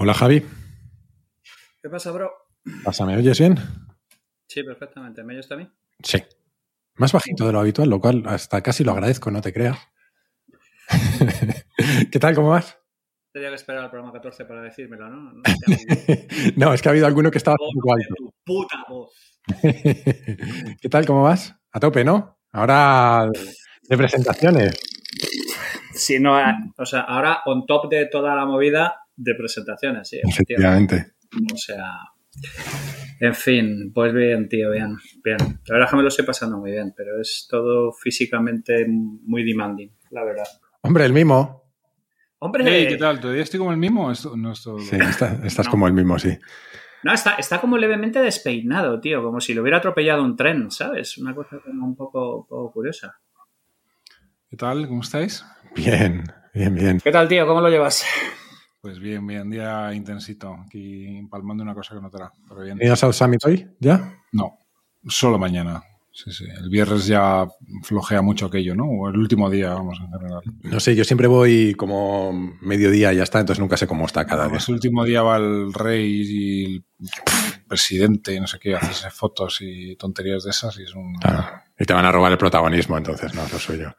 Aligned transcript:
Hola 0.00 0.14
Javi. 0.14 0.44
¿Qué 1.82 1.88
pasa, 1.90 2.12
bro? 2.12 2.30
¿Pasa? 2.84 3.04
¿Me 3.04 3.16
oyes 3.16 3.40
bien? 3.40 3.58
Sí, 4.46 4.62
perfectamente. 4.62 5.24
¿Me 5.24 5.32
oyes 5.34 5.48
también? 5.48 5.72
Sí. 6.04 6.22
Más 6.94 7.12
bajito 7.12 7.44
de 7.44 7.52
lo 7.52 7.58
habitual, 7.58 7.90
lo 7.90 8.00
cual 8.00 8.22
hasta 8.26 8.62
casi 8.62 8.84
lo 8.84 8.92
agradezco, 8.92 9.32
no 9.32 9.40
te 9.40 9.52
creas. 9.52 9.76
¿Qué 12.12 12.18
tal? 12.20 12.36
¿Cómo 12.36 12.50
vas? 12.50 12.78
Tenía 13.32 13.48
que 13.48 13.56
esperar 13.56 13.82
al 13.82 13.90
programa 13.90 14.12
14 14.12 14.44
para 14.44 14.62
decírmelo, 14.62 15.10
¿no? 15.10 15.32
No, 15.32 15.42
no 16.56 16.72
es 16.72 16.80
que 16.80 16.88
ha 16.88 16.92
habido 16.92 17.08
alguno 17.08 17.32
que 17.32 17.38
estaba 17.38 17.56
un 17.58 17.74
poco 17.74 17.94
alto. 17.94 18.14
tu 18.16 18.34
puta 18.44 18.84
voz. 18.88 19.12
¿Qué 20.80 20.88
tal? 20.88 21.06
¿Cómo 21.06 21.24
vas? 21.24 21.56
A 21.72 21.80
tope, 21.80 22.04
¿no? 22.04 22.38
Ahora 22.52 23.28
de 23.82 23.96
presentaciones. 23.96 24.78
Sí, 25.92 26.20
no, 26.20 26.38
eh, 26.38 26.54
o 26.76 26.86
sea, 26.86 27.00
ahora 27.00 27.42
on 27.46 27.66
top 27.66 27.90
de 27.90 28.06
toda 28.06 28.36
la 28.36 28.46
movida 28.46 29.07
de 29.18 29.34
presentaciones, 29.34 30.08
sí. 30.08 30.20
Efectivamente. 30.22 31.12
O 31.52 31.56
sea, 31.56 31.92
en 33.20 33.34
fin, 33.34 33.92
pues 33.92 34.14
bien, 34.14 34.48
tío, 34.48 34.70
bien, 34.70 34.96
bien. 35.22 35.38
La 35.66 35.74
verdad 35.74 35.84
es 35.86 35.90
que 35.90 35.96
me 35.96 36.02
lo 36.02 36.08
estoy 36.08 36.24
pasando 36.24 36.56
muy 36.58 36.70
bien, 36.70 36.94
pero 36.96 37.20
es 37.20 37.46
todo 37.50 37.92
físicamente 37.92 38.86
muy 38.88 39.44
demanding, 39.44 39.90
la 40.10 40.24
verdad. 40.24 40.46
Hombre, 40.82 41.04
el 41.04 41.12
mimo. 41.12 41.64
Hombre, 42.40 42.62
Hey, 42.66 42.86
¿qué 42.88 42.96
tal? 42.96 43.18
¿Todavía 43.18 43.42
estoy 43.42 43.58
como 43.58 43.72
el 43.72 43.76
mismo? 43.78 44.10
Esto, 44.12 44.36
no 44.36 44.52
es 44.52 44.62
todo... 44.62 44.78
Sí, 44.78 44.96
está- 44.96 45.40
estás 45.44 45.66
No. 45.66 45.72
como 45.72 45.86
el 45.88 45.92
mismo, 45.92 46.18
sí. 46.18 46.38
No, 47.02 47.12
está, 47.12 47.34
está 47.34 47.60
como 47.60 47.76
levemente 47.78 48.20
despeinado, 48.20 49.00
tío, 49.00 49.22
como 49.22 49.40
si 49.40 49.54
lo 49.54 49.62
hubiera 49.62 49.78
atropellado 49.78 50.22
un 50.22 50.36
tren, 50.36 50.70
¿sabes? 50.70 51.18
Una 51.18 51.34
cosa 51.34 51.58
como 51.64 51.84
un 51.86 51.96
poco, 51.96 52.38
un 52.42 52.46
poco 52.46 52.72
curiosa. 52.72 53.16
¿Qué 54.48 54.56
tal? 54.56 54.86
¿Cómo 54.88 55.00
estáis? 55.02 55.44
Bien, 55.74 56.24
bien, 56.54 56.74
bien. 56.74 57.00
¿Qué 57.02 57.10
tal, 57.10 57.28
tío? 57.28 57.46
¿Cómo 57.46 57.60
lo 57.60 57.68
llevas? 57.68 58.04
Pues 58.80 59.00
bien, 59.00 59.26
bien, 59.26 59.50
día 59.50 59.92
intensito. 59.92 60.54
Aquí 60.66 61.18
empalmando 61.18 61.64
una 61.64 61.74
cosa 61.74 61.94
que 61.94 62.00
no 62.00 62.08
otra. 62.08 62.32
Pero 62.48 62.62
bien. 62.62 62.78
¿Idas 62.80 63.02
al 63.02 63.12
Summit 63.12 63.44
hoy? 63.44 63.68
¿Ya? 63.80 64.16
No, 64.32 64.58
solo 65.08 65.38
mañana. 65.38 65.82
Sí, 66.12 66.32
sí. 66.32 66.44
El 66.44 66.68
viernes 66.68 67.06
ya 67.06 67.46
flojea 67.84 68.22
mucho 68.22 68.46
aquello, 68.46 68.74
¿no? 68.74 68.86
O 68.86 69.08
el 69.08 69.16
último 69.16 69.48
día, 69.48 69.74
vamos, 69.74 69.98
en 70.00 70.10
general. 70.10 70.42
No 70.62 70.80
sé, 70.80 70.96
yo 70.96 71.04
siempre 71.04 71.28
voy 71.28 71.74
como 71.74 72.32
mediodía 72.60 73.12
y 73.12 73.18
ya 73.18 73.22
está, 73.22 73.38
entonces 73.38 73.60
nunca 73.60 73.76
sé 73.76 73.86
cómo 73.86 74.04
está 74.04 74.24
cada 74.24 74.42
día. 74.42 74.46
Además, 74.46 74.68
el 74.68 74.74
último 74.74 75.04
día 75.04 75.22
va 75.22 75.36
el 75.36 75.72
rey 75.72 76.22
y 76.24 76.64
el 76.74 76.84
presidente 77.68 78.34
y 78.34 78.40
no 78.40 78.48
sé 78.48 78.58
qué, 78.58 78.74
hacerse 78.74 79.10
fotos 79.10 79.58
y 79.60 79.94
tonterías 79.94 80.42
de 80.42 80.50
esas 80.50 80.76
y 80.80 80.82
es 80.82 80.94
un... 80.94 81.14
Claro. 81.20 81.44
Y 81.78 81.84
te 81.84 81.94
van 81.94 82.04
a 82.04 82.10
robar 82.10 82.32
el 82.32 82.38
protagonismo, 82.38 82.98
entonces 82.98 83.32
no, 83.34 83.42
lo 83.42 83.58
soy 83.60 83.78
yo. 83.78 83.94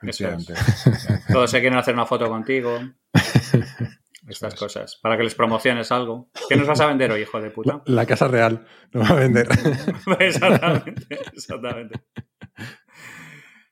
Todos 1.31 1.51
se 1.51 1.61
quieren 1.61 1.79
hacer 1.79 1.93
una 1.93 2.05
foto 2.05 2.27
contigo. 2.27 2.79
Estas 4.29 4.53
es. 4.53 4.59
cosas. 4.59 4.99
Para 5.01 5.17
que 5.17 5.23
les 5.23 5.35
promociones 5.35 5.91
algo. 5.91 6.29
¿Qué 6.47 6.55
nos 6.55 6.67
vas 6.67 6.79
a 6.81 6.87
vender 6.87 7.11
hoy, 7.11 7.21
hijo 7.21 7.41
de 7.41 7.51
puta? 7.51 7.81
La 7.85 8.05
Casa 8.05 8.27
Real 8.27 8.65
lo 8.91 9.01
va 9.01 9.09
a 9.09 9.15
vender. 9.15 9.47
exactamente, 10.19 11.19
exactamente. 11.33 11.99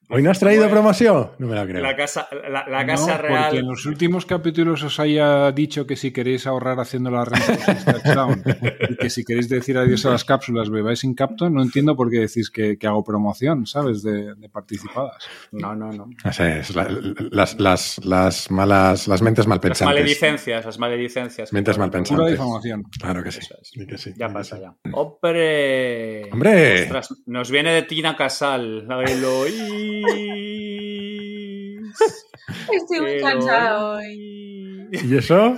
¿Hoy 0.09 0.23
no 0.23 0.31
has 0.31 0.39
traído 0.39 0.61
Bueno. 0.63 0.75
promoción? 0.75 1.31
No 1.38 1.47
me 1.47 1.55
la 1.55 1.66
creo. 1.66 1.81
La 1.83 1.95
casa, 1.95 2.30
la, 2.50 2.66
la 2.67 2.86
casa 2.86 3.17
No, 3.17 3.22
real. 3.23 3.44
Porque 3.45 3.58
en 3.59 3.67
los 3.67 3.86
últimos 3.86 4.25
capítulos 4.25 4.81
os 4.83 5.00
haya 5.02 5.52
dicho 5.52 5.86
que 5.86 5.97
si 5.97 6.11
queréis 6.13 6.47
ahorrar 6.47 6.80
haciendo 6.80 7.11
la 7.11 7.25
renta 7.25 7.45
y 8.89 8.95
que 8.95 9.09
si 9.09 9.25
queréis 9.25 9.50
decir 9.50 9.78
adiós 9.78 10.05
a 10.05 10.11
las 10.11 10.23
cápsulas 10.23 10.69
bebáis 10.69 11.00
sin 11.00 11.13
capto, 11.13 11.50
no 11.50 11.61
entiendo 11.61 11.95
por 11.97 12.09
qué 12.09 12.19
decís 12.19 12.50
que, 12.50 12.78
que 12.78 12.88
hago 12.88 13.03
promoción, 13.03 13.66
¿sabes? 13.66 14.02
De, 14.02 14.33
de 14.35 14.50
participadas. 14.50 15.28
No, 15.52 15.75
no, 15.75 15.91
no. 15.91 16.08
Sé, 16.31 16.59
es 16.59 16.73
la- 16.73 16.88
las, 17.31 17.59
las, 17.59 18.00
las 18.05 18.50
malas, 18.50 19.08
las 19.09 19.22
mentes 19.22 19.44
Las 19.44 19.47
malpensantes. 19.50 19.94
maledicencias, 19.95 20.66
las 20.66 20.80
maledicencias. 20.80 21.52
Mentes 21.52 21.78
malpensantes. 21.78 22.17
Pura 22.17 22.31
difamación. 22.31 22.83
Claro 23.00 23.23
que 23.23 23.31
sí. 23.31 23.39
Eso 23.41 23.55
es. 23.61 23.69
sí 23.73 23.85
que 23.85 23.97
sí, 23.97 24.13
Ya 24.17 24.30
pasa, 24.30 24.58
ya. 24.59 24.73
¡Hombre! 24.94 26.30
¡Hombre! 26.31 26.83
Ostras, 26.83 27.09
nos 27.25 27.52
viene 27.52 27.73
de 27.73 27.81
Tina 27.83 28.16
Casal. 28.16 28.88
La 28.88 28.95
Estoy 32.74 33.00
muy 33.02 33.12
Eloís. 33.12 33.24
cansada 33.24 33.90
hoy. 33.96 34.88
¿Y 34.91 35.18
eso? 35.18 35.58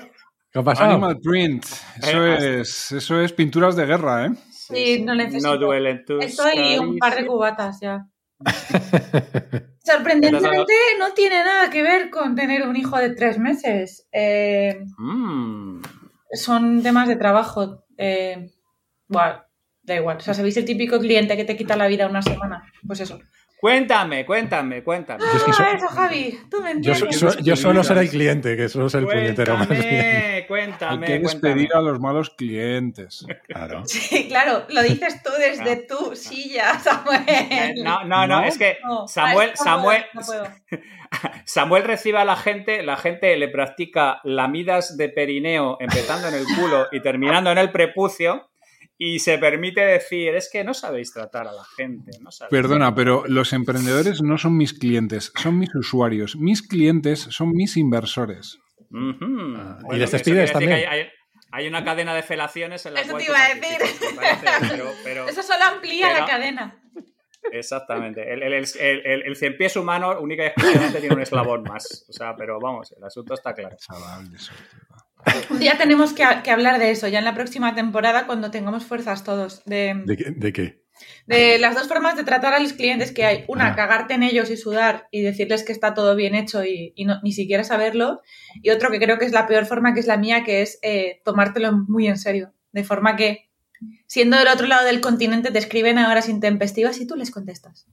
¿Qué 0.51 0.59
ha 0.59 0.63
pasado? 0.63 0.91
Animal 0.91 1.19
print. 1.21 1.65
Eso 2.01 2.25
Eh, 2.25 2.61
es, 2.61 2.91
eso 2.91 3.21
es 3.21 3.33
pinturas 3.33 3.75
de 3.75 3.85
guerra, 3.85 4.25
¿eh? 4.27 4.31
Sí, 4.51 5.03
no 5.03 5.15
necesito. 5.15 5.47
No 5.47 5.57
duelen 5.57 6.03
tus 6.05 6.23
Estoy 6.23 6.77
un 6.77 6.97
par 6.97 7.15
de 7.15 7.25
cubatas 7.25 7.79
ya. 7.81 8.05
Sorprendentemente 9.83 10.73
no 10.99 11.13
tiene 11.13 11.43
nada 11.43 11.69
que 11.69 11.81
ver 11.83 12.09
con 12.09 12.35
tener 12.35 12.67
un 12.67 12.75
hijo 12.75 12.97
de 12.97 13.09
tres 13.15 13.37
meses. 13.39 14.07
Eh, 14.11 14.79
Mm. 14.97 15.81
son 16.33 16.83
temas 16.83 17.07
de 17.07 17.15
trabajo. 17.15 17.83
Eh, 17.97 18.51
bueno, 19.07 19.41
da 19.83 19.95
igual. 19.95 20.17
O 20.17 20.21
sea, 20.21 20.33
¿sabéis 20.33 20.57
el 20.57 20.65
típico 20.65 20.99
cliente 20.99 21.35
que 21.35 21.45
te 21.45 21.57
quita 21.57 21.75
la 21.75 21.87
vida 21.87 22.07
una 22.07 22.21
semana? 22.21 22.63
Pues 22.85 22.99
eso. 23.01 23.19
Cuéntame, 23.59 24.25
cuéntame, 24.25 24.83
cuéntame. 24.83 25.21
Yo 25.21 25.37
es 25.37 25.43
que 25.43 25.51
Ah, 25.51 25.53
so- 25.53 25.65
eso, 25.75 25.87
Javi. 25.89 26.39
Tú 26.49 26.61
me 26.61 26.71
yo, 26.81 26.93
entiendes. 26.93 27.19
so- 27.19 27.39
yo 27.39 27.55
suelo 27.57 27.83
ser 27.83 27.97
el 27.97 28.09
cliente, 28.09 28.55
que 28.55 28.69
suelo 28.69 28.89
ser 28.89 29.01
el 29.01 29.07
puñetero 29.07 29.57
más 29.57 29.67
bien. 29.67 29.81
Cuéntame, 29.83 30.35
Hay 30.35 30.47
cuéntame, 30.47 31.05
que 31.07 31.21
cuéntame. 31.21 31.67
a 31.73 31.81
los 31.81 31.99
malos 31.99 32.29
clientes. 32.31 33.25
Claro. 33.47 33.83
Sí, 33.85 34.27
claro, 34.29 34.65
lo 34.69 34.81
dices 34.81 35.21
tú 35.23 35.29
desde 35.37 35.75
tu 35.87 36.15
silla, 36.15 36.79
Samuel. 36.79 37.25
No, 37.83 38.05
no, 38.05 38.25
no, 38.27 38.39
¿No? 38.41 38.45
es 38.45 38.57
que 38.57 38.77
No, 38.83 39.07
Samuel, 39.07 39.49
ah, 39.49 39.55
no 39.57 39.63
Samuel, 39.63 40.05
puedo, 40.13 40.43
no 40.43 40.47
puedo. 40.71 40.81
Samuel 41.43 41.83
recibe 41.83 42.19
a 42.19 42.25
la 42.25 42.35
gente, 42.37 42.83
la 42.83 42.95
gente 42.95 43.35
le 43.37 43.47
practica 43.49 44.21
lamidas 44.23 44.95
de 44.97 45.09
perineo 45.09 45.77
empezando 45.79 46.27
en 46.27 46.35
el 46.35 46.45
culo 46.45 46.87
y 46.91 47.01
terminando 47.01 47.51
en 47.51 47.57
el 47.57 47.71
prepucio 47.71 48.48
y 49.01 49.19
se 49.19 49.37
permite 49.37 49.79
decir, 49.81 50.35
es 50.35 50.49
que 50.51 50.63
no 50.63 50.73
sabéis 50.73 51.13
tratar 51.13 51.47
a 51.47 51.53
la 51.53 51.63
gente, 51.77 52.11
no 52.21 52.29
sabéis. 52.31 52.51
Perdona, 52.51 52.93
pero 52.93 53.23
los 53.27 53.53
emprendedores 53.53 54.21
no 54.21 54.37
son 54.37 54.57
mis 54.57 54.73
clientes, 54.73 55.31
son 55.41 55.57
mis 55.57 55.73
usuarios. 55.73 56.35
Mis 56.35 56.61
clientes 56.61 57.21
son 57.31 57.51
mis 57.53 57.77
inversores. 57.77 58.59
Ah, 58.93 59.79
y 59.93 59.97
les 59.97 60.11
despides 60.11 60.51
también. 60.51 60.73
Hay, 60.73 60.83
hay- 60.83 61.07
hay 61.51 61.67
una 61.67 61.83
cadena 61.83 62.13
de 62.13 62.21
felaciones 62.21 62.85
en 62.85 62.93
la 62.93 63.01
Eso 63.01 63.11
cual 63.11 63.23
te 63.23 63.29
iba 63.31 63.43
a 63.43 63.47
decir. 63.55 63.61
participas, 63.79 64.11
me 64.11 64.15
parece, 64.15 64.67
pero- 64.69 64.91
pero- 65.03 65.27
Eso 65.29 65.41
solo 65.41 65.63
amplía 65.63 66.07
pero- 66.09 66.19
la 66.19 66.25
cadena. 66.27 66.83
Exactamente. 67.51 68.31
El, 68.33 68.43
el, 68.43 68.53
el, 68.53 68.65
el, 68.79 69.21
el 69.23 69.35
cien 69.35 69.55
pies 69.57 69.75
humano 69.75 70.19
única 70.19 70.43
y 70.43 70.47
exclusivamente 70.47 70.99
tiene 70.99 71.15
un 71.15 71.21
eslabón 71.21 71.63
más. 71.63 72.05
O 72.09 72.13
sea, 72.13 72.35
pero 72.35 72.59
vamos, 72.59 72.93
el 72.95 73.03
asunto 73.03 73.33
está 73.33 73.53
claro. 73.53 73.75
Chaval, 73.79 74.29
de 74.29 74.37
suerte. 74.37 74.63
Un 75.49 75.59
día 75.59 75.77
tenemos 75.77 76.13
que, 76.13 76.23
que 76.43 76.51
hablar 76.51 76.79
de 76.79 76.91
eso, 76.91 77.07
ya 77.07 77.19
en 77.19 77.25
la 77.25 77.33
próxima 77.35 77.75
temporada, 77.75 78.25
cuando 78.25 78.51
tengamos 78.51 78.85
fuerzas 78.85 79.23
todos. 79.23 79.63
De, 79.65 79.93
¿De 80.05 80.17
qué? 80.17 80.31
de 80.31 80.53
qué? 80.53 80.79
de 81.27 81.59
las 81.59 81.75
dos 81.75 81.87
formas 81.87 82.17
de 82.17 82.25
tratar 82.25 82.53
a 82.53 82.59
los 82.59 82.73
clientes 82.73 83.13
que 83.13 83.23
hay. 83.23 83.45
Una, 83.47 83.67
Ah. 83.67 83.75
cagarte 83.75 84.15
en 84.15 84.23
ellos 84.23 84.49
y 84.49 84.57
sudar 84.57 85.07
y 85.11 85.21
decirles 85.21 85.63
que 85.63 85.71
está 85.71 85.93
todo 85.93 86.13
bien 86.13 86.35
hecho 86.35 86.65
y, 86.65 86.91
y 86.93 87.05
no- 87.05 87.21
ni 87.23 87.31
siquiera 87.31 87.63
saberlo. 87.63 88.21
Y 88.61 88.69
otro 88.71 88.91
que 88.91 88.99
creo 88.99 89.17
que 89.17 89.23
es 89.25 89.31
la 89.31 89.47
peor 89.47 89.65
forma, 89.65 89.93
que 89.93 90.01
es 90.01 90.07
la 90.07 90.17
mía, 90.17 90.43
que 90.43 90.61
es 90.61 90.77
eh, 90.81 91.21
tomártelo 91.23 91.71
muy 91.71 92.07
en 92.07 92.17
serio. 92.17 92.53
De 92.73 92.83
forma 92.83 93.15
que, 93.15 93.49
siendo 94.07 94.37
del 94.37 94.49
otro 94.49 94.67
lado 94.67 94.85
del 94.85 94.99
continente, 94.99 95.51
te 95.51 95.59
escriben 95.59 95.97
a 95.99 96.11
horas 96.11 96.27
intempestivas 96.27 96.99
y 96.99 97.07
tú 97.07 97.15
les 97.15 97.31
contestas. 97.31 97.87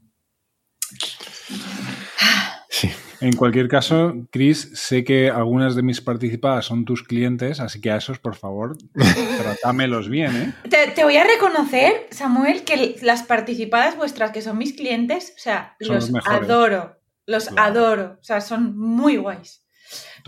Sí. 2.70 2.90
En 3.26 3.32
cualquier 3.34 3.66
caso, 3.66 4.14
Chris, 4.30 4.70
sé 4.74 5.02
que 5.02 5.30
algunas 5.30 5.74
de 5.74 5.82
mis 5.82 6.00
participadas 6.00 6.64
son 6.64 6.84
tus 6.84 7.02
clientes, 7.02 7.58
así 7.58 7.80
que 7.80 7.90
a 7.90 7.96
esos, 7.96 8.20
por 8.20 8.36
favor, 8.36 8.78
tratámelos 9.42 10.08
bien, 10.08 10.36
¿eh? 10.36 10.68
Te, 10.70 10.92
te 10.92 11.02
voy 11.02 11.16
a 11.16 11.24
reconocer, 11.24 12.06
Samuel, 12.12 12.62
que 12.62 12.94
las 13.02 13.24
participadas 13.24 13.96
vuestras, 13.96 14.30
que 14.30 14.42
son 14.42 14.58
mis 14.58 14.74
clientes, 14.74 15.32
o 15.36 15.40
sea, 15.40 15.74
Son 15.80 15.96
los 15.96 16.12
adoro, 16.24 17.00
los 17.26 17.48
Claro. 17.48 17.80
adoro, 17.80 18.18
o 18.20 18.22
sea, 18.24 18.40
son 18.40 18.78
muy 18.78 19.16
guays. 19.16 19.66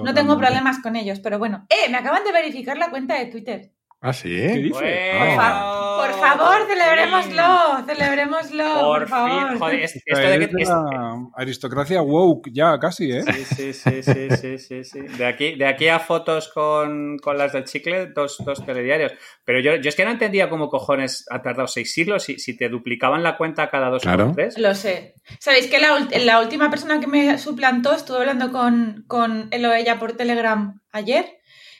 No 0.02 0.12
tengo 0.12 0.36
problemas 0.36 0.80
con 0.80 0.96
ellos, 0.96 1.20
pero 1.20 1.38
bueno. 1.38 1.66
¡Eh! 1.70 1.88
Me 1.90 1.98
acaban 1.98 2.24
de 2.24 2.32
verificar 2.32 2.78
la 2.78 2.90
cuenta 2.90 3.16
de 3.16 3.26
Twitter. 3.26 3.72
¿Ah, 4.00 4.12
sí? 4.12 4.28
¿Qué? 4.30 4.68
Bueno. 4.70 5.74
Por 5.98 6.12
favor, 6.14 6.66
celebrémoslo, 6.68 7.84
celebrémoslo, 7.86 8.64
por, 8.80 8.98
Por 9.00 9.08
favor. 9.08 9.48
fin, 9.50 9.58
joder, 9.58 9.80
esto 9.80 9.98
de 10.16 10.48
que... 10.48 10.62
es- 10.62 10.70
aristocracia 11.34 12.02
woke 12.02 12.50
ya 12.52 12.78
casi, 12.78 13.10
¿eh? 13.10 13.22
Sí, 13.22 13.44
sí, 13.44 13.72
sí, 13.72 14.02
sí, 14.02 14.28
sí, 14.36 14.58
sí, 14.58 14.84
sí. 14.84 15.00
De 15.00 15.26
aquí, 15.26 15.56
de 15.56 15.66
aquí 15.66 15.88
a 15.88 15.98
fotos 15.98 16.48
con, 16.54 17.18
con 17.18 17.36
las 17.36 17.52
del 17.52 17.64
chicle, 17.64 18.06
dos, 18.14 18.36
dos 18.44 18.64
telediarios. 18.64 19.12
Pero 19.44 19.58
yo, 19.60 19.74
yo 19.76 19.88
es 19.88 19.96
que 19.96 20.04
no 20.04 20.12
entendía 20.12 20.48
cómo 20.48 20.68
cojones 20.68 21.26
ha 21.30 21.42
tardado 21.42 21.66
seis 21.66 21.92
siglos 21.92 22.22
si, 22.22 22.38
si 22.38 22.56
te 22.56 22.68
duplicaban 22.68 23.24
la 23.24 23.36
cuenta 23.36 23.68
cada 23.68 23.88
dos 23.90 24.02
Claro. 24.02 24.30
o 24.30 24.32
tres. 24.32 24.56
Lo 24.58 24.74
sé. 24.76 25.14
¿Sabéis 25.40 25.66
que 25.66 25.80
la, 25.80 26.06
la 26.24 26.40
última 26.40 26.70
persona 26.70 27.00
que 27.00 27.08
me 27.08 27.36
suplantó, 27.38 27.92
estuve 27.94 28.18
hablando 28.18 28.52
con, 28.52 29.04
con 29.08 29.48
él 29.50 29.66
o 29.66 29.72
ella 29.72 29.98
por 29.98 30.12
Telegram 30.12 30.80
ayer, 30.92 31.37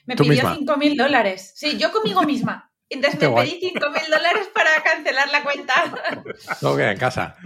me 0.08 0.16
Tú 0.16 0.24
pidió 0.24 0.48
misma. 0.48 0.74
5.000 0.76 0.96
dólares. 0.96 1.52
Sí, 1.54 1.76
yo 1.78 1.92
conmigo 1.92 2.22
misma. 2.22 2.70
Entonces 2.88 3.20
Qué 3.20 3.26
me 3.26 3.32
guay. 3.32 3.50
pedí 3.60 3.72
5.000 3.74 4.08
dólares 4.08 4.48
para 4.54 4.70
cancelar 4.82 5.28
la 5.30 5.42
cuenta. 5.42 5.74
Luego 6.62 6.76
queda 6.78 6.92
en 6.92 6.98
casa. 6.98 7.36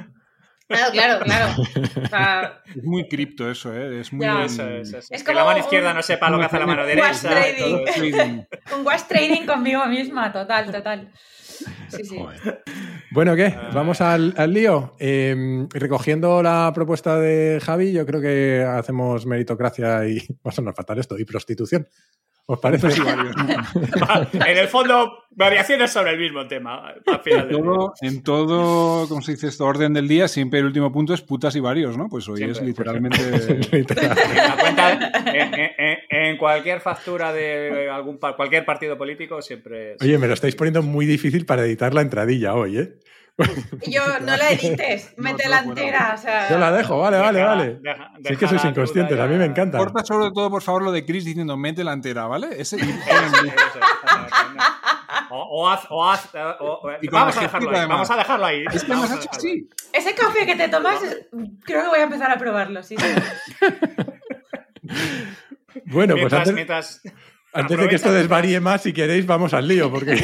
Claro, 0.69 0.93
claro, 0.93 1.25
claro. 1.25 1.53
O 2.05 2.09
sea, 2.09 2.63
Es 2.75 2.83
muy 2.85 3.07
cripto 3.09 3.51
eso, 3.51 3.77
¿eh? 3.77 4.01
Es 4.01 4.13
muy... 4.13 4.25
Ya. 4.25 4.45
Eso 4.45 4.67
es, 4.69 4.89
eso 4.89 4.99
es. 4.99 5.11
Es 5.11 5.23
que 5.25 5.35
la 5.35 5.45
mano 5.45 5.59
izquierda 5.59 5.91
un- 5.91 5.97
no 5.97 6.03
sepa 6.03 6.31
lo 6.31 6.39
que 6.39 6.45
hace 6.45 6.59
la 6.61 6.67
mano 6.67 6.87
derecha. 6.87 7.13
trading. 7.29 7.85
Trading. 7.85 8.43
un 8.79 8.87
wash 8.87 9.03
trading 9.09 9.45
conmigo 9.45 9.85
misma, 9.87 10.33
total, 10.33 10.71
total. 10.73 11.13
Sí, 11.89 12.05
sí. 12.05 12.17
Joder. 12.19 12.63
Bueno, 13.11 13.37
¿qué? 13.37 13.47
Ah. 13.47 13.71
Vamos 13.75 14.01
al, 14.01 14.33
al 14.39 14.53
lío. 14.55 14.97
Eh, 14.99 15.67
recogiendo 15.75 16.43
la 16.43 16.71
propuesta 16.75 17.19
de 17.19 17.61
Javi, 17.63 17.93
yo 17.93 18.07
creo 18.07 18.21
que 18.23 18.63
hacemos 18.65 19.27
meritocracia 19.27 20.07
y 20.09 20.19
va 20.47 20.51
a 20.51 20.53
sonar 20.53 20.75
fatal 20.75 20.99
esto, 21.01 21.19
y 21.19 21.25
prostitución. 21.27 21.87
¿Os 22.47 22.59
parece? 22.59 22.89
en 24.33 24.59
el 24.59 24.69
fondo, 24.69 25.25
variaciones 25.31 25.93
sobre 25.93 26.13
el 26.13 26.19
mismo 26.19 26.47
tema. 26.47 26.95
Al 27.07 27.21
final 27.21 27.49
En 27.51 27.63
todo, 27.63 27.95
en 28.01 28.23
todo, 28.23 29.09
¿cómo 29.09 29.23
se 29.23 29.33
dice 29.33 29.47
esto? 29.49 29.65
Orden 29.65 29.93
del 29.95 30.09
día, 30.09 30.29
siempre 30.29 30.59
el 30.61 30.67
último 30.67 30.91
punto 30.93 31.15
es 31.15 31.23
putas 31.23 31.55
y 31.57 31.61
varios, 31.61 31.97
¿no? 31.97 32.09
Pues 32.09 32.29
hoy 32.29 32.39
Siempre. 32.39 32.59
es 32.59 32.67
literalmente... 32.67 33.19
Literal. 33.73 34.19
En, 34.19 34.59
cuenta- 34.59 36.39
cualquier 36.39 36.81
factura 36.81 37.33
de 37.33 37.89
algún 37.89 38.19
cualquier 38.19 38.65
partido 38.65 38.99
político 38.99 39.41
siempre. 39.41 39.97
Oye, 40.01 40.19
me 40.19 40.27
lo 40.27 40.35
estáis 40.35 40.57
poniendo 40.57 40.83
muy 40.83 41.07
difícil 41.07 41.47
para 41.47 41.63
editar 41.65 41.95
la 41.95 42.01
entradilla 42.03 42.55
hoy, 42.55 42.79
¿eh? 42.79 42.95
Yo, 43.87 44.03
no 44.21 44.37
la 44.37 44.51
edites, 44.51 45.13
No, 45.17 45.23
métela 45.25 45.63
no, 45.63 45.67
bueno. 45.69 45.81
entera. 45.81 46.13
O 46.15 46.19
sea, 46.19 46.51
Yo 46.51 46.59
la 46.59 46.71
dejo, 46.71 46.99
vale, 46.99 47.19
vale, 47.19 47.39
Deja- 47.39 47.49
vale. 47.49 47.79
deja- 47.81 48.11
Si 48.25 48.33
es 48.33 48.39
que 48.39 48.49
sois 48.49 48.65
inconscientes, 48.65 49.19
a 49.19 49.27
mí 49.27 49.37
me 49.37 49.45
encanta. 49.47 49.79
Corta 49.79 50.05
sobre 50.05 50.31
todo, 50.33 50.51
por 50.51 50.63
favor, 50.63 50.83
lo 50.83 50.93
de 50.93 51.05
Chris 51.07 51.25
diciendo 51.25 51.57
mete 51.57 51.83
la 51.83 51.93
entera, 51.95 52.27
¿vale? 52.27 52.49
Ese. 52.59 52.77
O, 55.31 55.37
o 55.63 55.69
haz, 55.69 55.81
o 55.89 56.05
haz, 56.11 56.29
o- 56.35 56.65
o- 56.65 56.91
Y 57.01 57.09
con 57.09 57.21
vamos 57.21 57.37
a 57.37 57.41
dejarlo 57.43 57.71
ahí. 57.71 57.87
Vamos 57.89 58.11
a 58.11 58.17
dejarlo 58.17 58.47
ahí. 58.47 58.65
es 58.73 58.85
que 58.85 58.93
hecho 58.93 59.29
así. 59.31 59.69
Ese 59.93 60.15
café 60.15 60.45
que 60.47 60.57
te 60.57 60.69
tomas, 60.69 61.01
creo 61.65 61.83
que 61.85 61.89
voy 61.89 61.99
a 62.01 62.03
empezar 62.05 62.31
a 62.31 62.37
probarlo, 62.39 62.83
sí, 62.83 62.97
sí. 62.99 63.07
Bueno, 65.87 66.15
pues 66.21 66.33
antes, 66.33 66.53
mientras- 66.53 67.01
antes 67.55 67.79
de 67.79 67.89
que 67.89 67.95
esto 67.97 68.13
desvaríe 68.13 68.61
más, 68.61 68.83
si 68.83 68.93
queréis, 68.93 69.27
vamos 69.27 69.55
al 69.55 69.67
lío, 69.69 69.91
porque... 69.91 70.15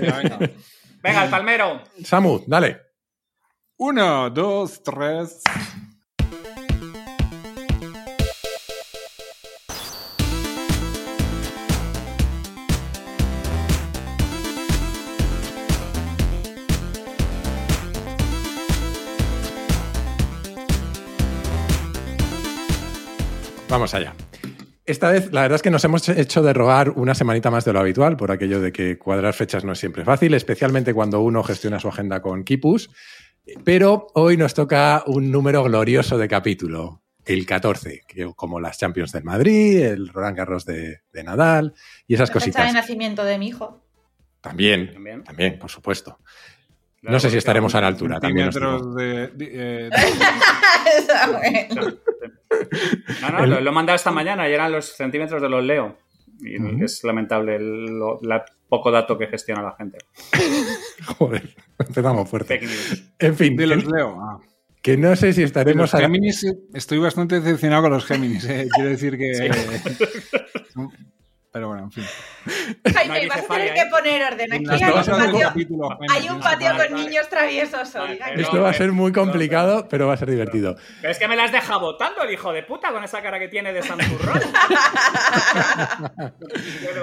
Venga, 0.00 0.18
venga. 0.18 0.38
Venga, 1.02 1.24
el 1.24 1.30
palmero. 1.30 1.82
Samu, 2.04 2.44
dale. 2.46 2.80
Uno, 3.78 4.30
dos, 4.30 4.82
tres. 4.84 5.42
Vamos 23.68 23.94
allá. 23.94 24.14
Esta 24.84 25.10
vez, 25.10 25.32
la 25.32 25.42
verdad 25.42 25.56
es 25.56 25.62
que 25.62 25.70
nos 25.70 25.84
hemos 25.84 26.08
hecho 26.08 26.42
de 26.42 26.52
rogar 26.52 26.90
una 26.90 27.14
semanita 27.14 27.50
más 27.50 27.64
de 27.64 27.72
lo 27.72 27.78
habitual, 27.80 28.16
por 28.16 28.32
aquello 28.32 28.60
de 28.60 28.72
que 28.72 28.98
cuadrar 28.98 29.32
fechas 29.32 29.64
no 29.64 29.72
es 29.72 29.78
siempre 29.78 30.04
fácil, 30.04 30.34
especialmente 30.34 30.92
cuando 30.92 31.20
uno 31.20 31.42
gestiona 31.44 31.78
su 31.78 31.88
agenda 31.88 32.20
con 32.20 32.42
Kipus. 32.42 32.90
Pero 33.64 34.08
hoy 34.14 34.36
nos 34.36 34.54
toca 34.54 35.04
un 35.06 35.30
número 35.30 35.62
glorioso 35.62 36.18
de 36.18 36.26
capítulo, 36.28 37.02
el 37.24 37.46
14, 37.46 38.02
que 38.08 38.32
como 38.34 38.58
las 38.60 38.78
Champions 38.78 39.12
del 39.12 39.22
Madrid, 39.24 39.82
el 39.84 40.08
Roland 40.08 40.36
Garros 40.36 40.64
de, 40.64 41.02
de 41.12 41.24
Nadal 41.24 41.74
y 42.08 42.14
esas 42.14 42.28
La 42.30 42.34
fecha 42.34 42.46
de 42.46 42.52
cositas. 42.52 42.74
nacimiento 42.74 43.24
de 43.24 43.38
mi 43.38 43.48
hijo. 43.48 43.84
También, 44.40 44.92
También. 44.92 45.22
también, 45.22 45.58
por 45.60 45.70
supuesto. 45.70 46.18
Claro, 47.02 47.14
No 47.14 47.20
sé 47.20 47.30
si 47.30 47.36
estaremos 47.36 47.74
a 47.74 47.80
la 47.80 47.88
altura. 47.88 48.18
Centímetros 48.20 48.94
de, 48.94 49.26
de- 49.34 49.50
eh. 49.86 49.90
No, 53.22 53.30
no, 53.30 53.46
lo, 53.46 53.60
lo 53.60 53.70
he 53.70 53.74
mandado 53.74 53.96
esta 53.96 54.10
mañana 54.10 54.48
y 54.48 54.52
eran 54.52 54.72
los 54.72 54.86
centímetros 54.96 55.42
de 55.42 55.48
los 55.48 55.64
Leo. 55.64 55.98
Y 56.40 56.82
es 56.82 57.02
lamentable 57.04 57.56
el 57.56 57.86
lo- 57.98 58.18
la 58.22 58.44
poco 58.68 58.90
dato 58.90 59.18
que 59.18 59.26
gestiona 59.26 59.62
la 59.62 59.74
gente. 59.76 59.98
Joder, 61.18 61.54
empezamos 61.78 62.28
fuerte. 62.28 62.60
En 63.18 63.36
fin, 63.36 63.56
de 63.56 63.66
los 63.66 63.84
que, 63.84 63.90
Leo. 63.90 64.18
Ah. 64.20 64.38
que 64.80 64.96
no 64.96 65.14
sé 65.16 65.32
si 65.32 65.40
De 65.40 65.46
estaremos 65.46 65.82
los 65.82 65.94
a 65.94 65.98
la- 65.98 66.04
Géminis, 66.04 66.46
estoy 66.74 66.98
bastante 66.98 67.40
decepcionado 67.40 67.82
con 67.82 67.92
los 67.92 68.04
Géminis. 68.06 68.44
eh. 68.44 68.68
Quiero 68.74 68.90
decir 68.90 69.18
que. 69.18 69.50
Pero 71.52 71.68
bueno, 71.68 71.82
en 71.84 71.92
fin. 71.92 72.04
Jaime, 72.94 73.14
hay 73.14 73.28
vas 73.28 73.44
a 73.44 73.46
tener 73.46 73.74
que 73.74 73.80
¿eh? 73.80 73.88
poner 73.90 74.22
orden. 74.22 74.52
Aquí 74.54 74.82
hay 74.84 74.90
un 74.90 75.04
patio, 75.04 75.40
capítulo, 75.40 75.98
hay 76.08 76.28
un 76.30 76.40
patio 76.40 76.68
Vale, 76.68 76.84
con 76.84 76.92
vale. 76.92 77.04
niños 77.04 77.28
traviesos 77.28 77.94
hoy. 77.94 78.16
Vale, 78.18 78.42
Esto 78.42 78.62
va 78.62 78.70
a 78.70 78.72
ser 78.72 78.90
muy 78.92 79.12
complicado, 79.12 79.86
pero 79.86 80.06
va 80.06 80.14
a 80.14 80.16
ser 80.16 80.30
divertido. 80.30 80.76
Pero 81.02 81.12
es 81.12 81.18
que 81.18 81.28
me 81.28 81.36
la 81.36 81.44
has 81.44 81.52
dejado 81.52 81.80
votando 81.80 82.22
el 82.22 82.32
hijo 82.32 82.54
de 82.54 82.62
puta 82.62 82.90
con 82.90 83.04
esa 83.04 83.20
cara 83.20 83.38
que 83.38 83.48
tiene 83.48 83.74
de 83.74 83.82
Santurrón. 83.82 84.40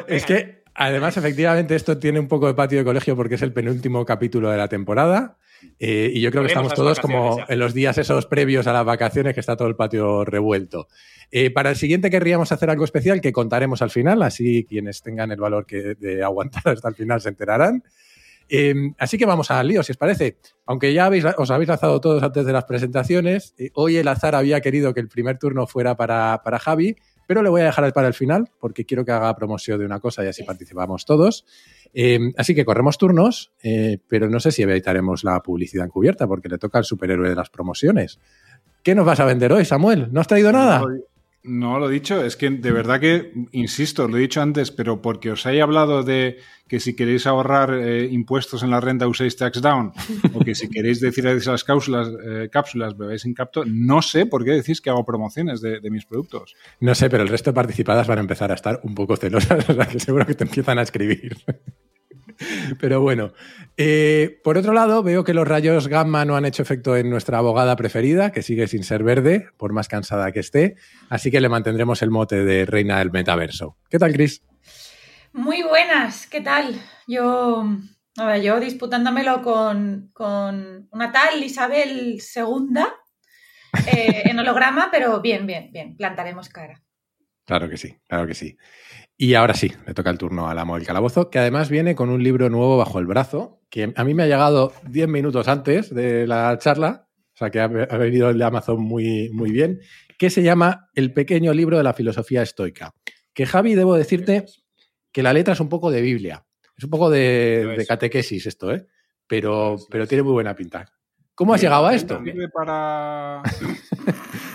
Es 0.08 0.26
que, 0.26 0.59
además, 0.80 1.18
efectivamente, 1.18 1.76
esto 1.76 2.00
tiene 2.00 2.20
un 2.20 2.28
poco 2.28 2.48
de 2.48 2.56
patio 2.56 2.80
de 2.80 2.86
colegio 2.86 3.16
porque 3.16 3.36
es 3.36 3.42
el 3.42 3.54
penúltimo 3.54 4.04
capítulo 4.06 4.50
de 4.50 4.58
la 4.58 4.68
temporada. 4.68 5.38
eh, 5.78 6.10
y 6.14 6.22
yo 6.22 6.32
creo 6.32 6.42
que 6.44 6.48
estamos 6.48 6.74
todos 6.74 7.00
como 7.00 7.40
en 7.48 7.60
los 7.60 7.74
días 7.74 7.98
esos 7.98 8.26
previos 8.26 8.66
a 8.66 8.74
las 8.74 8.86
vacaciones, 8.86 9.34
que 9.34 9.42
está 9.42 9.56
todo 9.56 9.68
el 9.68 9.76
patio 9.76 10.26
revuelto. 10.26 10.88
Eh, 11.32 11.52
para 11.52 11.70
el 11.70 11.76
siguiente 11.76 12.10
querríamos 12.10 12.52
hacer 12.52 12.70
algo 12.70 12.86
especial 12.86 13.22
que 13.22 13.32
contaremos 13.32 13.82
al 13.82 13.92
final, 13.92 14.24
así 14.24 14.66
quienes 14.68 15.04
tengan 15.04 15.32
el 15.32 15.40
valor 15.40 15.66
que, 15.66 15.96
de 15.96 16.24
aguantar 16.24 16.64
hasta 16.66 16.90
el 16.90 16.96
final 16.96 17.22
se 17.22 17.30
enterarán. 17.30 17.84
Eh, 18.52 18.74
así 18.98 19.18
que 19.18 19.28
vamos 19.28 19.52
al 19.52 19.68
lío, 19.68 19.84
si 19.84 19.92
os 19.92 19.98
parece. 19.98 20.38
Aunque 20.66 20.92
ya 20.92 21.06
habéis, 21.06 21.24
os 21.38 21.52
habéis 21.52 21.70
lanzado 21.70 22.02
todos 22.02 22.24
antes 22.24 22.46
de 22.46 22.52
las 22.52 22.66
presentaciones, 22.66 23.54
eh, 23.58 23.70
hoy 23.76 23.98
el 23.98 24.08
azar 24.08 24.34
había 24.34 24.60
querido 24.60 24.94
que 24.94 25.00
el 25.00 25.08
primer 25.08 25.38
turno 25.38 25.68
fuera 25.68 25.96
para, 25.96 26.42
para 26.44 26.58
Javi, 26.58 26.96
pero 27.30 27.44
le 27.44 27.50
voy 27.50 27.62
a 27.62 27.66
dejar 27.66 27.94
para 27.94 28.08
el 28.08 28.16
final 28.16 28.50
porque 28.60 28.86
quiero 28.86 29.06
que 29.06 29.12
haga 29.12 29.36
promoción 29.36 29.78
de 29.78 29.86
una 29.86 30.00
cosa 30.00 30.26
y 30.26 30.28
así 30.30 30.42
participamos 30.42 31.06
todos. 31.06 31.46
Eh, 31.94 32.18
así 32.38 32.56
que 32.56 32.66
corremos 32.66 32.98
turnos, 32.98 33.52
eh, 33.62 34.00
pero 34.08 34.32
no 34.32 34.40
sé 34.40 34.52
si 34.52 34.64
evitaremos 34.64 35.24
la 35.24 35.40
publicidad 35.44 35.86
encubierta 35.86 36.26
porque 36.26 36.50
le 36.50 36.58
toca 36.58 36.80
al 36.80 36.86
superhéroe 36.86 37.30
de 37.30 37.36
las 37.36 37.52
promociones. 37.52 38.20
¿Qué 38.82 38.96
nos 38.96 39.06
vas 39.06 39.20
a 39.20 39.26
vender 39.26 39.54
hoy, 39.54 39.64
Samuel? 39.64 40.08
¿No 40.12 40.22
has 40.22 40.28
traído 40.28 40.52
nada? 40.52 40.82
No, 41.44 41.80
lo 41.80 41.90
he 41.90 41.94
dicho, 41.94 42.24
es 42.24 42.36
que 42.36 42.50
de 42.50 42.72
verdad 42.72 43.00
que, 43.00 43.32
insisto, 43.52 44.08
lo 44.08 44.18
he 44.18 44.22
dicho 44.22 44.42
antes, 44.42 44.72
pero 44.72 45.02
porque 45.02 45.32
os 45.32 45.46
he 45.46 45.62
hablado 45.62 46.04
de 46.04 46.38
que 46.68 46.80
si 46.80 46.96
queréis 46.96 47.26
ahorrar 47.26 47.74
eh, 47.74 48.08
impuestos 48.12 48.62
en 48.62 48.72
la 48.72 48.82
renta 48.82 49.08
uséis 49.08 49.38
tax 49.38 49.62
down, 49.62 49.94
o 50.34 50.40
que 50.42 50.54
si 50.54 50.70
queréis 50.70 51.00
decir 51.00 51.28
a 51.28 51.34
las 51.34 51.64
cápsulas, 51.64 52.10
eh, 52.26 52.50
cápsulas 52.52 52.98
bebéis 52.98 53.26
en 53.26 53.34
capto, 53.34 53.64
no 53.66 54.02
sé 54.02 54.26
por 54.26 54.44
qué 54.44 54.52
decís 54.52 54.82
que 54.82 54.90
hago 54.90 55.06
promociones 55.06 55.62
de, 55.62 55.80
de 55.80 55.90
mis 55.90 56.06
productos. 56.06 56.56
No 56.82 56.94
sé, 56.94 57.10
pero 57.10 57.24
el 57.24 57.30
resto 57.30 57.52
de 57.52 57.56
participadas 57.56 58.06
van 58.08 58.18
a 58.18 58.22
empezar 58.22 58.52
a 58.52 58.56
estar 58.56 58.82
un 58.84 58.94
poco 58.94 59.16
celosas, 59.16 59.68
o 59.70 59.74
sea 59.74 59.86
que 59.86 60.00
seguro 60.00 60.26
que 60.26 60.36
te 60.36 60.44
empiezan 60.44 60.78
a 60.78 60.82
escribir. 60.82 61.38
Pero 62.80 63.02
bueno, 63.02 63.34
eh, 63.78 64.40
por 64.44 64.58
otro 64.58 64.74
lado, 64.74 65.04
veo 65.04 65.24
que 65.24 65.34
los 65.34 65.48
rayos 65.48 65.88
gamma 65.88 66.26
no 66.26 66.36
han 66.36 66.46
hecho 66.46 66.64
efecto 66.64 66.96
en 66.96 67.10
nuestra 67.10 67.38
abogada 67.38 67.76
preferida, 67.76 68.32
que 68.32 68.42
sigue 68.42 68.68
sin 68.68 68.84
ser 68.84 69.04
verde, 69.04 69.50
por 69.58 69.74
más 69.74 69.88
cansada 69.88 70.32
que 70.32 70.40
esté, 70.40 70.76
así 71.10 71.32
que 71.32 71.42
le 71.42 71.50
mantendremos 71.50 72.02
el 72.02 72.12
mote 72.12 72.44
de 72.44 72.66
reina 72.66 73.00
del 73.00 73.12
metaverso. 73.12 73.78
¿Qué 73.90 74.00
tal, 74.00 74.14
Chris? 74.14 74.44
Muy 75.34 75.64
buenas, 75.64 76.28
¿qué 76.28 76.42
tal? 76.42 76.76
Yo, 77.08 77.66
nada, 78.18 78.38
yo 78.38 78.60
disputándomelo 78.60 79.42
con, 79.42 80.10
con 80.14 80.88
una 80.92 81.12
tal 81.12 81.44
Isabel 81.44 82.20
II 82.36 82.84
eh, 83.94 84.24
en 84.26 84.40
holograma, 84.40 84.90
pero 84.92 85.22
bien, 85.22 85.46
bien, 85.46 85.72
bien, 85.72 85.96
plantaremos 85.96 86.50
cara. 86.50 86.82
Claro 87.46 87.70
que 87.70 87.78
sí, 87.78 87.98
claro 88.08 88.28
que 88.28 88.34
sí. 88.34 88.58
Y 89.22 89.34
ahora 89.34 89.54
sí, 89.54 89.70
le 89.86 89.94
toca 89.94 90.12
el 90.12 90.18
turno 90.18 90.50
al 90.50 90.58
amo 90.58 90.76
del 90.76 90.88
calabozo, 90.88 91.30
que 91.30 91.40
además 91.40 91.70
viene 91.70 91.94
con 91.94 92.10
un 92.10 92.24
libro 92.24 92.50
nuevo 92.50 92.78
bajo 92.78 93.00
el 93.00 93.06
brazo, 93.06 93.60
que 93.70 93.92
a 93.94 94.04
mí 94.06 94.14
me 94.14 94.24
ha 94.24 94.28
llegado 94.28 94.72
10 94.88 95.10
minutos 95.10 95.50
antes 95.50 95.94
de 95.94 96.26
la 96.26 96.58
charla, 96.58 97.10
o 97.34 97.38
sea 97.38 97.50
que 97.50 97.60
ha, 97.60 97.66
ha 97.66 97.98
venido 97.98 98.30
el 98.30 98.38
de 98.38 98.46
Amazon 98.46 98.82
muy, 98.82 99.30
muy 99.34 99.52
bien, 99.52 99.82
que 100.18 100.30
se 100.30 100.42
llama 100.42 100.88
El 100.96 101.12
pequeño 101.12 101.52
libro 101.54 101.76
de 101.76 101.84
la 101.84 101.94
filosofía 101.94 102.44
estoica. 102.44 102.94
Que 103.34 103.46
Javi, 103.46 103.76
debo 103.76 103.96
decirte 103.96 104.46
que 105.12 105.22
la 105.22 105.34
letra 105.34 105.54
es 105.54 105.60
un 105.60 105.68
poco 105.68 105.92
de 105.92 106.00
Biblia, 106.00 106.46
es 106.78 106.86
un 106.86 106.90
poco 106.90 107.10
de, 107.10 107.84
catequesis 107.86 108.46
esto, 108.46 108.72
¿eh? 108.72 108.88
Pero, 109.28 109.76
pero 109.92 110.08
tiene 110.08 110.24
muy 110.24 110.32
buena 110.32 110.56
pinta. 110.56 110.86
¿Cómo 111.36 111.54
has 111.54 111.62
llegado 111.62 111.88
a 111.88 111.94
esto? 111.94 112.24
para... 112.54 113.44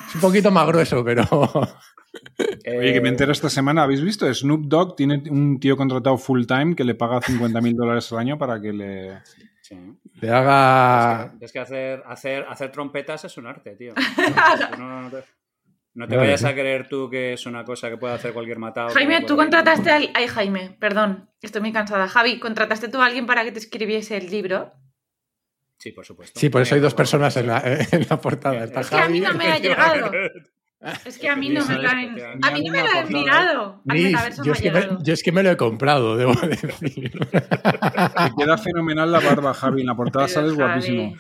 Es 0.09 0.15
un 0.15 0.21
poquito 0.23 0.51
más 0.51 0.67
grueso, 0.67 1.05
pero... 1.05 1.23
Oye, 2.39 2.93
que 2.93 3.01
me 3.01 3.09
Eh, 3.09 3.13
entero 3.13 3.33
esta 3.33 3.51
semana, 3.51 3.83
¿habéis 3.83 4.03
visto? 4.03 4.33
Snoop 4.33 4.67
Dogg 4.67 4.97
tiene 4.97 5.23
un 5.31 5.61
tío 5.61 5.77
contratado 5.77 6.17
full 6.19 6.47
time 6.47 6.75
que 6.75 6.85
le 6.85 6.95
paga 6.95 7.21
50 7.21 7.61
mil 7.61 7.75
dólares 7.75 8.11
al 8.13 8.19
año 8.19 8.39
para 8.39 8.61
que 8.61 8.73
le... 8.73 9.19
sí. 9.61 9.77
le 10.21 10.31
haga... 10.31 11.25
Es 11.25 11.39
que, 11.39 11.45
es 11.45 11.53
que 11.53 11.59
hacer, 11.59 12.03
hacer, 12.07 12.47
hacer 12.49 12.71
trompetas 12.71 13.25
es 13.25 13.37
un 13.37 13.47
arte, 13.47 13.77
tío. 13.77 13.95
No, 14.79 15.03
no 15.03 15.11
te, 15.11 15.25
no 15.95 16.09
te 16.09 16.17
vayas 16.17 16.41
sí. 16.41 16.47
a 16.47 16.53
creer 16.53 16.89
tú 16.89 17.09
que 17.09 17.35
es 17.35 17.47
una 17.47 17.65
cosa 17.65 17.89
que 17.89 17.97
puede 17.97 18.15
hacer 18.15 18.33
cualquier 18.33 18.59
matado. 18.59 18.91
Jaime, 18.91 19.21
que 19.21 19.27
tú 19.27 19.37
contrataste 19.37 19.91
al... 19.91 20.11
Ay, 20.15 20.27
Jaime, 20.27 20.77
perdón, 20.81 21.31
estoy 21.41 21.61
muy 21.61 21.73
cansada. 21.73 22.09
Javi, 22.09 22.41
¿contrataste 22.41 22.89
tú 22.89 23.01
a 23.01 23.07
alguien 23.07 23.27
para 23.27 23.45
que 23.45 23.53
te 23.53 23.61
escribiese 23.61 24.17
el 24.17 24.31
libro? 24.31 24.73
Sí, 25.79 25.93
por 25.93 26.05
supuesto. 26.05 26.41
Sí, 26.41 26.49
por 26.49 26.63
eso 26.63 26.75
hay 26.75 26.81
dos 26.81 26.95
personas 26.95 27.37
en 27.37 27.47
la, 27.47 27.63
en 27.93 28.07
la 28.09 28.21
portada. 28.21 28.65
Está 28.65 28.81
Es 28.81 28.91
que 28.91 28.97
a 28.97 29.09
mí 29.09 29.21
no 29.21 29.35
me 29.35 29.53
ha 29.53 29.59
llegado. 29.59 30.11
Es 31.05 31.19
que 31.19 31.29
a 31.29 31.37
mí 31.37 31.49
no 31.49 31.65
me 31.67 31.81
caen. 31.83 32.17
A 32.43 32.51
mí 32.51 32.63
no 32.65 32.73
me 32.73 32.83
lo 32.83 32.89
han 32.91 33.13
mirado. 33.13 33.83
Al 33.89 33.97
Nis, 33.97 34.05
metaverso 34.07 34.45
yo, 34.45 34.53
es 34.53 34.61
que 34.61 34.71
me, 34.71 34.81
llegado. 34.81 34.99
yo 35.03 35.13
es 35.15 35.23
que 35.23 35.33
me 35.33 35.43
lo 35.43 35.51
he 35.51 35.57
comprado, 35.57 36.17
debo 36.17 36.33
decir. 36.35 37.11
Te 37.11 38.33
queda 38.37 38.59
fenomenal 38.59 39.11
la 39.11 39.21
barba, 39.21 39.55
Javi. 39.55 39.81
En 39.83 39.87
la 39.87 39.95
portada 39.97 40.29
sales 40.29 40.53
Javi, 40.53 40.63
guapísimo. 40.65 41.15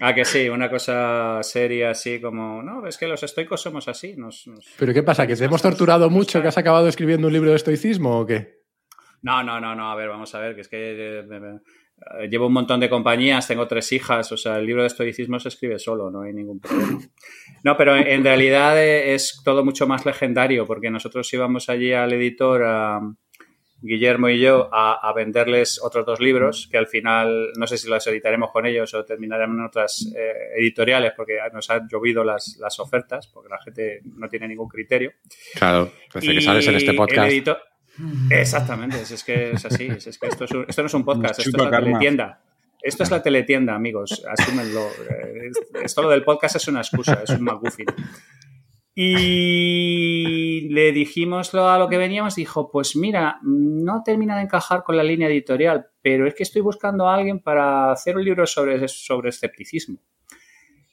Ah, 0.00 0.14
que 0.14 0.24
sí, 0.24 0.48
una 0.48 0.68
cosa 0.70 1.38
seria 1.42 1.90
así 1.90 2.20
como, 2.20 2.62
no, 2.62 2.86
es 2.86 2.96
que 2.98 3.06
los 3.08 3.22
estoicos 3.22 3.60
somos 3.60 3.88
así. 3.88 4.14
Nos, 4.16 4.46
nos- 4.46 4.64
¿Pero 4.78 4.92
qué 4.92 5.02
pasa? 5.02 5.26
¿Que 5.26 5.36
te 5.36 5.44
hemos 5.44 5.62
torturado 5.62 6.10
mucho? 6.10 6.40
¿Que 6.42 6.48
has 6.48 6.58
acabado 6.58 6.86
escribiendo 6.88 7.26
un 7.26 7.32
libro 7.32 7.50
de 7.50 7.56
estoicismo 7.56 8.20
o 8.20 8.26
qué? 8.26 8.60
No, 9.22 9.42
no, 9.42 9.60
no, 9.60 9.74
no, 9.74 9.90
a 9.90 9.94
ver, 9.96 10.08
vamos 10.08 10.34
a 10.34 10.38
ver, 10.38 10.54
que 10.54 10.60
es 10.62 10.68
que 10.68 11.18
eh, 11.18 11.22
me- 11.24 11.36
eh, 11.36 11.60
llevo 12.30 12.46
un 12.46 12.52
montón 12.52 12.80
de 12.80 12.88
compañías, 12.88 13.46
tengo 13.46 13.66
tres 13.66 13.92
hijas, 13.92 14.32
o 14.32 14.36
sea, 14.36 14.56
el 14.58 14.66
libro 14.66 14.82
de 14.82 14.88
estoicismo 14.88 15.38
se 15.38 15.48
escribe 15.48 15.78
solo, 15.78 16.10
no 16.10 16.22
hay 16.22 16.32
ningún 16.32 16.60
problema. 16.60 16.98
No, 17.62 17.76
pero 17.76 17.96
en, 17.96 18.24
realidad 18.24 18.82
eh, 18.82 19.14
es 19.14 19.42
todo 19.44 19.64
mucho 19.64 19.86
más 19.86 20.06
legendario, 20.06 20.66
porque 20.66 20.90
nosotros 20.90 21.32
íbamos 21.32 21.68
allí 21.68 21.92
al 21.92 22.12
editor, 22.12 22.62
a 22.64 23.00
Guillermo 23.82 24.28
y 24.28 24.38
yo, 24.40 24.68
a, 24.72 25.08
a 25.08 25.12
venderles 25.14 25.80
otros 25.82 26.04
dos 26.04 26.20
libros, 26.20 26.68
que 26.70 26.78
al 26.78 26.86
final 26.86 27.50
no 27.56 27.66
sé 27.66 27.78
si 27.78 27.88
los 27.88 28.06
editaremos 28.06 28.50
con 28.50 28.66
ellos 28.66 28.92
o 28.94 29.04
terminarán 29.04 29.50
en 29.52 29.64
otras 29.64 30.06
eh, 30.16 30.58
editoriales, 30.58 31.12
porque 31.16 31.38
nos 31.52 31.68
han 31.70 31.88
llovido 31.88 32.24
las, 32.24 32.56
las 32.60 32.78
ofertas, 32.78 33.26
porque 33.28 33.48
la 33.48 33.58
gente 33.62 34.00
no 34.16 34.28
tiene 34.28 34.48
ningún 34.48 34.68
criterio. 34.68 35.12
Claro, 35.54 35.92
desde 36.14 36.34
que 36.34 36.40
sales 36.40 36.66
en 36.66 36.74
este 36.76 36.90
el 36.90 36.96
podcast. 36.96 37.30
editor- 37.30 37.58
Exactamente, 38.30 39.00
es, 39.00 39.10
es 39.10 39.24
que 39.24 39.50
es 39.52 39.64
así. 39.64 39.86
es- 39.86 40.06
es 40.06 40.18
que 40.18 40.28
esto, 40.28 40.44
es 40.44 40.50
un- 40.52 40.64
esto 40.68 40.82
no 40.82 40.86
es 40.86 40.94
un 40.94 41.04
podcast, 41.04 41.40
esto 41.40 41.50
es 41.56 41.64
la 41.64 41.70
karma. 41.70 41.86
teletienda. 41.98 42.42
Esto 42.82 43.02
es 43.02 43.10
la 43.10 43.22
teletienda, 43.22 43.74
amigos. 43.74 44.24
Asúmenlo. 44.26 44.80
Eh, 45.10 45.50
Esto 45.82 46.00
lo 46.02 46.08
del 46.08 46.24
podcast 46.24 46.56
es 46.56 46.66
una 46.68 46.80
excusa, 46.80 47.20
es 47.24 47.30
un 47.30 47.42
McGuffin. 47.44 47.84
Y 48.94 50.68
le 50.70 50.92
dijimos 50.92 51.52
lo, 51.54 51.68
a 51.68 51.78
lo 51.78 51.88
que 51.88 51.96
veníamos, 51.98 52.34
dijo, 52.36 52.70
pues 52.70 52.96
mira, 52.96 53.38
no 53.42 54.02
termina 54.04 54.36
de 54.36 54.42
encajar 54.42 54.82
con 54.82 54.96
la 54.96 55.02
línea 55.02 55.28
editorial, 55.28 55.86
pero 56.02 56.26
es 56.26 56.34
que 56.34 56.42
estoy 56.42 56.62
buscando 56.62 57.08
a 57.08 57.14
alguien 57.14 57.40
para 57.40 57.92
hacer 57.92 58.16
un 58.16 58.24
libro 58.24 58.46
sobre, 58.46 58.86
sobre 58.88 59.30
escepticismo. 59.30 59.98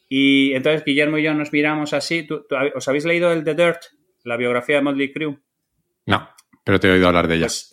Y 0.09 0.53
entonces 0.53 0.83
Guillermo 0.85 1.17
y 1.17 1.23
yo 1.23 1.33
nos 1.33 1.51
miramos 1.51 1.93
así. 1.93 2.23
¿Tú- 2.23 2.45
tú- 2.47 2.55
¿Os 2.75 2.87
habéis 2.87 3.05
leído 3.05 3.31
el 3.31 3.43
The 3.43 3.55
Dirt, 3.55 3.81
la 4.23 4.37
biografía 4.37 4.77
de 4.77 4.81
Motley 4.83 5.11
Crue? 5.11 5.37
No, 6.05 6.29
pero 6.67 6.81
te 6.81 6.89
he 6.89 6.91
oído 6.91 7.07
hablar 7.07 7.29
de 7.29 7.35
ella. 7.35 7.45
Pues, 7.45 7.71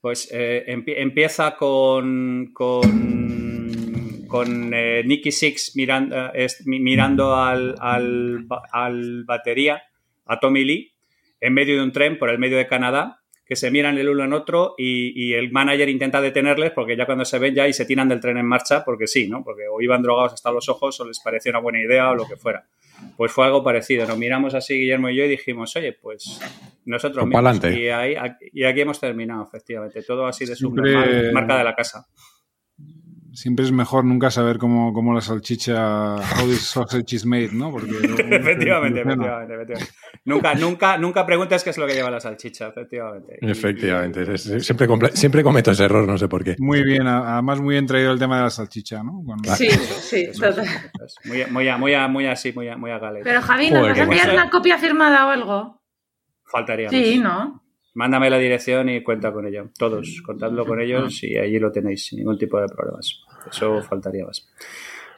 pues, 0.00 0.28
eh, 0.32 0.64
empie- 0.66 0.96
empieza 0.96 1.54
con, 1.54 2.50
con, 2.52 4.24
con 4.26 4.74
eh, 4.74 5.04
Nicky 5.06 5.30
Six 5.30 5.76
mirando, 5.76 6.16
mirando 6.64 7.36
al, 7.36 7.76
al, 7.78 8.44
al 8.72 9.22
batería, 9.24 9.80
a 10.26 10.40
Tommy 10.40 10.64
Lee, 10.64 10.92
en 11.40 11.54
medio 11.54 11.76
de 11.76 11.84
un 11.84 11.92
tren 11.92 12.18
por 12.18 12.30
el 12.30 12.40
medio 12.40 12.56
de 12.56 12.66
Canadá, 12.66 13.21
que 13.44 13.56
se 13.56 13.70
miran 13.70 13.98
el 13.98 14.08
uno 14.08 14.24
en 14.24 14.32
otro 14.32 14.74
y, 14.78 15.12
y 15.14 15.34
el 15.34 15.50
manager 15.50 15.88
intenta 15.88 16.20
detenerles 16.20 16.70
porque 16.70 16.96
ya 16.96 17.06
cuando 17.06 17.24
se 17.24 17.38
ven 17.38 17.54
ya 17.54 17.66
y 17.68 17.72
se 17.72 17.84
tiran 17.84 18.08
del 18.08 18.20
tren 18.20 18.38
en 18.38 18.46
marcha 18.46 18.84
porque 18.84 19.06
sí, 19.06 19.28
¿no? 19.28 19.42
Porque 19.42 19.62
o 19.70 19.80
iban 19.80 20.02
drogados 20.02 20.34
hasta 20.34 20.50
los 20.50 20.68
ojos 20.68 20.98
o 21.00 21.06
les 21.06 21.20
parecía 21.20 21.50
una 21.50 21.60
buena 21.60 21.80
idea 21.80 22.10
o 22.10 22.14
lo 22.14 22.26
que 22.26 22.36
fuera. 22.36 22.66
Pues 23.16 23.32
fue 23.32 23.44
algo 23.44 23.64
parecido. 23.64 24.06
Nos 24.06 24.16
miramos 24.16 24.54
así 24.54 24.74
Guillermo 24.74 25.08
y 25.08 25.16
yo 25.16 25.24
y 25.24 25.28
dijimos, 25.28 25.74
oye, 25.76 25.92
pues 25.92 26.40
nosotros 26.84 27.26
Pues 27.30 27.44
mismos. 27.44 27.74
Y, 27.76 27.88
ahí, 27.88 28.16
y 28.52 28.64
aquí 28.64 28.80
hemos 28.80 29.00
terminado, 29.00 29.44
efectivamente. 29.44 30.02
Todo 30.02 30.26
así 30.26 30.46
de 30.46 30.56
subnormal, 30.56 31.32
marca 31.32 31.58
de 31.58 31.64
la 31.64 31.74
casa. 31.74 32.06
Siempre 33.34 33.64
es 33.64 33.72
mejor 33.72 34.04
nunca 34.04 34.30
saber 34.30 34.58
cómo, 34.58 34.92
cómo 34.92 35.14
la 35.14 35.20
salchicha, 35.22 36.16
how 36.16 36.46
this 36.46 36.60
sausage 36.60 37.16
is 37.16 37.24
made, 37.24 37.48
¿no? 37.52 37.70
Porque 37.70 37.90
efectivamente, 38.30 39.00
efectivamente, 39.00 39.54
efectivamente. 39.54 39.92
Nunca, 40.24 40.54
nunca, 40.54 40.98
nunca 40.98 41.24
preguntes 41.24 41.64
qué 41.64 41.70
es 41.70 41.78
lo 41.78 41.86
que 41.86 41.94
lleva 41.94 42.10
la 42.10 42.20
salchicha, 42.20 42.68
efectivamente. 42.68 43.38
Efectivamente, 43.40 44.22
es- 44.34 44.64
siempre, 44.66 44.86
siempre 45.14 45.42
cometo 45.42 45.70
ese 45.70 45.84
error, 45.84 46.06
no 46.06 46.18
sé 46.18 46.28
por 46.28 46.44
qué. 46.44 46.56
Muy 46.58 46.84
bien, 46.84 47.06
además 47.06 47.60
muy 47.60 47.74
bien 47.74 47.86
traído 47.86 48.12
el 48.12 48.18
tema 48.18 48.36
de 48.36 48.42
la 48.42 48.50
salchicha, 48.50 49.02
¿no? 49.02 49.22
Con- 49.24 49.42
Sí, 49.56 49.68
sí, 49.70 50.26
Eso 50.30 50.46
es, 50.46 50.54
total. 50.56 50.64
eso 50.66 51.04
es. 51.06 51.14
Muy, 51.24 51.44
muy, 51.50 51.68
a- 51.68 51.78
muy, 51.78 51.94
a- 51.94 52.08
muy 52.08 52.26
así, 52.26 52.52
muy, 52.52 52.68
a- 52.68 52.76
muy 52.76 52.90
a 52.90 52.98
gale. 52.98 53.20
Pero 53.24 53.40
Javi, 53.40 53.70
¿nos 53.70 53.78
Joder, 53.80 53.90
vas 53.92 53.98
a 53.98 54.02
enviar 54.02 54.30
una 54.34 54.50
copia 54.50 54.76
firmada 54.78 55.26
o 55.26 55.30
algo? 55.30 55.82
Faltaría 56.44 56.86
más. 56.86 56.94
Sí, 56.94 57.18
¿no? 57.18 57.61
Mándame 57.94 58.30
la 58.30 58.38
dirección 58.38 58.88
y 58.88 59.02
cuenta 59.02 59.32
con 59.32 59.46
ello. 59.46 59.68
Todos, 59.78 60.22
contadlo 60.24 60.64
con 60.64 60.80
ellos 60.80 61.22
y 61.24 61.36
allí 61.36 61.58
lo 61.58 61.70
tenéis 61.70 62.06
sin 62.06 62.18
ningún 62.20 62.38
tipo 62.38 62.58
de 62.60 62.66
problemas. 62.68 63.20
Eso 63.50 63.82
faltaría 63.82 64.24
más. 64.24 64.48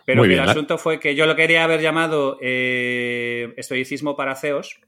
Pero 0.04 0.22
bien, 0.22 0.40
el 0.40 0.46
la- 0.46 0.52
asunto 0.52 0.76
fue 0.76 0.98
que 0.98 1.14
yo 1.14 1.24
lo 1.26 1.36
quería 1.36 1.64
haber 1.64 1.80
llamado 1.80 2.36
eh, 2.42 3.54
estoicismo 3.56 4.16
para 4.16 4.34
CEOs 4.34 4.80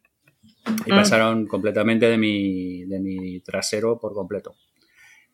y 0.84 0.92
Ah. 0.92 0.96
pasaron 0.96 1.46
completamente 1.46 2.06
de 2.08 2.18
mi, 2.18 2.84
de 2.84 2.98
mi 3.00 3.40
trasero 3.40 3.98
por 4.00 4.12
completo. 4.14 4.56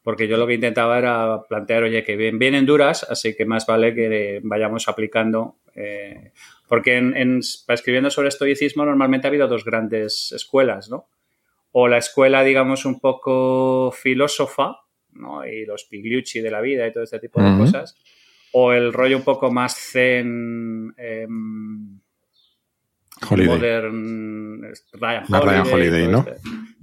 Porque 0.05 0.29
yo 0.29 0.37
lo 0.37 0.47
que 0.47 0.55
intentaba 0.55 0.99
era 0.99 1.43
plantear, 1.49 1.85
oye, 1.85 2.03
que 2.05 2.17
bien- 2.17 2.39
vienen 2.39 2.67
duras, 2.67 3.07
así 3.09 3.35
que 3.35 3.47
más 3.47 3.67
vale 3.67 3.95
que 3.95 4.41
vayamos 4.43 4.89
aplicando. 4.89 5.57
eh, 5.75 6.33
porque 6.69 6.97
en, 6.99 7.17
en- 7.17 7.41
escribiendo 7.69 8.11
sobre 8.11 8.29
estoicismo 8.29 8.85
normalmente 8.85 9.27
ha 9.27 9.31
habido 9.31 9.49
dos 9.49 9.65
grandes 9.65 10.33
escuelas, 10.33 10.91
¿no? 10.91 11.09
O 11.73 11.89
la 11.89 11.99
escuela, 11.99 12.45
digamos, 12.45 12.85
un 12.85 13.01
poco 13.01 13.91
filósofa, 13.93 14.77
¿no? 15.13 15.47
Y 15.47 15.65
los 15.67 15.85
Pigliucci 15.85 16.41
de 16.41 16.51
la 16.51 16.61
vida 16.61 16.87
y 16.87 16.93
todo 16.93 17.03
este 17.05 17.19
tipo 17.19 17.41
de 17.43 17.57
cosas. 17.59 17.97
O 18.53 18.73
el 18.73 18.93
rollo 18.93 19.17
un 19.17 19.25
poco 19.25 19.51
más 19.51 19.75
zen, 19.77 20.95
em, 20.99 21.99
Holiday. 23.31 23.57
modern, 23.57 24.63
Ryan 24.93 25.25
La 25.29 25.41
Ryan 25.41 25.67
Holiday, 25.73 26.05
todo 26.05 26.13
¿no? 26.13 26.19
este- 26.19 26.41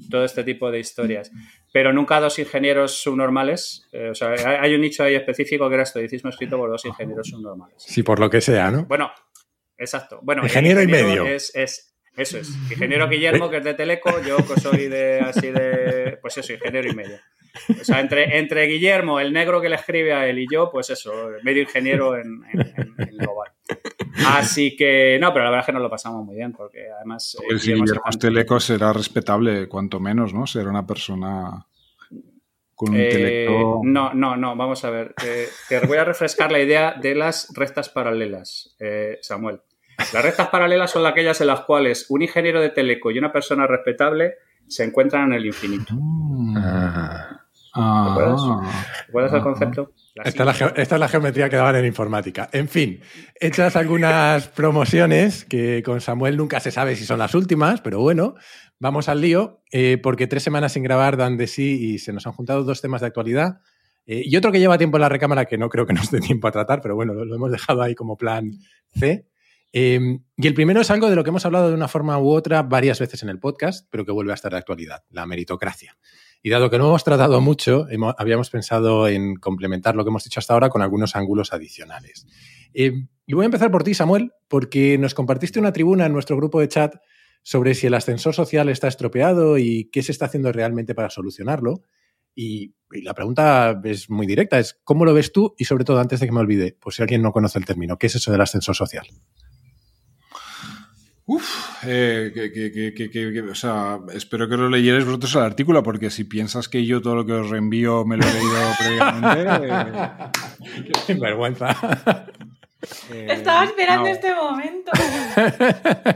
todo 0.09 0.25
este 0.25 0.43
tipo 0.43 0.71
de 0.71 0.79
historias. 0.79 1.31
Pero 1.71 1.93
nunca 1.93 2.19
dos 2.19 2.39
ingenieros 2.39 2.93
subnormales. 3.03 3.87
eh, 3.91 4.09
o 4.09 4.15
sea, 4.15 4.29
hay 4.61 4.73
un 4.73 4.81
nicho 4.81 5.03
ahí 5.03 5.13
específico 5.15 5.67
que 5.69 5.75
era 5.75 5.83
estoicismo 5.83 6.29
escrito 6.31 6.57
por 6.57 6.69
dos 6.69 6.83
ingenieros 6.85 7.27
subnormales. 7.27 7.75
Sí, 7.83 8.01
por 8.01 8.19
lo 8.19 8.29
que 8.29 8.41
sea, 8.41 8.71
¿no? 8.71 8.85
Bueno, 8.85 9.11
exacto. 9.77 10.19
Bueno, 10.23 10.41
Ingeniero 10.43 10.81
y 10.81 10.87
medio. 10.87 11.25
Es, 11.27 11.53
es- 11.55 11.88
eso 12.17 12.37
es. 12.37 12.49
Ingeniero 12.71 13.07
Guillermo, 13.07 13.49
que 13.49 13.57
es 13.57 13.63
de 13.63 13.73
Teleco, 13.73 14.21
yo 14.21 14.37
que 14.37 14.59
soy 14.59 14.87
de 14.87 15.19
así 15.21 15.49
de. 15.51 16.17
Pues 16.21 16.37
eso, 16.37 16.53
ingeniero 16.53 16.89
y 16.91 16.95
medio. 16.95 17.17
O 17.81 17.83
sea, 17.83 17.99
entre, 17.99 18.37
entre 18.37 18.65
Guillermo, 18.67 19.19
el 19.19 19.33
negro 19.33 19.59
que 19.61 19.69
le 19.69 19.75
escribe 19.75 20.13
a 20.13 20.27
él 20.27 20.39
y 20.39 20.47
yo, 20.51 20.69
pues 20.71 20.89
eso, 20.91 21.11
medio 21.43 21.63
ingeniero 21.63 22.15
en, 22.15 22.41
en- 22.53 22.59
en- 22.77 22.95
en 22.97 23.17
global. 23.17 23.51
Así 24.27 24.75
que, 24.75 25.17
no, 25.19 25.31
pero 25.33 25.45
la 25.45 25.51
verdad 25.51 25.61
es 25.63 25.65
que 25.67 25.71
nos 25.73 25.81
lo 25.81 25.89
pasamos 25.89 26.25
muy 26.25 26.35
bien, 26.35 26.51
porque 26.51 26.87
además. 26.95 27.35
eh, 27.39 27.43
Pues 27.47 27.61
si 27.61 27.67
Guillermo 27.69 27.87
se 27.87 27.91
Guillermo 27.93 28.03
canta- 28.03 28.19
Teleco 28.19 28.59
será 28.59 28.93
respetable, 28.93 29.67
cuanto 29.67 29.99
menos, 29.99 30.33
¿no? 30.33 30.45
Será 30.45 30.69
una 30.69 30.85
persona 30.85 31.65
con 32.75 32.91
un 32.91 32.97
Eh, 32.97 33.05
intelecto... 33.05 33.81
no, 33.83 34.13
no, 34.13 34.35
no, 34.37 34.55
vamos 34.55 34.83
a 34.85 34.89
ver. 34.89 35.13
Eh, 35.25 35.47
te 35.67 35.79
voy 35.85 35.97
a 35.97 36.05
refrescar 36.05 36.51
la 36.51 36.59
idea 36.59 36.93
de 37.01 37.15
las 37.15 37.51
rectas 37.55 37.89
paralelas, 37.89 38.75
eh, 38.79 39.17
Samuel. 39.21 39.61
Las 40.13 40.23
rectas 40.23 40.47
paralelas 40.49 40.91
son 40.91 41.05
aquellas 41.05 41.39
en 41.41 41.47
las 41.47 41.61
cuales 41.61 42.05
un 42.09 42.21
ingeniero 42.21 42.61
de 42.61 42.69
teleco 42.69 43.11
y 43.11 43.19
una 43.19 43.31
persona 43.31 43.67
respetable 43.67 44.35
se 44.67 44.83
encuentran 44.83 45.27
en 45.27 45.33
el 45.33 45.45
infinito. 45.45 45.93
Ah. 46.57 47.35
Ah. 47.75 48.61
¿Recuerdas 49.07 49.31
el 49.33 49.37
Ajá. 49.39 49.43
concepto? 49.43 49.91
La 50.15 50.23
Esta 50.23 50.41
es, 50.43 50.45
la 50.47 50.53
síntesis. 50.53 50.75
ge- 50.75 50.81
esta 50.81 50.95
es 50.95 50.99
la 50.99 51.07
geometría 51.07 51.49
que 51.49 51.55
daban 51.55 51.75
en 51.75 51.85
informática. 51.85 52.49
En 52.51 52.67
fin, 52.67 53.01
hechas 53.39 53.75
algunas 53.75 54.47
promociones 54.47 55.45
que 55.45 55.83
con 55.83 56.01
Samuel 56.01 56.35
nunca 56.37 56.59
se 56.59 56.71
sabe 56.71 56.95
si 56.95 57.05
son 57.05 57.19
las 57.19 57.35
últimas, 57.35 57.81
pero 57.81 57.99
bueno, 57.99 58.35
vamos 58.79 59.07
al 59.09 59.21
lío, 59.21 59.61
eh, 59.71 59.99
porque 60.01 60.25
tres 60.27 60.41
semanas 60.43 60.73
sin 60.73 60.83
grabar 60.83 61.15
dan 61.17 61.37
de 61.37 61.47
sí 61.47 61.93
y 61.93 61.99
se 61.99 62.11
nos 62.11 62.25
han 62.25 62.33
juntado 62.33 62.63
dos 62.63 62.81
temas 62.81 63.01
de 63.01 63.07
actualidad. 63.07 63.59
eh, 64.07 64.23
y 64.25 64.35
otro 64.35 64.51
que 64.51 64.59
lleva 64.59 64.77
tiempo 64.79 64.97
en 64.97 65.01
la 65.01 65.09
recámara 65.09 65.45
que 65.45 65.57
no 65.59 65.69
creo 65.69 65.85
que 65.85 65.93
nos 65.93 66.09
dé 66.09 66.19
tiempo 66.19 66.47
a 66.47 66.51
tratar, 66.51 66.81
pero 66.81 66.95
bueno, 66.95 67.13
lo, 67.13 67.25
lo 67.25 67.35
hemos 67.35 67.51
dejado 67.51 67.83
ahí 67.83 67.93
como 67.93 68.17
plan 68.17 68.51
C. 68.99 69.27
Eh, 69.71 70.19
y 70.35 70.47
el 70.47 70.53
primero 70.53 70.81
es 70.81 70.89
algo 70.89 71.09
de 71.09 71.15
lo 71.15 71.23
que 71.23 71.29
hemos 71.29 71.45
hablado 71.45 71.69
de 71.69 71.75
una 71.75 71.87
forma 71.87 72.17
u 72.19 72.29
otra 72.29 72.63
varias 72.63 72.99
veces 72.99 73.21
en 73.23 73.29
el 73.29 73.39
podcast, 73.39 73.87
pero 73.91 74.05
que 74.05 74.11
vuelve 74.11 74.31
a 74.31 74.35
estar 74.35 74.51
de 74.51 74.57
actualidad, 74.57 75.03
la 75.09 75.25
meritocracia. 75.25 75.97
Y 76.41 76.49
dado 76.49 76.69
que 76.69 76.77
no 76.77 76.87
hemos 76.87 77.03
tratado 77.03 77.41
mucho, 77.41 77.85
habíamos 78.17 78.49
pensado 78.49 79.07
en 79.07 79.35
complementar 79.35 79.95
lo 79.95 80.03
que 80.03 80.09
hemos 80.09 80.23
dicho 80.23 80.39
hasta 80.39 80.53
ahora 80.53 80.69
con 80.69 80.81
algunos 80.81 81.15
ángulos 81.15 81.51
adicionales. 81.51 82.25
Eh, 82.73 82.93
y 83.25 83.33
voy 83.33 83.43
a 83.43 83.45
empezar 83.45 83.71
por 83.71 83.83
ti, 83.83 83.93
Samuel, 83.93 84.31
porque 84.47 84.97
nos 84.97 85.13
compartiste 85.13 85.59
una 85.59 85.73
tribuna 85.73 86.05
en 86.05 86.13
nuestro 86.13 86.37
grupo 86.37 86.61
de 86.61 86.69
chat 86.69 86.95
sobre 87.43 87.73
si 87.73 87.87
el 87.87 87.93
ascensor 87.93 88.33
social 88.33 88.69
está 88.69 88.87
estropeado 88.87 89.57
y 89.57 89.89
qué 89.91 90.01
se 90.01 90.11
está 90.11 90.25
haciendo 90.25 90.51
realmente 90.51 90.95
para 90.95 91.09
solucionarlo. 91.09 91.83
Y, 92.33 92.75
y 92.91 93.01
la 93.01 93.13
pregunta 93.13 93.81
es 93.83 94.09
muy 94.09 94.25
directa, 94.25 94.59
es 94.59 94.79
¿cómo 94.83 95.03
lo 95.03 95.13
ves 95.13 95.33
tú? 95.33 95.55
Y 95.57 95.65
sobre 95.65 95.83
todo, 95.83 95.99
antes 95.99 96.21
de 96.21 96.25
que 96.25 96.31
me 96.31 96.39
olvide, 96.39 96.77
por 96.79 96.93
si 96.93 97.01
alguien 97.01 97.21
no 97.21 97.33
conoce 97.33 97.59
el 97.59 97.65
término, 97.65 97.97
¿qué 97.97 98.07
es 98.07 98.15
eso 98.15 98.31
del 98.31 98.41
ascensor 98.41 98.75
social? 98.75 99.05
Uf, 101.31 101.83
eh, 101.85 102.31
que, 102.33 102.51
que- 102.51 102.71
que- 102.71 102.91
que- 102.93 103.09
que- 103.11 103.31
que- 103.33 103.41
o 103.41 103.53
sea, 103.55 103.99
espero 104.13 104.49
que 104.49 104.57
lo 104.57 104.67
leyerais 104.67 105.05
vosotros 105.05 105.35
el 105.35 105.43
artículo, 105.43 105.83
porque 105.83 106.09
si 106.09 106.23
piensas 106.23 106.67
que 106.67 106.85
yo 106.87 107.01
todo 107.03 107.15
lo 107.15 107.23
que 107.25 107.33
os 107.33 107.49
reenvío 107.51 108.03
me 108.03 108.17
lo 108.17 108.23
he 108.25 108.33
leído 108.33 108.59
previamente, 108.79 109.67
eh, 109.67 110.31
Qué 111.05 111.13
vergüenza. 111.13 111.69
Eh, 113.11 113.27
Estaba 113.29 113.65
esperando 113.65 114.05
no. 114.05 114.09
este 114.09 114.33
momento. 114.33 114.91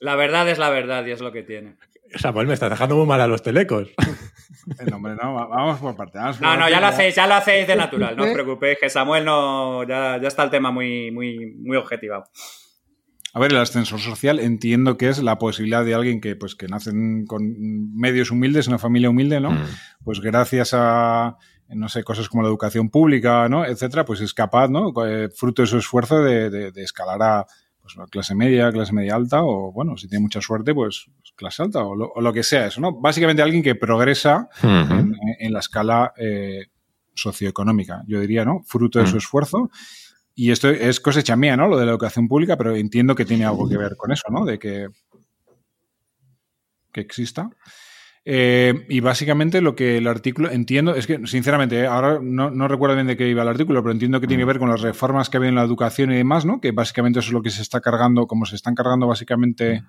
La 0.00 0.16
verdad 0.16 0.48
es 0.48 0.58
la 0.58 0.70
verdad 0.70 1.04
y 1.06 1.10
es 1.12 1.20
lo 1.20 1.32
que 1.32 1.42
tiene. 1.42 1.76
Samuel, 2.16 2.46
me 2.46 2.54
estás 2.54 2.70
dejando 2.70 2.96
muy 2.96 3.06
mal 3.06 3.20
a 3.20 3.26
los 3.26 3.42
telecos. 3.42 3.88
Eh, 3.88 4.84
no, 4.90 4.96
hombre, 4.96 5.14
no, 5.14 5.34
va- 5.34 5.46
vamos 5.46 5.78
por 5.78 5.96
parte. 5.96 6.18
vamos 6.18 6.38
por 6.38 6.46
No, 6.46 6.56
no, 6.56 6.68
ya 6.68 6.80
lo 6.80 6.86
hacéis, 6.88 7.14
ya 7.14 7.26
lo 7.26 7.34
hacéis 7.34 7.66
de 7.66 7.76
natural, 7.76 8.16
no 8.16 8.24
os 8.24 8.30
¿Eh? 8.30 8.32
preocupéis, 8.32 8.78
que 8.80 8.90
Samuel 8.90 9.24
no. 9.24 9.84
Ya, 9.84 10.18
ya 10.20 10.28
está 10.28 10.42
el 10.42 10.50
tema 10.50 10.70
muy, 10.70 11.10
muy, 11.10 11.54
muy 11.56 11.76
objetivado. 11.76 12.24
A 13.32 13.38
ver, 13.40 13.52
el 13.52 13.58
ascensor 13.58 14.00
social 14.00 14.40
entiendo 14.40 14.96
que 14.96 15.08
es 15.08 15.22
la 15.22 15.38
posibilidad 15.38 15.84
de 15.84 15.94
alguien 15.94 16.20
que, 16.20 16.34
pues, 16.36 16.54
que 16.56 16.66
nacen 16.66 17.26
con 17.26 17.42
medios 17.96 18.30
humildes, 18.30 18.66
una 18.68 18.78
familia 18.78 19.10
humilde, 19.10 19.40
¿no? 19.40 19.52
Mm. 19.52 19.64
Pues 20.04 20.20
gracias 20.20 20.70
a, 20.74 21.36
no 21.68 21.88
sé, 21.88 22.02
cosas 22.02 22.28
como 22.28 22.42
la 22.42 22.48
educación 22.48 22.90
pública, 22.90 23.48
¿no? 23.48 23.64
Etcétera, 23.64 24.04
pues 24.04 24.20
es 24.20 24.34
capaz, 24.34 24.68
¿no? 24.68 24.92
Eh, 25.06 25.28
Fruto 25.34 25.62
de 25.62 25.68
su 25.68 25.78
esfuerzo 25.78 26.22
de, 26.24 26.50
de- 26.50 26.72
de 26.72 26.82
escalar 26.82 27.22
a 27.22 27.46
pues, 27.80 27.96
a 27.98 28.06
clase 28.10 28.34
media, 28.34 28.70
clase 28.72 28.92
media 28.92 29.14
alta, 29.14 29.42
o 29.44 29.72
bueno, 29.72 29.96
si 29.96 30.08
tiene 30.08 30.22
mucha 30.22 30.40
suerte, 30.40 30.74
pues 30.74 31.06
clase 31.36 31.62
alta, 31.62 31.84
o 31.84 31.94
lo, 31.94 32.08
o 32.12 32.20
lo 32.20 32.32
que 32.32 32.42
sea 32.42 32.66
eso, 32.66 32.80
¿no? 32.80 32.92
Básicamente 33.00 33.42
alguien 33.42 33.62
que 33.62 33.74
progresa 33.76 34.48
en, 34.62 35.14
en 35.38 35.52
la 35.52 35.60
escala 35.60 36.12
eh, 36.18 36.66
socioeconómica, 37.14 38.02
yo 38.06 38.20
diría, 38.20 38.44
¿no? 38.44 38.62
Fruto 38.66 38.98
de 38.98 39.06
su 39.06 39.14
Mm. 39.14 39.18
esfuerzo. 39.18 39.70
Y 40.40 40.52
esto 40.52 40.70
es 40.70 41.00
cosecha 41.00 41.36
mía, 41.36 41.54
¿no? 41.54 41.68
Lo 41.68 41.76
de 41.76 41.84
la 41.84 41.90
educación 41.90 42.26
pública, 42.26 42.56
pero 42.56 42.74
entiendo 42.74 43.14
que 43.14 43.26
tiene 43.26 43.44
algo 43.44 43.68
que 43.68 43.76
ver 43.76 43.94
con 43.94 44.10
eso, 44.10 44.24
¿no? 44.30 44.46
De 44.46 44.58
que, 44.58 44.88
que 46.90 47.02
exista. 47.02 47.50
Eh, 48.24 48.86
y 48.88 49.00
básicamente 49.00 49.60
lo 49.60 49.76
que 49.76 49.98
el 49.98 50.06
artículo, 50.06 50.50
entiendo, 50.50 50.94
es 50.94 51.06
que 51.06 51.26
sinceramente, 51.26 51.80
eh, 51.80 51.86
ahora 51.86 52.20
no, 52.22 52.50
no 52.50 52.68
recuerdo 52.68 52.94
bien 52.94 53.06
de 53.06 53.18
qué 53.18 53.28
iba 53.28 53.42
el 53.42 53.48
artículo, 53.48 53.82
pero 53.82 53.92
entiendo 53.92 54.18
que 54.18 54.26
tiene 54.26 54.40
que 54.40 54.46
ver 54.46 54.58
con 54.58 54.70
las 54.70 54.80
reformas 54.80 55.28
que 55.28 55.36
ha 55.36 55.40
habido 55.40 55.50
en 55.50 55.56
la 55.56 55.62
educación 55.62 56.10
y 56.10 56.16
demás, 56.16 56.46
¿no? 56.46 56.58
Que 56.58 56.72
básicamente 56.72 57.18
eso 57.18 57.28
es 57.28 57.34
lo 57.34 57.42
que 57.42 57.50
se 57.50 57.60
está 57.60 57.82
cargando, 57.82 58.26
como 58.26 58.46
se 58.46 58.56
están 58.56 58.74
cargando 58.74 59.06
básicamente 59.06 59.82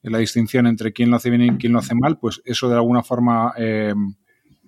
la 0.00 0.16
distinción 0.16 0.66
entre 0.66 0.94
quién 0.94 1.10
lo 1.10 1.16
hace 1.16 1.28
bien 1.28 1.42
y 1.42 1.58
quién 1.58 1.74
lo 1.74 1.78
hace 1.78 1.94
mal, 1.94 2.18
pues 2.18 2.40
eso 2.46 2.70
de 2.70 2.76
alguna 2.76 3.02
forma 3.02 3.52
eh, 3.58 3.92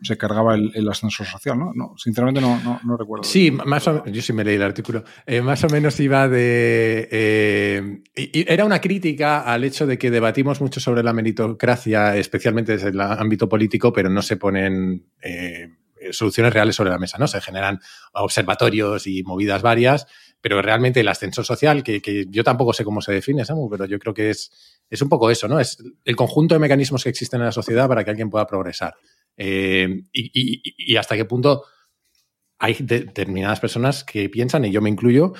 se 0.02 0.16
cargaba 0.16 0.54
el, 0.54 0.70
el 0.74 0.88
ascensor 0.88 1.26
social, 1.26 1.58
¿no? 1.58 1.72
no 1.74 1.94
sinceramente 1.96 2.40
no, 2.40 2.60
no, 2.62 2.80
no 2.84 2.96
recuerdo. 2.96 3.24
Sí, 3.24 3.50
más 3.50 3.86
o 3.88 4.04
yo 4.06 4.20
sí 4.22 4.32
me 4.32 4.44
leí 4.44 4.56
el 4.56 4.62
artículo. 4.62 5.04
Eh, 5.26 5.40
más 5.42 5.62
o 5.64 5.68
menos 5.68 5.98
iba 6.00 6.28
de. 6.28 7.08
eh, 7.10 8.02
y- 8.16 8.44
era 8.52 8.64
una 8.64 8.80
crítica 8.80 9.40
al 9.42 9.64
hecho 9.64 9.86
de 9.86 9.98
que 9.98 10.10
debatimos 10.10 10.60
mucho 10.60 10.80
sobre 10.80 11.02
la 11.02 11.12
meritocracia, 11.12 12.16
especialmente 12.16 12.72
desde 12.72 12.88
el 12.88 13.00
ámbito 13.00 13.48
político, 13.48 13.92
pero 13.92 14.08
no 14.10 14.22
se 14.22 14.36
ponen 14.36 15.06
eh, 15.22 15.68
soluciones 16.10 16.52
reales 16.52 16.74
sobre 16.74 16.90
la 16.90 16.98
mesa, 16.98 17.16
¿no? 17.18 17.26
Se 17.28 17.40
generan 17.40 17.78
observatorios 18.22 19.06
y 19.06 19.22
movidas 19.22 19.62
varias, 19.62 20.06
pero 20.40 20.60
realmente 20.62 21.00
el 21.00 21.08
ascensor 21.08 21.44
social, 21.44 21.82
que, 21.82 22.00
que 22.00 22.26
yo 22.28 22.42
tampoco 22.44 22.72
sé 22.72 22.84
cómo 22.84 23.00
se 23.00 23.12
define, 23.12 23.44
Samu, 23.44 23.68
pero 23.70 23.84
yo 23.86 23.98
creo 23.98 24.12
que 24.14 24.30
es, 24.30 24.50
es 24.90 25.00
un 25.02 25.08
poco 25.08 25.30
eso, 25.30 25.46
¿no? 25.48 25.60
Es 25.60 25.78
el 26.04 26.16
conjunto 26.16 26.54
de 26.54 26.58
mecanismos 26.58 27.04
que 27.04 27.10
existen 27.10 27.40
en 27.40 27.46
la 27.46 27.52
sociedad 27.52 27.88
para 27.88 28.04
que 28.04 28.10
alguien 28.10 28.30
pueda 28.30 28.46
progresar. 28.46 28.94
Eh, 29.36 30.04
y, 30.12 30.96
hasta 30.96 31.16
qué 31.16 31.24
punto 31.24 31.64
hay 32.58 32.74
de- 32.74 33.00
determinadas 33.00 33.60
personas 33.60 34.04
que 34.04 34.28
piensan, 34.28 34.64
y 34.64 34.70
yo 34.70 34.80
me 34.80 34.90
incluyo, 34.90 35.32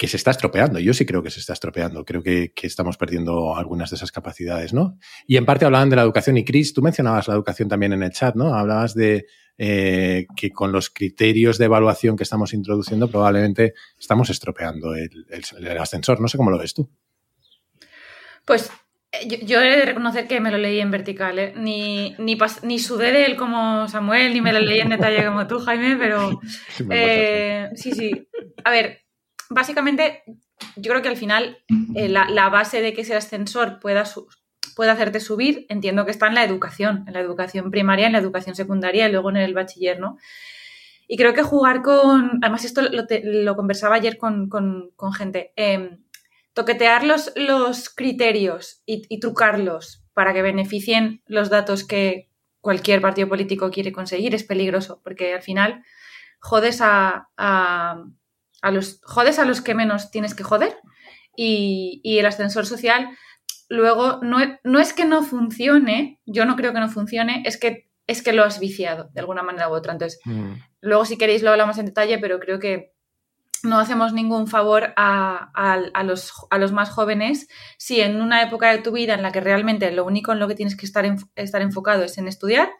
que 0.00 0.08
se 0.08 0.16
está 0.16 0.30
estropeando. 0.30 0.78
Yo 0.78 0.94
sí 0.94 1.04
creo 1.04 1.22
que 1.22 1.30
se 1.30 1.40
está 1.40 1.52
estropeando. 1.52 2.06
Creo 2.06 2.22
que, 2.22 2.54
estamos 2.62 2.96
perdiendo 2.96 3.54
algunas 3.54 3.90
de 3.90 3.96
esas 3.96 4.10
capacidades, 4.10 4.72
¿no? 4.72 4.98
Y 5.26 5.36
en 5.36 5.44
parte 5.44 5.66
hablaban 5.66 5.90
de 5.90 5.96
la 5.96 6.00
educación. 6.00 6.38
Y 6.38 6.44
Chris, 6.46 6.72
tú 6.72 6.80
mencionabas 6.80 7.28
la 7.28 7.34
educación 7.34 7.68
también 7.68 7.92
en 7.92 8.02
el 8.02 8.10
chat, 8.10 8.34
¿no? 8.34 8.54
Hablabas 8.54 8.94
de 8.94 9.26
eh, 9.58 10.26
que 10.34 10.52
con 10.52 10.72
los 10.72 10.88
criterios 10.88 11.58
de 11.58 11.66
evaluación 11.66 12.16
que 12.16 12.22
estamos 12.22 12.54
introduciendo 12.54 13.10
probablemente 13.10 13.74
estamos 13.98 14.30
estropeando 14.30 14.94
el, 14.94 15.10
ascensor. 15.78 16.18
No 16.18 16.28
sé 16.28 16.38
cómo 16.38 16.50
lo 16.50 16.56
ves 16.56 16.72
tú. 16.72 16.88
Pues 18.46 18.70
yo, 19.26 19.36
yo 19.42 19.60
he 19.60 19.76
de 19.76 19.84
reconocer 19.86 20.26
que 20.28 20.40
me 20.40 20.50
lo 20.50 20.58
leí 20.58 20.80
en 20.80 20.90
vertical, 20.90 21.38
¿eh? 21.38 21.52
Ni, 21.56 22.14
ni, 22.18 22.36
pas- 22.36 22.62
ni 22.62 22.78
sudé 22.78 23.12
de 23.12 23.26
él 23.26 23.36
como 23.36 23.88
Samuel, 23.88 24.32
ni 24.32 24.40
me 24.40 24.52
lo 24.52 24.60
leí 24.60 24.80
en 24.80 24.90
detalle 24.90 25.24
como 25.26 25.46
tú, 25.46 25.58
Jaime, 25.60 25.96
pero 25.96 26.40
Sí, 26.68 26.84
eh, 26.90 27.70
sí, 27.74 27.92
sí. 27.92 28.28
A 28.64 28.70
ver, 28.70 29.00
básicamente 29.48 30.22
yo 30.76 30.90
creo 30.90 31.02
que 31.02 31.08
al 31.08 31.16
final 31.16 31.58
eh, 31.94 32.08
la, 32.08 32.28
la 32.28 32.48
base 32.50 32.80
de 32.82 32.92
que 32.92 33.00
ese 33.00 33.14
ascensor 33.16 33.80
pueda, 33.80 34.04
su- 34.04 34.28
pueda 34.76 34.92
hacerte 34.92 35.18
subir, 35.20 35.66
entiendo 35.68 36.04
que 36.04 36.10
está 36.12 36.28
en 36.28 36.34
la 36.34 36.44
educación, 36.44 37.04
en 37.08 37.14
la 37.14 37.20
educación 37.20 37.70
primaria, 37.70 38.06
en 38.06 38.12
la 38.12 38.18
educación 38.18 38.54
secundaria 38.54 39.08
y 39.08 39.12
luego 39.12 39.30
en 39.30 39.38
el 39.38 39.54
bachiller, 39.54 39.98
¿no? 39.98 40.18
Y 41.08 41.16
creo 41.16 41.34
que 41.34 41.42
jugar 41.42 41.82
con, 41.82 42.38
además 42.42 42.64
esto 42.64 42.82
lo, 42.82 43.06
te- 43.06 43.22
lo 43.24 43.56
conversaba 43.56 43.96
ayer 43.96 44.16
con, 44.16 44.48
con- 44.48 44.90
con 44.94 45.12
gente, 45.12 45.52
eh, 45.56 45.98
toquetear 46.60 47.04
los, 47.04 47.32
los 47.36 47.88
criterios 47.88 48.82
y, 48.86 49.02
y 49.08 49.20
trucarlos 49.20 50.04
para 50.12 50.32
que 50.32 50.42
beneficien 50.42 51.22
los 51.26 51.48
datos 51.50 51.86
que 51.86 52.28
cualquier 52.60 53.00
partido 53.00 53.28
político 53.28 53.70
quiere 53.70 53.92
conseguir 53.92 54.34
es 54.34 54.44
peligroso, 54.44 55.00
porque 55.02 55.32
al 55.34 55.42
final 55.42 55.82
jodes 56.40 56.80
a, 56.80 57.28
a- 57.36 58.04
a 58.62 58.70
los, 58.70 59.00
jodes 59.04 59.38
a 59.38 59.44
los 59.46 59.60
que 59.62 59.74
menos 59.74 60.10
tienes 60.10 60.34
que 60.34 60.42
joder 60.44 60.76
y, 61.36 62.00
y 62.04 62.18
el 62.18 62.26
ascensor 62.26 62.66
social 62.66 63.08
luego 63.70 64.18
no, 64.22 64.40
e- 64.42 64.58
no 64.64 64.78
es 64.80 64.92
que 64.92 65.04
no 65.06 65.22
funcione, 65.22 66.20
yo 66.26 66.44
no 66.44 66.56
creo 66.56 66.72
que 66.74 66.80
no 66.80 66.88
funcione, 66.88 67.42
es 67.46 67.56
que, 67.58 67.88
es 68.06 68.20
que 68.22 68.32
lo 68.34 68.44
has 68.44 68.58
viciado 68.60 69.08
de 69.14 69.20
alguna 69.20 69.42
manera 69.42 69.68
u 69.70 69.72
otra. 69.72 69.92
Entonces, 69.92 70.20
Mm. 70.24 70.54
Luego, 70.82 71.04
si 71.04 71.18
queréis, 71.18 71.42
lo 71.42 71.50
hablamos 71.50 71.76
en 71.78 71.84
detalle, 71.86 72.18
pero 72.18 72.40
creo 72.40 72.58
que 72.58 72.92
no 73.64 73.78
hacemos 73.78 74.12
ningún 74.12 74.46
favor 74.46 74.92
a, 74.96 75.82
los, 76.04 76.32
más 76.72 76.90
jóvenes 76.90 77.48
si 77.78 78.00
en 78.00 78.20
una 78.20 78.42
época 78.42 78.70
de 78.70 78.78
tu 78.78 78.92
vida 78.92 79.14
en 79.14 79.22
la 79.22 79.32
que 79.32 79.40
realmente 79.40 79.90
lo 79.92 80.04
único 80.04 80.32
en 80.32 80.38
lo 80.38 80.48
que 80.48 80.54
tienes 80.54 80.76
que 80.76 80.86
estar, 80.86 81.04
enf- 81.04 81.28
estar 81.36 81.62
enfocado 81.62 82.02
es 82.04 82.18
en 82.18 82.28
estudiar, 82.28 82.70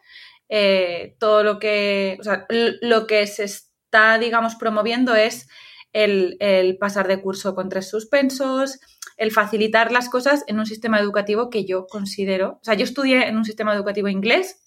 eh, 0.49 1.15
todo 1.19 1.43
lo 1.43 1.59
que, 1.59 2.17
o 2.19 2.23
sea, 2.23 2.45
lo 2.49 3.07
que 3.07 3.25
se 3.27 3.43
está, 3.45 4.17
digamos, 4.19 4.55
promoviendo 4.55 5.15
es 5.15 5.47
el, 5.93 6.37
el 6.39 6.77
pasar 6.77 7.07
de 7.07 7.21
curso 7.21 7.55
con 7.55 7.69
tres 7.69 7.89
suspensos, 7.89 8.79
el 9.17 9.31
facilitar 9.31 9.91
las 9.91 10.09
cosas 10.09 10.43
en 10.47 10.59
un 10.59 10.65
sistema 10.65 10.99
educativo 10.99 11.49
que 11.49 11.65
yo 11.65 11.85
considero, 11.87 12.59
o 12.61 12.63
sea, 12.63 12.73
yo 12.73 12.83
estudié 12.83 13.27
en 13.27 13.37
un 13.37 13.45
sistema 13.45 13.73
educativo 13.73 14.07
inglés 14.07 14.57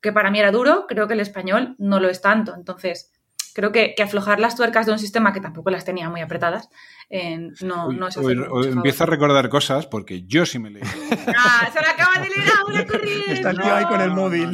que 0.00 0.12
para 0.12 0.30
mí 0.30 0.38
era 0.38 0.50
duro, 0.52 0.84
creo 0.86 1.08
que 1.08 1.14
el 1.14 1.20
español 1.20 1.76
no 1.78 1.98
lo 1.98 2.10
es 2.10 2.20
tanto. 2.20 2.54
Entonces, 2.54 3.10
creo 3.54 3.72
que, 3.72 3.94
que 3.96 4.02
aflojar 4.02 4.40
las 4.40 4.56
tuercas 4.56 4.84
de 4.84 4.92
un 4.92 4.98
sistema 4.98 5.32
que 5.32 5.40
tampoco 5.40 5.70
las 5.70 5.84
tenía 5.84 6.10
muy 6.10 6.20
apretadas 6.20 6.68
eh, 7.08 7.38
no, 7.62 7.90
no 7.92 8.08
es 8.08 8.16
mucho 8.18 8.62
empiezo 8.64 9.04
a 9.04 9.06
recordar 9.06 9.48
cosas 9.48 9.86
porque 9.86 10.24
yo 10.26 10.44
sí 10.46 10.58
me 10.58 10.70
leí. 10.70 10.82
¡Ah! 11.36 11.68
¡Se 11.72 11.80
lo 11.80 11.88
acaba 11.88 12.22
de 12.22 12.28
leer 12.30 12.48
ahora 12.58 12.86
corriendo! 12.90 13.26
Está 13.32 13.50
el 13.50 13.58
tío 13.60 13.74
ahí 13.74 13.84
con 13.84 14.00
el 14.00 14.10
móvil. 14.10 14.50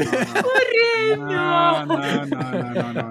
No, 1.18 1.86
no, 1.86 1.96
no, 1.96 2.26
no, 2.26 2.72
no, 2.74 2.92
no, 2.92 3.10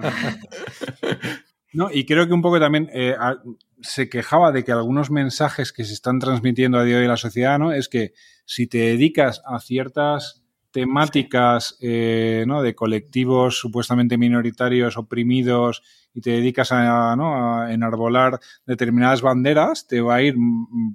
No, 1.72 1.88
y 1.92 2.04
creo 2.04 2.26
que 2.26 2.32
un 2.32 2.42
poco 2.42 2.58
también 2.58 2.90
eh, 2.92 3.14
a- 3.18 3.38
se 3.80 4.08
quejaba 4.08 4.50
de 4.52 4.64
que 4.64 4.72
algunos 4.72 5.10
mensajes 5.10 5.72
que 5.72 5.84
se 5.84 5.94
están 5.94 6.18
transmitiendo 6.18 6.78
a 6.78 6.84
día 6.84 6.94
de 6.96 7.00
hoy 7.00 7.04
en 7.04 7.10
la 7.10 7.16
sociedad, 7.16 7.58
¿no? 7.58 7.72
Es 7.72 7.88
que 7.88 8.12
si 8.44 8.66
te 8.66 8.78
dedicas 8.78 9.40
a 9.46 9.60
ciertas 9.60 10.39
temáticas 10.70 11.76
eh, 11.80 12.44
¿no? 12.46 12.62
de 12.62 12.74
colectivos 12.74 13.58
supuestamente 13.58 14.18
minoritarios, 14.18 14.96
oprimidos, 14.96 15.82
y 16.12 16.20
te 16.20 16.30
dedicas 16.30 16.72
a, 16.72 17.14
¿no? 17.16 17.60
a 17.60 17.72
enarbolar 17.72 18.40
determinadas 18.66 19.22
banderas, 19.22 19.86
te 19.86 20.00
va 20.00 20.16
a 20.16 20.22
ir 20.22 20.34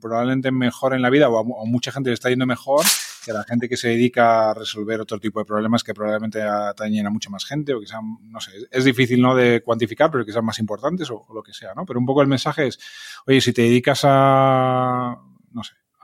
probablemente 0.01 0.51
mejor 0.51 0.93
en 0.93 1.01
la 1.01 1.09
vida, 1.09 1.29
o 1.29 1.65
mucha 1.65 1.91
gente 1.91 2.09
le 2.09 2.15
está 2.15 2.29
yendo 2.29 2.45
mejor 2.45 2.85
que 3.23 3.31
a 3.31 3.33
la 3.33 3.43
gente 3.43 3.67
que 3.67 3.77
se 3.77 3.89
dedica 3.89 4.51
a 4.51 4.53
resolver 4.53 5.01
otro 5.01 5.19
tipo 5.19 5.39
de 5.39 5.45
problemas 5.45 5.83
que 5.83 5.93
probablemente 5.93 6.41
atañen 6.41 7.07
a 7.07 7.09
mucha 7.09 7.29
más 7.29 7.45
gente, 7.45 7.73
o 7.73 7.79
que 7.79 7.87
sean, 7.87 8.17
no 8.23 8.39
sé, 8.39 8.51
es 8.69 8.83
difícil 8.83 9.21
no 9.21 9.35
de 9.35 9.61
cuantificar, 9.63 10.11
pero 10.11 10.25
que 10.25 10.31
sean 10.31 10.45
más 10.45 10.59
importantes 10.59 11.09
o, 11.09 11.25
o 11.27 11.33
lo 11.33 11.41
que 11.41 11.53
sea, 11.53 11.73
¿no? 11.73 11.85
Pero 11.85 11.99
un 11.99 12.05
poco 12.05 12.21
el 12.21 12.27
mensaje 12.27 12.67
es, 12.67 12.79
oye, 13.25 13.41
si 13.41 13.53
te 13.53 13.63
dedicas 13.63 14.01
a, 14.03 15.17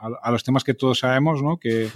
a, 0.02 0.30
los 0.30 0.42
temas 0.42 0.64
que 0.64 0.74
todos 0.74 0.98
sabemos, 1.00 1.42
¿no? 1.42 1.58
Que, 1.58 1.88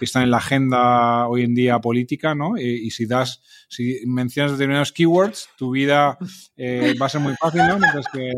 están 0.00 0.22
en 0.22 0.30
la 0.30 0.36
agenda 0.36 1.26
hoy 1.28 1.42
en 1.42 1.54
día 1.54 1.80
política, 1.80 2.34
¿no? 2.34 2.58
Y, 2.58 2.86
y 2.86 2.90
si 2.90 3.06
das, 3.06 3.42
si 3.68 4.00
mencionas 4.06 4.52
determinados 4.52 4.92
keywords, 4.92 5.48
tu 5.56 5.70
vida 5.72 6.16
eh, 6.56 6.94
va 7.00 7.06
a 7.06 7.08
ser 7.08 7.20
muy 7.20 7.34
fácil, 7.34 7.62
¿no? 7.66 7.78
Mientras 7.78 8.06
que, 8.12 8.32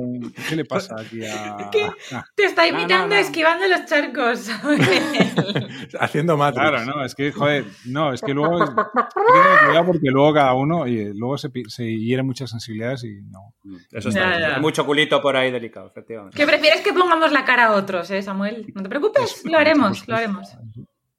¿qué 0.49 0.57
le 0.57 0.65
pasa 0.65 0.95
aquí 0.99 1.25
a...? 1.25 1.69
¿Qué? 1.73 1.85
a- 2.15 2.25
Te 2.35 2.45
está 2.45 2.65
No, 2.67 2.73
no, 2.73 2.79
imitando 2.81 3.15
no. 3.15 3.21
esquivando 3.21 3.67
los 3.69 3.85
charcos. 3.87 4.49
Haciendo 6.01 6.37
Matrix. 6.37 6.69
Claro, 6.69 6.85
no, 6.85 7.05
es 7.05 7.15
que, 7.15 7.33
joder, 7.33 7.65
no, 7.87 8.13
es 8.13 8.21
que 8.21 8.35
luego, 8.35 8.55
hay 8.63 8.67
que 8.69 8.73
tener 8.75 9.59
cuidado 9.67 9.87
porque 9.87 10.09
luego 10.11 10.35
cada 10.35 10.55
uno, 10.55 10.81
oye, 10.81 11.13
luego 11.15 11.39
se, 11.39 11.51
se 11.69 11.85
hieren 11.87 12.27
muchas 12.27 12.51
sensibilidades 12.51 13.05
y 13.05 13.23
no. 13.23 13.55
Eso 13.93 14.09
está. 14.09 14.39
ya. 14.39 14.55
Hay 14.57 14.61
mucho 14.61 14.85
culito 14.87 15.21
por 15.21 15.37
ahí 15.37 15.51
delicado, 15.51 15.89
efectivamente. 15.89 16.37
¿Qué 16.37 16.47
prefieres 16.47 16.81
que 16.81 16.93
pongamos 16.93 17.33
la 17.33 17.45
cara 17.45 17.67
a 17.67 17.73
otros, 17.73 18.11
eh, 18.11 18.23
Samuel? 18.23 18.67
No 18.75 18.83
te 18.83 18.89
preocupes, 18.89 19.43
lo 19.45 19.59
haremos, 19.59 20.07
lo 20.09 20.17
haremos. 20.17 20.49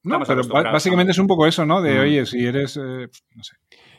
No, 0.03 0.21
pero 0.21 0.41
básicamente 0.47 1.11
es 1.11 1.17
un 1.17 1.27
poco 1.27 1.45
eso, 1.47 1.65
¿no? 1.65 1.81
De, 1.81 1.95
Mm. 1.97 2.01
oye, 2.01 2.25
si 2.25 2.45
eres, 2.45 2.77
eh, 2.77 3.09
no 3.35 3.43
sé. 3.43 3.55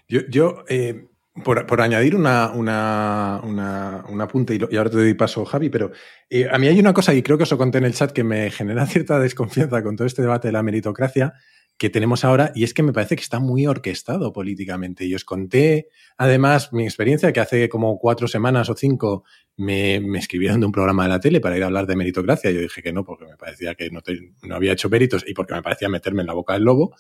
Yo, 0.09 0.21
yo, 0.29 0.65
eh, 0.69 1.09
por, 1.45 1.81
añadir 1.81 2.17
una, 2.17 2.51
una, 2.51 3.41
una, 3.45 4.25
apunte, 4.25 4.57
y, 4.57 4.77
ahora 4.77 4.91
te 4.91 4.97
doy 4.97 5.15
paso, 5.15 5.45
Javi, 5.45 5.69
pero 5.69 5.93
eh, 6.31 6.49
a 6.51 6.59
mí 6.59 6.67
hay 6.67 6.79
una 6.81 6.95
cosa, 6.95 7.15
y 7.15 7.23
creo 7.23 7.37
que 7.37 7.45
os 7.45 7.51
lo 7.51 7.59
conté 7.59 7.79
en 7.79 7.85
el 7.85 7.95
chat, 7.95 8.13
que 8.13 8.25
me 8.25 8.51
genera 8.51 8.87
cierta 8.87 9.19
desconfianza 9.19 9.83
con 9.83 9.97
todo 9.97 10.07
este 10.07 10.23
debate 10.23 10.49
de 10.49 10.53
la 10.53 10.63
meritocracia 10.63 11.35
que 11.77 11.91
tenemos 11.91 12.25
ahora, 12.25 12.51
y 12.57 12.65
es 12.65 12.75
que 12.75 12.83
me 12.83 12.93
parece 12.93 13.15
que 13.15 13.23
está 13.23 13.39
muy 13.39 13.67
orquestado 13.67 14.33
políticamente. 14.33 15.05
Y 15.05 15.15
os 15.15 15.25
conté, 15.25 15.89
además, 16.17 16.73
mi 16.73 16.83
experiencia, 16.83 17.33
que 17.33 17.39
hace 17.39 17.69
como 17.69 17.99
cuatro 18.01 18.27
semanas 18.27 18.69
o 18.69 18.75
cinco 18.75 19.23
me, 19.57 20.01
me 20.01 20.19
escribieron 20.19 20.59
de 20.59 20.67
un 20.67 20.73
programa 20.73 21.05
de 21.05 21.11
la 21.11 21.21
tele 21.21 21.41
para 21.41 21.57
ir 21.57 21.63
a 21.63 21.67
hablar 21.67 21.87
de 21.87 21.95
meritocracia. 21.95 22.51
Yo 22.51 22.61
dije 22.61 22.83
que 22.83 22.93
no, 22.93 23.05
porque 23.05 23.27
me 23.27 23.37
parecía 23.37 23.77
que 23.77 23.91
no, 23.91 24.01
no 24.43 24.55
había 24.57 24.73
hecho 24.73 24.89
méritos 24.89 25.25
y 25.25 25.35
porque 25.35 25.55
me 25.55 25.63
parecía 25.63 25.89
meterme 25.89 26.23
en 26.23 26.27
la 26.27 26.33
boca 26.33 26.55
del 26.55 26.65
lobo. 26.65 26.97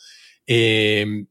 Eh, 0.47 1.25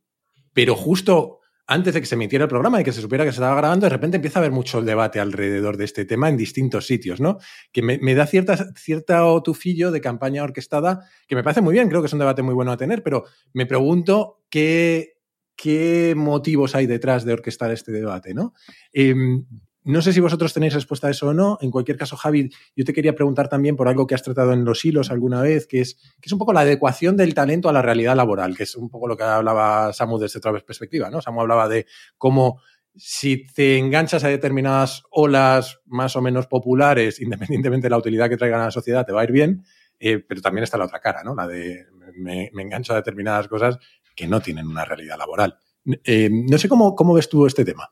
pero 0.52 0.76
justo 0.76 1.40
antes 1.68 1.94
de 1.94 2.00
que 2.00 2.08
se 2.08 2.16
emitiera 2.16 2.44
el 2.44 2.50
programa 2.50 2.80
y 2.80 2.84
que 2.86 2.94
se 2.94 3.02
supiera 3.02 3.26
que 3.26 3.32
se 3.32 3.36
estaba 3.36 3.56
grabando, 3.58 3.86
de 3.86 3.90
repente 3.90 4.16
empieza 4.16 4.40
a 4.40 4.42
haber 4.42 4.54
mucho 4.54 4.82
debate 4.82 5.20
alrededor 5.20 5.76
de 5.76 5.84
este 5.84 6.06
tema 6.06 6.30
en 6.30 6.38
distintos 6.38 6.88
sitios, 6.88 7.20
¿no? 7.20 7.40
Que 7.74 7.82
me, 7.82 8.16
da 8.16 8.26
cierta, 8.26 8.56
cierta 8.76 9.22
tufillo 9.44 9.92
de 9.92 10.00
campaña 10.00 10.44
orquestada, 10.44 11.06
que 11.28 11.36
me 11.36 11.44
parece 11.44 11.62
muy 11.62 11.74
bien, 11.74 11.90
creo 11.90 12.02
que 12.02 12.08
es 12.08 12.14
un 12.14 12.20
debate 12.20 12.42
muy 12.42 12.54
bueno 12.54 12.72
a 12.72 12.78
tener, 12.78 13.04
pero 13.04 13.26
me 13.54 13.66
pregunto 13.66 14.46
qué, 14.50 15.18
qué 15.58 16.14
motivos 16.16 16.74
hay 16.74 16.88
detrás 16.88 17.26
de 17.26 17.34
orquestar 17.34 17.72
este 17.72 17.92
debate, 17.92 18.34
¿no? 18.34 18.54
Em, 18.94 19.46
no 19.88 20.02
sé 20.02 20.12
si 20.12 20.20
vosotros 20.20 20.54
tenéis 20.54 20.74
respuesta 20.74 21.08
a 21.08 21.12
eso 21.12 21.30
o 21.30 21.34
no. 21.34 21.58
En 21.62 21.72
cualquier 21.72 21.98
caso, 21.98 22.18
Javi, 22.18 22.50
yo 22.76 22.84
te 22.84 22.92
quería 22.92 23.16
preguntar 23.16 23.48
también 23.48 23.78
por 23.78 23.88
algo 23.88 24.06
que 24.06 24.16
has 24.16 24.22
tratado 24.22 24.52
en 24.52 24.66
los 24.66 24.84
hilos 24.84 25.12
alguna 25.12 25.42
vez, 25.42 25.66
que 25.66 25.80
es, 25.80 25.96
que 25.96 26.26
es 26.26 26.32
un 26.34 26.40
poco 26.40 26.52
la 26.52 26.60
adecuación 26.60 27.16
del 27.16 27.34
talento 27.34 27.70
a 27.70 27.74
la 27.74 27.82
realidad 27.82 28.16
laboral, 28.16 28.58
que 28.58 28.64
es 28.64 28.76
un 28.76 28.90
poco 28.90 29.08
lo 29.08 29.16
que 29.16 29.24
hablaba 29.24 29.94
Samu 29.94 30.20
desde 30.20 30.40
otra 30.40 30.52
perspectiva, 30.60 31.10
¿no? 31.10 31.22
Samu 31.22 31.40
hablaba 31.40 31.70
de 31.70 31.86
cómo 32.18 32.60
si 32.98 33.46
te 33.46 33.78
enganchas 33.78 34.26
a 34.26 34.28
determinadas 34.28 35.04
olas 35.10 35.80
más 35.86 36.18
o 36.18 36.22
menos 36.22 36.48
populares, 36.48 37.22
independientemente 37.22 37.86
de 37.86 37.92
la 37.92 37.98
utilidad 37.98 38.28
que 38.28 38.38
traigan 38.38 38.60
a 38.60 38.66
la 38.66 38.72
sociedad, 38.72 39.06
te 39.06 39.14
va 39.14 39.22
a 39.22 39.24
ir 39.24 39.32
bien, 39.32 39.64
eh, 40.00 40.20
pero 40.20 40.42
también 40.42 40.66
está 40.66 40.78
la 40.78 40.86
otra 40.86 41.00
cara, 41.00 41.24
¿no? 41.24 41.34
La 41.34 41.48
de 41.48 41.86
me, 42.18 42.52
engancho 42.58 42.92
a 42.92 42.98
determinadas 42.98 43.48
cosas 43.48 43.78
que 44.14 44.28
no 44.28 44.42
tienen 44.42 44.68
una 44.68 44.84
realidad 44.84 45.18
laboral. 45.18 45.58
Eh, 46.04 46.30
no 46.30 46.58
sé 46.58 46.68
cómo, 46.68 46.94
cómo 46.94 47.14
ves 47.14 47.30
tú 47.30 47.46
este 47.46 47.64
tema. 47.64 47.90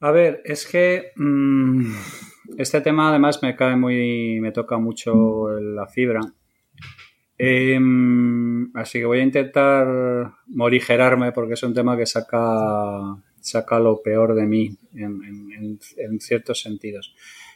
A 0.00 0.10
ver, 0.10 0.42
es 0.44 0.66
que 0.66 1.12
mm, 1.16 1.94
este 2.58 2.80
tema 2.82 3.08
además 3.08 3.42
me 3.42 3.56
cae 3.56 3.76
muy, 3.76 4.40
me 4.40 4.52
toca 4.52 4.76
mucho 4.78 5.48
la 5.58 5.86
fibra. 5.86 6.20
Em, 7.38 8.70
así 8.74 8.98
que 8.98 9.06
voy 9.06 9.20
a 9.20 9.24
intentar 9.24 10.32
morigerarme 10.46 11.32
porque 11.32 11.54
es 11.54 11.62
un 11.62 11.74
tema 11.74 11.96
que 11.96 12.06
saca, 12.06 13.16
saca 13.40 13.78
lo 13.78 14.02
peor 14.02 14.34
de 14.34 14.46
mí 14.46 14.76
en, 14.94 15.78
ciertos 16.20 16.60
sentidos. 16.60 17.14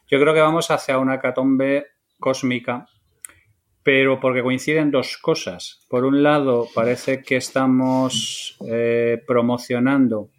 Yo 0.09 0.21
creo 0.21 0.35
que 0.35 0.41
vamos 0.41 0.71
hacia 0.71 0.99
una 0.99 1.21
catombe 1.21 1.87
cósmica, 2.19 2.87
pero 3.83 4.19
porque 4.19 4.43
coinciden 4.43 4.91
dos 4.91 5.19
cosas. 5.19 5.87
Por 5.89 6.05
un 6.05 6.23
lado, 6.23 6.69
parece 6.75 7.23
que 7.23 7.37
estamos 7.37 8.59
eh, 8.67 9.23
promocionando 9.27 10.31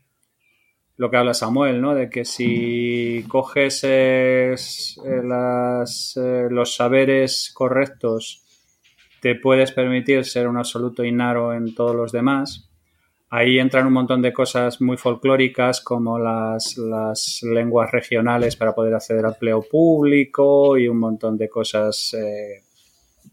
lo 1.01 1.09
que 1.09 1.17
habla 1.17 1.33
Samuel, 1.33 1.81
¿no? 1.81 1.95
De 1.95 2.11
que 2.11 2.25
si 2.25 3.25
coges 3.27 3.83
eh, 3.85 4.53
eh, 4.53 6.47
los 6.51 6.75
saberes 6.75 7.51
correctos, 7.55 8.45
te 9.19 9.33
puedes 9.33 9.71
permitir 9.71 10.25
ser 10.25 10.47
un 10.47 10.57
absoluto 10.57 11.03
inaro 11.03 11.55
en 11.55 11.73
todos 11.73 11.95
los 11.95 12.11
demás. 12.11 12.69
Ahí 13.31 13.57
entran 13.57 13.87
un 13.87 13.93
montón 13.93 14.21
de 14.21 14.31
cosas 14.31 14.79
muy 14.79 14.95
folclóricas 14.95 15.81
como 15.81 16.19
las, 16.19 16.77
lenguas 17.41 17.91
regionales 17.91 18.55
para 18.55 18.75
poder 18.75 18.93
acceder 18.93 19.25
al 19.25 19.33
empleo 19.33 19.63
público 19.63 20.77
y 20.77 20.87
un 20.87 20.99
montón 20.99 21.35
de 21.35 21.49
cosas 21.49 22.13
eh, 22.13 22.61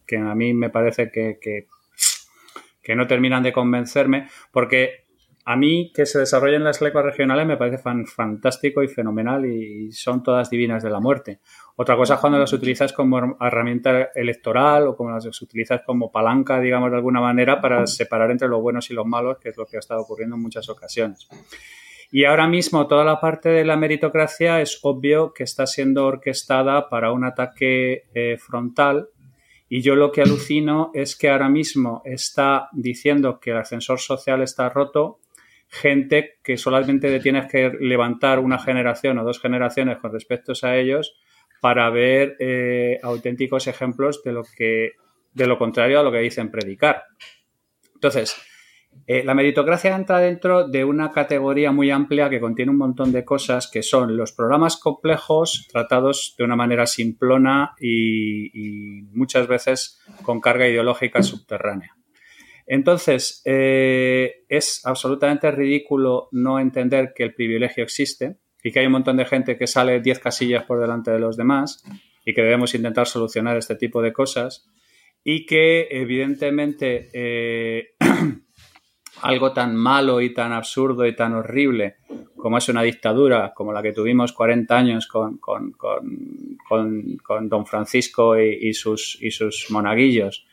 que 0.07 0.17
a 0.17 0.35
mí 0.35 0.55
me 0.55 0.71
parece 0.71 1.11
que, 1.11 1.39
que 1.39 2.97
no 2.97 3.07
terminan 3.07 3.43
de 3.43 3.53
convencerme 3.53 4.27
porque 4.51 5.08
a 5.51 5.57
mí 5.57 5.91
que 5.95 6.05
se 6.05 6.19
desarrollen 6.19 6.63
las 6.63 6.83
lenguas 6.83 7.07
regionales 7.07 7.47
me 7.47 7.57
parece 7.57 7.83
fantástico 8.05 8.83
y 8.83 8.89
fenomenal 8.89 9.47
y 9.47 9.91
son 9.93 10.23
todas 10.23 10.51
divinas 10.51 10.83
de 10.83 10.91
la 10.91 11.01
muerte. 11.01 11.41
Otra 11.77 11.97
cosa 11.97 12.15
es 12.17 12.21
cuando 12.21 12.39
las 12.39 12.53
utilizas 12.53 12.93
como 12.93 13.39
herramienta 13.41 14.11
electoral 14.15 14.89
o 14.89 14.95
como 14.95 15.11
las 15.11 15.41
utilizas 15.41 15.81
como 15.87 16.13
palanca, 16.13 16.61
digamos, 16.61 16.91
de 16.91 16.99
alguna 16.99 17.23
manera 17.23 17.63
para 17.63 17.87
separar 17.87 18.31
entre 18.31 18.47
los 18.47 18.61
buenos 18.61 18.91
y 18.91 18.93
los 18.93 19.07
malos, 19.07 19.39
que 19.39 19.49
es 19.49 19.57
lo 19.57 19.65
que 19.65 19.77
ha 19.77 19.81
estado 19.81 20.03
ocurriendo 20.03 20.37
en 20.37 20.43
muchas 20.43 20.69
ocasiones. 20.69 21.27
Y 22.13 22.27
ahora 22.27 22.47
mismo 22.47 22.87
toda 22.87 23.07
la 23.07 23.19
parte 23.19 23.49
de 23.49 23.65
la 23.65 23.79
meritocracia 23.79 24.61
es 24.61 24.79
obvio 24.83 25.33
que 25.33 25.45
está 25.45 25.67
siendo 25.67 26.05
orquestada 26.05 26.91
para 26.91 27.11
un 27.11 27.25
ataque 27.25 28.05
eh, 28.13 28.37
frontal 28.37 29.09
y 29.71 29.81
yo 29.81 29.97
lo 29.97 30.13
que 30.13 30.23
alucino 30.23 30.91
es 30.95 31.17
que 31.17 31.31
ahora 31.31 31.49
mismo 31.49 32.03
está 32.05 32.69
diciendo 32.73 33.39
que 33.41 33.51
el 33.51 33.59
ascensor 33.59 33.99
social 33.99 34.43
está 34.43 34.69
roto 34.69 35.21
gente 35.69 36.39
que 36.43 36.57
solamente 36.57 37.21
tienes 37.21 37.47
que 37.51 37.71
levantar 37.81 38.39
una 38.39 38.59
generación 38.59 39.19
o 39.19 39.25
dos 39.25 39.41
generaciones 39.41 39.99
con 39.99 40.13
respecto 40.13 40.53
a 40.63 40.77
ellos 40.77 41.15
para 41.61 41.91
ver 41.91 42.37
eh, 42.41 42.99
auténticos 43.03 43.67
ejemplos 43.67 44.23
de 44.23 44.33
lo 44.33 44.43
que 44.57 44.93
de 45.35 45.47
lo 45.47 45.59
contrario 45.59 46.01
a 46.01 46.03
lo 46.03 46.11
que 46.11 46.19
dicen 46.19 46.51
predicar. 46.51 47.05
Entonces, 47.95 48.37
eh, 49.07 49.23
la 49.23 49.35
meritocracia 49.35 49.95
entra 49.95 50.19
dentro 50.19 50.67
de 50.67 50.85
una 50.85 51.13
categoría 51.13 51.71
muy 51.71 51.91
amplia 51.91 52.31
que 52.31 52.41
contiene 52.41 52.71
un 52.71 52.79
montón 52.79 53.13
de 53.13 53.25
cosas 53.25 53.71
que 53.71 53.83
son 53.83 54.17
los 54.17 54.33
programas 54.33 54.77
complejos 54.79 55.69
tratados 55.71 56.35
de 56.39 56.45
una 56.45 56.57
manera 56.57 56.87
simplona 56.87 57.75
y 57.79 59.03
muchas 59.13 59.47
veces 59.47 60.01
con 60.23 60.41
carga 60.41 60.67
ideológica 60.67 61.23
subterránea. 61.23 61.98
Entonces, 62.71 63.41
eh, 63.47 64.45
es 64.47 64.83
absolutamente 64.85 65.51
ridículo 65.51 66.29
no 66.33 66.61
entender 66.61 67.15
que 67.17 67.25
el 67.25 67.35
privilegio 67.35 67.83
existe 67.83 68.37
y 68.63 68.71
que 68.71 68.81
hay 68.81 68.87
un 68.87 68.93
montón 68.93 69.17
de 69.17 69.25
gente 69.25 69.57
que 69.57 69.67
sale 69.67 70.01
10 70.01 70.19
casillas 70.19 70.65
por 70.65 70.79
delante 70.79 71.11
de 71.11 71.19
los 71.19 71.39
demás 71.39 71.83
y 72.27 72.35
que 72.35 72.43
debemos 72.43 72.75
intentar 72.75 73.07
solucionar 73.07 73.57
este 73.57 73.75
tipo 73.75 74.03
de 74.03 74.13
cosas 74.13 74.69
y 75.25 75.47
que 75.47 75.89
evidentemente 75.91 77.09
eh, 77.15 77.95
algo 79.23 79.53
tan 79.55 79.75
malo 79.75 80.21
y 80.21 80.35
tan 80.35 80.53
absurdo 80.53 81.07
y 81.07 81.17
tan 81.17 81.33
horrible 81.33 81.97
como 82.37 82.59
es 82.59 82.69
una 82.69 82.83
dictadura, 82.83 83.53
como 83.55 83.73
la 83.73 83.83
que 83.83 83.93
tuvimos 83.93 84.33
40 84.33 84.77
años 84.77 85.09
con, 85.09 85.41
don 87.49 87.67
Francisco 87.67 88.39
y, 88.39 88.75
sus, 88.75 89.19
y 89.21 89.31
sus 89.31 89.67
monaguillos, 89.71 90.47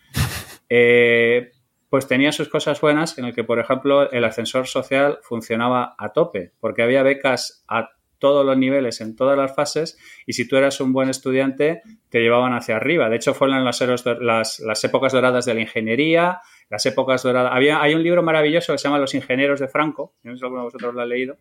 eh, 0.67 1.51
pues 1.89 2.07
tenía 2.07 2.31
sus 2.31 2.49
cosas 2.49 2.81
buenas 2.81 3.17
en 3.17 3.25
el 3.25 3.33
que, 3.33 3.43
por 3.43 3.59
ejemplo, 3.59 4.11
el 4.11 4.23
ascensor 4.23 4.67
social 4.67 5.19
funcionaba 5.21 5.95
a 5.97 6.13
tope, 6.13 6.53
porque 6.59 6.83
había 6.83 7.03
becas 7.03 7.63
a 7.67 7.89
todos 8.19 8.45
los 8.45 8.57
niveles, 8.57 9.01
en 9.01 9.15
todas 9.15 9.37
las 9.37 9.53
fases, 9.53 9.97
y 10.25 10.33
si 10.33 10.47
tú 10.47 10.55
eras 10.57 10.79
un 10.81 10.93
buen 10.93 11.09
estudiante, 11.09 11.81
te 12.09 12.21
llevaban 12.21 12.53
hacia 12.53 12.75
arriba. 12.75 13.09
De 13.09 13.17
hecho, 13.17 13.33
fueron 13.33 13.63
las, 13.63 13.81
las, 14.19 14.83
épocas 14.83 15.13
doradas 15.13 15.45
de 15.45 15.53
la 15.53 15.61
ingeniería, 15.61 16.41
las 16.69 16.85
épocas 16.85 17.23
doradas. 17.23 17.51
Había, 17.53 17.81
hay 17.81 17.93
un 17.93 18.03
libro 18.03 18.23
maravilloso 18.23 18.73
que 18.73 18.79
se 18.79 18.87
llama 18.87 18.99
Los 18.99 19.13
ingenieros 19.13 19.59
de 19.59 19.67
Franco, 19.67 20.15
no 20.23 20.31
sé 20.31 20.39
si 20.39 20.43
alguno 20.43 20.61
de 20.61 20.65
vosotros 20.65 20.93
lo 20.93 21.01
ha 21.01 21.05
leído, 21.05 21.37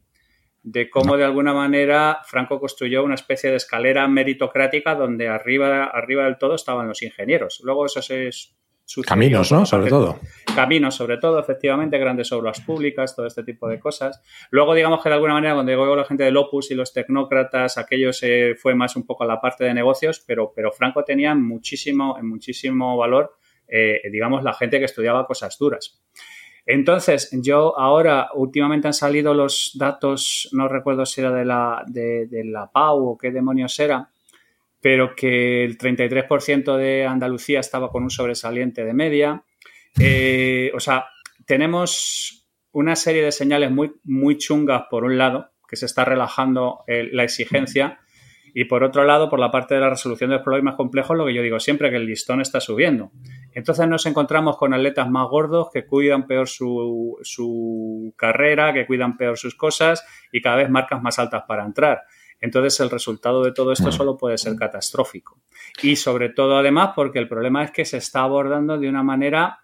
de 0.63 0.89
cómo 0.89 1.17
de 1.17 1.25
alguna 1.25 1.53
manera 1.53 2.21
Franco 2.25 2.59
construyó 2.59 3.05
una 3.05 3.15
especie 3.15 3.51
de 3.51 3.57
escalera 3.57 4.09
meritocrática 4.09 4.95
donde 4.95 5.29
arriba, 5.29 5.85
arriba 5.85 6.25
del 6.25 6.39
todo 6.39 6.55
estaban 6.55 6.89
los 6.89 7.03
ingenieros. 7.03 7.61
Luego 7.63 7.85
eso 7.85 8.01
se 8.01 8.29
Caminos, 9.07 9.51
¿no? 9.51 9.67
Sobre 9.67 9.89
todo. 9.89 10.21
Caminos, 10.55 10.95
sobre 10.95 11.17
todo, 11.17 11.41
efectivamente, 11.41 11.99
grandes 11.99 12.31
obras 12.33 12.61
públicas, 12.61 13.17
todo 13.17 13.27
este 13.27 13.43
tipo 13.43 13.67
de 13.69 13.81
cosas. 13.81 14.23
Luego, 14.51 14.75
digamos 14.75 15.03
que 15.03 15.09
de 15.09 15.15
alguna 15.17 15.35
manera, 15.35 15.55
cuando 15.55 15.73
llegó 15.73 15.97
la 15.97 16.05
gente 16.05 16.25
del 16.25 16.37
Opus 16.37 16.71
y 16.71 16.75
los 16.75 16.93
tecnócratas, 16.93 17.79
aquello 17.79 18.13
se 18.13 18.55
fue 18.55 18.75
más 18.75 18.95
un 18.95 19.05
poco 19.05 19.25
a 19.25 19.27
la 19.27 19.41
parte 19.41 19.65
de 19.65 19.75
negocios, 19.75 20.23
pero, 20.27 20.53
pero 20.55 20.71
Franco 20.71 21.03
tenía 21.03 21.35
muchísimo, 21.35 22.17
muchísimo 22.23 22.97
valor, 22.97 23.37
eh, 23.67 24.01
digamos, 24.13 24.45
la 24.45 24.53
gente 24.53 24.79
que 24.79 24.85
estudiaba 24.85 25.27
cosas 25.27 25.59
duras. 25.59 26.01
Entonces, 26.67 27.31
yo 27.33 27.79
ahora, 27.79 28.29
últimamente 28.35 28.87
han 28.87 28.95
salido 28.95 29.35
los 29.35 29.73
datos, 29.75 30.49
no 30.53 30.69
recuerdo 30.69 31.05
si 31.05 31.21
era 31.21 31.33
de 31.33 31.45
la, 31.45 31.85
de, 31.87 32.27
de 32.27 32.45
la 32.45 32.71
PAU 32.71 33.09
o 33.09 33.19
qué 33.19 33.31
demonios 33.31 33.79
era, 33.81 34.11
pero 34.85 35.17
que 35.17 35.65
el 35.65 35.79
33% 35.79 36.77
de 36.77 37.07
Andalucía 37.07 37.59
estaba 37.59 37.89
con 37.89 38.03
un 38.03 38.11
sobresaliente 38.11 38.85
de 38.85 38.93
media. 38.93 39.43
Eh, 39.99 40.71
o 40.75 40.79
sea, 40.79 41.07
tenemos 41.47 42.47
una 42.71 42.95
serie 42.95 43.23
de 43.23 43.33
señales 43.33 43.71
muy, 43.71 43.95
muy 44.05 44.37
chungas 44.37 44.83
por 44.91 45.05
un 45.05 45.17
lado, 45.17 45.53
que 45.67 45.77
se 45.77 45.87
está 45.87 46.05
relajando 46.05 46.85
eh, 46.87 47.09
la 47.11 47.25
exigencia, 47.25 48.01
y 48.53 48.67
por 48.67 48.85
otro 48.85 49.05
lado, 49.05 49.31
por 49.31 49.41
la 49.41 49.51
parte 49.51 49.75
de 49.75 49.81
la 49.81 49.89
resolución 49.89 50.29
de 50.29 50.37
los 50.37 50.45
problemas 50.45 50.75
complejos, 50.75 51.17
lo 51.17 51.25
que 51.25 51.33
yo 51.33 51.41
digo 51.41 51.61
siempre, 51.61 51.89
que 51.89 51.97
el 51.97 52.05
listón 52.05 52.43
está 52.43 52.61
subiendo. 52.61 53.11
Entonces 53.55 53.89
nos 53.89 54.05
encontramos 54.05 54.59
con 54.59 54.75
atletas 54.75 55.09
más 55.09 55.27
gordos 55.31 55.71
que 55.73 55.87
cuidan 55.87 56.27
peor 56.27 56.47
su, 56.47 57.17
su 57.23 58.13
carrera, 58.19 58.75
que 58.75 58.85
cuidan 58.85 59.17
peor 59.17 59.39
sus 59.39 59.55
cosas 59.55 60.07
y 60.31 60.43
cada 60.43 60.57
vez 60.57 60.69
marcas 60.69 61.01
más 61.01 61.19
altas 61.19 61.45
para 61.49 61.65
entrar. 61.65 62.03
Entonces 62.45 62.79
el 62.81 62.91
resultado 62.91 63.43
de 63.43 63.53
todo 63.53 63.73
esto 63.73 63.91
solo 63.91 64.19
puede 64.19 64.37
ser 64.37 64.55
catastrófico. 64.55 65.41
Y 65.83 65.97
sobre 65.97 66.29
todo 66.29 66.59
además 66.59 66.91
porque 66.95 67.19
el 67.19 67.27
problema 67.27 67.65
es 67.65 67.71
que 67.71 67.87
se 67.87 67.97
está 67.97 68.21
abordando 68.21 68.77
de 68.77 68.87
una 68.87 69.03
manera 69.03 69.61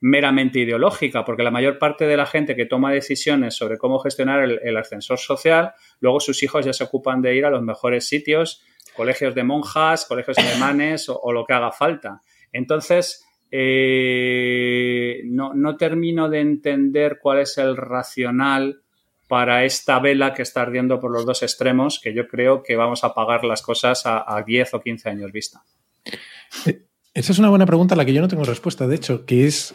meramente 0.00 0.60
ideológica, 0.60 1.22
porque 1.22 1.42
la 1.42 1.50
mayor 1.50 1.78
parte 1.78 2.06
de 2.06 2.16
la 2.16 2.24
gente 2.24 2.56
que 2.56 2.64
toma 2.64 2.90
decisiones 2.92 3.54
sobre 3.54 3.76
cómo 3.76 3.98
gestionar 3.98 4.42
el, 4.42 4.76
ascensor 4.78 5.18
social, 5.18 5.74
luego 6.00 6.18
sus 6.18 6.42
hijos 6.42 6.64
ya 6.64 6.72
se 6.72 6.84
ocupan 6.84 7.20
de 7.20 7.36
ir 7.36 7.44
a 7.44 7.50
los 7.50 7.60
mejores 7.60 8.08
sitios, 8.08 8.64
colegios 8.96 9.34
de 9.34 9.44
monjas, 9.44 10.06
colegios 10.06 10.38
alemanes 10.38 11.10
o, 11.10 11.30
lo 11.30 11.44
que 11.44 11.52
haga 11.52 11.72
falta. 11.72 12.22
Entonces, 12.54 13.22
eh, 13.50 15.20
no, 15.26 15.52
no 15.52 15.76
termino 15.76 16.30
de 16.30 16.40
entender 16.40 17.18
cuál 17.20 17.40
es 17.40 17.58
el 17.58 17.76
racional 17.76 18.83
para 19.26 19.64
esta 19.64 19.98
vela 19.98 20.34
que 20.34 20.42
está 20.42 20.62
ardiendo 20.62 21.00
por 21.00 21.10
los 21.10 21.24
dos 21.24 21.42
extremos, 21.42 22.00
que 22.00 22.14
yo 22.14 22.28
creo 22.28 22.62
que 22.62 22.76
vamos 22.76 23.04
a 23.04 23.08
apagar 23.08 23.44
las 23.44 23.62
cosas 23.62 24.02
a, 24.04 24.42
10 24.44 24.74
o 24.74 24.80
15 24.80 25.08
años 25.08 25.32
vista. 25.32 25.62
Eh, 26.66 26.84
esa 27.14 27.32
es 27.32 27.38
una 27.38 27.48
buena 27.48 27.66
pregunta 27.66 27.94
a 27.94 27.96
la 27.96 28.04
que 28.04 28.12
yo 28.12 28.20
no 28.20 28.28
tengo 28.28 28.44
respuesta, 28.44 28.86
de 28.86 28.96
hecho, 28.96 29.24
que 29.24 29.46
es 29.46 29.74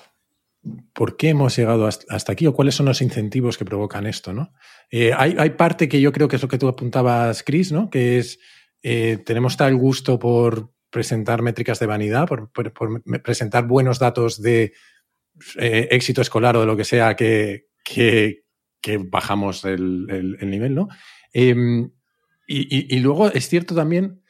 ¿por 0.94 1.18
qué 1.18 1.30
hemos 1.30 1.56
llegado 1.56 1.88
hasta 1.88 2.32
aquí 2.32 2.46
o 2.46 2.54
cuáles 2.54 2.76
son 2.76 2.86
los 2.86 3.02
incentivos 3.02 3.58
que 3.58 3.66
provocan 3.66 4.06
esto? 4.06 4.34
¿no? 4.34 4.54
Eh, 4.92 5.14
hay, 5.16 5.50
parte 5.52 5.88
que 5.88 6.02
yo 6.02 6.12
creo 6.12 6.28
que 6.28 6.36
es 6.36 6.42
lo 6.42 6.50
que 6.50 6.58
tú 6.58 6.68
apuntabas, 6.68 7.44
Chris, 7.44 7.72
¿no? 7.72 7.90
que 7.90 8.18
es 8.18 8.40
eh, 8.84 9.18
tenemos 9.26 9.58
tal 9.58 9.76
gusto 9.76 10.20
por 10.20 10.74
presentar 10.90 11.42
métricas 11.42 11.80
de 11.80 11.86
vanidad, 11.86 12.28
por, 12.28 12.52
presentar 13.24 13.68
buenos 13.68 14.00
datos 14.00 14.42
de 14.42 14.74
éxito 15.56 16.22
escolar 16.22 16.58
o 16.58 16.62
de 16.62 16.66
lo 16.66 16.76
que 16.76 16.84
sea 16.84 17.16
que, 17.16 17.68
que, 17.84 18.44
que 18.82 18.98
bajamos 18.98 19.66
el, 19.66 20.38
nivel, 20.42 20.76
¿no? 20.76 20.88
Em, 21.34 21.92
y, 22.48 23.00
luego 23.00 23.32
es 23.32 23.48
cierto 23.48 23.76
también, 23.76 24.22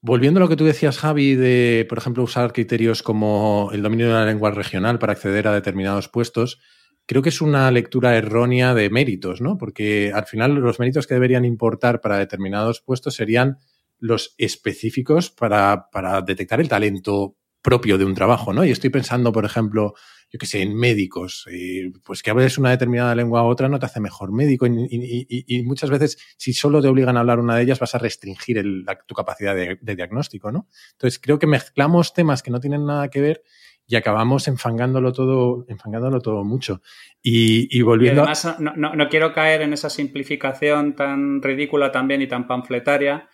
volviendo 0.00 0.38
a 0.38 0.42
lo 0.42 0.48
que 0.48 0.56
tú 0.56 0.64
decías, 0.64 0.98
Javi, 0.98 1.34
de, 1.34 1.84
por 1.88 1.98
ejemplo, 1.98 2.22
usar 2.22 2.52
criterios 2.52 3.02
como 3.02 3.70
el 3.72 3.82
dominio 3.82 4.06
de 4.06 4.12
una 4.12 4.24
lengua 4.24 4.50
regional 4.50 4.98
para 4.98 5.12
acceder 5.12 5.46
a 5.46 5.52
determinados 5.52 6.08
puestos, 6.08 6.60
creo 7.06 7.22
que 7.22 7.28
es 7.28 7.40
una 7.40 7.70
lectura 7.70 8.16
errónea 8.16 8.72
de 8.74 8.88
méritos, 8.88 9.40
¿no? 9.40 9.58
Porque 9.58 10.12
al 10.14 10.26
final 10.26 10.54
los 10.54 10.78
méritos 10.78 11.06
que 11.06 11.14
deberían 11.14 11.44
importar 11.44 12.00
para 12.00 12.16
determinados 12.16 12.80
puestos 12.80 13.14
serían 13.14 13.58
los 13.98 14.34
específicos 14.38 15.30
para, 15.30 15.90
para 15.90 16.22
detectar 16.22 16.60
el 16.60 16.68
talento 16.68 17.36
propio 17.62 17.98
de 17.98 18.04
un 18.04 18.14
trabajo, 18.14 18.52
¿no? 18.52 18.64
Y 18.64 18.70
estoy 18.70 18.90
pensando, 18.90 19.32
por 19.32 19.44
ejemplo, 19.44 19.94
yo 20.30 20.38
qué 20.38 20.46
sé, 20.46 20.62
en 20.62 20.76
médicos, 20.76 21.46
eh, 21.50 21.92
pues 22.04 22.22
que 22.22 22.30
hables 22.30 22.56
una 22.56 22.70
determinada 22.70 23.14
lengua 23.16 23.42
u 23.42 23.46
otra 23.46 23.68
no 23.68 23.80
te 23.80 23.86
hace 23.86 23.98
mejor 23.98 24.32
médico 24.32 24.66
y, 24.66 25.62
muchas 25.64 25.90
veces 25.90 26.18
si 26.36 26.52
solo 26.52 26.80
te 26.80 26.88
obligan 26.88 27.16
a 27.16 27.20
hablar 27.20 27.40
una 27.40 27.56
de 27.56 27.62
ellas 27.62 27.80
vas 27.80 27.94
a 27.94 27.98
restringir 27.98 28.62
tu 29.06 29.14
capacidad 29.14 29.56
de, 29.56 29.78
diagnóstico, 29.82 30.52
¿no? 30.52 30.68
Entonces 30.92 31.18
creo 31.18 31.38
que 31.38 31.48
mezclamos 31.48 32.14
temas 32.14 32.42
que 32.42 32.50
no 32.50 32.60
tienen 32.60 32.86
nada 32.86 33.08
que 33.08 33.20
ver 33.20 33.42
y 33.88 33.96
acabamos 33.96 34.46
enfangándolo 34.46 35.12
todo, 35.12 35.66
enfangándolo 35.68 36.20
todo 36.20 36.44
mucho. 36.44 36.80
Y, 37.20 37.82
volviendo. 37.82 38.22
además, 38.22 38.56
no, 38.60 38.74
no, 38.76 39.08
quiero 39.08 39.32
caer 39.32 39.62
en 39.62 39.72
esa 39.72 39.90
simplificación 39.90 40.94
tan 40.94 41.42
ridícula 41.42 41.90
también 41.90 42.22
y 42.22 42.28
tan 42.28 42.46
panfletaria 42.46 43.28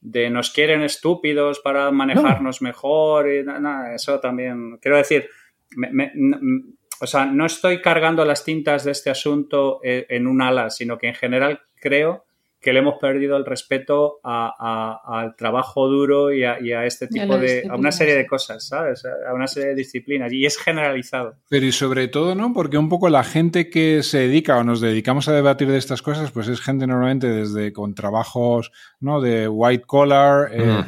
de 0.00 0.28
nos 0.28 0.50
quieren 0.50 0.82
estúpidos 0.82 1.60
para 1.60 1.92
manejarnos 1.92 2.60
mejor 2.60 3.32
y 3.32 3.44
nada, 3.44 3.94
eso 3.94 4.18
también. 4.18 4.78
Quiero 4.78 4.96
decir, 4.96 5.28
o 7.00 7.06
sea, 7.06 7.26
no 7.26 7.46
estoy 7.46 7.80
cargando 7.80 8.24
las 8.24 8.44
tintas 8.44 8.84
de 8.84 8.92
este 8.92 9.10
asunto 9.10 9.80
eh, 9.82 10.06
en 10.08 10.26
un 10.26 10.42
ala, 10.42 10.70
sino 10.70 10.98
que 10.98 11.08
en 11.08 11.14
general 11.14 11.60
creo 11.80 12.24
que 12.62 12.72
le 12.72 12.78
hemos 12.78 12.94
perdido 13.00 13.36
el 13.36 13.44
respeto 13.44 14.20
al 14.22 15.34
trabajo 15.36 15.88
duro 15.88 16.32
y 16.32 16.44
a, 16.44 16.86
este 16.86 17.08
tipo 17.08 17.36
de. 17.36 17.66
a 17.68 17.74
una 17.74 17.90
serie 17.90 18.14
de 18.14 18.24
cosas, 18.24 18.68
¿sabes? 18.68 19.02
A 19.04 19.34
una 19.34 19.48
serie 19.48 19.70
de 19.70 19.74
disciplinas. 19.74 20.32
Y 20.32 20.46
es 20.46 20.56
generalizado. 20.56 21.34
Pero 21.48 21.66
y 21.66 21.72
sobre 21.72 22.06
todo, 22.06 22.36
¿no? 22.36 22.52
Porque 22.52 22.78
un 22.78 22.88
poco 22.88 23.08
la 23.08 23.24
gente 23.24 23.68
que 23.68 24.04
se 24.04 24.20
dedica 24.20 24.58
o 24.58 24.64
nos 24.64 24.80
dedicamos 24.80 25.26
a 25.26 25.32
debatir 25.32 25.68
de 25.68 25.78
estas 25.78 26.02
cosas, 26.02 26.30
pues 26.30 26.46
es 26.46 26.60
gente 26.60 26.86
normalmente 26.86 27.26
desde 27.26 27.72
con 27.72 27.96
trabajos, 27.96 28.70
¿no? 29.00 29.20
De 29.20 29.48
white 29.48 29.84
collar. 29.84 30.50
Eh, 30.52 30.84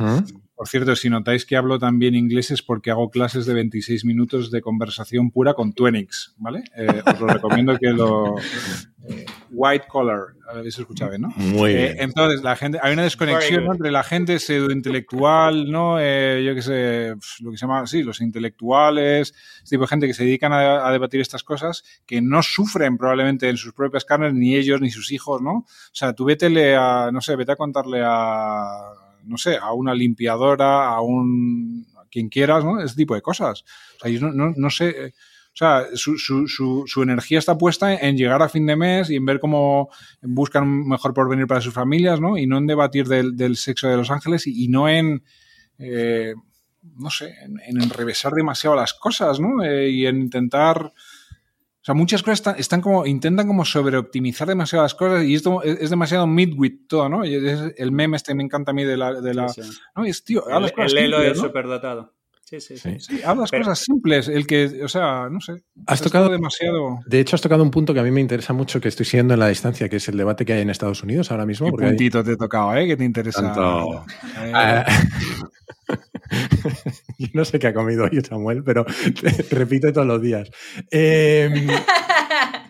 por 0.57 0.69
cierto, 0.69 0.95
si 0.95 1.11
notáis 1.11 1.45
que 1.45 1.57
hablo 1.57 1.81
también 1.81 2.15
inglés 2.15 2.53
es 2.53 2.63
porque 2.63 2.93
hago 2.93 3.11
clases 3.11 3.45
de 3.45 3.55
26 3.55 4.05
minutos 4.05 4.53
de 4.53 4.61
conversación 4.61 5.33
pura 5.33 5.55
con 5.55 5.73
Twenix, 5.73 6.35
¿vale? 6.39 6.63
Eh, 6.77 7.03
os 7.05 7.21
lo 7.21 7.27
recomiendo 7.27 7.77
que 7.77 7.89
lo... 7.91 8.37
Eh, 9.07 9.27
white 9.51 9.87
collar, 9.87 10.29
habéis 10.49 10.79
escuchado, 10.79 11.19
¿no? 11.19 11.29
Muy 11.37 11.73
eh, 11.73 11.75
bien. 11.75 11.97
entonces, 11.99 12.43
la 12.43 12.57
gente, 12.57 12.79
hay 12.81 12.95
una 12.95 13.03
desconexión 13.03 13.65
entre 13.65 13.91
la 13.91 14.03
gente 14.03 14.39
pseudointelectual, 14.39 15.71
¿no? 15.71 15.99
yo 15.99 16.55
qué 16.55 16.63
sé, 16.63 17.15
lo 17.41 17.51
que 17.51 17.59
se 17.59 17.67
llama, 17.67 17.87
sí, 17.87 18.03
los 18.03 18.23
intelectuales, 18.23 19.35
este 19.59 19.77
tipo 19.77 19.83
de 19.83 19.89
gente 19.89 20.07
que 20.07 20.15
se 20.15 20.25
dedican 20.25 20.53
a, 20.53 20.87
a, 20.87 20.93
debatir 20.93 21.21
estas 21.21 21.45
cosas, 21.45 21.85
que 22.07 22.23
no 22.23 22.43
sufren 22.43 22.97
probablemente 22.97 23.49
en 23.49 23.57
sus 23.59 23.75
propias 23.75 24.05
carnes, 24.05 24.33
ni 24.33 24.55
ellos 24.55 24.81
ni 24.81 24.91
sus 24.91 25.13
hijos, 25.13 25.43
¿no? 25.43 25.53
O 25.53 25.67
sea, 25.93 26.15
tú 26.15 26.25
vete 26.25 26.75
a, 26.75 27.11
no 27.13 27.21
sé, 27.21 27.37
vete 27.37 27.53
a 27.53 27.57
contarle 27.57 28.01
a 28.03 29.04
no 29.27 29.37
sé, 29.37 29.57
a 29.57 29.73
una 29.73 29.95
limpiadora, 29.95 30.89
a 30.89 31.01
un 31.01 31.87
a 31.97 32.07
quien 32.11 32.29
quieras, 32.29 32.65
¿no? 32.65 32.81
Ese 32.81 32.97
tipo 32.97 33.15
de 33.15 33.23
cosas. 33.23 33.65
O 33.97 34.01
sea, 34.01 34.11
yo 34.11 34.21
no, 34.31 34.53
no, 34.57 34.71
sé. 34.71 35.15
O 35.53 35.57
sea, 35.57 35.87
su, 35.95 36.19
su, 36.19 36.49
su, 36.49 36.85
su, 36.87 37.03
energía 37.03 37.39
está 37.39 37.57
puesta 37.57 37.95
en 37.95 38.17
llegar 38.17 38.43
a 38.43 38.49
fin 38.49 38.67
de 38.67 38.77
mes 38.77 39.11
y 39.11 39.17
en 39.17 39.25
ver 39.25 39.39
cómo 39.41 39.89
buscan 40.23 40.65
un 40.65 40.89
mejor 40.89 41.15
porvenir 41.15 41.47
para 41.47 41.61
sus 41.61 41.73
familias, 41.73 42.21
¿no? 42.21 42.37
Y 42.37 42.47
no 42.47 42.59
en 42.59 42.67
debatir 42.67 43.07
del, 43.07 43.37
del 43.37 43.57
sexo 43.57 43.89
de 43.89 43.97
los 43.97 44.11
ángeles 44.11 44.47
y, 44.47 44.69
no 44.69 44.89
en, 44.89 45.23
eh, 45.79 46.35
no 46.97 47.11
sé, 47.11 47.35
en, 47.43 47.61
en, 47.67 47.83
enrevesar 47.83 48.33
demasiado 48.33 48.75
las 48.75 48.95
cosas, 48.95 49.39
¿no? 49.39 49.63
Eh, 49.63 49.91
y 49.91 50.07
en 50.07 50.23
intentar 50.23 50.93
o 51.85 51.87
sea, 51.87 51.95
muchas 51.95 52.23
cosas 52.23 52.57
están, 52.59 52.81
como, 52.81 53.05
intentan 53.05 53.47
como 53.47 53.63
sobreoptimizar 53.63 54.49
demasiadas 54.49 54.95
cosas 54.95 55.23
y 55.25 55.35
esto 55.35 55.63
es, 55.63 55.91
demasiado 55.91 56.27
midwit 56.27 56.89
todo, 56.89 57.11
¿no? 57.11 57.27
Y 57.27 57.35
el 57.35 57.93
meme 57.93 58.17
este 58.17 58.35
me 58.35 58.43
encanta 58.43 58.71
a 58.71 58.75
mí 58.75 58.85
de 58.85 58.97
la... 58.97 59.21
De 59.21 59.35
la 59.35 59.53
¿no? 59.95 60.07
es, 60.07 60.25
tío, 60.25 60.45
el, 60.49 61.13
es 61.13 61.39
superdotado. 61.39 62.15
Sí, 62.45 62.61
sí, 62.61 62.77
sí. 62.77 63.01
sí. 63.01 63.21
hablas 63.25 63.51
cosas 63.51 63.79
simples. 63.79 64.29
El 64.29 64.47
que, 64.47 64.83
o 64.85 64.89
sea, 64.89 65.29
no 65.31 65.41
sé. 65.41 65.55
Has 65.87 66.03
tocado 66.03 66.29
demasiado. 66.29 66.99
De 67.07 67.21
hecho, 67.21 67.37
has 67.37 67.43
tocado 67.43 67.63
un 67.63 67.71
punto 67.71 67.95
que 67.95 68.01
a 68.01 68.03
mí 68.03 68.11
me 68.11 68.21
interesa 68.21 68.53
mucho, 68.53 68.81
que 68.81 68.89
estoy 68.89 69.07
siguiendo 69.07 69.35
en 69.35 69.41
la 69.41 69.49
distancia, 69.49 69.89
que 69.89 69.97
es 69.97 70.09
el 70.09 70.17
debate 70.17 70.45
que 70.45 70.53
hay 70.53 70.61
en 70.61 70.71
Estados 70.71 71.03
Unidos 71.03 71.31
ahora 71.31 71.47
mismo. 71.47 71.69
Un 71.69 71.73
puntito 71.73 72.23
te 72.23 72.33
he 72.33 72.37
tocado, 72.37 72.77
¿eh? 72.77 72.87
Que 72.87 72.97
te 72.97 73.05
interesa. 73.05 73.43
Tanto... 73.43 74.05
Eh. 74.43 74.85
Yo 77.19 77.29
no 77.33 77.45
sé 77.45 77.59
qué 77.59 77.69
ha 77.69 77.75
comido 77.75 78.05
hoy 78.05 78.21
Samuel, 78.21 78.63
pero 78.65 78.85
repite 79.51 79.93
todos 79.93 80.07
los 80.07 80.21
días. 80.21 80.51
Em, 80.91 81.69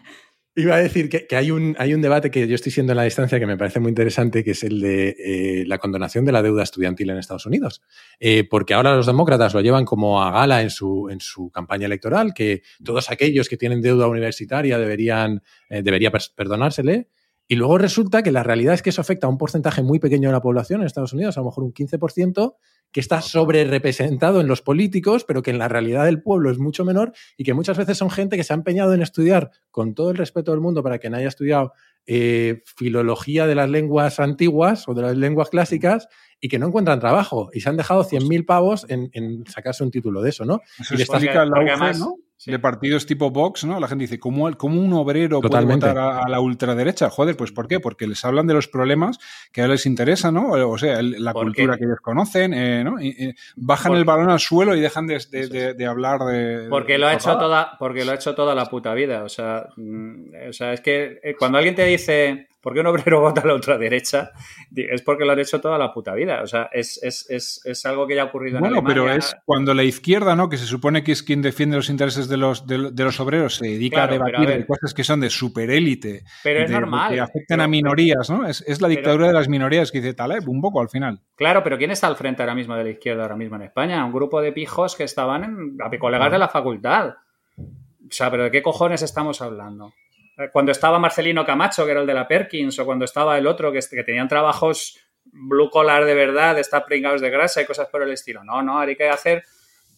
iba 0.57 0.77
a 0.77 0.79
decir 0.79 1.09
que, 1.09 1.37
hay, 1.37 1.51
un, 1.51 1.75
hay 1.79 1.95
un 1.95 2.01
debate 2.01 2.31
que 2.31 2.47
yo 2.47 2.55
estoy 2.55 2.71
siendo 2.71 2.93
en 2.93 2.99
la 2.99 3.03
distancia 3.03 3.41
que 3.41 3.47
me 3.47 3.57
parece 3.57 3.81
muy 3.81 3.89
interesante, 3.89 4.45
que 4.45 4.53
es 4.53 4.63
el 4.63 4.81
de 4.81 5.17
eh, 5.19 5.65
la 5.67 5.79
condonación 5.79 6.25
de 6.25 6.33
la 6.33 6.43
deuda 6.43 6.63
estudiantil 6.63 7.11
en 7.11 7.19
Estados 7.19 7.47
Unidos. 7.47 7.83
Eh, 8.21 8.45
porque 8.49 8.75
ahora 8.75 8.95
los 8.95 9.07
demócratas 9.07 9.53
lo 9.55 9.61
llevan 9.61 9.85
como 9.85 10.23
a 10.23 10.31
gala 10.31 10.63
en 10.63 10.71
su, 10.71 11.09
en 11.11 11.21
su 11.21 11.51
campaña 11.51 11.87
electoral, 11.87 12.35
que 12.35 12.63
todos 12.85 13.11
aquellos 13.11 13.49
que 13.49 13.57
tienen 13.57 13.81
deuda 13.81 14.07
universitaria 14.07 14.79
deberían, 14.79 15.43
eh, 15.71 15.83
debería 15.83 16.13
perdonársele. 16.13 17.09
Y 17.47 17.57
luego 17.57 17.77
resulta 17.79 18.23
que 18.23 18.33
la 18.33 18.43
realidad 18.43 18.75
es 18.75 18.83
que 18.83 18.91
eso 18.91 19.03
afecta 19.03 19.27
a 19.27 19.31
un 19.31 19.39
porcentaje 19.39 19.83
muy 19.83 19.99
pequeño 19.99 20.29
de 20.29 20.33
la 20.33 20.41
población 20.41 20.81
en 20.81 20.87
Estados 20.87 21.13
Unidos, 21.13 21.37
a 21.37 21.41
lo 21.41 21.47
mejor 21.47 21.65
un 21.65 21.75
15%, 21.75 22.55
que 22.91 23.01
está 23.01 23.21
sobre 23.21 23.65
representado 23.65 24.41
en 24.41 24.47
los 24.47 24.63
políticos, 24.63 25.25
pero 25.25 25.43
que 25.43 25.51
en 25.51 25.59
la 25.59 25.69
realidad 25.69 26.05
del 26.05 26.23
pueblo 26.23 26.51
es 26.51 26.59
mucho 26.59 26.85
menor 26.85 27.13
y 27.37 27.43
que 27.43 27.53
muchas 27.53 27.77
veces 27.77 27.99
son 27.99 28.09
gente 28.09 28.37
que 28.37 28.45
se 28.45 28.53
ha 28.53 28.57
empeñado 28.57 28.95
en 28.95 29.03
estudiar 29.03 29.51
con 29.73 29.95
todo 29.95 30.13
el 30.13 30.17
respeto 30.17 30.53
del 30.53 30.61
mundo 30.61 30.83
para 30.83 30.99
quien 30.99 31.15
haya 31.15 31.27
estudiado 31.27 31.73
eh, 32.07 32.63
filología 32.77 33.49
de 33.49 33.57
las 33.57 33.69
lenguas 33.69 34.21
antiguas 34.21 34.89
o 34.89 34.95
de 34.95 35.03
las 35.03 35.17
lenguas 35.17 35.51
clásicas 35.51 36.09
y 36.41 36.49
que 36.49 36.59
no 36.59 36.69
encuentran 36.69 37.01
trabajo 37.01 37.51
y 37.53 37.61
se 37.61 37.69
han 37.69 37.77
dejado 37.77 38.05
100.000 38.05 38.47
pavos 38.47 38.87
en, 38.89 39.45
sacarse 39.49 39.83
un 39.83 39.91
título 39.91 40.23
de 40.23 40.31
eso, 40.31 40.45
¿no? 40.45 40.61
y 40.91 40.97
la 40.97 41.93
¿no? 41.99 42.17
De 42.47 42.59
partidos 42.59 43.07
tipo 43.07 43.31
Vox, 43.31 43.65
¿no? 43.65 43.81
La 43.81 43.89
gente 43.89 44.03
dice, 44.05 44.19
¿cómo, 44.19 44.45
un 44.45 44.93
obrero 44.93 45.41
puede 45.41 45.65
votar 45.65 45.97
a, 45.99 46.29
la 46.29 46.41
ultraderecha? 46.41 47.09
Joder, 47.09 47.37
pues 47.37 47.53
¿por 47.53 47.69
qué? 47.69 47.81
Porque 47.81 48.07
les 48.07 48.25
hablan 48.25 48.47
de 48.47 48.55
los 48.55 48.69
problemas 48.69 49.19
que 49.53 49.63
a 49.63 49.65
ellos 49.65 49.75
les 49.75 49.87
interesa, 49.87 50.31
¿no? 50.31 50.51
O 50.69 50.79
sea, 50.79 51.01
la 51.03 51.33
cultura 51.33 51.77
que 51.77 51.85
ellos 51.85 52.01
conocen, 52.03 52.53
eh, 52.53 52.85
¿no? 52.85 53.01
Y, 53.01 53.35
bajan 53.57 53.95
el 53.95 54.05
balón 54.05 54.31
al 54.31 54.41
suelo 54.41 54.75
y 54.75 54.81
dejan 54.81 55.07
de, 55.07 55.87
hablar 55.89 56.21
de... 56.21 56.67
Porque 56.69 56.99
lo, 56.99 57.07
ha 57.07 57.15
hecho 57.15 57.37
toda, 57.39 57.77
porque 57.79 58.05
lo 58.05 58.13
ha 58.13 58.17
hecho 58.17 58.35
toda 58.35 58.55
la 58.55 58.67
puta 58.67 58.93
vida. 58.95 59.25
O 59.25 59.29
sea, 59.29 59.67
mm, 59.77 60.49
o 60.49 60.53
sea, 60.53 60.73
es 60.73 60.81
que 60.81 61.21
eh, 61.23 61.35
cuando 61.39 61.59
alguien 61.59 61.75
te 61.75 61.85
dice 61.87 62.49
¿por 62.65 62.75
qué 62.75 62.81
un 62.81 62.87
obrero 62.89 63.21
vota 63.21 63.43
a 63.43 63.47
la 63.47 63.55
ultraderecha? 63.55 64.33
Es 64.75 65.03
porque 65.03 65.25
lo 65.25 65.31
han 65.33 65.39
hecho 65.39 65.61
toda 65.61 65.79
la 65.79 65.93
puta 65.93 66.15
vida. 66.15 66.43
O 66.43 66.47
sea, 66.49 66.69
es, 66.73 66.99
es, 67.03 67.31
es, 67.31 67.61
es 67.65 67.87
algo 67.87 68.09
que 68.09 68.17
ya 68.17 68.23
ha 68.23 68.25
ocurrido 68.25 68.57
en 68.57 68.63
Bueno, 68.63 68.79
Alemania. 68.79 69.03
pero 69.05 69.15
es 69.17 69.37
cuando 69.45 69.73
la 69.75 69.85
izquierda, 69.85 70.35
¿no? 70.35 70.49
Que 70.49 70.57
se 70.57 70.67
supone 70.67 71.05
que 71.05 71.13
es 71.13 71.23
quien 71.23 71.43
defiende 71.43 71.77
los 71.77 71.89
intereses 71.91 72.29
de 72.29 72.37
los, 72.39 72.67
de, 72.67 72.91
de 72.91 73.05
los 73.05 73.21
obreros, 73.21 73.55
se 73.57 73.67
dedica 73.69 74.09
Claro, 74.09 74.25
a 74.25 74.27
debatir 74.27 74.49
de 74.49 74.67
cosas 74.67 74.93
que 74.95 75.05
son 75.05 75.21
de 75.21 75.31
superélite. 75.31 76.25
Pero 76.43 76.61
es 76.65 76.69
de 76.71 76.75
normal. 76.75 77.13
Que 77.15 77.21
afectan 77.21 77.45
Pero- 77.59 77.63
a 77.63 77.69
minorías, 77.69 78.31
¿no? 78.31 78.47
Es, 78.49 78.63
es 78.67 78.81
la 78.81 78.89
pero- 78.89 78.97
dictadura 78.99 79.27
de 79.29 79.33
las 79.35 79.49
minorías 79.49 79.93
que 79.93 80.01
dice 80.01 80.15
Taleb, 80.15 80.49
un 80.49 80.61
poco 80.61 80.81
al 80.81 80.89
final. 80.89 81.21
Claro, 81.37 81.63
pero 81.63 81.77
¿quién 81.79 81.91
está 81.91 82.07
al 82.07 82.17
frente 82.17 82.43
ahora 82.43 82.55
mismo 82.55 82.75
de 82.75 82.85
la 82.85 82.91
izquierda 82.91 83.23
ahora 83.23 83.37
mismo 83.37 83.57
en 83.57 83.63
España? 83.63 84.05
Un 84.05 84.13
grupo 84.13 84.41
de 84.41 84.53
pijos 84.53 84.97
que 84.97 85.05
estaban 85.05 85.45
en 85.45 85.77
a 85.85 85.91
colegas 85.99 86.33
de 86.33 86.39
la 86.39 86.49
facultad. 86.49 87.15
O 87.59 88.11
sea, 88.11 88.31
pero 88.31 88.45
¿de 88.45 88.51
qué 88.51 88.63
cojones 88.63 89.03
estamos 89.03 89.41
hablando? 89.43 89.93
Eh, 90.39 90.49
Cuando 90.53 90.73
estaba 90.73 90.99
Marcelino 90.99 91.45
Camacho, 91.45 91.85
que 91.85 91.93
era 91.93 92.01
el 92.01 92.07
de 92.07 92.15
la 92.15 92.27
Perkins, 92.29 92.79
o 92.79 92.85
cuando 92.85 93.05
estaba 93.05 93.37
el 93.39 93.47
otro, 93.47 93.73
que, 93.73 93.81
que 93.91 94.05
tenían 94.05 94.29
trabajos 94.29 94.99
blue 95.25 95.71
collar 95.71 96.05
de 96.05 96.15
verdad, 96.15 96.59
estar 96.59 96.85
pringados 96.85 97.21
de 97.21 97.31
grasa 97.31 97.63
y 97.63 97.65
cosas 97.67 97.89
por 97.89 98.03
el 98.03 98.11
estilo. 98.13 98.45
No, 98.45 98.63
no, 98.63 98.79
hay 98.79 98.97
que 98.97 99.09
hacer... 99.09 99.43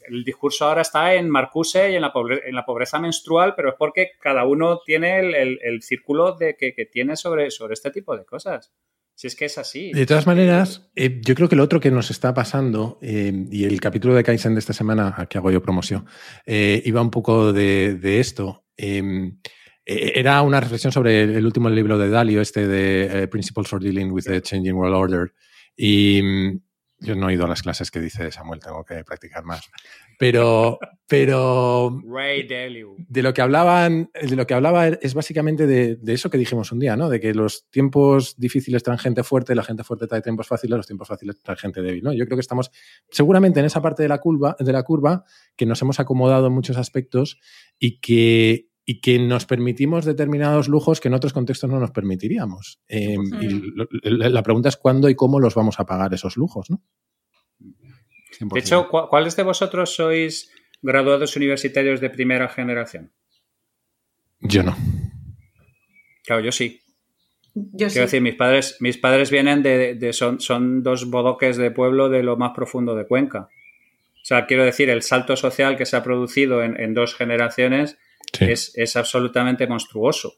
El 0.09 0.23
discurso 0.23 0.67
ahora 0.67 0.83
está 0.83 1.15
en 1.15 1.29
Marcuse 1.29 1.91
y 1.91 1.97
en 1.97 2.03
la, 2.03 2.13
pobre- 2.13 2.43
en 2.49 2.55
la 2.55 2.65
pobreza 2.65 3.01
menstrual, 3.01 3.55
pero 3.57 3.71
es 3.71 3.75
porque 3.77 4.11
cada 4.21 4.45
uno 4.45 4.79
tiene 4.87 5.19
el, 5.19 5.35
el- 5.35 5.59
el 5.61 5.83
círculo 5.83 6.37
de 6.37 6.55
que, 6.57 6.75
que 6.75 6.87
tiene 6.87 7.17
sobre, 7.17 7.51
sobre 7.51 7.75
este 7.75 7.91
tipo 7.91 8.17
de 8.17 8.25
cosas. 8.25 8.73
Si 9.17 9.27
es 9.27 9.35
que 9.35 9.47
es 9.47 9.59
así. 9.59 9.93
De 9.93 10.07
todas 10.07 10.29
maneras, 10.29 10.93
eh, 10.95 11.21
yo 11.25 11.35
creo 11.35 11.49
que 11.49 11.57
lo 11.57 11.65
otro 11.65 11.81
que 11.81 11.91
nos 11.91 12.13
está 12.13 12.33
pasando, 12.35 13.01
eh, 13.03 13.33
y 13.51 13.65
el 13.65 13.81
capítulo 13.81 14.15
de 14.15 14.23
Kaizen 14.23 14.55
de 14.55 14.61
esta 14.61 14.73
semana, 14.75 15.13
a 15.17 15.27
que 15.27 15.39
hago 15.39 15.51
yo 15.51 15.61
promoción, 15.61 16.07
eh, 16.45 16.81
iba 16.85 17.01
un 17.01 17.11
poco 17.11 17.53
de, 17.53 17.95
de 17.95 18.21
esto. 18.21 18.65
Eh, 19.87 20.13
era 20.17 20.43
una 20.43 20.61
reflexión 20.61 20.93
sobre 20.93 21.23
el, 21.23 21.37
el 21.37 21.47
último 21.47 21.71
libro 21.71 21.97
de 21.97 22.11
Dalio, 22.11 22.41
este 22.41 22.67
de 22.67 23.23
eh, 23.23 23.29
Principles 23.29 23.69
for 23.69 23.83
Dealing 23.83 24.11
with 24.11 24.25
the 24.25 24.43
Changing 24.43 24.75
World 24.75 24.97
Order. 24.97 25.33
Y 25.77 26.21
mm, 26.23 26.61
yo 26.99 27.15
no 27.15 27.29
he 27.29 27.35
ido 27.35 27.45
a 27.45 27.49
las 27.49 27.63
clases 27.63 27.91
que 27.91 28.01
dice 28.01 28.31
Samuel, 28.33 28.61
tengo 28.61 28.85
que 28.85 29.05
practicar 29.05 29.45
más. 29.45 29.69
Pero, 30.19 30.79
pero 31.07 32.01
Ray 32.07 32.49
Dalio. 32.49 32.95
de 32.97 33.23
lo 33.23 33.35
que 33.35 33.43
hablaban, 33.43 34.11
de 34.15 34.35
lo 34.35 34.47
que 34.47 34.55
hablaba 34.55 34.89
es 34.89 35.13
básicamente 35.13 35.67
de, 35.67 35.97
de 35.97 36.13
eso 36.15 36.31
que 36.31 36.39
dijimos 36.39 36.73
un 36.73 36.79
día, 36.79 36.97
¿no? 36.97 37.11
De 37.11 37.21
que 37.21 37.35
los 37.35 37.69
tiempos 37.69 38.35
difíciles 38.39 38.83
traen 38.83 38.99
gente 38.99 39.23
fuerte, 39.23 39.55
la 39.55 39.63
gente 39.63 39.85
fuerte 39.85 40.07
trae 40.07 40.23
tiempos 40.23 40.49
fáciles, 40.49 40.79
los 40.79 40.87
tiempos 40.87 41.09
fáciles 41.09 41.39
traen 41.43 41.59
gente 41.59 41.83
débil, 41.83 42.03
¿no? 42.03 42.13
Yo 42.15 42.25
creo 42.25 42.39
que 42.39 42.41
estamos 42.41 42.71
seguramente 43.11 43.61
en 43.61 43.67
esa 43.67 43.83
parte 43.83 44.03
de 44.03 44.09
la 44.09 44.19
curva, 44.19 44.57
de 44.59 44.73
la 44.73 44.83
curva 44.83 45.25
que 45.55 45.67
nos 45.67 45.81
hemos 45.83 46.01
acomodado 46.01 46.47
en 46.47 46.55
muchos 46.55 46.79
aspectos 46.79 47.39
y 47.79 48.01
que, 48.01 48.71
y 48.89 49.01
que 49.01 49.19
nos 49.19 49.45
permitimos 49.47 50.05
determinados 50.05 50.69
lujos 50.69 51.01
que 51.01 51.09
en 51.09 51.15
otros 51.15 51.33
contextos 51.33 51.69
no 51.69 51.81
nos 51.81 51.91
permitiríamos. 51.91 52.81
Eh, 52.89 53.17
y 53.41 53.49
lo- 53.75 53.89
la 54.03 54.43
pregunta 54.43 54.69
es 54.69 54.77
cuándo 54.77 55.09
y 55.09 55.17
cómo 55.17 55.41
los 55.41 55.55
vamos 55.57 55.81
a 55.81 55.85
pagar 55.87 56.15
esos 56.15 56.37
lujos, 56.37 56.71
¿no? 56.71 56.81
100%. 58.39 58.55
De 58.55 58.61
hecho, 58.61 58.89
¿cu- 58.89 59.09
¿cuáles 59.09 59.35
de 59.37 59.43
vosotros 59.43 59.95
sois 59.95 60.51
graduados 60.83 61.37
universitarios 61.37 62.01
de 62.01 62.11
primera 62.11 62.49
generación? 62.49 63.13
Yo 64.41 64.63
no. 64.63 64.77
Claro, 66.25 66.43
yo 66.43 66.53
sí. 66.53 66.81
Yo 67.55 67.89
sí. 67.89 67.95
Quiero 67.95 68.07
decir, 68.07 68.21
mis 68.21 68.35
padres, 68.35 68.77
mis 68.81 68.99
padres 68.99 69.31
vienen 69.31 69.63
de, 69.63 69.95
de- 69.95 70.13
son, 70.13 70.41
son 70.41 70.83
dos 70.83 71.09
bodoques 71.11 71.57
de 71.57 71.71
pueblo 71.71 72.09
de 72.09 72.23
lo 72.23 72.37
más 72.37 72.53
profundo 72.55 72.95
de 72.95 73.07
Cuenca. 73.07 73.49
O 74.23 74.25
sea, 74.29 74.47
quiero 74.47 74.65
decir, 74.65 74.91
el 74.91 75.03
salto 75.03 75.37
social 75.37 75.77
que 75.77 75.87
se 75.87 75.97
ha 75.97 76.03
producido 76.03 76.63
en, 76.63 76.79
en 76.81 76.95
dos 76.95 77.15
generaciones 77.15 77.97
Sí. 78.33 78.45
es, 78.45 78.73
es 78.77 78.97
absolutamente 78.97 79.67
monstruoso. 79.67 80.35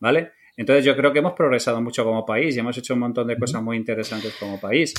¿Vale? 0.00 0.32
Entonces 0.56 0.84
yo 0.84 0.96
creo 0.96 1.12
que 1.12 1.18
hemos 1.18 1.32
progresado 1.32 1.80
mucho 1.80 2.04
como 2.04 2.24
país 2.24 2.54
y 2.54 2.60
hemos 2.60 2.78
hecho 2.78 2.94
un 2.94 3.00
montón 3.00 3.26
de 3.26 3.36
cosas 3.36 3.62
muy 3.62 3.76
interesantes 3.76 4.34
como 4.38 4.60
país. 4.60 4.94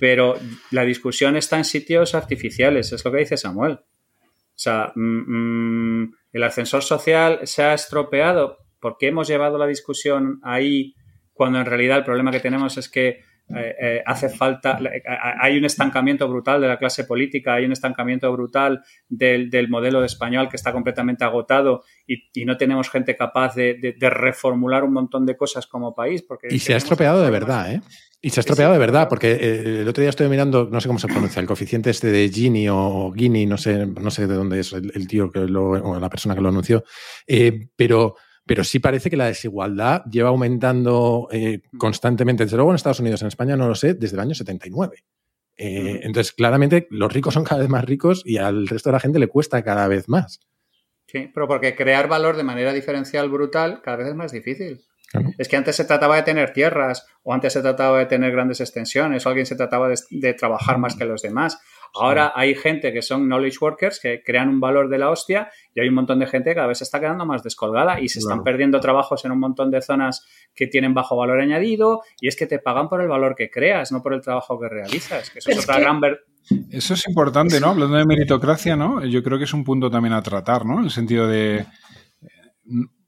Pero 0.00 0.36
la 0.70 0.84
discusión 0.84 1.36
está 1.36 1.56
en 1.58 1.64
sitios 1.64 2.14
artificiales, 2.14 2.92
es 2.92 3.04
lo 3.04 3.12
que 3.12 3.18
dice 3.18 3.36
Samuel. 3.36 3.72
O 3.72 4.58
sea, 4.58 4.92
mm, 4.94 6.02
mm, 6.02 6.14
el 6.32 6.42
ascensor 6.42 6.82
social 6.82 7.40
se 7.44 7.62
ha 7.62 7.74
estropeado 7.74 8.58
porque 8.80 9.08
hemos 9.08 9.28
llevado 9.28 9.58
la 9.58 9.66
discusión 9.66 10.40
ahí 10.42 10.94
cuando 11.32 11.58
en 11.58 11.66
realidad 11.66 11.98
el 11.98 12.04
problema 12.04 12.30
que 12.30 12.40
tenemos 12.40 12.78
es 12.78 12.88
que 12.88 13.20
eh, 13.54 13.74
eh, 13.80 14.02
hace 14.04 14.28
falta, 14.28 14.78
eh, 14.92 15.02
hay 15.40 15.56
un 15.56 15.64
estancamiento 15.64 16.28
brutal 16.28 16.60
de 16.60 16.68
la 16.68 16.78
clase 16.78 17.04
política, 17.04 17.54
hay 17.54 17.64
un 17.64 17.72
estancamiento 17.72 18.30
brutal 18.32 18.82
del, 19.08 19.50
del 19.50 19.68
modelo 19.68 20.04
español 20.04 20.48
que 20.48 20.56
está 20.56 20.72
completamente 20.72 21.24
agotado 21.24 21.82
y, 22.06 22.28
y 22.34 22.44
no 22.44 22.56
tenemos 22.56 22.90
gente 22.90 23.14
capaz 23.16 23.54
de, 23.54 23.74
de- 23.74 23.92
de 23.98 24.10
reformular 24.10 24.82
un 24.84 24.92
montón 24.94 25.26
de 25.26 25.36
cosas 25.36 25.66
como 25.66 25.94
país. 25.94 26.22
Porque 26.22 26.48
Y 26.50 26.58
se 26.58 26.74
ha 26.74 26.76
estropeado 26.76 27.22
de 27.22 27.30
verdad, 27.30 27.72
¿eh? 27.72 27.80
Y 28.22 28.30
se 28.30 28.40
ha 28.40 28.42
estropeado 28.42 28.72
de 28.72 28.78
verdad, 28.80 29.08
porque 29.08 29.34
el 29.82 29.86
otro 29.86 30.00
día 30.00 30.08
estuve 30.10 30.28
mirando, 30.28 30.68
no 30.72 30.80
sé 30.80 30.88
cómo 30.88 30.98
se 30.98 31.06
pronuncia, 31.06 31.38
el 31.38 31.46
coeficiente 31.46 31.90
este 31.90 32.08
de 32.10 32.28
Gini 32.28 32.66
o 32.68 33.12
Gini, 33.14 33.46
no 33.46 33.56
sé, 33.56 33.86
no 33.86 34.10
sé 34.10 34.26
de 34.26 34.34
dónde 34.34 34.58
es 34.58 34.72
el, 34.72 34.90
el 34.94 35.06
tío 35.06 35.30
que 35.30 35.40
lo, 35.40 35.66
o 35.70 36.00
la 36.00 36.08
persona 36.10 36.34
que 36.34 36.40
lo 36.40 36.48
anunció, 36.48 36.82
eh, 37.28 37.68
pero, 37.76 38.16
pero 38.46 38.62
sí 38.62 38.78
parece 38.78 39.10
que 39.10 39.16
la 39.16 39.26
desigualdad 39.26 40.04
lleva 40.04 40.28
aumentando 40.28 41.28
eh, 41.32 41.62
constantemente, 41.76 42.44
desde 42.44 42.56
luego 42.56 42.70
en 42.70 42.76
Estados 42.76 43.00
Unidos, 43.00 43.20
en 43.22 43.28
España 43.28 43.56
no 43.56 43.68
lo 43.68 43.74
sé, 43.74 43.94
desde 43.94 44.16
el 44.16 44.20
año 44.20 44.34
79. 44.34 45.04
Eh. 45.58 46.00
Entonces, 46.04 46.32
claramente, 46.32 46.86
los 46.90 47.12
ricos 47.12 47.34
son 47.34 47.44
cada 47.44 47.60
vez 47.60 47.68
más 47.68 47.84
ricos 47.84 48.22
y 48.24 48.36
al 48.36 48.68
resto 48.68 48.90
de 48.90 48.92
la 48.94 49.00
gente 49.00 49.18
le 49.18 49.26
cuesta 49.26 49.62
cada 49.64 49.88
vez 49.88 50.08
más. 50.08 50.40
Sí, 51.08 51.30
pero 51.34 51.48
porque 51.48 51.74
crear 51.74 52.08
valor 52.08 52.36
de 52.36 52.44
manera 52.44 52.72
diferencial 52.72 53.28
brutal 53.28 53.80
cada 53.82 53.96
vez 53.96 54.08
es 54.08 54.14
más 54.14 54.32
difícil. 54.32 54.80
Claro. 55.10 55.30
Es 55.38 55.48
que 55.48 55.56
antes 55.56 55.76
se 55.76 55.84
trataba 55.84 56.16
de 56.16 56.22
tener 56.22 56.52
tierras, 56.52 57.06
o 57.22 57.32
antes 57.32 57.52
se 57.52 57.62
trataba 57.62 57.98
de 57.98 58.06
tener 58.06 58.32
grandes 58.32 58.60
extensiones, 58.60 59.24
o 59.24 59.28
alguien 59.28 59.46
se 59.46 59.56
trataba 59.56 59.88
de, 59.88 59.96
de 60.10 60.34
trabajar 60.34 60.78
más 60.78 60.94
que 60.94 61.04
los 61.04 61.22
demás. 61.22 61.58
Ahora 62.00 62.32
hay 62.34 62.54
gente 62.54 62.92
que 62.92 63.02
son 63.02 63.26
knowledge 63.28 63.58
workers 63.60 64.00
que 64.00 64.22
crean 64.24 64.48
un 64.48 64.60
valor 64.60 64.88
de 64.88 64.98
la 64.98 65.10
hostia 65.10 65.50
y 65.74 65.80
hay 65.80 65.88
un 65.88 65.94
montón 65.94 66.18
de 66.18 66.26
gente 66.26 66.50
que 66.50 66.54
cada 66.56 66.66
vez 66.66 66.78
se 66.78 66.84
está 66.84 67.00
quedando 67.00 67.24
más 67.26 67.42
descolgada 67.42 68.00
y 68.00 68.08
se 68.08 68.18
están 68.18 68.38
Claro. 68.38 68.44
perdiendo 68.44 68.80
trabajos 68.80 69.24
en 69.24 69.32
un 69.32 69.38
montón 69.40 69.70
de 69.70 69.80
zonas 69.82 70.26
que 70.54 70.66
tienen 70.66 70.94
bajo 70.94 71.16
valor 71.16 71.40
añadido 71.40 72.02
y 72.20 72.28
es 72.28 72.36
que 72.36 72.46
te 72.46 72.58
pagan 72.58 72.88
por 72.88 73.00
el 73.00 73.08
valor 73.08 73.34
que 73.34 73.50
creas, 73.50 73.92
no 73.92 74.02
por 74.02 74.14
el 74.14 74.20
trabajo 74.20 74.58
que 74.60 74.68
realizas. 74.68 75.30
Que 75.30 75.38
eso 75.40 75.50
es 75.50 75.58
es 75.58 75.64
otra 75.64 75.76
que- 75.76 75.82
gran 75.82 76.00
ver- 76.00 76.20
Eso 76.70 76.94
es 76.94 77.08
importante, 77.08 77.58
¿no? 77.60 77.68
Hablando 77.70 77.96
de 77.96 78.06
meritocracia, 78.06 78.76
¿no? 78.76 79.04
Yo 79.04 79.22
creo 79.22 79.36
que 79.38 79.44
es 79.44 79.52
un 79.52 79.64
punto 79.64 79.90
también 79.90 80.12
a 80.12 80.22
tratar, 80.22 80.64
¿no? 80.64 80.78
En 80.78 80.84
el 80.84 80.90
sentido 80.90 81.26
de. 81.26 81.66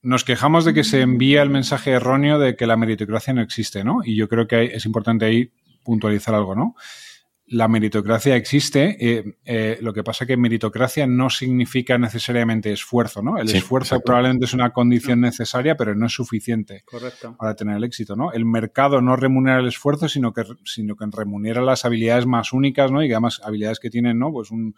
Nos 0.02 0.24
quejamos 0.24 0.64
de 0.64 0.74
que 0.74 0.84
se 0.84 1.00
envía 1.00 1.42
el 1.42 1.50
mensaje 1.50 1.90
erróneo 1.90 2.38
de 2.38 2.54
que 2.56 2.66
la 2.66 2.76
meritocracia 2.76 3.32
no 3.34 3.42
existe, 3.42 3.82
¿no? 3.84 3.98
Y 4.04 4.16
yo 4.16 4.28
creo 4.28 4.46
que 4.46 4.56
hay- 4.56 4.66
es 4.68 4.86
importante 4.86 5.24
ahí 5.24 5.52
puntualizar 5.84 6.34
algo, 6.34 6.54
¿no? 6.54 6.74
La 7.50 7.66
meritocracia 7.66 8.36
existe, 8.36 8.96
eh, 9.00 9.24
eh, 9.46 9.78
lo 9.80 9.94
que 9.94 10.04
pasa 10.04 10.26
que 10.26 10.36
meritocracia 10.36 11.06
no 11.06 11.30
significa 11.30 11.96
necesariamente 11.96 12.70
esfuerzo, 12.72 13.22
¿no? 13.22 13.38
El 13.38 13.48
Sí, 13.48 13.56
esfuerzo 13.56 13.94
exacto. 13.94 14.04
probablemente 14.04 14.44
es 14.44 14.52
una 14.52 14.70
condición 14.74 15.22
necesaria, 15.22 15.74
pero 15.76 15.94
no 15.94 16.04
es 16.06 16.12
suficiente 16.12 16.82
Correcto. 16.84 17.36
para 17.38 17.54
tener 17.56 17.76
el 17.78 17.84
éxito, 17.84 18.16
¿no? 18.16 18.32
El 18.32 18.44
mercado 18.44 19.00
no 19.00 19.16
remunera 19.16 19.60
el 19.60 19.68
esfuerzo, 19.68 20.08
sino 20.10 20.32
que, 20.34 20.42
sino 20.64 20.94
que 20.94 21.06
remunera 21.10 21.62
las 21.62 21.86
habilidades 21.86 22.26
más 22.26 22.52
únicas, 22.52 22.92
¿no? 22.92 23.02
Y 23.02 23.10
además 23.10 23.40
habilidades 23.42 23.80
que 23.80 23.88
tienen, 23.88 24.18
¿no? 24.18 24.30
Pues 24.30 24.50
un 24.50 24.74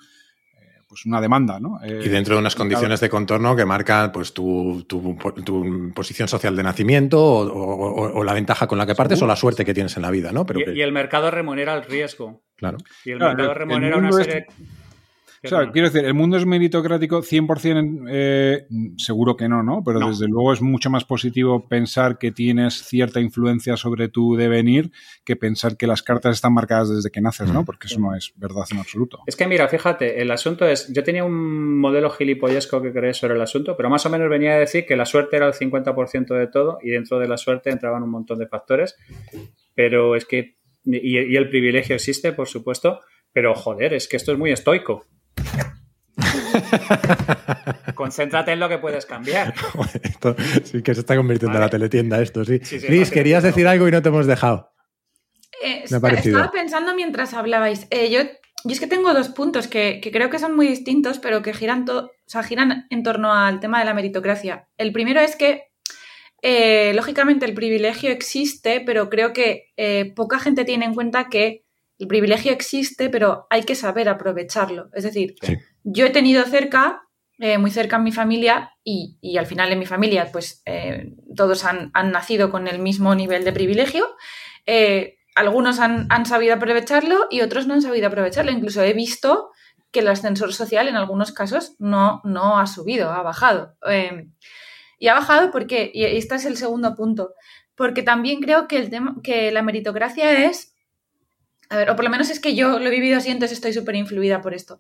eh, 0.61 0.83
pues 0.89 1.07
una 1.07 1.21
demanda, 1.21 1.59
¿no? 1.59 1.81
Eh, 1.83 2.03
Y 2.05 2.09
dentro 2.09 2.35
de 2.37 2.41
unas 2.41 2.55
condiciones 2.55 3.01
de 3.01 3.09
contorno 3.09 3.57
que 3.57 3.65
marcan 3.65 4.13
pues, 4.13 4.33
tu, 4.33 4.85
tu- 4.89 5.17
tu 5.45 5.93
posición 5.93 6.29
social 6.29 6.55
de 6.55 6.63
nacimiento 6.63 7.21
o, 7.21 7.43
o- 7.49 8.13
o 8.21 8.23
la 8.25 8.33
ventaja 8.35 8.69
con 8.69 8.79
la 8.79 8.87
que 8.87 8.95
partes 8.95 9.21
o 9.23 9.27
la 9.27 9.35
suerte 9.35 9.65
que 9.65 9.75
tienes 9.75 9.97
en 9.97 10.03
la 10.03 10.11
vida, 10.13 10.31
¿no? 10.31 10.47
Pero 10.47 10.61
Y, 10.61 10.65
que- 10.67 10.75
y 10.77 10.83
el 10.83 10.93
mercado 10.93 11.31
remunera 11.33 11.75
el 11.75 11.83
riesgo. 11.85 12.43
Claro. 12.61 12.79
Y 13.05 13.11
el 13.11 13.19
Claro, 13.19 13.35
mercado 13.37 13.51
el 13.53 13.59
remunera 13.59 13.97
una 13.97 14.09
mundo 14.09 14.19
es- 14.21 14.27
serie... 14.27 14.47
O 15.43 15.49
sea, 15.49 15.71
quiero 15.73 15.89
decir, 15.89 16.05
¿el 16.07 16.13
mundo 16.13 16.37
es 16.37 16.45
meritocrático 16.45 17.23
100%? 17.23 18.05
Eh, 18.11 18.67
seguro 18.99 19.39
que 19.39 19.49
no, 19.49 19.63
¿no? 19.63 19.83
Pero 19.83 19.99
No. 19.99 20.09
desde 20.11 20.29
luego 20.29 20.53
es 20.53 20.61
mucho 20.61 20.91
más 20.91 21.07
positivo 21.07 21.67
pensar 21.67 22.19
que 22.19 22.31
tienes 22.31 22.85
cierta 22.85 23.21
influencia 23.21 23.79
sobre 23.79 24.09
tu 24.09 24.37
devenir 24.37 24.93
que 25.25 25.37
pensar 25.37 25.79
que 25.79 25.87
las 25.87 26.03
cartas 26.03 26.35
están 26.37 26.53
marcadas 26.53 26.91
desde 26.95 27.11
que 27.11 27.23
naces, 27.23 27.51
¿no? 27.51 27.65
Porque 27.65 27.87
eso 27.87 27.99
no 27.99 28.15
es 28.15 28.35
verdad 28.37 28.65
en 28.71 28.81
absoluto. 28.81 29.21
Es 29.27 29.35
que 29.35 29.47
mira, 29.47 29.67
fíjate, 29.67 30.21
el 30.21 30.31
asunto 30.31 30.67
es, 30.69 30.93
yo 30.93 31.03
tenía 31.03 31.25
un 31.25 31.79
modelo 31.79 32.11
gilipollesco 32.11 32.83
que 32.83 32.93
creé 32.93 33.15
sobre 33.15 33.33
el 33.37 33.41
asunto, 33.41 33.79
pero 33.79 33.89
más 33.89 34.05
o 34.05 34.11
menos 34.11 34.29
venía 34.29 34.53
a 34.53 34.59
decir 34.59 34.85
que 34.85 34.95
la 34.95 35.07
suerte 35.07 35.37
era 35.37 35.47
el 35.47 35.55
50% 35.55 36.35
de 36.35 36.49
todo 36.49 36.81
y 36.83 36.91
dentro 36.91 37.19
de 37.19 37.29
la 37.29 37.39
suerte 37.39 37.71
entraban 37.71 38.03
un 38.03 38.11
montón 38.11 38.39
de 38.39 38.47
factores, 38.47 38.95
pero 39.75 40.17
es 40.17 40.27
que, 40.27 40.60
y, 40.95 41.19
y 41.33 41.37
el 41.37 41.49
privilegio 41.49 41.95
existe, 41.97 42.33
por 42.33 42.49
supuesto, 42.49 43.01
pero 43.33 43.55
joder, 43.55 43.95
es 43.95 44.09
que 44.09 44.17
esto 44.17 44.33
es 44.33 44.39
muy 44.39 44.51
estoico. 44.53 45.07
Concéntrate 47.95 48.53
en 48.53 48.61
lo 48.61 48.69
que 48.69 48.79
puedes 48.79 49.07
cambiar. 49.07 49.55
Esto 50.03 50.37
sí 50.65 50.83
que 50.83 50.95
se 50.95 51.01
está 51.01 51.17
convirtiendo 51.17 51.57
en 51.57 51.61
Vale. 51.61 51.67
la 51.67 51.71
teletienda 51.71 52.21
esto, 52.21 52.45
sí. 52.45 52.59
Sí, 52.63 52.79
querías 53.11 53.43
decir 53.43 53.67
algo 53.67 53.89
y 53.89 53.91
no 53.91 54.03
te 54.03 54.09
hemos 54.09 54.27
dejado. 54.27 54.73
Eh, 55.63 55.85
Me 55.91 56.09
ha. 56.09 56.11
Estaba 56.13 56.51
pensando 56.51 56.95
mientras 56.95 57.35
hablabais. 57.35 57.87
Eh, 57.91 58.11
yo, 58.11 58.21
yo 58.23 58.73
es 58.73 58.81
que 58.81 58.87
tengo 58.87 59.13
dos 59.13 59.29
puntos 59.29 59.69
que, 59.69 60.01
que 60.03 60.11
creo 60.11 60.31
que 60.31 60.39
son 60.39 60.55
muy 60.57 60.67
distintos, 60.69 61.19
pero 61.19 61.43
que 61.43 61.53
giran, 61.55 61.85
to- 61.85 62.07
o 62.07 62.11
sea, 62.27 62.43
giran 62.43 62.87
en 62.91 63.03
torno 63.03 63.33
al 63.35 63.61
tema 63.61 63.79
de 63.79 63.85
la 63.85 63.95
meritocracia. 63.95 64.69
El 64.79 64.93
primero 64.93 65.21
es 65.21 65.37
que 65.37 65.65
eh, 66.43 66.93
lógicamente 66.95 67.47
el 67.47 67.55
privilegio 67.55 68.11
existe, 68.11 68.81
pero 68.81 69.09
creo 69.11 69.33
que 69.33 69.67
eh, 69.77 70.13
poca 70.15 70.39
gente 70.39 70.65
tiene 70.65 70.85
en 70.87 70.95
cuenta 70.95 71.29
que 71.29 71.65
el 71.99 72.07
privilegio 72.07 72.53
existe, 72.53 73.11
pero 73.11 73.47
hay 73.51 73.63
que 73.65 73.75
saber 73.75 74.09
aprovecharlo. 74.09 74.89
Es 74.95 75.05
decir, 75.05 75.35
Sí. 75.43 75.57
yo 75.85 76.07
he 76.07 76.11
tenido 76.11 76.45
cerca, 76.45 77.03
eh, 77.39 77.59
muy 77.59 77.71
cerca 77.71 77.97
en 77.97 78.05
mi 78.05 78.13
familia, 78.13 78.73
y, 78.85 79.19
y 79.21 79.37
al 79.39 79.47
final 79.47 79.71
en 79.73 79.79
mi 79.79 79.87
familia, 79.87 80.29
pues 80.33 80.63
todos 81.37 81.65
han, 81.65 81.91
han 81.95 82.11
nacido 82.11 82.51
con 82.51 82.69
el 82.69 82.79
mismo 82.79 83.15
nivel 83.15 83.45
de 83.45 83.53
privilegio. 83.53 84.07
Algunos 85.35 85.79
han, 85.79 86.07
han 86.11 86.27
sabido 86.27 86.55
aprovecharlo 86.55 87.27
y 87.31 87.41
otros 87.41 87.67
no 87.67 87.75
han 87.75 87.83
sabido 87.83 88.09
aprovecharlo. 88.09 88.51
Incluso 88.51 88.83
he 88.83 88.93
visto 88.93 89.51
que 89.93 90.01
el 90.01 90.09
ascensor 90.09 90.53
social 90.53 90.89
en 90.89 90.97
algunos 90.97 91.33
casos 91.33 91.77
no, 91.79 92.21
no 92.25 92.59
ha 92.59 92.67
subido, 92.67 93.11
ha 93.11 93.23
bajado. 93.23 93.77
Eh, 93.89 94.29
y 95.01 95.09
ha 95.09 95.15
bajado 95.15 95.51
porque, 95.51 95.91
y 95.93 96.05
este 96.05 96.37
es 96.37 96.45
el 96.45 96.57
segundo 96.57 96.95
punto, 96.95 97.35
porque 97.75 98.03
también 98.03 98.41
creo 98.41 98.69
que, 98.69 98.77
el 98.77 98.91
tema, 98.91 99.17
que 99.25 99.51
la 99.51 99.63
meritocracia 99.63 100.45
es, 100.47 100.75
a 101.71 101.79
ver, 101.79 101.91
o 101.91 101.97
por 101.97 102.05
lo 102.05 102.11
menos 102.11 102.29
es 102.29 102.39
que 102.39 102.55
yo 102.55 102.79
lo 102.79 102.87
he 102.87 102.91
vivido 102.91 103.17
así, 103.17 103.31
entonces 103.31 103.57
estoy 103.57 103.73
súper 103.73 103.97
influida 103.97 104.43
por 104.43 104.53
esto. 104.53 104.79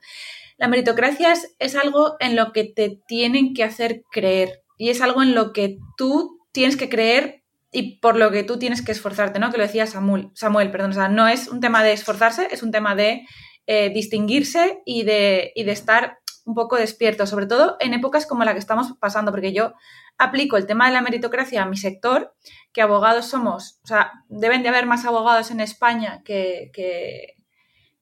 La 0.58 0.68
meritocracia 0.68 1.32
es, 1.32 1.56
es 1.58 1.74
algo 1.74 2.16
en 2.20 2.36
lo 2.36 2.52
que 2.52 2.64
te 2.64 3.00
tienen 3.08 3.54
que 3.54 3.64
hacer 3.64 4.02
creer 4.12 4.62
y 4.76 4.90
es 4.90 5.00
algo 5.00 5.22
en 5.22 5.34
lo 5.34 5.54
que 5.54 5.78
tú 5.96 6.38
tienes 6.52 6.76
que 6.76 6.90
creer 6.90 7.42
y 7.72 7.98
por 8.00 8.16
lo 8.16 8.30
que 8.30 8.42
tú 8.42 8.58
tienes 8.58 8.82
que 8.82 8.92
esforzarte, 8.92 9.38
¿no? 9.38 9.50
Que 9.50 9.56
lo 9.56 9.62
decía 9.62 9.86
Samuel, 9.86 10.28
Samuel 10.34 10.70
perdón, 10.70 10.90
o 10.90 10.94
sea, 10.94 11.08
no 11.08 11.28
es 11.28 11.48
un 11.48 11.60
tema 11.60 11.82
de 11.82 11.94
esforzarse, 11.94 12.48
es 12.50 12.62
un 12.62 12.72
tema 12.72 12.94
de 12.94 13.26
eh, 13.66 13.88
distinguirse 13.88 14.82
y 14.84 15.04
de, 15.04 15.52
y 15.54 15.64
de 15.64 15.72
estar 15.72 16.18
un 16.44 16.54
poco 16.54 16.76
despierto, 16.76 17.26
sobre 17.26 17.46
todo 17.46 17.76
en 17.80 17.94
épocas 17.94 18.26
como 18.26 18.44
la 18.44 18.52
que 18.52 18.58
estamos 18.58 18.92
pasando, 19.00 19.30
porque 19.30 19.52
yo 19.52 19.74
aplico 20.20 20.56
el 20.56 20.66
tema 20.66 20.86
de 20.86 20.92
la 20.92 21.00
meritocracia 21.02 21.62
a 21.62 21.66
mi 21.66 21.76
sector, 21.76 22.34
que 22.72 22.82
abogados 22.82 23.26
somos, 23.26 23.80
o 23.82 23.86
sea, 23.86 24.12
deben 24.28 24.62
de 24.62 24.68
haber 24.68 24.86
más 24.86 25.04
abogados 25.04 25.50
en 25.50 25.60
España 25.60 26.22
que, 26.24 26.70
que, 26.72 27.34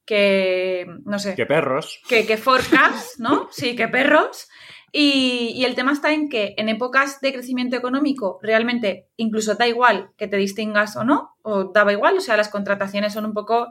que 0.05 0.85
no 1.05 1.17
sé, 1.17 1.35
Que 1.35 1.45
perros. 1.45 2.01
que, 2.07 2.25
que 2.27 2.37
forcas, 2.37 3.15
¿no? 3.17 3.47
Sí, 3.51 3.75
que 3.75 3.87
perros. 3.87 4.47
Y, 4.91 5.53
y 5.55 5.65
el 5.65 5.75
tema 5.75 5.91
está 5.93 6.11
en 6.11 6.29
que 6.29 6.55
en 6.57 6.67
épocas 6.67 7.21
de 7.21 7.31
crecimiento 7.31 7.75
económico 7.77 8.39
realmente 8.41 9.07
incluso 9.17 9.53
da 9.55 9.67
igual 9.67 10.09
que 10.17 10.27
te 10.27 10.37
distingas 10.37 10.95
o 10.95 11.03
no, 11.03 11.35
o 11.43 11.65
daba 11.65 11.93
igual, 11.93 12.17
o 12.17 12.21
sea, 12.21 12.35
las 12.37 12.49
contrataciones 12.49 13.13
son 13.13 13.25
un 13.25 13.33
poco, 13.33 13.67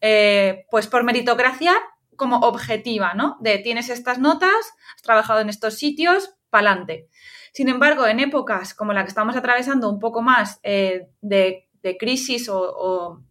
eh, 0.00 0.64
pues 0.70 0.86
por 0.86 1.04
meritocracia 1.04 1.74
como 2.16 2.38
objetiva, 2.38 3.14
¿no? 3.14 3.36
De 3.40 3.58
tienes 3.58 3.90
estas 3.90 4.18
notas, 4.18 4.72
has 4.96 5.02
trabajado 5.02 5.40
en 5.40 5.48
estos 5.50 5.74
sitios, 5.74 6.34
pa'lante. 6.50 7.08
Sin 7.52 7.68
embargo, 7.68 8.06
en 8.06 8.18
épocas 8.18 8.74
como 8.74 8.94
la 8.94 9.02
que 9.02 9.08
estamos 9.08 9.36
atravesando, 9.36 9.90
un 9.90 10.00
poco 10.00 10.22
más 10.22 10.58
eh, 10.62 11.08
de, 11.20 11.68
crisis 11.98 12.48
o, 12.48 13.22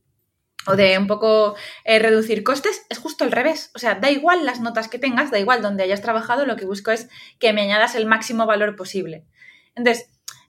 de 0.77 0.97
un 0.99 1.07
poco 1.07 1.55
eh, 1.85 1.97
reducir 1.97 2.43
costes, 2.43 2.85
es 2.89 2.99
justo 2.99 3.23
al 3.23 3.31
revés. 3.31 3.71
O 3.73 3.79
sea, 3.79 3.95
da 3.95 4.11
igual 4.11 4.45
las 4.45 4.59
notas 4.59 4.87
que 4.87 4.99
tengas, 4.99 5.31
da 5.31 5.39
igual 5.39 5.63
donde 5.63 5.83
hayas 5.83 6.01
trabajado, 6.01 6.45
lo 6.45 6.55
que 6.55 6.65
busco 6.65 6.91
es 6.91 7.09
que 7.39 7.51
me 7.51 7.61
añadas 7.61 7.95
el 7.95 8.05
máximo 8.05 8.45
valor 8.45 8.75
posible. 8.75 9.25
Entonces, 9.73 10.07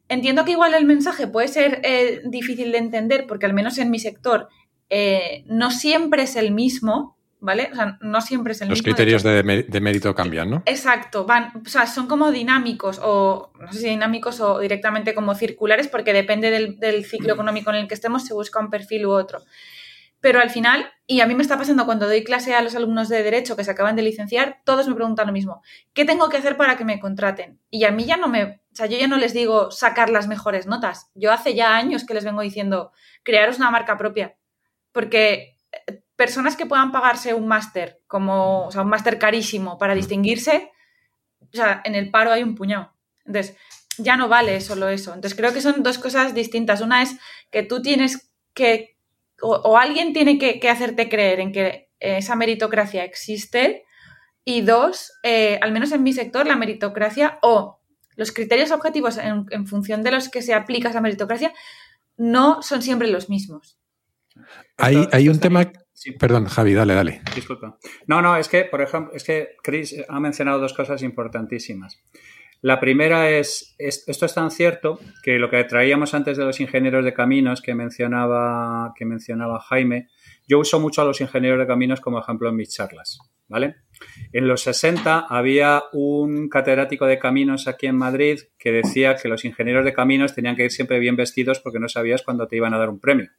entiendo 0.08 0.44
que 0.44 0.52
igual 0.52 0.74
el 0.74 0.84
mensaje 0.84 1.26
puede 1.26 1.48
ser 1.48 1.80
eh, 1.82 2.20
difícil 2.26 2.72
de 2.72 2.78
entender 2.78 3.26
porque 3.26 3.46
al 3.46 3.54
menos 3.54 3.78
en 3.78 3.90
mi 3.90 3.98
sector 3.98 4.48
no 5.46 5.70
siempre 5.70 6.24
es 6.24 6.36
el 6.36 6.50
mismo, 6.50 7.16
¿vale? 7.43 7.68
O 7.72 7.74
sea, 7.74 7.99
no 8.01 8.20
siempre 8.20 8.53
es 8.53 8.62
el 8.62 8.68
Los 8.68 8.78
mismo. 8.78 8.88
Los 8.88 8.95
criterios 8.95 9.22
de, 9.24 9.43
de, 9.43 9.62
de, 9.64 9.80
mérito 9.80 10.14
cambian, 10.14 10.49
¿no? 10.49 10.62
Exacto, 10.64 11.26
van, 11.26 11.53
o 11.66 11.68
sea, 11.68 11.86
son 11.86 12.07
como 12.07 12.30
dinámicos 12.30 13.01
o, 13.03 13.53
no 13.61 13.72
sé 13.72 13.80
si 13.80 13.88
dinámicos 13.88 14.40
o 14.40 14.61
directamente 14.61 15.12
como 15.12 15.34
circulares 15.34 15.88
porque 15.88 16.12
depende 16.12 16.51
del, 16.51 16.78
del 16.78 17.05
ciclo 17.05 17.34
económico 17.34 17.70
en 17.70 17.76
el 17.76 17.88
que 17.88 17.95
estemos, 17.95 18.24
se 18.24 18.32
busca 18.32 18.61
un 18.61 18.70
perfil 18.70 19.07
u 19.07 19.11
otro. 19.11 19.43
Pero 20.20 20.40
al 20.40 20.51
final, 20.51 20.88
y 21.09 21.20
a 21.20 21.26
mí 21.26 21.34
me 21.34 21.43
está 21.43 21.59
pasando 21.59 21.84
cuando 21.84 22.07
doy 22.07 22.22
clase 22.22 22.55
a 22.55 22.62
los 22.62 22.76
alumnos 22.76 23.09
de 23.09 23.24
Derecho 23.24 23.57
que 23.57 23.64
se 23.64 23.72
acaban 23.72 23.97
de 23.97 24.03
licenciar, 24.03 24.61
todos 24.64 24.86
me 24.86 24.95
preguntan 24.95 25.26
lo 25.26 25.32
mismo. 25.32 25.62
¿Qué 25.95 26.05
tengo 26.05 26.28
que 26.28 26.36
hacer 26.36 26.57
para 26.57 26.76
que 26.76 26.84
me 26.84 27.01
contraten? 27.01 27.59
Y 27.70 27.84
a 27.84 27.90
mí 27.90 28.05
ya 28.05 28.16
no 28.16 28.28
me, 28.28 28.45
o 28.45 28.74
sea, 28.74 28.86
yo 28.86 28.97
ya 28.97 29.09
no 29.09 29.16
les 29.16 29.34
digo 29.34 29.72
sacar 29.72 30.11
las 30.11 30.28
mejores 30.28 30.68
notas. 30.68 31.11
Yo 31.16 31.32
hace 31.32 31.57
ya 31.57 31.74
años 31.74 32.05
que 32.05 32.14
les 32.14 32.24
vengo 32.24 32.40
diciendo, 32.40 32.93
crearos 33.24 33.59
una 33.59 33.72
marca 33.72 33.97
propia. 33.97 34.36
Porque 34.93 35.57
personas 36.22 36.54
que 36.54 36.66
puedan 36.66 36.92
pagarse 36.92 37.34
un 37.34 37.48
máster, 37.48 38.00
como, 38.06 38.66
o 38.68 38.70
sea, 38.70 38.82
un 38.82 38.88
máster 38.88 39.18
carísimo 39.18 39.76
para 39.76 39.96
distinguirse, 39.96 40.70
o 41.40 41.56
sea, 41.56 41.82
en 41.84 41.96
el 41.96 42.12
paro 42.12 42.30
hay 42.30 42.44
un 42.44 42.54
puñado. 42.54 42.92
Entonces, 43.26 43.56
ya 43.98 44.16
no 44.16 44.28
vale 44.28 44.60
solo 44.60 44.88
eso. 44.88 45.12
Entonces, 45.12 45.36
creo 45.36 45.52
que 45.52 45.60
son 45.60 45.82
dos 45.82 45.98
cosas 45.98 46.32
distintas. 46.32 46.80
Una 46.80 47.02
es 47.02 47.16
que 47.50 47.64
tú 47.64 47.82
tienes 47.82 48.30
que, 48.54 48.96
o, 49.40 49.48
o 49.48 49.76
alguien 49.76 50.12
tiene 50.12 50.38
que, 50.38 50.60
que, 50.60 50.70
hacerte 50.70 51.08
creer 51.08 51.40
en 51.40 51.50
que 51.50 51.90
esa 51.98 52.36
meritocracia 52.36 53.02
existe. 53.02 53.84
Y 54.44 54.60
dos, 54.60 55.10
eh, 55.24 55.58
al 55.60 55.72
menos 55.72 55.90
en 55.90 56.04
mi 56.04 56.12
sector, 56.12 56.46
la 56.46 56.54
meritocracia 56.54 57.40
o 57.42 57.80
los 58.14 58.30
criterios 58.30 58.70
objetivos 58.70 59.18
en, 59.18 59.46
en 59.50 59.66
función 59.66 60.04
de 60.04 60.12
los 60.12 60.28
que 60.28 60.40
se 60.40 60.54
aplica 60.54 60.90
esa 60.90 61.00
meritocracia 61.00 61.52
no 62.16 62.62
son 62.62 62.80
siempre 62.80 63.08
los 63.08 63.28
mismos. 63.28 63.76
Hay, 64.76 65.08
hay 65.12 65.28
un 65.28 65.40
tema... 65.40 65.70
Sí. 66.03 66.11
Perdón, 66.11 66.46
Javi, 66.46 66.74
dale, 66.74 66.94
dale. 66.94 67.20
Disculpa. 67.32 67.78
No, 68.09 68.20
no, 68.20 68.36
es 68.36 68.48
que, 68.48 68.64
por 68.64 68.82
ejemplo, 68.82 69.14
es 69.14 69.22
que 69.22 69.50
Chris 69.62 69.94
ha 70.09 70.18
mencionado 70.18 70.59
dos 70.59 70.74
cosas 70.74 71.00
importantísimas. 71.05 72.03
La 72.61 72.80
primera 72.80 73.30
es, 73.30 73.76
es, 73.78 74.03
esto 74.09 74.26
es 74.26 74.34
tan 74.34 74.50
cierto 74.50 74.98
que 75.22 75.38
lo 75.38 75.48
que 75.48 75.62
traíamos 75.62 76.12
antes 76.14 76.36
de 76.36 76.44
los 76.44 76.59
ingenieros 76.59 77.05
de 77.05 77.14
caminos 77.14 77.62
que 77.62 77.76
mencionaba, 77.76 78.92
que 78.96 79.05
mencionaba 79.05 79.61
Jaime, 79.61 80.09
yo 80.48 80.59
uso 80.59 80.80
mucho 80.80 81.03
a 81.03 81.05
los 81.05 81.20
ingenieros 81.20 81.61
de 81.61 81.68
caminos 81.68 82.00
como 82.00 82.18
ejemplo 82.18 82.48
en 82.48 82.57
mis 82.57 82.70
charlas, 82.74 83.20
¿vale? 83.46 83.76
En 84.32 84.48
los 84.48 84.62
60 84.62 85.26
había 85.28 85.84
un 85.92 86.48
catedrático 86.48 87.07
de 87.07 87.20
caminos 87.20 87.68
aquí 87.68 87.86
en 87.86 87.96
Madrid 87.96 88.40
que 88.59 88.72
decía 88.72 89.14
que 89.14 89.28
los 89.28 89.44
ingenieros 89.44 89.84
de 89.84 89.92
caminos 89.92 90.34
tenían 90.34 90.57
que 90.57 90.64
ir 90.64 90.72
siempre 90.72 90.98
bien 90.98 91.14
vestidos 91.14 91.61
porque 91.61 91.78
no 91.78 91.88
sabías 91.88 92.22
cuándo 92.22 92.48
te 92.48 92.57
iban 92.57 92.74
a 92.74 92.78
dar 92.78 92.90
un 92.90 92.98
premio. 92.98 93.30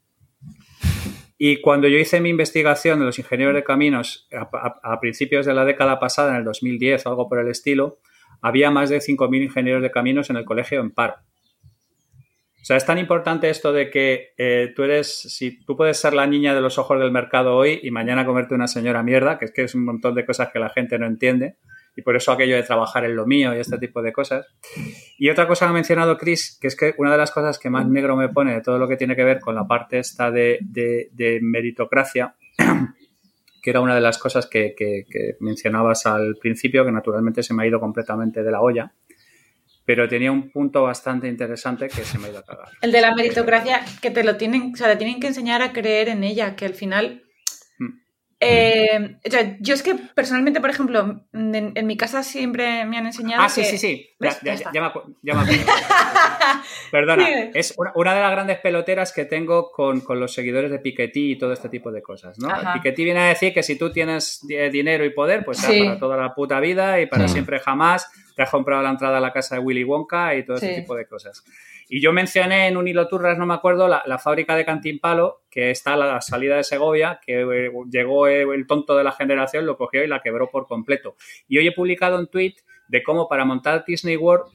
Y 1.46 1.60
cuando 1.60 1.89
yo 1.89 1.98
hice 1.98 2.22
mi 2.22 2.30
investigación 2.30 3.00
de 3.00 3.06
los 3.06 3.20
ingenieros 3.20 3.54
de 3.54 3.66
caminos 3.66 4.30
a, 4.32 4.98
principios 5.02 5.46
de 5.46 5.54
la 5.54 5.66
década 5.66 6.00
pasada, 6.00 6.30
en 6.30 6.36
el 6.38 6.46
2010 6.46 7.06
o 7.06 7.10
algo 7.10 7.28
por 7.28 7.38
el 7.38 7.50
estilo, 7.50 7.98
había 8.41 8.72
más 8.72 8.89
de 8.89 9.00
5.000 9.00 9.44
ingenieros 9.44 9.84
de 9.84 9.91
caminos 9.91 10.30
en 10.30 10.38
el 10.38 10.46
colegio 10.46 10.80
en 10.80 10.91
paro. 10.91 11.16
O 11.16 12.64
sea, 12.64 12.78
es 12.78 12.86
tan 12.86 12.98
importante 12.98 13.50
esto 13.50 13.74
de 13.74 13.89
que 13.89 14.30
eh, 14.38 14.72
tú 14.74 14.84
eres, 14.84 15.20
si 15.20 15.60
tú 15.66 15.76
puedes 15.76 15.98
ser 15.98 16.14
la 16.14 16.28
niña 16.28 16.56
de 16.56 16.62
los 16.62 16.78
ojos 16.78 16.98
del 16.98 17.12
mercado 17.12 17.58
hoy 17.58 17.78
y 17.84 17.91
mañana 17.91 18.26
comerte 18.26 18.56
una 18.56 18.70
señora 18.70 19.04
mierda, 19.04 19.38
que 19.38 19.44
es 19.44 19.52
que 19.52 19.64
es 19.64 19.76
un 19.76 19.84
montón 19.84 20.16
de 20.16 20.26
cosas 20.26 20.48
que 20.54 20.60
la 20.60 20.70
gente 20.70 20.98
no 20.98 21.08
entiende, 21.08 21.58
y 21.96 22.02
por 22.02 22.16
eso 22.16 22.32
aquello 22.32 22.56
de 22.56 22.64
trabajar 22.64 23.06
en 23.06 23.16
lo 23.16 23.26
mío 23.26 23.56
y 23.56 23.60
este 23.60 23.78
tipo 23.78 24.02
de 24.02 24.12
cosas. 24.12 24.48
Y 25.18 25.30
otra 25.30 25.48
cosa 25.48 25.66
que 25.66 25.70
ha 25.70 25.74
mencionado 25.74 26.18
Chris, 26.18 26.58
que 26.60 26.68
es 26.68 26.76
que 26.76 26.94
una 26.98 27.12
de 27.12 27.18
las 27.18 27.32
cosas 27.32 27.60
que 27.60 27.70
más 27.70 27.88
negro 27.88 28.16
me 28.16 28.30
pone 28.30 28.54
de 28.54 28.62
todo 28.62 28.80
lo 28.80 28.88
que 28.88 28.98
tiene 28.98 29.16
que 29.16 29.24
ver 29.24 29.39
con 29.39 29.56
la 29.56 29.68
parte 29.68 30.00
esta 30.00 30.32
de, 30.32 30.60
de, 30.62 31.39
meritocracia, 31.41 32.36
que 33.62 33.70
era 33.70 33.82
una 33.82 33.96
de 33.96 34.02
las 34.02 34.18
cosas 34.18 34.48
que, 34.48 34.74
que, 34.76 35.06
que, 35.10 35.38
mencionabas 35.39 36.06
al 36.06 36.36
principio, 36.41 36.84
que 36.84 36.91
naturalmente 36.91 37.44
se 37.44 37.54
me 37.54 37.64
ha 37.64 37.68
ido 37.68 37.80
completamente 37.80 38.44
de 38.44 38.52
la 38.52 38.62
olla, 38.62 38.91
pero 39.86 40.08
tenía 40.08 40.32
un 40.32 40.50
punto 40.50 40.84
bastante 40.84 41.28
interesante 41.28 41.88
que 41.89 42.04
se 42.04 42.18
me 42.18 42.28
ha 42.28 42.30
ido 42.32 42.39
a 42.39 42.44
cagar. 42.44 42.70
El 42.82 42.91
de 42.91 43.02
la 43.02 43.14
meritocracia, 43.14 43.82
que 44.02 44.12
te 44.12 44.24
lo 44.24 44.38
tienen, 44.38 44.72
o 44.74 44.78
sea, 44.78 44.89
te 44.89 44.96
tienen 44.96 45.20
que 45.20 45.28
enseñar 45.28 45.62
a 45.62 45.74
creer 45.74 46.10
en 46.10 46.24
ella, 46.24 46.56
que 46.56 46.66
al 46.66 46.74
final 46.74 47.22
eh, 48.44 49.18
o 49.26 49.32
sea, 49.32 49.58
yo 49.60 49.74
es 49.74 49.84
que 49.84 49.96
personalmente, 49.96 50.60
por 50.62 50.70
ejemplo, 50.70 51.26
en, 51.34 51.72
en, 51.76 51.88
mi 51.88 51.98
casa 51.98 52.24
siempre 52.24 52.86
me 52.86 52.98
han 52.98 53.06
enseñado. 53.06 53.44
Ah, 53.44 53.48
que... 53.48 53.64
sí, 53.64 53.66
sí, 53.66 53.78
sí. 53.78 54.10
Ya, 54.20 54.38
ya, 54.44 54.56
ya, 54.56 54.72
ya, 54.74 54.82
me, 54.82 54.91
ya 55.22 55.34
me 55.34 55.41
acuerdo. 55.41 55.64
Perdona, 56.91 57.26
sí. 57.26 57.34
es 57.54 57.74
una, 57.78 57.91
una, 57.96 58.14
de 58.14 58.22
las 58.22 58.32
grandes 58.32 58.60
peloteras 58.60 59.12
que 59.12 59.26
tengo 59.26 59.72
con, 59.72 60.02
con, 60.02 60.20
los 60.20 60.34
seguidores 60.34 60.72
de 60.72 60.80
Piketty 60.80 61.32
y 61.32 61.38
todo 61.38 61.54
este 61.54 61.70
tipo 61.70 61.91
de 61.91 62.02
cosas, 62.02 62.38
¿no? 62.39 62.50
Ajá. 62.50 62.74
Piketty 62.74 63.04
viene 63.04 63.20
a 63.22 63.28
decir 63.30 63.54
que 63.54 63.64
si 63.64 63.78
tú 63.78 63.91
tienes 63.91 64.46
dinero 64.48 65.06
y 65.06 65.10
poder, 65.10 65.44
pues 65.44 65.58
sí. 65.58 65.84
para 65.84 66.00
toda 66.00 66.18
la 66.18 66.36
puta 66.36 66.60
vida 66.60 67.02
y 67.02 67.06
para 67.08 67.28
sí. 67.28 67.34
siempre 67.34 67.60
jamás 67.60 68.10
te 68.36 68.44
has 68.44 68.50
comprado 68.50 68.82
la 68.82 68.89
entrada 68.89 69.18
a 69.18 69.22
la 69.22 69.32
casa 69.32 69.56
de 69.56 69.62
Willy 69.62 69.84
Wonka 69.84 70.36
y 70.36 70.46
todo 70.46 70.58
sí. 70.58 70.68
ese 70.68 70.82
tipo 70.82 70.96
de 70.96 71.06
cosas. 71.06 71.44
Y 71.96 72.02
yo 72.02 72.12
mencioné 72.12 72.68
en 72.68 72.76
un 72.76 72.88
hilo 72.88 73.08
turras, 73.08 73.38
no 73.38 73.46
me 73.46 73.54
acuerdo, 73.54 73.88
la, 73.88 74.02
la, 74.08 74.18
fábrica 74.18 74.56
de 74.56 74.66
Cantimpalo, 74.66 75.44
que 75.48 75.70
está 75.70 75.94
a 75.94 75.98
la 75.98 76.22
salida 76.22 76.56
de 76.56 76.64
Segovia, 76.64 77.20
que 77.24 77.41
eh, 77.41 77.72
llegó 77.88 78.26
el 78.26 78.66
tonto 78.66 78.98
de 78.98 79.04
la 79.04 79.12
generación, 79.12 79.68
lo 79.68 79.78
cogió 79.78 80.04
y 80.04 80.08
la 80.08 80.20
quebró 80.20 80.50
por 80.50 80.66
completo. 80.66 81.16
Y 81.48 81.60
hoy 81.60 81.68
he 81.68 81.72
publicado 81.72 82.18
un 82.18 82.26
tweet 82.26 82.56
de 82.88 83.04
cómo 83.04 83.30
para 83.30 83.46
montar 83.46 83.86
Disney 83.86 84.18
World 84.18 84.46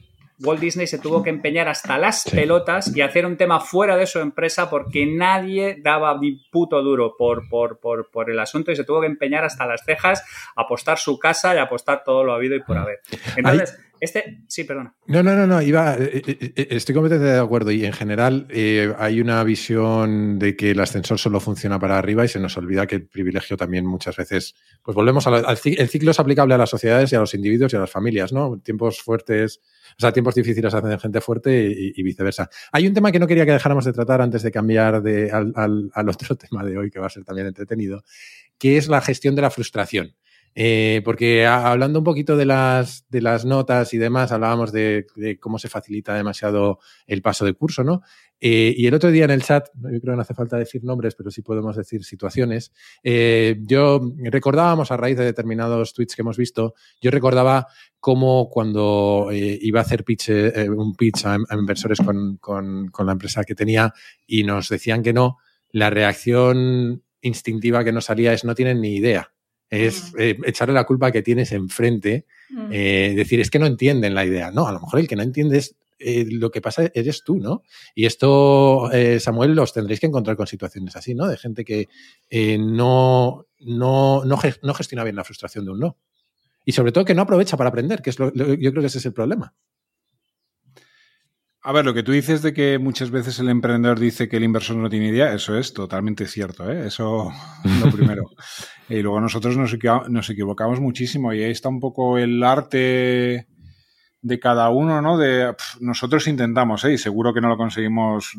Walt 0.41 0.61
Disney 0.61 0.87
se 0.87 0.99
tuvo 0.99 1.21
que 1.21 1.29
empeñar 1.29 1.67
hasta 1.67 1.97
las 1.97 2.23
sí. 2.23 2.31
pelotas 2.31 2.95
y 2.95 3.01
hacer 3.01 3.25
un 3.25 3.35
tema 3.35 3.59
fuera 3.59 3.97
de 3.97 4.07
su 4.07 4.19
empresa 4.19 4.69
porque 4.69 5.05
nadie 5.05 5.77
daba 5.81 6.17
ni 6.17 6.31
puto 6.49 6.81
duro 6.81 7.15
por, 7.17 7.49
por, 7.49 7.79
por, 7.79 8.09
por, 8.09 8.29
el 8.29 8.39
asunto 8.39 8.71
y 8.71 8.75
se 8.75 8.85
tuvo 8.85 9.01
que 9.01 9.07
empeñar 9.07 9.43
hasta 9.43 9.65
las 9.65 9.83
cejas, 9.83 10.23
apostar 10.55 10.97
su 10.97 11.19
casa 11.19 11.55
y 11.55 11.57
apostar 11.57 12.03
todo 12.05 12.23
lo 12.23 12.33
habido 12.33 12.55
y 12.55 12.61
por 12.61 12.77
haber. 12.77 12.99
Entonces, 13.35 13.77
Este, 13.99 14.43
sí, 14.47 14.63
perdona. 14.63 14.95
No, 15.07 15.21
no, 15.23 15.35
no, 15.35 15.45
no, 15.45 15.61
iba, 15.61 15.95
eh, 15.95 16.21
eh, 16.25 16.53
eh, 16.55 16.67
estoy 16.71 16.95
completamente 16.95 17.33
de 17.33 17.39
acuerdo 17.39 17.71
y 17.71 17.85
en 17.85 17.93
general 17.93 18.47
hay 18.97 19.19
una 19.19 19.43
visión 19.43 20.39
de 20.39 20.55
que 20.55 20.71
el 20.71 20.79
ascensor 20.79 21.19
solo 21.19 21.39
funciona 21.39 21.79
para 21.79 21.97
arriba 21.97 22.23
y 22.23 22.27
se 22.27 22.39
nos 22.39 22.55
olvida 22.57 22.87
que 22.87 22.95
el 22.95 23.07
privilegio 23.07 23.57
también 23.57 23.85
muchas 23.85 24.15
veces, 24.15 24.55
pues 24.83 24.95
volvemos 24.95 25.27
al, 25.27 25.45
al 25.45 25.57
el 25.63 25.89
ciclo 25.89 26.11
es 26.11 26.19
aplicable 26.19 26.53
a 26.53 26.57
las 26.57 26.69
sociedades 26.69 27.11
y 27.11 27.15
a 27.15 27.19
los 27.19 27.33
individuos 27.33 27.73
y 27.73 27.75
a 27.75 27.79
las 27.79 27.91
familias, 27.91 28.31
¿no? 28.31 28.59
Tiempos 28.59 29.01
fuertes, 29.01 29.59
o 29.97 29.99
sea, 29.99 30.13
tiempos 30.13 30.35
difíciles 30.35 30.73
hacen 30.73 30.99
gente 30.99 31.21
fuerte 31.21 31.93
y, 31.95 32.03
viceversa. 32.03 32.49
Hay 32.71 32.87
un 32.87 32.93
tema 32.93 33.11
que 33.11 33.19
no 33.19 33.27
quería 33.27 33.45
que 33.45 33.51
dejáramos 33.51 33.85
de 33.85 33.93
tratar 33.93 34.21
antes 34.21 34.41
de 34.41 34.51
cambiar 34.51 35.01
de, 35.01 35.31
al, 35.31 35.53
al 35.93 36.09
otro 36.09 36.35
tema 36.37 36.63
de 36.63 36.77
hoy, 36.77 36.89
que 36.89 36.99
va 36.99 37.07
a 37.07 37.09
ser 37.09 37.25
también 37.25 37.47
entretenido, 37.47 38.03
que 38.57 38.77
es 38.77 38.87
la 38.87 39.01
gestión 39.01 39.35
de 39.35 39.41
la 39.41 39.49
frustración. 39.49 40.15
Eh, 40.55 41.01
porque 41.05 41.45
hablando 41.45 41.99
un 41.99 42.05
poquito 42.05 42.35
de 42.35 42.45
las, 42.45 43.05
de 43.09 43.21
las 43.21 43.45
notas 43.45 43.93
y 43.93 43.97
demás, 43.97 44.31
hablábamos 44.31 44.71
de, 44.71 45.05
cómo 45.39 45.59
se 45.59 45.69
facilita 45.69 46.13
demasiado 46.15 46.79
el 47.07 47.21
paso 47.21 47.45
de 47.45 47.53
curso, 47.53 47.83
¿no? 47.83 48.01
Eh, 48.41 48.73
y 48.75 48.87
el 48.87 48.93
otro 48.93 49.11
día 49.11 49.25
en 49.25 49.31
el 49.31 49.43
chat, 49.43 49.67
yo 49.73 49.89
creo 49.89 50.01
que 50.01 50.15
no 50.15 50.21
hace 50.21 50.33
falta 50.33 50.57
decir 50.57 50.83
nombres, 50.83 51.15
pero 51.15 51.29
sí 51.29 51.41
podemos 51.41 51.75
decir 51.75 52.03
situaciones, 52.03 52.71
eh, 53.03 53.57
yo 53.61 54.01
recordábamos 54.23 54.91
a 54.91 54.97
raíz 54.97 55.17
de 55.17 55.25
determinados 55.25 55.93
tweets 55.93 56.15
que 56.15 56.21
hemos 56.21 56.37
visto, 56.37 56.73
yo 57.01 57.11
recordaba 57.11 57.67
cómo 57.99 58.49
cuando 58.49 59.29
iba 59.31 59.81
a 59.81 59.83
hacer 59.83 60.05
pitch, 60.05 60.29
un 60.69 60.95
pitch 60.95 61.25
a, 61.25 61.37
inversores 61.51 61.99
con, 61.99 62.37
con 62.37 63.05
la 63.05 63.11
empresa 63.11 63.43
que 63.43 63.55
tenía 63.55 63.93
y 64.25 64.43
nos 64.43 64.69
decían 64.69 65.03
que 65.03 65.11
no, 65.11 65.37
la 65.71 65.89
reacción 65.89 67.03
instintiva 67.21 67.83
que 67.83 67.91
nos 67.91 68.05
salía 68.05 68.31
es 68.31 68.45
no 68.45 68.55
tienen 68.55 68.79
ni 68.79 68.95
idea 68.95 69.33
es 69.69 70.13
eh, 70.17 70.37
echarle 70.45 70.73
la 70.73 70.85
culpa 70.85 71.11
que 71.11 71.21
tienes 71.21 71.51
enfrente, 71.51 72.25
eh, 72.71 73.13
decir, 73.15 73.39
es 73.39 73.51
que 73.51 73.59
no 73.59 73.67
entienden 73.67 74.15
la 74.15 74.25
idea. 74.25 74.51
No, 74.51 74.67
a 74.67 74.71
lo 74.71 74.79
mejor 74.79 74.99
el 74.99 75.07
que 75.07 75.15
no 75.15 75.21
entiendes 75.21 75.75
eh, 75.99 76.25
lo 76.29 76.49
que 76.49 76.61
pasa 76.61 76.89
eres 76.93 77.23
tú, 77.23 77.37
¿no? 77.37 77.63
Y 77.93 78.05
esto, 78.05 78.89
Samuel, 79.19 79.53
los 79.53 79.73
tendréis 79.73 79.99
que 79.99 80.07
encontrar 80.07 80.35
con 80.35 80.47
situaciones 80.47 80.95
así, 80.95 81.13
¿no? 81.13 81.27
De 81.27 81.37
gente 81.37 81.63
que 81.63 81.87
no, 82.57 83.45
no, 83.59 84.23
no, 84.25 84.73
gestiona 84.73 85.03
bien 85.03 85.15
la 85.15 85.23
frustración 85.23 85.65
de 85.65 85.71
un 85.71 85.79
no. 85.79 85.97
Y 86.65 86.71
sobre 86.71 86.91
todo 86.91 87.05
que 87.05 87.15
no 87.15 87.23
aprovecha 87.23 87.57
para 87.57 87.69
aprender, 87.69 88.01
que 88.01 88.09
es 88.09 88.19
lo, 88.19 88.33
yo 88.33 88.71
creo 88.71 88.81
que 88.81 88.87
ese 88.87 88.99
es 88.99 89.05
el 89.05 89.13
problema. 89.13 89.53
A 91.61 91.73
ver, 91.73 91.83
lo 91.83 91.93
que 91.93 92.03
tú 92.03 92.13
dices 92.13 92.41
de 92.41 92.53
que 92.53 92.79
muchas 92.79 93.11
veces 93.11 93.37
el 93.39 93.49
emprendedor 93.49 93.99
dice 93.99 94.29
que 94.29 94.37
el 94.37 94.45
inversor 94.45 94.77
no 94.77 94.89
tiene 94.89 95.09
idea, 95.09 95.33
eso 95.33 95.57
es 95.57 95.73
totalmente 95.73 96.25
cierto, 96.25 96.71
¿eh? 96.71 96.87
Eso 96.87 97.31
es 97.65 97.79
lo 97.85 97.91
primero. 97.91 98.29
y 98.87 99.01
luego 99.01 99.19
nosotros 99.19 99.57
nos, 99.57 99.75
nos 100.07 100.29
equivocamos 100.29 100.79
muchísimo 100.79 101.33
y 101.33 101.43
ahí 101.43 101.51
está 101.51 101.67
un 101.67 101.81
poco 101.81 102.17
el 102.17 102.41
arte 102.43 103.47
de 104.21 104.39
cada 104.39 104.69
uno, 104.69 105.01
¿no? 105.01 105.17
De 105.17 105.53
nosotros 105.81 106.27
intentamos, 106.27 106.85
¿eh? 106.85 106.93
Y 106.93 106.97
seguro 106.97 107.33
que 107.33 107.41
no 107.41 107.49
lo 107.49 107.57
conseguimos 107.57 108.33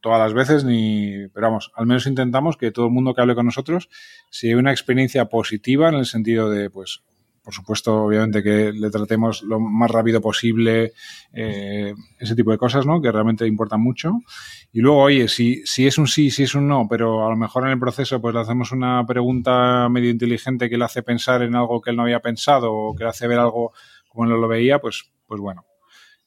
todas 0.00 0.20
las 0.20 0.32
veces, 0.32 0.64
ni, 0.64 1.28
pero 1.34 1.48
vamos, 1.48 1.72
al 1.74 1.86
menos 1.86 2.06
intentamos 2.06 2.56
que 2.56 2.70
todo 2.70 2.86
el 2.86 2.92
mundo 2.92 3.14
que 3.14 3.20
hable 3.20 3.34
con 3.34 3.46
nosotros, 3.46 3.88
si 4.30 4.46
hay 4.46 4.54
una 4.54 4.70
experiencia 4.70 5.24
positiva 5.26 5.88
en 5.88 5.96
el 5.96 6.06
sentido 6.06 6.48
de, 6.50 6.70
pues, 6.70 7.02
por 7.42 7.54
supuesto, 7.54 8.04
obviamente 8.04 8.42
que 8.42 8.72
le 8.72 8.90
tratemos 8.90 9.42
lo 9.42 9.58
más 9.58 9.90
rápido 9.90 10.20
posible, 10.20 10.92
eh, 11.32 11.94
ese 12.18 12.36
tipo 12.36 12.50
de 12.50 12.58
cosas, 12.58 12.84
¿no? 12.84 13.00
Que 13.00 13.10
realmente 13.10 13.46
importan 13.46 13.80
mucho. 13.80 14.20
Y 14.72 14.80
luego, 14.80 15.00
oye, 15.02 15.26
si, 15.28 15.64
si 15.64 15.86
es 15.86 15.96
un 15.98 16.06
sí, 16.06 16.30
si 16.30 16.42
es 16.42 16.54
un 16.54 16.68
no, 16.68 16.86
pero 16.88 17.26
a 17.26 17.30
lo 17.30 17.36
mejor 17.36 17.64
en 17.64 17.70
el 17.70 17.78
proceso 17.78 18.20
pues 18.20 18.34
le 18.34 18.40
hacemos 18.40 18.72
una 18.72 19.04
pregunta 19.06 19.88
medio 19.88 20.10
inteligente 20.10 20.68
que 20.68 20.76
le 20.76 20.84
hace 20.84 21.02
pensar 21.02 21.42
en 21.42 21.54
algo 21.54 21.80
que 21.80 21.90
él 21.90 21.96
no 21.96 22.02
había 22.02 22.20
pensado 22.20 22.72
o 22.72 22.94
que 22.94 23.04
le 23.04 23.10
hace 23.10 23.26
ver 23.26 23.38
algo 23.38 23.72
como 24.08 24.26
no 24.26 24.36
lo 24.36 24.48
veía, 24.48 24.78
pues, 24.78 25.10
pues 25.26 25.40
bueno. 25.40 25.64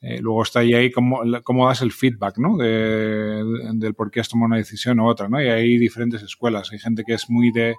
Eh, 0.01 0.19
luego 0.19 0.43
está 0.43 0.59
ahí, 0.59 0.73
ahí 0.73 0.91
cómo, 0.91 1.21
cómo, 1.43 1.67
das 1.67 1.81
el 1.81 1.93
feedback, 1.93 2.37
¿no? 2.37 2.57
De, 2.57 3.41
del 3.75 3.93
por 3.93 4.11
qué 4.11 4.19
has 4.19 4.27
tomado 4.27 4.47
una 4.47 4.57
decisión 4.57 4.99
u 4.99 5.07
otra, 5.07 5.29
¿no? 5.29 5.41
Y 5.41 5.47
hay 5.47 5.77
diferentes 5.77 6.21
escuelas. 6.21 6.73
Hay 6.73 6.79
gente 6.79 7.05
que 7.05 7.13
es 7.13 7.29
muy 7.29 7.51
de 7.51 7.75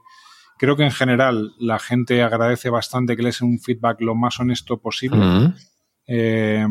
Creo 0.56 0.76
que 0.76 0.84
en 0.84 0.90
general 0.90 1.52
la 1.58 1.78
gente 1.78 2.22
agradece 2.22 2.70
bastante 2.70 3.16
que 3.16 3.22
les 3.22 3.40
un 3.40 3.58
feedback 3.58 4.00
lo 4.00 4.14
más 4.14 4.38
honesto 4.40 4.78
posible. 4.78 5.52
Eh, 6.06 6.66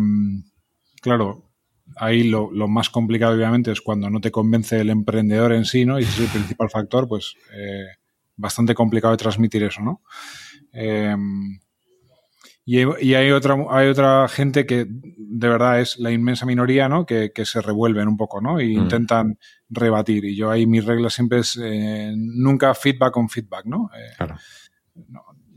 claro, 1.01 1.49
ahí 1.97 2.23
lo, 2.23 2.49
más 2.67 2.89
complicado 2.89 3.35
obviamente 3.35 3.71
es 3.71 3.81
cuando 3.81 4.09
no 4.09 4.21
te 4.21 4.31
convence 4.31 4.79
el 4.79 4.89
emprendedor 4.89 5.53
en 5.53 5.65
sí, 5.65 5.85
¿no? 5.85 5.99
Y 5.99 6.03
ese 6.03 6.23
es 6.23 6.27
el 6.27 6.39
principal 6.39 6.69
factor, 6.69 7.07
pues 7.07 7.35
eh, 7.53 7.85
bastante 8.35 8.73
complicado 8.73 9.11
de 9.11 9.17
transmitir 9.17 9.63
eso, 9.63 9.81
¿no? 9.81 10.01
Eh, 10.71 11.15
y, 12.65 13.13
hay, 13.13 13.31
otra, 13.31 13.57
hay 13.69 13.89
otra 13.89 14.27
gente 14.29 14.65
que 14.65 14.85
de 14.87 15.47
verdad 15.49 15.81
es 15.81 15.99
la 15.99 16.11
inmensa 16.11 16.45
minoría, 16.45 16.87
¿no? 16.87 17.05
Que, 17.05 17.31
se 17.43 17.61
revuelven 17.61 18.07
un 18.07 18.15
poco, 18.15 18.39
¿no? 18.39 18.59
E 18.59 18.65
intentan 18.65 19.37
rebatir. 19.69 20.23
Y 20.23 20.35
yo 20.35 20.49
ahí 20.49 20.65
mi 20.65 20.79
regla 20.79 21.09
siempre 21.09 21.39
es 21.39 21.59
eh, 21.61 22.13
nunca 22.15 22.73
feedback 22.73 23.11
con 23.13 23.27
feedback, 23.27 23.65
¿no? 23.65 23.89
Eh, 23.93 24.13
claro. 24.17 24.37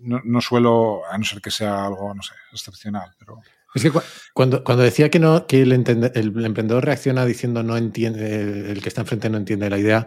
No, 0.01 0.21
no, 0.25 0.41
suelo, 0.41 1.03
a 1.09 1.17
no 1.17 1.25
ser 1.25 1.41
que 1.41 1.51
sea 1.51 1.87
algo, 1.87 2.13
no 2.15 2.23
sé, 2.23 2.35
excepcional, 2.53 3.11
pero... 3.19 3.41
Es 3.75 3.83
que 3.83 3.93
cuando, 4.33 4.65
cuando 4.65 4.85
decía 4.85 5.11
que 5.11 5.19
no, 5.19 5.47
que 5.47 5.63
el, 5.63 5.73
el, 5.73 6.45
emprendedor 6.45 6.85
reacciona 6.85 7.27
diciendo 7.27 7.63
no 7.63 7.77
entiende, 7.77 8.71
el 8.71 8.81
que 8.81 8.89
está 8.89 9.03
enfrente 9.03 9.29
no 9.29 9.37
entiende 9.37 9.69
la 9.69 9.79
idea, 9.79 10.07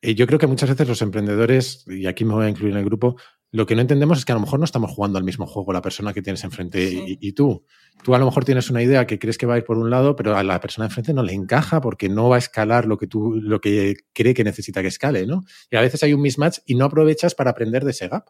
eh, 0.00 0.14
yo 0.14 0.26
creo 0.26 0.38
que 0.38 0.46
muchas 0.46 0.68
veces 0.68 0.86
los 0.86 1.02
emprendedores, 1.02 1.84
y 1.88 2.06
aquí 2.06 2.24
me 2.24 2.34
voy 2.34 2.46
a 2.46 2.48
incluir 2.48 2.72
en 2.72 2.78
el 2.78 2.84
grupo, 2.84 3.16
lo 3.50 3.64
que 3.66 3.74
no 3.74 3.80
entendemos 3.80 4.18
es 4.18 4.24
que 4.24 4.32
a 4.32 4.34
lo 4.34 4.42
mejor 4.42 4.58
no 4.58 4.64
estamos 4.64 4.90
jugando 4.90 5.18
al 5.18 5.24
mismo 5.24 5.46
juego 5.46 5.72
la 5.72 5.80
persona 5.80 6.12
que 6.12 6.20
tienes 6.20 6.44
enfrente 6.44 6.90
y, 6.92 7.32
tú. 7.32 7.64
Tú 8.02 8.14
a 8.14 8.18
lo 8.18 8.26
mejor 8.26 8.44
tienes 8.44 8.68
una 8.68 8.82
idea 8.82 9.06
que 9.06 9.18
crees 9.18 9.38
que 9.38 9.46
va 9.46 9.54
a 9.54 9.58
ir 9.58 9.64
por 9.64 9.78
un 9.78 9.88
lado, 9.88 10.16
pero 10.16 10.36
a 10.36 10.42
la 10.42 10.60
persona 10.60 10.86
enfrente 10.86 11.14
no 11.14 11.22
le 11.22 11.32
encaja 11.32 11.80
porque 11.80 12.08
no 12.08 12.28
va 12.28 12.36
a 12.36 12.38
escalar 12.38 12.84
lo 12.84 12.98
que 12.98 13.06
tú, 13.06 13.40
lo 13.40 13.60
que 13.60 13.96
cree 14.12 14.34
que 14.34 14.44
necesita 14.44 14.82
que 14.82 14.88
escale, 14.88 15.26
¿no? 15.26 15.44
Y 15.70 15.76
a 15.76 15.80
veces 15.80 16.02
hay 16.02 16.12
un 16.12 16.20
mismatch 16.20 16.58
y 16.66 16.74
no 16.74 16.84
aprovechas 16.84 17.34
para 17.34 17.50
aprender 17.50 17.84
de 17.84 17.92
ese 17.92 18.08
gap. 18.08 18.26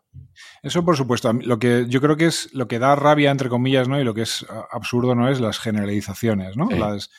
Eso 0.63 0.85
por 0.85 0.97
supuesto. 0.97 1.33
Lo 1.33 1.59
que 1.59 1.87
yo 1.89 2.01
creo 2.01 2.17
que 2.17 2.27
es 2.27 2.55
lo 2.55 2.69
que 2.69 2.79
da 2.79 2.95
rabia, 2.95 3.33
entre 3.33 3.49
comillas, 3.49 3.89
¿no? 3.89 4.01
Y 4.01 4.05
lo 4.05 4.15
que 4.15 4.23
es 4.23 4.47
absurdo, 4.71 5.17
¿no? 5.17 5.29
Es 5.29 5.41
las 5.41 5.59
generalizaciones, 5.59 6.57
¿no? 6.57 6.71
Las, 6.71 7.11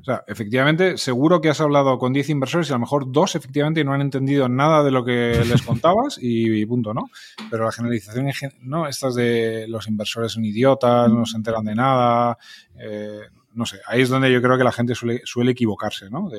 o 0.00 0.04
sea, 0.04 0.24
efectivamente, 0.26 0.96
seguro 0.96 1.40
que 1.40 1.50
has 1.50 1.60
hablado 1.60 1.98
con 1.98 2.12
10 2.12 2.30
inversores 2.30 2.68
y 2.68 2.72
a 2.72 2.76
lo 2.76 2.80
mejor 2.80 3.12
dos 3.12 3.34
efectivamente 3.34 3.84
no 3.84 3.92
han 3.92 4.00
entendido 4.00 4.48
nada 4.48 4.82
de 4.82 4.90
lo 4.90 5.04
que 5.04 5.42
les 5.48 5.62
contabas 5.62 6.18
y, 6.20 6.64
punto, 6.66 6.94
¿no? 6.94 7.10
Pero 7.50 7.64
la 7.64 7.72
generalización, 7.72 8.26
¿no? 8.60 8.88
Estas 8.88 9.14
de 9.14 9.66
los 9.68 9.88
inversores 9.88 10.32
son 10.32 10.44
idiotas, 10.44 11.10
no 11.10 11.26
se 11.26 11.36
enteran 11.36 11.64
de 11.64 11.74
nada, 11.74 12.38
eh, 12.78 13.20
no 13.54 13.66
sé, 13.66 13.80
ahí 13.86 14.00
es 14.00 14.08
donde 14.08 14.32
yo 14.32 14.40
creo 14.40 14.56
que 14.56 14.64
la 14.64 14.72
gente 14.72 14.94
suele, 14.94 15.20
suele 15.24 15.52
equivocarse, 15.52 16.08
¿no? 16.08 16.30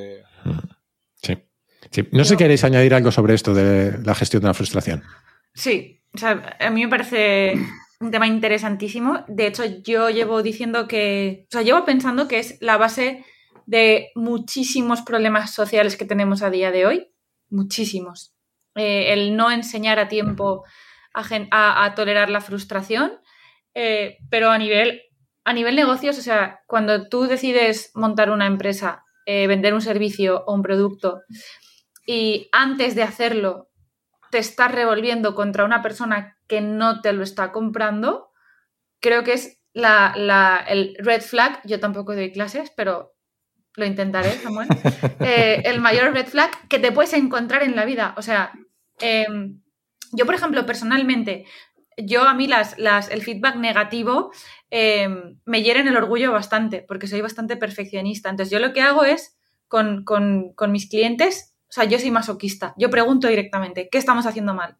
Sí. 1.22 1.38
sí. 1.92 2.08
No 2.12 2.24
sé 2.24 2.32
si 2.32 2.38
queréis 2.38 2.64
añadir 2.64 2.96
algo 2.96 3.12
sobre 3.12 3.36
esto 3.36 3.54
de 3.54 4.00
la 4.04 4.16
gestión 4.16 4.42
de 4.42 4.48
la 4.48 4.54
frustración. 4.56 5.04
Sí, 5.54 6.02
o 6.14 6.18
sea, 6.18 6.58
a 6.60 6.70
mí 6.72 6.84
me 6.84 6.90
parece 6.90 7.54
un 8.00 8.12
tema 8.12 8.28
interesantísimo. 8.28 9.24
De 9.28 9.48
hecho, 9.48 9.64
yo 9.84 10.10
llevo 10.10 10.42
diciendo 10.42 10.88
que, 10.88 11.46
o 11.50 11.52
sea, 11.52 11.62
llevo 11.62 11.86
pensando 11.86 12.28
que 12.28 12.40
es 12.40 12.58
la 12.60 12.78
base 12.78 13.24
de 13.66 14.12
muchísimos 14.16 15.02
problemas 15.02 15.54
sociales 15.54 15.98
que 15.98 16.06
tenemos 16.06 16.42
a 16.42 16.50
día 16.50 16.72
de 16.72 16.86
hoy, 16.86 17.12
muchísimos. 17.50 18.34
Eh, 18.76 19.14
el 19.14 19.36
no 19.36 19.52
enseñar 19.52 20.00
a 20.00 20.08
tiempo 20.08 20.64
a, 21.14 21.94
tolerar 21.96 22.30
la 22.30 22.42
frustración, 22.42 23.20
eh, 23.76 24.18
pero 24.30 24.50
a 24.50 24.58
nivel, 24.58 25.02
a 25.44 25.54
nivel 25.54 25.76
negocios, 25.76 26.18
o 26.18 26.22
sea, 26.22 26.62
cuando 26.68 27.08
tú 27.08 27.24
decides 27.24 27.92
montar 27.94 28.32
una 28.32 28.48
empresa, 28.48 29.04
eh, 29.26 29.48
vender 29.48 29.74
un 29.74 29.82
servicio 29.82 30.44
o 30.46 30.54
un 30.54 30.64
producto 30.64 31.22
y 32.06 32.50
antes 32.52 32.96
de 32.96 33.04
hacerlo 33.04 33.70
te 34.32 34.40
estás 34.40 34.72
revolviendo 34.72 35.36
contra 35.36 35.64
una 35.64 35.82
persona 35.82 36.38
que 36.48 36.60
no 36.60 37.02
te 37.02 37.14
lo 37.14 37.24
está 37.24 37.52
comprando, 37.52 38.32
creo 39.00 39.24
que 39.24 39.34
es 39.34 39.62
la, 39.74 40.66
el 40.68 40.96
red 41.00 41.22
flag. 41.22 41.62
Yo 41.66 41.80
tampoco 41.80 42.16
doy 42.16 42.32
clases, 42.32 42.72
pero 42.76 43.14
lo 43.76 43.86
intentaré, 43.86 44.32
Samuel, 44.32 44.68
eh, 45.20 45.62
el 45.66 45.82
mayor 45.82 46.14
red 46.14 46.28
flag 46.28 46.52
que 46.68 46.80
te 46.80 46.92
puedes 46.92 47.14
encontrar 47.14 47.64
en 47.64 47.76
la 47.76 47.86
vida. 47.86 48.14
O 48.18 48.22
sea, 48.22 48.52
em, 49.00 49.62
yo, 50.12 50.26
por 50.26 50.36
ejemplo, 50.36 50.66
personalmente, 50.66 51.46
yo 51.98 52.24
a 52.24 52.34
mí 52.34 52.48
las, 52.48 52.78
las, 52.78 53.10
el 53.10 53.22
feedback 53.22 53.56
negativo 53.56 54.32
em, 54.70 55.40
me 55.46 55.64
hiere 55.64 55.80
en 55.80 55.88
el 55.88 55.98
orgullo 55.98 56.32
bastante, 56.32 56.84
porque 56.88 57.08
soy 57.08 57.22
bastante 57.22 57.58
perfeccionista. 57.58 58.30
Entonces, 58.30 58.52
yo 58.52 58.60
lo 58.60 58.74
que 58.74 58.82
hago 58.82 59.04
es, 59.04 59.38
con, 59.68 60.04
con, 60.04 60.54
con 60.54 60.72
mis 60.72 60.88
clientes, 60.88 61.56
o 61.70 61.72
sea, 61.74 61.86
yo 61.86 61.98
soy 61.98 62.12
masoquista, 62.12 62.76
yo 62.78 62.92
pregunto 62.92 63.28
directamente, 63.28 63.90
¿qué 63.92 63.98
estamos 63.98 64.28
haciendo 64.28 64.54
mal? 64.54 64.78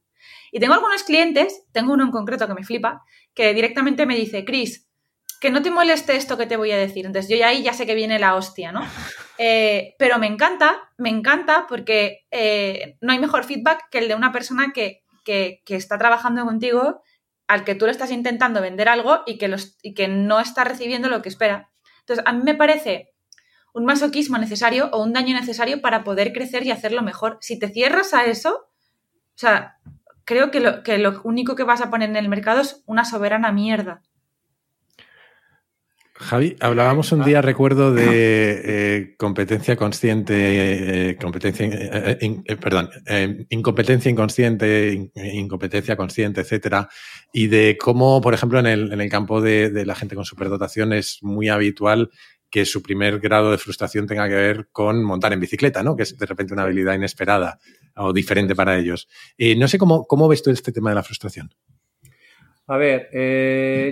Y 0.52 0.60
tengo 0.60 0.76
algunos 0.76 1.02
clientes, 1.02 1.66
tengo 1.72 1.94
uno 1.94 2.04
en 2.04 2.12
concreto 2.12 2.48
que 2.48 2.54
me 2.54 2.64
flipa, 2.64 3.02
que 3.34 3.56
directamente 3.56 4.06
me 4.06 4.16
dice, 4.16 4.46
Chris, 4.46 4.88
que 5.44 5.52
no 5.52 5.62
te 5.62 5.72
moleste 5.72 6.16
esto 6.16 6.38
que 6.38 6.48
te 6.48 6.56
voy 6.56 6.72
a 6.72 6.78
decir. 6.78 7.06
Entonces 7.06 7.30
yo 7.30 7.36
ya 7.36 7.50
ahí 7.50 7.64
ya 7.64 7.74
sé 7.74 7.86
que 7.86 7.96
viene 7.96 8.18
la 8.18 8.36
hostia, 8.36 8.72
¿no? 8.72 8.82
Eh, 9.40 9.96
pero 9.98 10.20
me 10.20 10.28
encanta, 10.28 10.92
me 10.98 11.10
encanta 11.10 11.66
porque 11.68 12.28
eh, 12.30 12.98
no 13.02 13.12
hay 13.12 13.18
mejor 13.18 13.44
feedback 13.44 13.90
que 13.90 13.98
el 13.98 14.08
de 14.08 14.14
una 14.14 14.32
persona 14.32 14.72
que, 14.74 15.04
está 15.68 15.98
trabajando 15.98 16.46
contigo 16.46 17.02
al 17.48 17.64
que 17.64 17.74
tú 17.74 17.86
le 17.86 17.92
estás 17.92 18.12
intentando 18.12 18.62
vender 18.62 18.88
algo 18.88 19.24
y 19.26 19.40
que, 19.40 19.48
los, 19.48 19.76
y 19.82 19.96
que 19.96 20.08
no 20.08 20.40
está 20.40 20.64
recibiendo 20.64 21.10
lo 21.10 21.24
que 21.24 21.30
espera. 21.30 21.72
Entonces, 22.02 22.24
a 22.28 22.32
mí 22.32 22.44
me 22.44 22.54
parece 22.54 23.12
un 23.74 23.86
masoquismo 23.86 24.38
necesario 24.38 24.92
o 24.94 25.02
un 25.02 25.14
daño 25.14 25.36
necesario 25.36 25.82
para 25.82 26.04
poder 26.04 26.32
crecer 26.32 26.64
y 26.64 26.72
hacerlo 26.72 27.02
mejor. 27.02 27.40
Si 27.42 27.58
te 27.58 27.70
cierras 27.70 28.14
a 28.14 28.26
eso, 28.26 28.68
o 28.68 29.38
sea, 29.38 29.80
creo 30.26 30.52
que 30.52 30.60
lo, 30.60 30.84
que 30.84 31.00
lo 31.00 31.22
único 31.24 31.56
que 31.56 31.64
vas 31.64 31.82
a 31.82 31.90
poner 31.90 32.12
en 32.12 32.18
el 32.18 32.30
mercado 32.30 32.62
es 32.62 32.84
una 32.86 33.04
soberana 33.04 33.52
mierda. 33.52 34.04
Javi, 36.16 36.56
hablábamos 36.60 37.12
un 37.12 37.24
día, 37.24 37.42
recuerdo, 37.42 37.92
de 37.92 38.62
eh, 38.64 39.16
competencia 39.18 39.76
consciente, 39.76 41.10
eh, 41.10 41.16
competencia, 41.16 41.68
eh, 41.72 42.56
perdón, 42.62 42.92
incompetencia 43.50 44.12
inconsciente, 44.12 45.10
incompetencia 45.16 45.96
consciente, 45.98 46.42
etcétera, 46.42 46.88
y 47.34 47.48
de 47.48 47.80
cómo, 47.82 48.22
por 48.22 48.36
ejemplo, 48.36 48.60
en 48.60 48.68
el, 48.68 48.94
en 48.94 49.02
el 49.02 49.10
campo 49.10 49.42
de, 49.42 49.72
de, 49.72 49.88
la 49.88 49.96
gente 49.96 50.14
con 50.14 50.24
superdotación 50.24 50.94
es 50.94 51.18
muy 51.24 51.50
habitual 51.50 52.12
que 52.52 52.66
su 52.66 52.84
primer 52.84 53.20
grado 53.20 53.50
de 53.50 53.58
frustración 53.58 54.06
tenga 54.06 54.30
que 54.30 54.36
ver 54.36 54.68
con 54.72 55.04
montar 55.04 55.34
en 55.34 55.40
bicicleta, 55.40 55.82
¿no? 55.82 55.96
Que 55.96 56.04
es 56.04 56.16
de 56.16 56.26
repente 56.28 56.54
una 56.54 56.62
habilidad 56.62 56.94
inesperada 56.94 57.58
o 57.96 58.14
diferente 58.14 58.54
para 58.54 58.78
ellos. 58.78 59.08
no 59.58 59.68
sé 59.68 59.80
cómo, 59.80 60.06
cómo 60.06 60.28
ves 60.28 60.44
tú 60.44 60.52
este 60.52 60.72
tema 60.72 60.92
de 60.92 60.96
la 60.96 61.04
frustración. 61.04 61.50
A 62.68 62.78
ver, 62.78 63.10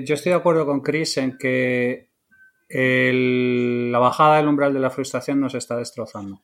yo 0.05 0.13
estoy 0.13 0.30
de 0.30 0.38
acuerdo 0.38 0.67
con 0.67 0.82
Chris 0.82 1.17
en 1.17 1.38
que 1.39 2.11
el, 2.72 3.91
la 3.91 3.99
bajada 3.99 4.38
del 4.38 4.47
umbral 4.47 4.74
de 4.74 4.80
la 4.80 4.89
frustración 4.89 5.39
nos 5.39 5.55
está 5.55 5.78
destrozando. 5.78 6.41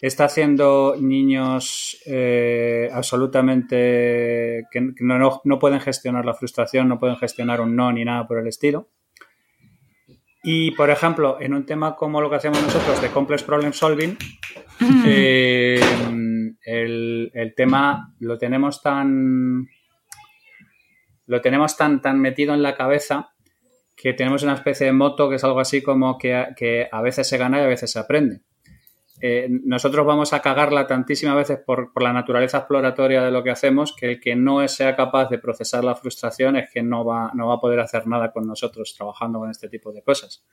Está 0.00 0.24
haciendo 0.24 0.96
niños 0.98 2.00
eh, 2.06 2.88
absolutamente 2.92 4.64
que 4.70 4.80
no, 5.00 5.40
no, 5.44 5.58
pueden 5.58 5.80
gestionar 5.80 6.24
la 6.24 6.34
frustración, 6.34 6.88
no 6.88 6.98
pueden 6.98 7.16
gestionar 7.16 7.60
un 7.60 7.76
no 7.76 7.92
ni 7.92 8.04
nada 8.04 8.26
por 8.26 8.38
el 8.38 8.46
estilo. 8.46 8.88
Y, 10.42 10.70
por 10.70 10.88
ejemplo, 10.88 11.36
en 11.38 11.52
un 11.52 11.66
tema 11.66 11.96
como 11.96 12.22
lo 12.22 12.30
que 12.30 12.36
hacemos 12.36 12.62
nosotros 12.62 13.02
de 13.02 13.10
Complex 13.10 13.42
Problem 13.42 13.74
Solving, 13.74 14.16
eh, 15.06 15.80
el, 16.64 17.30
el, 17.34 17.54
tema 17.54 18.14
lo 18.20 18.38
tenemos 18.38 18.80
tan 18.80 19.68
lo 21.26 21.40
tenemos 21.42 21.76
tan, 21.76 22.00
tan 22.00 22.18
metido 22.18 22.54
en 22.54 22.62
la 22.62 22.74
cabeza 22.74 23.34
que 24.00 24.14
tenemos 24.14 24.42
una 24.42 24.54
especie 24.54 24.86
de 24.86 24.92
moto 24.92 25.28
que 25.28 25.36
es 25.36 25.44
algo 25.44 25.60
así 25.60 25.82
como 25.82 26.16
que, 26.16 26.46
que 26.56 26.88
a 26.90 27.02
veces 27.02 27.28
se 27.28 27.36
gana 27.36 27.58
y 27.60 27.64
a 27.64 27.66
veces 27.66 27.92
se 27.92 27.98
aprende. 27.98 28.40
Eh, 29.20 29.48
nosotros 29.50 30.06
vamos 30.06 30.32
a 30.32 30.40
cagarla 30.40 30.86
tantísimas 30.86 31.36
veces 31.36 31.58
por, 31.58 31.92
por, 31.92 32.02
la 32.02 32.14
naturaleza 32.14 32.58
exploratoria 32.58 33.22
de 33.22 33.30
lo 33.30 33.42
que 33.44 33.50
hacemos 33.50 33.94
que 33.94 34.12
el 34.12 34.20
que 34.20 34.34
no 34.34 34.66
sea 34.68 34.96
capaz 34.96 35.28
de 35.28 35.38
procesar 35.38 35.84
la 35.84 35.94
frustración 35.94 36.56
es 36.56 36.70
que 36.72 36.82
no 36.82 37.04
va, 37.04 37.30
no 37.34 37.48
va 37.48 37.56
a 37.56 37.60
poder 37.60 37.80
hacer 37.80 38.06
nada 38.06 38.32
con 38.32 38.46
nosotros 38.46 38.94
trabajando 38.96 39.40
con 39.40 39.50
este 39.50 39.68
tipo 39.68 39.92
de 39.92 40.02
cosas. 40.02 40.46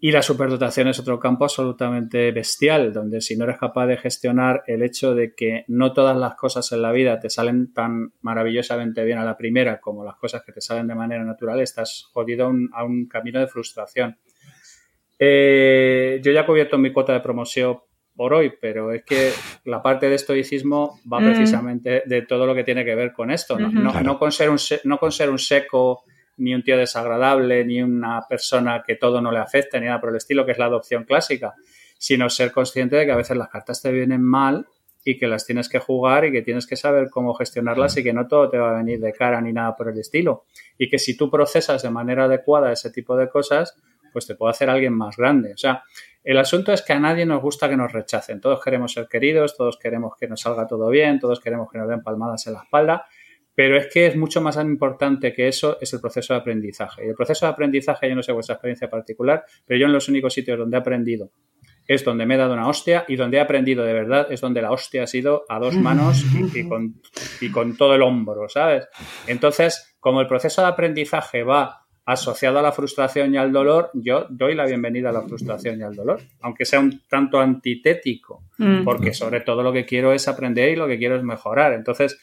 Y 0.00 0.12
la 0.12 0.22
superdotación 0.22 0.86
es 0.86 1.00
otro 1.00 1.18
campo 1.18 1.44
absolutamente 1.44 2.30
bestial, 2.30 2.92
donde 2.92 3.20
si 3.20 3.36
no 3.36 3.44
eres 3.44 3.58
capaz 3.58 3.86
de 3.86 3.96
gestionar 3.96 4.62
el 4.68 4.82
hecho 4.82 5.14
de 5.14 5.34
que 5.34 5.64
no 5.66 5.92
todas 5.92 6.16
las 6.16 6.36
cosas 6.36 6.70
en 6.70 6.82
la 6.82 6.92
vida 6.92 7.18
te 7.18 7.28
salen 7.30 7.72
tan 7.72 8.12
maravillosamente 8.20 9.04
bien 9.04 9.18
a 9.18 9.24
la 9.24 9.36
primera 9.36 9.80
como 9.80 10.04
las 10.04 10.14
cosas 10.14 10.44
que 10.44 10.52
te 10.52 10.60
salen 10.60 10.86
de 10.86 10.94
manera 10.94 11.24
natural, 11.24 11.60
estás 11.60 12.08
jodido 12.12 12.46
a 12.46 12.48
un, 12.48 12.70
a 12.72 12.84
un 12.84 13.06
camino 13.06 13.40
de 13.40 13.48
frustración. 13.48 14.16
Eh, 15.18 16.20
yo 16.22 16.30
ya 16.30 16.42
he 16.42 16.46
cubierto 16.46 16.78
mi 16.78 16.92
cuota 16.92 17.12
de 17.12 17.20
promoción 17.20 17.78
por 18.14 18.34
hoy, 18.34 18.52
pero 18.60 18.92
es 18.92 19.04
que 19.04 19.32
la 19.64 19.82
parte 19.82 20.08
de 20.08 20.14
estoicismo 20.14 21.00
va 21.12 21.18
mm. 21.18 21.24
precisamente 21.24 22.02
de 22.06 22.22
todo 22.22 22.46
lo 22.46 22.54
que 22.54 22.62
tiene 22.62 22.84
que 22.84 22.94
ver 22.94 23.12
con 23.12 23.32
esto, 23.32 23.58
no, 23.58 23.68
no, 23.70 24.00
no 24.00 24.18
con, 24.18 24.30
ser 24.30 24.50
un, 24.50 24.58
no 24.84 24.98
con 24.98 25.10
ser 25.10 25.30
un 25.30 25.38
seco 25.38 26.04
ni 26.38 26.54
un 26.54 26.62
tío 26.62 26.76
desagradable, 26.76 27.64
ni 27.64 27.82
una 27.82 28.22
persona 28.28 28.82
que 28.86 28.96
todo 28.96 29.20
no 29.20 29.30
le 29.30 29.38
afecte, 29.38 29.78
ni 29.78 29.86
nada 29.86 30.00
por 30.00 30.10
el 30.10 30.16
estilo, 30.16 30.46
que 30.46 30.52
es 30.52 30.58
la 30.58 30.66
adopción 30.66 31.04
clásica, 31.04 31.54
sino 31.98 32.30
ser 32.30 32.52
consciente 32.52 32.96
de 32.96 33.06
que 33.06 33.12
a 33.12 33.16
veces 33.16 33.36
las 33.36 33.48
cartas 33.48 33.82
te 33.82 33.92
vienen 33.92 34.22
mal 34.22 34.66
y 35.04 35.18
que 35.18 35.26
las 35.26 35.46
tienes 35.46 35.68
que 35.68 35.78
jugar 35.78 36.24
y 36.24 36.32
que 36.32 36.42
tienes 36.42 36.66
que 36.66 36.76
saber 36.76 37.08
cómo 37.10 37.34
gestionarlas 37.34 37.96
y 37.96 38.04
que 38.04 38.12
no 38.12 38.26
todo 38.28 38.50
te 38.50 38.58
va 38.58 38.70
a 38.70 38.78
venir 38.78 39.00
de 39.00 39.12
cara 39.12 39.40
ni 39.40 39.52
nada 39.52 39.74
por 39.76 39.88
el 39.88 39.98
estilo. 39.98 40.44
Y 40.76 40.88
que 40.88 40.98
si 40.98 41.16
tú 41.16 41.30
procesas 41.30 41.82
de 41.82 41.90
manera 41.90 42.24
adecuada 42.24 42.72
ese 42.72 42.90
tipo 42.90 43.16
de 43.16 43.28
cosas, 43.28 43.74
pues 44.12 44.26
te 44.26 44.34
puede 44.34 44.50
hacer 44.50 44.70
alguien 44.70 44.94
más 44.94 45.16
grande. 45.16 45.52
O 45.54 45.56
sea, 45.56 45.82
el 46.24 46.38
asunto 46.38 46.72
es 46.72 46.82
que 46.82 46.92
a 46.92 47.00
nadie 47.00 47.24
nos 47.24 47.40
gusta 47.40 47.68
que 47.68 47.76
nos 47.76 47.92
rechacen. 47.92 48.40
Todos 48.40 48.62
queremos 48.62 48.92
ser 48.92 49.08
queridos, 49.08 49.56
todos 49.56 49.78
queremos 49.78 50.14
que 50.18 50.28
nos 50.28 50.40
salga 50.40 50.66
todo 50.66 50.88
bien, 50.90 51.20
todos 51.20 51.40
queremos 51.40 51.70
que 51.70 51.78
nos 51.78 51.88
den 51.88 52.02
palmadas 52.02 52.46
en 52.46 52.54
la 52.54 52.62
espalda 52.62 53.06
pero 53.58 53.76
es 53.76 53.88
que 53.92 54.06
es 54.06 54.14
mucho 54.14 54.40
más 54.40 54.56
importante 54.56 55.32
que 55.32 55.48
eso, 55.48 55.78
es 55.80 55.92
el 55.92 56.00
proceso 56.00 56.32
de 56.32 56.38
aprendizaje. 56.38 57.04
Y 57.04 57.08
el 57.08 57.16
proceso 57.16 57.44
de 57.44 57.50
aprendizaje, 57.50 58.08
yo 58.08 58.14
no 58.14 58.22
sé 58.22 58.30
vuestra 58.30 58.54
experiencia 58.54 58.88
particular, 58.88 59.44
pero 59.66 59.80
yo 59.80 59.86
en 59.86 59.92
los 59.92 60.08
únicos 60.08 60.32
sitios 60.32 60.56
donde 60.56 60.76
he 60.76 60.80
aprendido 60.80 61.32
es 61.84 62.04
donde 62.04 62.24
me 62.24 62.36
he 62.36 62.38
dado 62.38 62.52
una 62.52 62.68
hostia 62.68 63.04
y 63.08 63.16
donde 63.16 63.38
he 63.38 63.40
aprendido 63.40 63.82
de 63.82 63.92
verdad 63.92 64.30
es 64.30 64.40
donde 64.40 64.62
la 64.62 64.70
hostia 64.70 65.02
ha 65.02 65.06
sido 65.08 65.44
a 65.48 65.58
dos 65.58 65.74
manos 65.74 66.24
y, 66.54 66.68
con, 66.68 67.02
y 67.40 67.50
con 67.50 67.76
todo 67.76 67.96
el 67.96 68.02
hombro, 68.02 68.48
¿sabes? 68.48 68.86
Entonces, 69.26 69.96
como 69.98 70.20
el 70.20 70.28
proceso 70.28 70.62
de 70.62 70.68
aprendizaje 70.68 71.42
va 71.42 71.88
asociado 72.04 72.60
a 72.60 72.62
la 72.62 72.70
frustración 72.70 73.34
y 73.34 73.38
al 73.38 73.50
dolor, 73.50 73.90
yo 73.92 74.28
doy 74.30 74.54
la 74.54 74.66
bienvenida 74.66 75.08
a 75.08 75.12
la 75.12 75.22
frustración 75.22 75.80
y 75.80 75.82
al 75.82 75.96
dolor, 75.96 76.20
aunque 76.42 76.64
sea 76.64 76.78
un 76.78 77.02
tanto 77.08 77.40
antitético, 77.40 78.44
mm. 78.56 78.84
porque 78.84 79.12
sobre 79.12 79.40
todo 79.40 79.64
lo 79.64 79.72
que 79.72 79.84
quiero 79.84 80.12
es 80.12 80.28
aprender 80.28 80.70
y 80.70 80.76
lo 80.76 80.86
que 80.86 80.96
quiero 80.96 81.16
es 81.16 81.24
mejorar. 81.24 81.72
Entonces, 81.72 82.20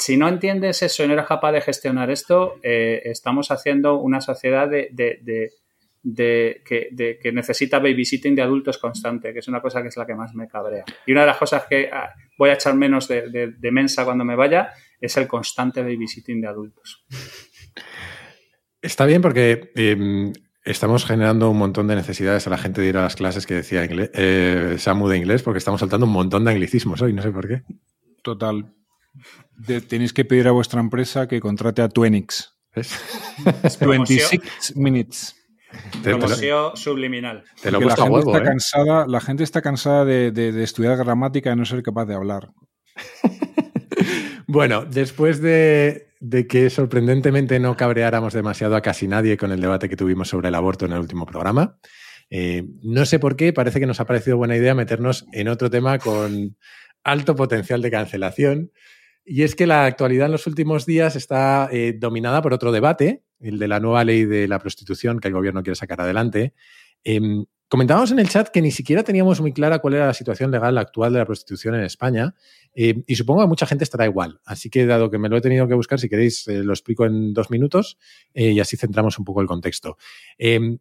si 0.00 0.16
no 0.16 0.28
entiendes 0.28 0.82
eso 0.82 1.04
y 1.04 1.06
no 1.06 1.12
eres 1.12 1.26
capaz 1.26 1.52
de 1.52 1.60
gestionar 1.60 2.10
esto, 2.10 2.58
eh, 2.62 3.02
estamos 3.04 3.50
haciendo 3.50 4.00
una 4.00 4.22
sociedad 4.22 4.66
de, 4.66 4.88
de, 4.92 5.50
de, 6.02 6.62
que, 6.64 7.18
que, 7.22 7.32
necesita 7.32 7.78
babysitting 7.78 8.34
de 8.34 8.40
adultos 8.40 8.78
constante, 8.78 9.34
que 9.34 9.40
es 9.40 9.48
una 9.48 9.60
cosa 9.60 9.82
que 9.82 9.88
es 9.88 9.96
la 9.98 10.06
que 10.06 10.14
más 10.14 10.34
me 10.34 10.48
cabrea. 10.48 10.84
Y 11.06 11.12
una 11.12 11.20
de 11.20 11.26
las 11.26 11.36
cosas 11.36 11.64
que 11.68 11.90
ah, 11.92 12.14
voy 12.38 12.48
a 12.48 12.54
echar 12.54 12.74
menos 12.76 13.08
de, 13.08 13.70
mensa 13.70 14.06
cuando 14.06 14.24
me 14.24 14.36
vaya 14.36 14.72
es 14.98 15.18
el 15.18 15.28
constante 15.28 15.82
babysitting 15.82 16.40
de 16.40 16.48
adultos. 16.48 17.04
Está 18.80 19.04
bien 19.04 19.20
porque 19.20 19.70
em, 19.74 20.32
estamos 20.64 21.04
generando 21.04 21.50
un 21.50 21.58
montón 21.58 21.88
de 21.88 21.96
necesidades 21.96 22.46
a 22.46 22.50
la 22.50 22.56
gente 22.56 22.80
de 22.80 22.88
ir 22.88 22.96
a 22.96 23.02
las 23.02 23.16
clases 23.16 23.46
que 23.46 23.52
decía 23.52 23.84
inglés, 23.84 24.10
eh, 24.14 24.76
Samu 24.78 25.08
de 25.08 25.18
inglés, 25.18 25.42
porque 25.42 25.58
estamos 25.58 25.80
saltando 25.80 26.06
un 26.06 26.12
montón 26.12 26.46
de 26.46 26.52
anglicismos 26.52 27.02
hoy, 27.02 27.12
no 27.12 27.20
sé 27.20 27.30
por 27.30 27.46
qué. 27.46 27.64
Total 28.22 28.79
tenéis 29.88 30.12
que 30.12 30.24
pedir 30.24 30.48
a 30.48 30.52
vuestra 30.52 30.80
empresa 30.80 31.28
que 31.28 31.40
contrate 31.40 31.82
a 31.82 31.88
Twenix. 31.90 32.54
26 33.80 34.76
minutes. 34.76 35.34
Promoción 36.02 36.76
subliminal. 36.76 37.44
Te 37.62 37.70
lo 37.70 37.80
la, 37.80 37.96
gente 37.96 38.18
está 38.18 38.38
¿eh? 38.38 38.42
cansada, 38.42 39.06
la 39.06 39.20
gente 39.20 39.44
está 39.44 39.62
cansada 39.62 40.04
de, 40.04 40.62
estudiar 40.62 40.96
gramática 40.96 41.52
y 41.52 41.56
no 41.56 41.64
ser 41.64 41.82
capaz 41.82 42.06
de 42.06 42.14
hablar. 42.14 42.50
bueno, 44.46 44.84
después 44.84 45.40
de, 45.40 46.08
que 46.48 46.70
sorprendentemente 46.70 47.60
no 47.60 47.76
cabreáramos 47.76 48.34
demasiado 48.34 48.76
a 48.76 48.82
casi 48.82 49.06
nadie 49.06 49.36
con 49.36 49.52
el 49.52 49.60
debate 49.60 49.88
que 49.88 49.96
tuvimos 49.96 50.28
sobre 50.28 50.48
el 50.48 50.54
aborto 50.54 50.86
en 50.86 50.92
el 50.92 50.98
último 50.98 51.26
programa, 51.26 51.78
eh, 52.30 52.64
no 52.82 53.04
sé 53.06 53.18
por 53.18 53.36
qué, 53.36 53.52
parece 53.52 53.80
que 53.80 53.86
nos 53.86 54.00
ha 54.00 54.06
parecido 54.06 54.36
buena 54.36 54.56
idea 54.56 54.74
meternos 54.74 55.26
en 55.32 55.48
otro 55.48 55.70
tema 55.70 55.98
con 55.98 56.56
alto 57.04 57.34
potencial 57.34 57.82
de 57.82 57.90
cancelación, 57.90 58.70
y 59.24 59.42
es 59.42 59.54
que 59.54 59.66
la 59.66 59.86
actualidad 59.86 60.26
en 60.26 60.32
los 60.32 60.46
últimos 60.46 60.86
días 60.86 61.16
está 61.16 61.68
eh, 61.72 61.94
dominada 61.98 62.42
por 62.42 62.52
otro 62.52 62.72
debate, 62.72 63.24
el 63.40 63.58
de 63.58 63.68
la 63.68 63.80
nueva 63.80 64.04
ley 64.04 64.24
de 64.24 64.46
la 64.48 64.58
prostitución 64.58 65.18
que 65.18 65.28
el 65.28 65.34
gobierno 65.34 65.62
quiere 65.62 65.76
sacar 65.76 66.00
adelante. 66.00 66.54
Eh, 67.04 67.20
comentábamos 67.68 68.10
en 68.12 68.18
el 68.18 68.28
chat 68.28 68.48
que 68.48 68.60
ni 68.60 68.70
siquiera 68.70 69.02
teníamos 69.02 69.40
muy 69.40 69.52
clara 69.52 69.78
cuál 69.78 69.94
era 69.94 70.06
la 70.06 70.14
situación 70.14 70.50
legal 70.50 70.76
actual 70.76 71.12
de 71.12 71.20
la 71.20 71.24
prostitución 71.24 71.74
en 71.74 71.82
España 71.82 72.34
eh, 72.74 73.02
y 73.06 73.16
supongo 73.16 73.42
que 73.42 73.46
mucha 73.46 73.66
gente 73.66 73.84
estará 73.84 74.04
igual. 74.04 74.40
Así 74.44 74.70
que 74.70 74.86
dado 74.86 75.10
que 75.10 75.18
me 75.18 75.28
lo 75.28 75.36
he 75.36 75.40
tenido 75.40 75.66
que 75.68 75.74
buscar, 75.74 75.98
si 75.98 76.08
queréis 76.08 76.46
eh, 76.48 76.62
lo 76.62 76.72
explico 76.72 77.06
en 77.06 77.32
dos 77.32 77.50
minutos 77.50 77.98
y 78.34 78.60
así 78.60 78.76
centramos 78.76 79.18
un 79.18 79.24
poco 79.24 79.40
el 79.40 79.46
contexto. 79.46 79.96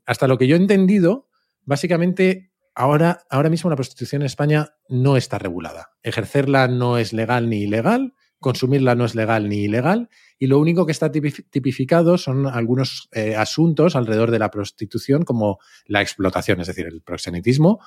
hasta 0.06 0.28
lo 0.28 0.38
que 0.38 0.48
yo 0.48 0.56
he 0.56 0.60
entendido, 0.60 1.30
básicamente 1.64 2.52
ahora, 2.76 3.24
ahora 3.30 3.50
mismo 3.50 3.70
la 3.70 3.76
prostitución 3.76 4.22
en 4.22 4.28
España 4.28 4.74
no 4.88 5.18
está 5.18 5.38
regulada. 5.38 5.92
Ejercerla 6.04 6.68
no 6.68 6.98
es 6.98 7.14
legal 7.14 7.50
ni 7.50 7.64
ilegal 7.64 8.14
consumirla 8.40 8.96
no 8.96 9.06
es 9.06 9.16
legal 9.16 9.50
ni 9.50 9.64
ilegal 9.64 10.10
y 10.38 10.48
lo 10.48 10.60
único 10.60 10.86
que 10.86 10.92
está 10.92 11.12
tipificado 11.12 12.18
son 12.18 12.48
algunos 12.48 13.10
eh, 13.12 13.36
asuntos 13.36 13.96
alrededor 13.96 14.32
de 14.32 14.40
la 14.40 14.50
prostitución 14.50 15.24
como 15.24 15.60
la 15.86 16.02
explotación, 16.02 16.62
es 16.62 16.68
decir, 16.68 16.88
el 16.88 17.02
proxenetismo 17.02 17.80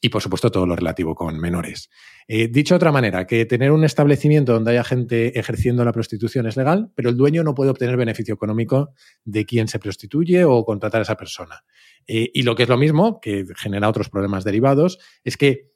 y 0.00 0.10
por 0.10 0.22
supuesto 0.22 0.50
todo 0.50 0.66
lo 0.66 0.76
relativo 0.76 1.14
con 1.14 1.38
menores. 1.38 1.90
Eh, 2.28 2.48
dicho 2.48 2.74
de 2.74 2.76
otra 2.76 2.92
manera, 2.92 3.26
que 3.26 3.44
tener 3.46 3.72
un 3.72 3.84
establecimiento 3.84 4.52
donde 4.52 4.72
haya 4.72 4.84
gente 4.84 5.38
ejerciendo 5.38 5.84
la 5.84 5.92
prostitución 5.92 6.46
es 6.46 6.56
legal, 6.56 6.92
pero 6.94 7.10
el 7.10 7.16
dueño 7.16 7.42
no 7.42 7.54
puede 7.54 7.70
obtener 7.70 7.96
beneficio 7.96 8.34
económico 8.34 8.92
de 9.24 9.44
quien 9.44 9.66
se 9.66 9.78
prostituye 9.78 10.44
o 10.44 10.64
contratar 10.64 11.00
a 11.00 11.02
esa 11.02 11.16
persona. 11.16 11.64
Eh, 12.06 12.30
y 12.32 12.42
lo 12.42 12.54
que 12.54 12.62
es 12.62 12.68
lo 12.68 12.78
mismo, 12.78 13.20
que 13.20 13.44
genera 13.56 13.88
otros 13.88 14.08
problemas 14.08 14.44
derivados, 14.44 14.98
es 15.24 15.36
que 15.36 15.72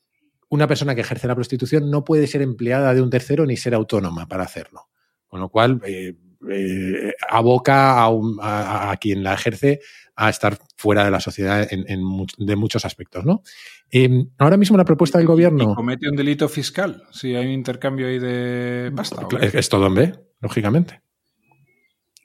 una 0.52 0.66
persona 0.66 0.94
que 0.94 1.00
ejerce 1.00 1.26
la 1.26 1.34
prostitución 1.34 1.90
no 1.90 2.04
puede 2.04 2.26
ser 2.26 2.42
empleada 2.42 2.92
de 2.94 3.00
un 3.00 3.08
tercero 3.10 3.46
ni 3.46 3.56
ser 3.56 3.74
autónoma 3.74 4.26
para 4.28 4.44
hacerlo. 4.44 4.88
Con 5.26 5.40
lo 5.40 5.48
cual, 5.48 5.80
eh, 5.86 6.14
eh, 6.50 7.14
aboca 7.28 7.98
a, 8.00 8.08
un- 8.10 8.38
a- 8.40 8.90
a 8.90 8.96
quien 8.98 9.22
la 9.22 9.32
ejerce 9.32 9.80
a 10.14 10.28
estar 10.28 10.58
fuera 10.76 11.04
de 11.06 11.10
la 11.10 11.20
sociedad 11.20 11.66
en, 11.72 11.84
en 11.88 12.00
much- 12.02 12.36
de 12.36 12.54
muchos 12.56 12.84
aspectos, 12.84 13.24
¿no? 13.24 13.42
Eh, 13.90 14.26
ahora 14.38 14.58
mismo 14.58 14.76
la 14.76 14.84
propuesta 14.84 15.16
del 15.16 15.24
¿Y 15.24 15.28
gobierno 15.28 15.74
comete 15.74 16.06
un 16.08 16.16
delito 16.16 16.48
fiscal 16.50 17.02
si 17.12 17.34
hay 17.34 17.46
un 17.46 17.52
intercambio 17.52 18.06
ahí 18.08 18.18
de 18.18 18.92
pasta? 18.94 19.26
es, 19.40 19.54
es 19.54 19.68
todo 19.70 19.86
en 19.86 19.94
B, 19.94 20.12
lógicamente. 20.40 21.00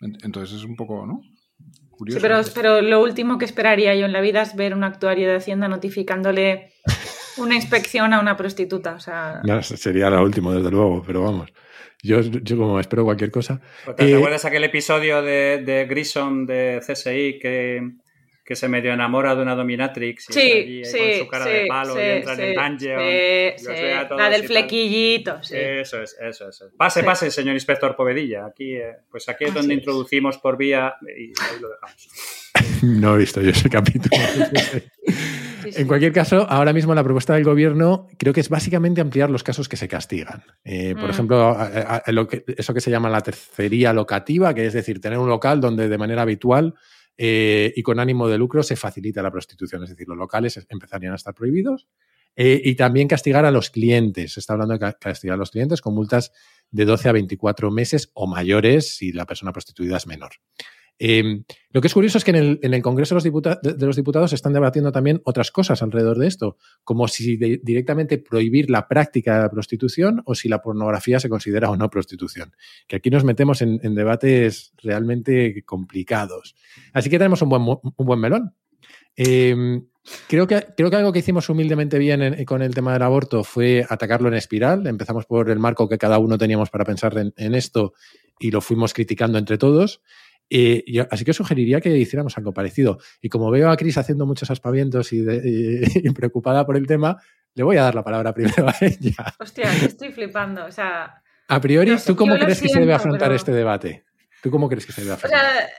En- 0.02 0.18
Entonces 0.24 0.58
es 0.58 0.64
un 0.66 0.76
poco, 0.76 1.06
¿no? 1.06 1.22
Sí, 1.24 1.88
Curioso. 1.90 2.22
pero, 2.22 2.42
pero 2.54 2.82
lo 2.82 3.02
último 3.02 3.38
que 3.38 3.46
esperaría 3.46 3.96
yo 3.96 4.06
en 4.06 4.14
la 4.14 4.22
vida 4.22 4.42
es 4.42 4.56
ver 4.56 4.74
un 4.76 4.84
actuario 4.84 5.28
de 5.30 5.38
Hacienda 5.38 5.68
notificándole 5.68 6.74
una 7.38 7.56
inspección 7.56 8.14
a 8.14 8.20
una 8.20 8.36
prostituta. 8.38 8.94
O 8.96 9.00
sea, 9.00 9.42
sería 9.62 10.10
la 10.10 10.22
última, 10.22 10.54
desde 10.54 10.72
luego, 10.72 11.04
pero 11.06 11.24
vamos. 11.24 11.52
Yo, 12.04 12.22
yo 12.22 12.58
como 12.58 12.80
espero 12.80 13.04
cualquier 13.04 13.32
cosa. 13.32 13.60
¿Te 13.98 14.10
Eh, 14.12 14.16
acuerdas 14.16 14.46
aquel 14.46 14.64
episodio 14.64 15.22
de, 15.22 15.64
de 15.66 15.86
Grison 15.86 16.46
de 16.46 16.80
CSI 16.86 17.40
que, 17.42 17.82
que 18.46 18.56
se 18.56 18.68
medio 18.70 18.94
enamora 18.94 19.36
de 19.36 19.42
una 19.42 19.56
dominatrix 19.56 20.30
y 20.30 20.34
sí, 20.34 20.40
allí, 20.52 20.86
sí, 20.86 20.98
con 20.98 21.20
su 21.20 21.28
cara 21.28 21.46
de 21.46 21.62
sí, 21.64 21.68
palo 21.68 21.94
sí, 21.96 22.00
y 22.00 22.04
entra 22.04 22.34
en 22.36 22.40
el 22.42 22.56
dungeon? 22.56 24.18
La 24.18 24.30
del 24.30 24.44
flequillito, 24.46 25.42
sí. 25.44 25.56
Eso 25.58 26.02
es, 26.04 26.16
eso 26.22 26.50
es. 26.50 26.64
Pase, 26.78 27.00
Sí. 27.00 27.06
pase, 27.06 27.32
señor 27.32 27.56
inspector 27.56 27.96
Povedilla. 27.96 28.46
Aquí, 28.46 28.76
eh, 28.76 28.98
pues 29.10 29.28
aquí 29.28 29.46
es 29.46 29.50
Así 29.50 29.60
donde 29.60 29.74
es. 29.74 29.80
introducimos 29.80 30.38
por 30.38 30.56
vía 30.56 30.94
y 31.02 31.26
ahí 31.42 31.60
lo 31.60 31.70
dejamos. 31.70 32.08
No 32.84 33.16
he 33.16 33.18
visto 33.18 33.42
yo 33.42 33.50
ese 33.50 33.70
capítulo. 33.70 34.16
Sí, 35.68 35.74
sí. 35.74 35.82
En 35.82 35.88
cualquier 35.88 36.12
caso, 36.14 36.46
ahora 36.50 36.74
mismo 36.74 36.94
la 36.96 37.04
propuesta 37.04 37.34
del 37.36 37.44
gobierno 37.44 38.08
creo 38.18 38.34
que 38.34 38.40
es 38.42 38.50
básicamente 38.50 39.02
ampliar 39.02 39.30
los 39.30 39.44
casos 39.44 39.68
que 39.70 39.78
se 39.78 39.88
castigan. 39.88 40.44
Eh, 40.64 40.94
por 40.96 41.08
Mm. 41.08 41.12
ejemplo, 41.12 41.38
a- 41.50 41.64
a- 41.64 41.96
a- 42.06 42.12
lo 42.12 42.28
que- 42.28 42.44
eso 42.58 42.74
que 42.74 42.82
se 42.82 42.92
llama 42.92 43.10
la 43.10 43.22
tercería 43.22 43.94
locativa, 43.94 44.54
que 44.54 44.66
es 44.66 44.74
decir, 44.74 45.00
tener 45.02 45.18
un 45.20 45.30
local 45.30 45.62
donde 45.62 45.88
de 45.90 45.98
manera 45.98 46.22
habitual 46.24 46.74
eh, 47.20 47.74
y 47.76 47.82
con 47.82 48.00
ánimo 48.00 48.28
de 48.28 48.38
lucro 48.38 48.62
se 48.62 48.76
facilita 48.76 49.24
la 49.24 49.32
prostitución. 49.32 49.84
Es 49.84 49.90
decir, 49.90 50.08
los 50.08 50.18
locales 50.18 50.64
empezarían 50.70 51.14
a 51.14 51.16
estar 51.16 51.34
prohibidos. 51.34 51.88
Eh, 52.36 52.62
y 52.64 52.76
también 52.76 53.08
castigar 53.08 53.44
a 53.46 53.50
los 53.50 53.72
clientes. 53.72 54.34
Se 54.34 54.40
está 54.40 54.54
hablando 54.54 54.74
de 54.76 54.80
ca- 54.80 54.94
castigar 54.94 55.34
a 55.34 55.38
los 55.38 55.50
clientes 55.50 55.82
con 55.82 55.96
multas 55.96 56.32
de 56.70 56.86
12 56.86 57.10
a 57.10 57.12
24 57.14 57.72
meses 57.72 58.12
o 58.14 58.28
mayores 58.28 58.96
si 58.96 59.12
la 59.12 59.26
persona 59.26 59.52
prostituida 59.52 59.98
es 59.98 60.06
menor. 60.06 60.34
Eh, 61.00 61.44
lo 61.72 61.82
que 61.82 61.88
es 61.88 61.94
curioso 61.94 62.18
es 62.18 62.24
que 62.24 62.32
en 62.32 62.38
el, 62.38 62.60
en 62.64 62.74
el 62.74 62.82
Congreso 62.82 63.14
de 63.14 63.18
los, 63.18 63.24
Diputa- 63.24 63.60
de- 63.62 63.74
de 63.74 63.86
los 63.86 63.96
Diputados 63.96 64.32
se 64.32 64.36
están 64.36 64.54
debatiendo 64.54 64.92
también 64.92 65.22
otras 65.26 65.52
cosas 65.52 65.84
alrededor 65.84 66.18
de 66.18 66.26
esto, 66.28 66.58
como 66.84 67.08
si 67.08 67.38
de- 67.38 67.60
directamente 67.64 68.18
prohibir 68.18 68.70
la 68.72 68.88
práctica 68.88 69.36
de 69.36 69.42
la 69.44 69.50
prostitución 69.52 70.24
o 70.26 70.34
si 70.34 70.50
la 70.50 70.62
pornografía 70.62 71.20
se 71.20 71.30
considera 71.30 71.70
o 71.70 71.78
no 71.78 71.90
prostitución. 71.92 72.56
Que 72.88 72.96
aquí 72.96 73.10
nos 73.12 73.24
metemos 73.24 73.62
en, 73.62 73.80
debates 73.94 74.74
realmente 74.82 75.64
complicados. 75.66 76.56
Así 76.94 77.10
que 77.10 77.20
tenemos 77.20 77.42
un 77.44 77.50
buen, 77.50 77.64
buen 77.98 78.20
melón. 78.20 78.54
Eh, 79.16 79.82
creo, 80.28 80.48
que, 80.48 80.66
creo 80.76 80.90
que 80.90 80.96
algo 80.96 81.12
que 81.14 81.20
hicimos 81.20 81.50
humildemente 81.50 81.98
bien 82.00 82.22
en- 82.22 82.46
con 82.46 82.62
el 82.62 82.74
tema 82.74 82.94
del 82.94 83.04
aborto 83.04 83.44
fue 83.44 83.86
atacarlo 83.88 84.28
en 84.30 84.36
espiral. 84.36 84.88
Empezamos 84.88 85.26
por 85.26 85.50
el 85.50 85.60
marco 85.60 85.88
que 85.90 85.98
cada 85.98 86.18
uno 86.20 86.38
teníamos 86.38 86.70
para 86.70 86.86
pensar 86.86 87.18
en, 87.18 87.34
en 87.38 87.56
esto 87.56 87.94
y 88.40 88.52
lo 88.52 88.62
fuimos 88.62 88.94
criticando 88.94 89.38
entre 89.38 89.58
todos. 89.58 90.02
Eh, 90.50 90.84
yo- 90.88 91.08
así 91.12 91.26
que 91.26 91.34
sugeriría 91.34 91.82
que 91.82 91.90
hiciéramos 91.98 92.38
algo 92.38 92.54
parecido. 92.54 93.00
Y 93.22 93.30
como 93.30 93.52
veo 93.52 93.70
a 93.70 93.78
Cris 93.78 93.98
haciendo 93.98 94.26
muchos 94.26 94.50
aspavientos 94.52 95.12
y, 95.14 95.20
de- 95.22 95.42
y- 95.44 95.82
y 96.08 96.10
preocupada 96.14 96.66
por 96.66 96.78
el 96.78 96.88
tema, 96.88 97.18
le 97.54 97.64
voy 97.64 97.78
a 97.78 97.84
dar 97.84 97.96
la 97.96 98.04
palabra 98.04 98.34
primero 98.34 98.68
a 98.70 98.76
ella. 98.82 99.36
Hostia, 99.40 99.72
estoy 99.84 100.12
flipando. 100.12 100.66
O 100.66 100.72
sea, 100.72 101.22
A 101.50 101.60
priori, 101.62 101.92
No 101.92 101.98
sé, 101.98 102.08
¿tú 102.08 102.16
cómo 102.16 102.36
crees 102.36 102.62
que 102.62 102.70
se 102.70 102.80
debe 102.80 102.94
afrontar 102.94 103.28
pero- 103.30 103.36
este 103.36 103.52
debate? 103.52 104.06
¿Tú 104.42 104.52
cómo 104.52 104.70
crees 104.70 104.86
que 104.86 104.92
se 104.94 105.02
debe 105.02 105.12
o 105.12 105.16
afrontar? 105.16 105.40
sea 105.42 105.70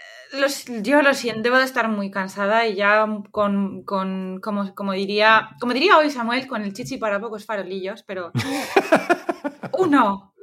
los- 0.40 0.66
yo 0.82 1.00
lo 1.00 1.14
siento, 1.14 1.40
debo 1.42 1.56
de 1.56 1.64
estar 1.64 1.88
muy 1.88 2.10
cansada 2.10 2.66
y 2.66 2.74
ya 2.74 3.06
con, 3.30 3.82
con 3.84 4.40
como, 4.42 4.74
como 4.74 4.92
diría, 4.92 5.48
como 5.58 5.72
diría 5.72 5.96
hoy 5.96 6.10
Samuel, 6.10 6.46
con 6.46 6.60
el 6.62 6.74
chichi 6.74 6.98
para 6.98 7.18
pocos 7.18 7.46
farolillos, 7.46 8.02
pero 8.02 8.30
uno. 9.78 10.34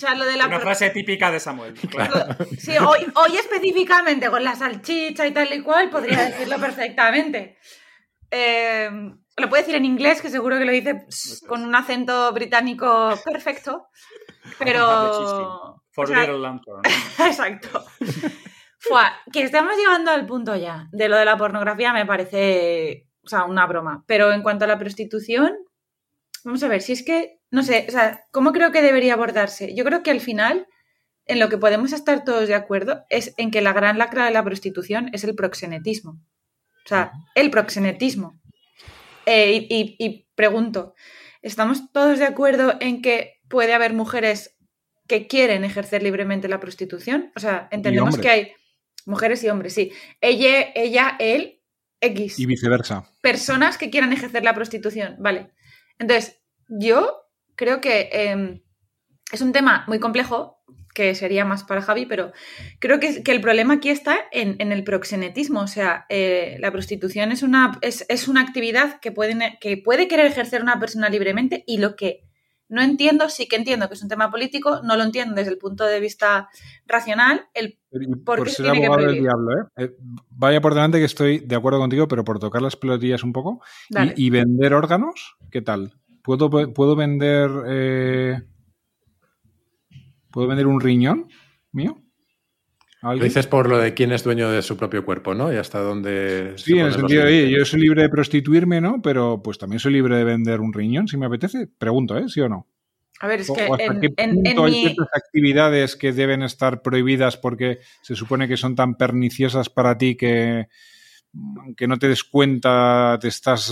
Sea, 0.00 0.14
lo 0.14 0.24
de 0.24 0.38
la 0.38 0.46
Una 0.46 0.60
frase 0.60 0.88
típica 0.88 1.30
de 1.30 1.38
Samuel. 1.38 1.74
claro. 1.90 2.34
Sí, 2.58 2.72
hoy, 2.78 3.00
hoy 3.14 3.36
específicamente 3.36 4.30
con 4.30 4.42
la 4.42 4.56
salchicha 4.56 5.26
y 5.26 5.32
tal 5.32 5.52
y 5.52 5.62
cual 5.62 5.90
podría 5.90 6.24
decirlo 6.24 6.58
perfectamente. 6.58 7.58
Eh, 8.30 8.88
lo 9.36 9.48
puede 9.50 9.62
decir 9.62 9.74
en 9.74 9.84
inglés, 9.84 10.22
que 10.22 10.30
seguro 10.30 10.58
que 10.58 10.64
lo 10.64 10.72
dice 10.72 11.04
pss, 11.06 11.44
con 11.46 11.62
un 11.62 11.74
acento 11.74 12.32
británico 12.32 13.12
perfecto. 13.22 13.88
Pero. 14.58 15.82
For 15.92 16.06
o 16.06 16.08
sea, 16.08 16.20
Little 16.20 16.38
Lantern. 16.38 16.80
Exacto. 17.18 17.84
Fua, 18.78 19.12
que 19.30 19.42
estamos 19.42 19.76
llegando 19.76 20.12
al 20.12 20.24
punto 20.24 20.56
ya 20.56 20.88
de 20.92 21.10
lo 21.10 21.16
de 21.16 21.26
la 21.26 21.36
pornografía 21.36 21.92
me 21.92 22.06
parece, 22.06 23.06
o 23.22 23.28
sea, 23.28 23.44
una 23.44 23.66
broma. 23.66 24.02
Pero 24.06 24.32
en 24.32 24.42
cuanto 24.42 24.64
a 24.64 24.68
la 24.68 24.78
prostitución, 24.78 25.52
vamos 26.42 26.62
a 26.62 26.68
ver, 26.68 26.80
si 26.80 26.92
es 26.92 27.04
que, 27.04 27.39
no 27.50 27.62
sé, 27.62 27.86
o 27.88 27.90
sea, 27.92 28.24
¿cómo 28.30 28.52
creo 28.52 28.72
que 28.72 28.82
debería 28.82 29.14
abordarse? 29.14 29.74
Yo 29.74 29.84
creo 29.84 30.02
que 30.02 30.10
al 30.10 30.20
final, 30.20 30.66
en 31.26 31.38
lo 31.38 31.48
que 31.48 31.58
podemos 31.58 31.92
estar 31.92 32.24
todos 32.24 32.48
de 32.48 32.54
acuerdo, 32.54 33.04
es 33.10 33.34
en 33.36 33.50
que 33.50 33.60
la 33.60 33.72
gran 33.72 33.98
lacra 33.98 34.24
de 34.24 34.30
la 34.30 34.44
prostitución 34.44 35.10
es 35.12 35.24
el 35.24 35.34
proxenetismo. 35.34 36.12
O 36.84 36.88
sea, 36.88 37.12
el 37.34 37.50
proxenetismo. 37.50 38.40
Eh, 39.26 39.66
y, 39.68 39.74
y- 39.74 39.96
y 40.04 40.26
pregunto, 40.34 40.94
¿estamos 41.42 41.92
todos 41.92 42.18
de 42.18 42.24
acuerdo 42.26 42.74
en 42.80 43.02
que 43.02 43.40
puede 43.48 43.74
haber 43.74 43.92
mujeres 43.92 44.56
que 45.06 45.26
quieren 45.26 45.64
ejercer 45.64 46.02
libremente 46.02 46.48
la 46.48 46.58
prostitución? 46.60 47.32
O 47.36 47.40
sea, 47.40 47.68
entendemos 47.70 48.14
que 48.22 48.30
hay 48.30 48.52
mujeres 49.06 49.42
y 49.44 49.48
hombres, 49.48 49.74
sí. 49.74 49.92
Ella, 50.20 50.70
ella, 50.74 51.16
él, 51.18 51.60
X. 52.00 52.38
Y 52.38 52.46
viceversa. 52.46 53.04
Personas 53.20 53.76
que 53.76 53.90
quieran 53.90 54.12
ejercer 54.12 54.42
la 54.42 54.54
prostitución, 54.54 55.16
vale. 55.18 55.50
Entonces, 55.98 56.40
yo 56.68 57.19
creo 57.60 57.82
que 57.82 58.08
eh, 58.10 58.62
es 59.30 59.40
un 59.42 59.52
tema 59.52 59.84
muy 59.86 60.00
complejo, 60.00 60.56
que 60.94 61.14
sería 61.14 61.44
más 61.44 61.62
para 61.62 61.82
Javi, 61.82 62.06
pero 62.06 62.32
creo 62.78 62.98
que, 62.98 63.22
que 63.22 63.32
el 63.32 63.42
problema 63.42 63.74
aquí 63.74 63.90
está 63.90 64.16
en, 64.32 64.56
en 64.58 64.72
el 64.72 64.82
proxenetismo. 64.82 65.60
O 65.60 65.66
sea, 65.66 66.06
eh, 66.08 66.56
la 66.58 66.72
prostitución 66.72 67.32
es 67.32 67.42
una, 67.42 67.78
es, 67.82 68.06
es 68.08 68.28
una 68.28 68.40
actividad 68.40 68.98
que, 69.00 69.12
pueden, 69.12 69.42
que 69.60 69.76
puede 69.76 70.08
querer 70.08 70.24
ejercer 70.24 70.62
una 70.62 70.80
persona 70.80 71.10
libremente 71.10 71.62
y 71.66 71.76
lo 71.76 71.96
que 71.96 72.24
no 72.68 72.80
entiendo, 72.80 73.28
sí 73.28 73.46
que 73.46 73.56
entiendo 73.56 73.88
que 73.88 73.94
es 73.94 74.02
un 74.02 74.08
tema 74.08 74.30
político, 74.30 74.80
no 74.82 74.96
lo 74.96 75.02
entiendo 75.02 75.34
desde 75.34 75.50
el 75.50 75.58
punto 75.58 75.84
de 75.84 76.00
vista 76.00 76.48
racional, 76.86 77.46
el 77.52 77.78
¿Por 78.24 78.38
por 78.38 78.44
qué 78.44 78.52
ser 78.52 78.72
tiene 78.72 78.88
que 78.88 79.06
del 79.06 79.20
diablo, 79.20 79.50
¿eh? 79.52 79.84
Eh, 79.84 79.90
Vaya 80.30 80.62
por 80.62 80.72
delante 80.72 80.98
que 80.98 81.04
estoy 81.04 81.40
de 81.40 81.56
acuerdo 81.56 81.78
contigo, 81.78 82.08
pero 82.08 82.24
por 82.24 82.38
tocar 82.38 82.62
las 82.62 82.76
pelotillas 82.76 83.22
un 83.22 83.32
poco. 83.32 83.60
Dale. 83.90 84.14
¿Y, 84.16 84.28
y 84.28 84.30
vender 84.30 84.72
órganos? 84.72 85.36
¿Qué 85.50 85.60
tal? 85.60 85.92
¿Puedo, 86.22 86.50
puedo 86.72 86.96
vender. 86.96 87.50
eh, 87.68 88.40
¿Puedo 90.30 90.46
vender 90.46 90.66
un 90.66 90.80
riñón 90.80 91.28
mío? 91.72 92.00
¿A 93.02 93.06
Lo 93.06 93.10
alguien? 93.12 93.28
dices 93.28 93.46
por 93.46 93.68
lo 93.68 93.78
de 93.78 93.94
quién 93.94 94.12
es 94.12 94.22
dueño 94.22 94.50
de 94.50 94.62
su 94.62 94.76
propio 94.76 95.04
cuerpo, 95.04 95.34
¿no? 95.34 95.52
Y 95.52 95.56
hasta 95.56 95.80
dónde. 95.80 96.52
se 96.56 96.64
Sí, 96.64 96.78
en 96.78 96.86
el 96.86 96.92
sentido 96.92 97.22
de, 97.24 97.28
oye, 97.28 97.50
yo 97.50 97.64
soy 97.64 97.80
libre 97.80 98.02
de 98.02 98.08
prostituirme, 98.10 98.80
¿no? 98.80 99.00
Pero 99.02 99.42
pues 99.42 99.58
también 99.58 99.80
soy 99.80 99.94
libre 99.94 100.16
de 100.16 100.24
vender 100.24 100.60
un 100.60 100.72
riñón 100.72 101.08
si 101.08 101.16
me 101.16 101.26
apetece. 101.26 101.66
Pregunto, 101.66 102.16
¿eh? 102.16 102.28
¿Sí 102.28 102.40
o 102.40 102.48
no? 102.48 102.68
A 103.20 103.26
ver, 103.26 103.40
es 103.40 103.50
O- 103.50 103.54
que 103.54 103.66
o 103.66 103.74
hasta 103.74 103.92
en, 103.92 104.00
qué 104.00 104.06
en- 104.16 104.30
en 104.30 104.34
punto 104.44 104.64
hay 104.64 104.72
mi... 104.72 104.80
ciertas 104.80 105.08
actividades 105.14 105.96
que 105.96 106.12
deben 106.12 106.42
estar 106.42 106.82
prohibidas 106.82 107.36
porque 107.36 107.80
se 108.02 108.14
supone 108.14 108.46
que 108.46 108.56
son 108.56 108.74
tan 108.76 108.94
perniciosas 108.96 109.68
para 109.68 109.98
ti 109.98 110.16
que 110.16 110.68
aunque 111.60 111.86
no 111.86 111.98
te 111.98 112.08
des 112.08 112.24
cuenta 112.24 113.18
te 113.20 113.28
estás 113.28 113.70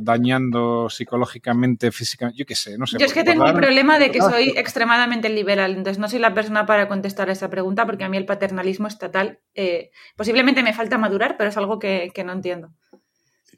dañando 0.00 0.88
psicológicamente, 0.90 1.90
físicamente, 1.92 2.38
yo 2.38 2.46
qué 2.46 2.54
sé, 2.54 2.76
no 2.78 2.86
sé. 2.86 2.98
Yo 2.98 3.06
es 3.06 3.12
que 3.12 3.24
tengo 3.24 3.44
el 3.44 3.52
recordar- 3.52 3.62
problema 3.62 3.98
de 3.98 4.10
que 4.10 4.18
Ah, 4.20 4.30
soy 4.30 4.50
extremadamente 4.56 5.28
liberal, 5.28 5.70
entonces 5.72 5.98
no 5.98 6.08
soy 6.08 6.18
la 6.18 6.34
persona 6.34 6.66
para 6.66 6.88
contestar 6.88 7.28
a 7.28 7.32
esa 7.32 7.48
pregunta 7.50 7.86
porque 7.86 8.04
a 8.04 8.08
mí 8.08 8.16
el 8.16 8.26
paternalismo 8.26 8.86
estatal 8.88 9.40
eh, 9.54 9.90
posiblemente 10.16 10.62
me 10.62 10.72
falta 10.74 10.98
madurar, 10.98 11.36
pero 11.36 11.50
es 11.50 11.56
algo 11.56 11.78
que, 11.78 12.10
que 12.14 12.24
no 12.24 12.32
entiendo. 12.32 12.72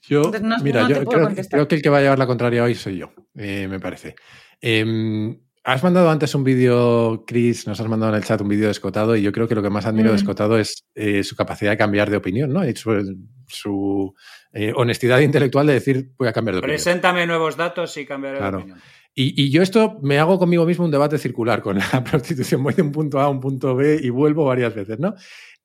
Yo, 0.03 0.19
Entonces, 0.27 0.43
no- 0.43 0.59
mira, 0.61 0.83
no 0.83 0.89
yo 0.89 0.99
te 1.01 1.05
puedo 1.05 1.19
creo, 1.19 1.27
contestar. 1.29 1.59
creo 1.59 1.69
que 1.69 1.75
el 1.77 1.83
que 1.83 1.91
va 1.91 1.99
a 1.99 2.01
llevar 2.03 2.19
la 2.19 2.27
contraria 2.27 2.63
hoy 2.63 2.75
soy 2.75 2.97
yo, 2.99 3.13
eh, 3.37 3.67
me 3.69 3.81
parece. 3.81 4.15
Eh, 4.61 5.37
has 5.65 5.83
mandado 5.83 6.11
antes 6.11 6.35
un 6.35 6.45
vídeo, 6.45 7.25
Chris, 7.27 7.67
nos 7.67 7.81
has 7.81 7.89
mandado 7.89 8.13
en 8.13 8.19
el 8.19 8.25
chat 8.25 8.41
un 8.41 8.49
vídeo 8.49 8.67
de 8.67 8.73
Escotado 8.73 9.17
y 9.17 9.23
yo 9.23 9.33
creo 9.33 9.47
que 9.47 9.55
lo 9.55 9.63
que 9.63 9.71
más 9.71 9.87
admiro 9.87 10.09
de 10.09 10.15
Mm. 10.15 10.19
Escotado 10.19 10.59
es 10.59 10.85
eh, 10.95 11.23
su 11.23 11.37
capacidad 11.37 11.71
de 11.73 11.77
cambiar 11.77 12.11
de 12.11 12.17
opinión, 12.17 12.53
¿no? 12.53 12.67
Y 12.67 12.75
su, 12.75 13.17
su, 13.47 14.15
eh, 14.53 14.73
honestidad 14.75 15.21
intelectual 15.21 15.67
de 15.67 15.75
decir, 15.75 16.11
voy 16.19 16.29
a 16.29 16.33
cambiar 16.33 16.55
de 16.55 16.59
opinión. 16.61 16.77
Preséntame 16.77 17.27
nuevos 17.27 17.57
datos 17.57 17.97
y 17.97 18.07
cambiaré 18.07 18.39
Claro. 18.39 18.59
de 18.59 18.63
opinión. 18.65 18.81
Y, 19.15 19.43
y 19.43 19.51
yo 19.51 19.61
esto 19.63 19.99
me 20.03 20.19
hago 20.19 20.39
conmigo 20.39 20.65
mismo 20.65 20.85
un 20.85 20.91
debate 20.91 21.19
circular 21.19 21.61
con 21.63 21.79
la 21.79 22.05
prostitución. 22.05 22.63
Voy 22.63 22.75
de 22.75 22.83
un 22.83 22.93
punto 22.93 23.21
A 23.21 23.25
a 23.25 23.29
un 23.29 23.41
punto 23.41 23.75
B 23.75 23.99
y 24.03 24.09
vuelvo 24.11 24.45
varias 24.45 24.75
veces, 24.75 24.99
¿no? 24.99 25.15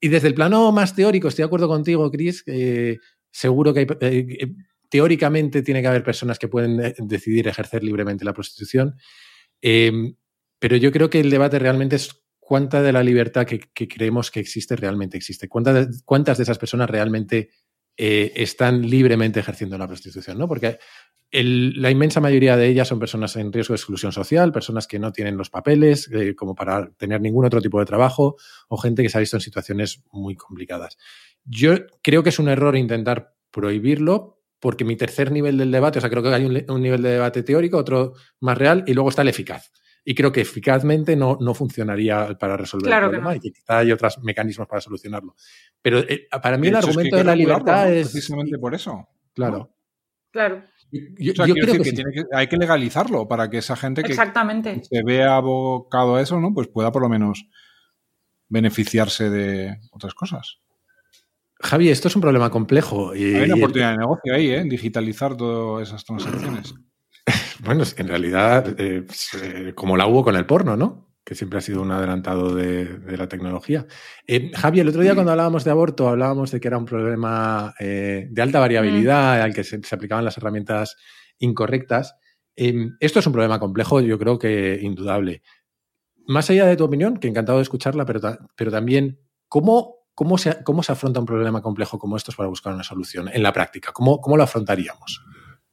Y 0.01 0.09
desde 0.09 0.27
el 0.27 0.33
plano 0.33 0.71
más 0.71 0.95
teórico, 0.95 1.27
estoy 1.27 1.43
de 1.43 1.47
acuerdo 1.47 1.67
contigo, 1.67 2.09
Chris, 2.11 2.43
eh, 2.47 2.97
seguro 3.31 3.73
que 3.73 3.81
hay, 3.81 3.85
eh, 4.01 4.37
eh, 4.41 4.47
teóricamente 4.89 5.61
tiene 5.61 5.81
que 5.81 5.87
haber 5.87 6.03
personas 6.03 6.39
que 6.39 6.47
pueden 6.47 6.79
eh, 6.79 6.95
decidir 6.99 7.47
ejercer 7.47 7.83
libremente 7.83 8.25
la 8.25 8.33
prostitución. 8.33 8.95
Eh, 9.61 10.15
pero 10.59 10.77
yo 10.77 10.91
creo 10.91 11.09
que 11.09 11.19
el 11.19 11.29
debate 11.29 11.59
realmente 11.59 11.95
es 11.95 12.25
cuánta 12.39 12.81
de 12.81 12.93
la 12.93 13.03
libertad 13.03 13.45
que, 13.45 13.59
creemos 13.87 14.31
que 14.31 14.39
existe 14.39 14.75
realmente 14.75 15.17
existe. 15.17 15.49
¿Cuántas, 15.49 16.03
cuántas 16.03 16.37
de 16.37 16.43
esas 16.43 16.57
personas 16.57 16.89
realmente 16.89 17.49
eh, 17.97 18.31
están 18.35 18.87
libremente 18.87 19.39
ejerciendo 19.39 19.77
la 19.77 19.87
prostitución? 19.87 20.37
¿no? 20.37 20.47
Porque 20.47 20.77
la 21.31 21.91
inmensa 21.91 22.21
mayoría 22.21 22.55
de 22.55 22.67
ellas 22.67 22.87
son 22.87 22.99
personas 22.99 23.35
en 23.35 23.51
riesgo 23.51 23.73
de 23.73 23.77
exclusión 23.77 24.11
social, 24.11 24.51
personas 24.51 24.87
que 24.87 24.99
no 24.99 25.11
tienen 25.11 25.37
los 25.37 25.49
papeles 25.49 26.09
eh, 26.13 26.35
como 26.35 26.55
para 26.55 26.91
tener 26.93 27.19
ningún 27.19 27.45
otro 27.45 27.61
tipo 27.61 27.79
de 27.79 27.85
trabajo 27.85 28.37
o 28.69 28.77
gente 28.77 29.03
que 29.03 29.09
se 29.09 29.17
ha 29.17 29.19
visto 29.19 29.37
en 29.37 29.41
situaciones 29.41 30.03
muy 30.11 30.35
complicadas. 30.35 30.97
Yo 31.43 31.73
creo 32.01 32.23
que 32.23 32.29
es 32.29 32.39
un 32.39 32.47
error 32.47 32.75
intentar 32.77 33.33
prohibirlo 33.51 34.34
porque 34.65 34.83
mi 34.83 34.95
tercer 34.95 35.31
nivel 35.31 35.59
del 35.59 35.69
debate, 35.69 35.99
o 35.99 36.01
sea, 36.01 36.09
creo 36.09 36.23
que 36.23 36.29
hay 36.29 36.43
un, 36.43 36.81
nivel 36.81 37.03
de 37.03 37.09
debate 37.09 37.43
teórico, 37.43 37.77
otro 37.77 38.13
más 38.39 38.57
real 38.57 38.83
y 38.87 38.95
luego 38.95 39.09
está 39.09 39.21
el 39.21 39.27
eficaz. 39.27 39.71
Y 40.03 40.15
creo 40.15 40.31
que 40.31 40.41
eficazmente 40.41 41.15
no, 41.15 41.37
no 41.39 41.53
funcionaría 41.53 42.35
para 42.39 42.57
resolver 42.57 42.91
el 42.91 42.99
problema 42.99 43.35
y 43.35 43.39
que 43.39 43.51
quizá 43.51 43.77
hay 43.77 43.91
otros 43.91 44.17
mecanismos 44.23 44.67
para 44.67 44.81
solucionarlo. 44.81 45.35
Pero 45.83 45.99
eh, 45.99 46.27
para 46.41 46.57
mí 46.57 46.69
el 46.69 46.77
argumento 46.77 47.15
de 47.15 47.23
la 47.23 47.35
libertad 47.35 47.93
es... 47.93 48.09
Precisamente 48.09 48.57
por 48.57 48.73
eso. 48.73 49.07
Claro. 49.35 49.69
Claro. 50.31 50.63
Yo, 50.91 51.33
creo 51.35 51.83
que, 51.83 52.25
hay 52.33 52.47
que 52.47 52.57
legalizarlo 52.57 53.27
para 53.27 53.47
que 53.51 53.59
esa 53.59 53.75
gente 53.75 54.01
que 54.01 54.15
se 54.15 55.03
vea 55.05 55.35
abocado 55.35 56.15
a 56.15 56.21
eso, 56.23 56.39
¿no? 56.39 56.55
Pues 56.55 56.69
pueda 56.69 56.91
por 56.91 57.03
lo 57.03 57.09
menos 57.09 57.47
beneficiarse 58.49 59.29
de 59.29 59.77
otras 59.91 60.15
cosas. 60.15 60.57
Javi, 61.65 61.89
esto 61.89 62.07
es 62.07 62.15
un 62.15 62.21
problema 62.21 62.49
complejo. 62.49 63.15
Y, 63.15 63.35
hay 63.35 63.45
una 63.45 63.55
oportunidad 63.55 63.91
de 63.91 63.97
negocio 63.97 64.33
ahí, 64.33 64.51
¿eh? 64.51 64.63
Digitalizar 64.63 65.35
todas 65.35 65.87
esas 65.87 66.05
transacciones. 66.05 66.73
bueno, 67.65 67.83
es 67.83 67.93
que 67.93 68.03
en 68.03 68.07
realidad, 68.07 68.79
eh, 68.79 69.05
eh, 69.41 69.73
como 69.75 69.97
la 69.97 70.07
hubo 70.07 70.23
con 70.23 70.35
el 70.35 70.45
porno, 70.45 70.77
¿no? 70.77 71.05
que 71.25 71.33
siempre 71.33 71.57
ha 71.57 71.61
sido 71.61 71.81
un 71.81 71.91
adelantado 71.91 72.53
de, 72.53 72.99
la 73.17 73.27
tecnología. 73.27 73.87
Eh, 74.27 74.51
Javi, 74.53 74.79
el 74.79 74.89
otro 74.89 75.01
día 75.01 75.15
cuando 75.15 75.31
hablábamos 75.31 75.63
de 75.63 75.71
aborto, 75.71 76.07
hablábamos 76.07 76.51
de 76.51 76.59
que 76.59 76.67
era 76.67 76.77
un 76.77 76.85
problema 76.85 77.73
eh, 77.79 78.27
de 78.29 78.41
alta 78.43 78.59
variabilidad, 78.59 79.39
mm. 79.39 79.41
al 79.41 79.53
que 79.53 79.63
se, 79.63 79.81
aplicaban 79.91 80.23
las 80.23 80.37
herramientas 80.37 80.95
incorrectas. 81.39 82.15
Esto 82.55 83.19
es 83.19 83.27
un 83.27 83.33
problema 83.33 83.59
complejo, 83.59 83.99
yo 84.01 84.19
creo 84.19 84.37
que 84.37 84.77
indudable. 84.81 85.41
Más 86.27 86.49
allá 86.51 86.67
de 86.67 86.77
tu 86.77 86.83
opinión, 86.83 87.17
que 87.17 87.27
encantado 87.27 87.57
de 87.57 87.63
escucharla, 87.63 88.05
pero, 88.05 88.21
pero 88.55 88.71
también, 88.71 89.19
¿cómo, 89.47 90.04
cómo, 90.15 90.37
se, 90.37 90.63
¿cómo 90.63 90.81
se 90.81 90.93
afronta 90.93 91.19
un 91.19 91.25
problema 91.25 91.61
complejo 91.61 91.99
como 91.99 92.17
estos 92.17 92.35
para 92.35 92.49
buscar 92.49 92.73
una 92.73 92.83
solución 92.83 93.29
en 93.31 93.43
la 93.43 93.53
práctica? 93.53 93.91
¿Cómo, 93.91 94.19
cómo 94.21 94.37
lo 94.37 94.43
afrontaríamos? 94.43 95.23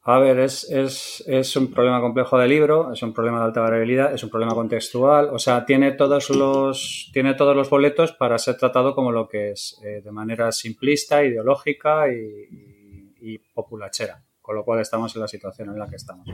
A 0.05 0.19
ver, 0.19 0.37
es, 0.39 0.69
es, 0.69 1.23
es, 1.27 1.55
un 1.55 1.71
problema 1.71 2.01
complejo 2.01 2.37
de 2.37 2.49
libro, 2.49 2.91
es 2.91 3.01
un 3.03 3.13
problema 3.13 3.39
de 3.39 3.45
alta 3.45 3.61
variabilidad, 3.61 4.13
es 4.13 4.21
un 4.21 4.29
problema 4.29 4.53
contextual, 4.53 5.29
o 5.31 5.39
sea, 5.39 5.65
tiene 5.65 5.93
todos 5.93 6.29
los, 6.29 7.09
tiene 7.13 7.35
todos 7.35 7.55
los 7.55 7.69
boletos 7.69 8.11
para 8.11 8.37
ser 8.37 8.57
tratado 8.57 8.95
como 8.95 9.13
lo 9.13 9.29
que 9.29 9.51
es, 9.51 9.79
eh, 9.81 10.01
de 10.03 10.11
manera 10.11 10.51
simplista, 10.51 11.23
ideológica 11.23 12.09
y, 12.11 13.13
y, 13.21 13.37
populachera, 13.53 14.25
con 14.41 14.57
lo 14.57 14.65
cual 14.65 14.81
estamos 14.81 15.15
en 15.15 15.21
la 15.21 15.27
situación 15.29 15.69
en 15.69 15.79
la 15.79 15.87
que 15.87 15.95
estamos. 15.95 16.27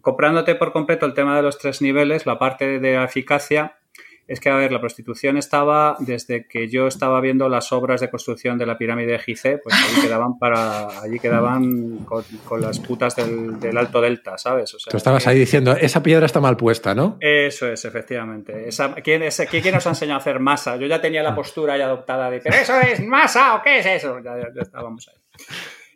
Comprándote 0.00 0.56
por 0.56 0.72
completo 0.72 1.06
el 1.06 1.14
tema 1.14 1.36
de 1.36 1.42
los 1.42 1.58
tres 1.58 1.80
niveles, 1.80 2.26
la 2.26 2.40
parte 2.40 2.80
de 2.80 3.04
eficacia, 3.04 3.77
es 4.28 4.40
que, 4.40 4.50
a 4.50 4.56
ver, 4.56 4.70
la 4.70 4.80
prostitución 4.80 5.38
estaba 5.38 5.96
desde 6.00 6.46
que 6.46 6.68
yo 6.68 6.86
estaba 6.86 7.18
viendo 7.22 7.48
las 7.48 7.72
obras 7.72 8.02
de 8.02 8.10
construcción 8.10 8.58
de 8.58 8.66
la 8.66 8.76
pirámide 8.76 9.12
de 9.12 9.18
Gizeh, 9.18 9.58
pues 9.58 9.74
allí 9.74 10.02
quedaban 10.06 10.38
para, 10.38 11.00
allí 11.00 11.18
quedaban 11.18 12.04
con, 12.04 12.60
las 12.60 12.78
putas 12.78 13.16
del, 13.16 13.78
Alto 13.78 14.02
Delta, 14.02 14.36
¿sabes? 14.36 14.74
O 14.74 14.78
Tú 14.90 14.98
estabas 14.98 15.26
ahí 15.26 15.38
diciendo, 15.38 15.72
esa 15.72 16.02
piedra 16.02 16.26
está 16.26 16.40
mal 16.40 16.58
puesta, 16.58 16.94
¿no? 16.94 17.16
Eso 17.20 17.72
es, 17.72 17.84
efectivamente. 17.86 18.68
¿quién, 19.02 19.22
es, 19.22 19.42
¿quién, 19.50 19.74
nos 19.74 19.86
ha 19.86 19.90
enseñado 19.90 20.18
a 20.18 20.20
hacer 20.20 20.40
masa? 20.40 20.76
Yo 20.76 20.86
ya 20.86 21.00
tenía 21.00 21.22
la 21.22 21.34
postura 21.34 21.78
ya 21.78 21.86
adoptada 21.86 22.30
de, 22.30 22.40
¿pero 22.40 22.56
eso 22.56 22.78
es 22.80 23.00
masa 23.00 23.54
o 23.54 23.62
qué 23.62 23.78
es 23.78 23.86
eso? 23.86 24.18
Ya, 24.22 24.36
ya 24.54 24.62
estábamos 24.62 25.08
ahí. 25.08 25.14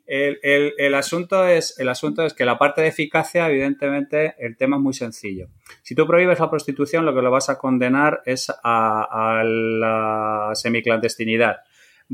El, 0.07 0.94
asunto 0.94 1.46
es, 1.46 1.78
el 1.78 1.88
asunto 1.88 2.24
es 2.24 2.34
que 2.34 2.44
la 2.44 2.59
parte 2.59 2.82
de 2.82 2.88
eficacia, 2.88 3.48
evidentemente, 3.48 4.34
el 4.38 4.57
tema 4.57 4.76
es 4.76 4.82
muy 4.82 4.94
sencillo. 4.94 5.48
Si 5.82 5.94
tú 5.94 6.07
prohíbes 6.07 6.38
la 6.38 6.50
prostitución, 6.50 7.05
lo 7.05 7.14
que 7.14 7.22
lo 7.22 7.30
vas 7.30 7.48
a 7.48 7.59
condenar 7.59 8.22
es 8.26 8.53
a, 8.62 9.42
la 9.44 10.50
semiclandestinidad. 10.55 11.59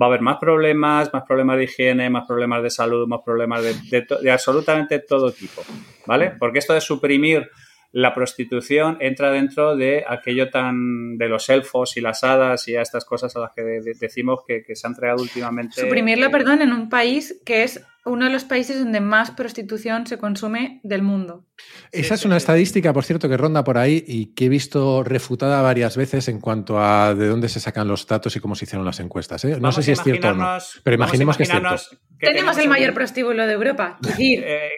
Va 0.01 0.07
a 0.07 0.09
haber 0.11 0.21
más 0.21 0.37
problemas, 0.39 1.13
más 1.13 1.25
problemas 1.25 1.57
de 1.57 1.65
higiene, 1.65 2.09
más 2.11 2.27
problemas 2.27 2.63
de 2.63 2.71
salud, 2.71 3.09
más 3.09 3.21
problemas 3.25 3.63
de, 3.63 4.07
de 4.23 4.31
absolutamente 4.31 5.01
todo 5.01 5.33
tipo, 5.33 5.63
¿vale? 6.07 6.33
Porque 6.39 6.61
esto 6.61 6.75
de 6.75 6.81
suprimir 6.81 7.51
la 7.93 8.15
prostitución 8.15 8.99
entra 9.01 9.31
dentro 9.31 9.77
de 9.77 10.05
aquello 10.07 10.51
tan 10.51 11.17
de 11.17 11.29
los 11.29 11.49
elfos 11.49 11.97
y 11.97 12.01
las 12.01 12.23
hadas 12.23 12.69
y 12.69 12.77
a 12.77 12.83
estas 12.83 13.05
cosas 13.05 13.35
a 13.37 13.41
las 13.41 13.53
que 13.53 13.63
decimos 13.63 14.41
que, 14.47 14.63
se 14.75 14.87
han 14.87 14.95
traído 14.95 15.23
últimamente. 15.23 15.81
Suprimirlo, 15.81 16.27
eh, 16.27 16.31
perdón, 16.31 16.63
en 16.63 16.73
un 16.73 16.89
país 16.89 17.41
que 17.45 17.63
es 17.63 17.83
uno 18.09 18.25
de 18.25 18.31
los 18.33 18.45
países 18.45 18.79
donde 18.79 19.01
más 19.01 19.31
prostitución 19.31 20.07
se 20.07 20.19
consume 20.19 20.81
del 20.83 21.03
mundo. 21.03 21.45
Esa 21.93 22.15
es 22.15 22.25
una 22.25 22.37
estadística, 22.37 22.93
por 22.93 23.05
cierto, 23.05 23.29
que 23.29 23.37
ronda 23.37 23.65
por 23.65 23.79
ahí 23.79 24.05
y 24.07 24.35
que 24.35 24.47
he 24.47 24.49
visto 24.49 25.03
refutada 25.03 25.61
varias 25.63 25.97
veces 25.97 26.29
en 26.29 26.41
cuanto 26.41 26.81
a 26.81 27.15
de 27.15 27.27
dónde 27.27 27.49
se 27.49 27.61
sacan 27.61 27.89
los 27.89 28.07
datos 28.07 28.37
y 28.37 28.41
cómo 28.41 28.55
se 28.55 28.65
hicieron 28.65 28.85
las 28.85 29.01
encuestas. 29.01 29.45
¿eh? 29.45 29.59
No 29.61 29.73
sé 29.73 29.83
si 29.83 29.93
es 29.93 30.03
cierto 30.03 30.29
o 30.29 30.35
no, 30.35 30.59
pero 30.83 30.95
imaginemos 30.95 31.37
que 31.37 31.43
es 31.45 31.51
cierto. 31.51 31.77
tenemos, 32.19 32.59
el 32.59 32.69
mayor 32.69 32.95
prostíbulo 32.95 33.47
de 33.47 33.53
Europa. 33.53 33.99
Eh, 34.19 34.71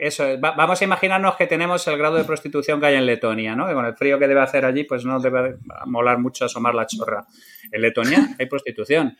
eso 0.00 0.26
es. 0.26 0.40
vamos 0.40 0.80
a 0.80 0.84
imaginarnos 0.84 1.36
que 1.36 1.46
tenemos 1.46 1.86
el 1.86 1.98
grado 1.98 2.16
de 2.16 2.24
prostitución 2.24 2.80
que 2.80 2.86
hay 2.86 2.94
en 2.94 3.06
Letonia, 3.06 3.54
¿no? 3.54 3.66
que 3.66 3.74
con 3.74 3.84
el 3.84 3.94
frío 3.94 4.18
que 4.18 4.26
debe 4.26 4.40
hacer 4.40 4.64
allí, 4.64 4.84
pues 4.84 5.04
no 5.04 5.20
debe 5.20 5.56
molar 5.86 6.18
mucho 6.18 6.44
asomar 6.44 6.74
la 6.74 6.86
chorra. 6.86 7.26
En 7.70 7.82
Letonia 7.82 8.34
hay 8.38 8.46
prostitución 8.46 9.16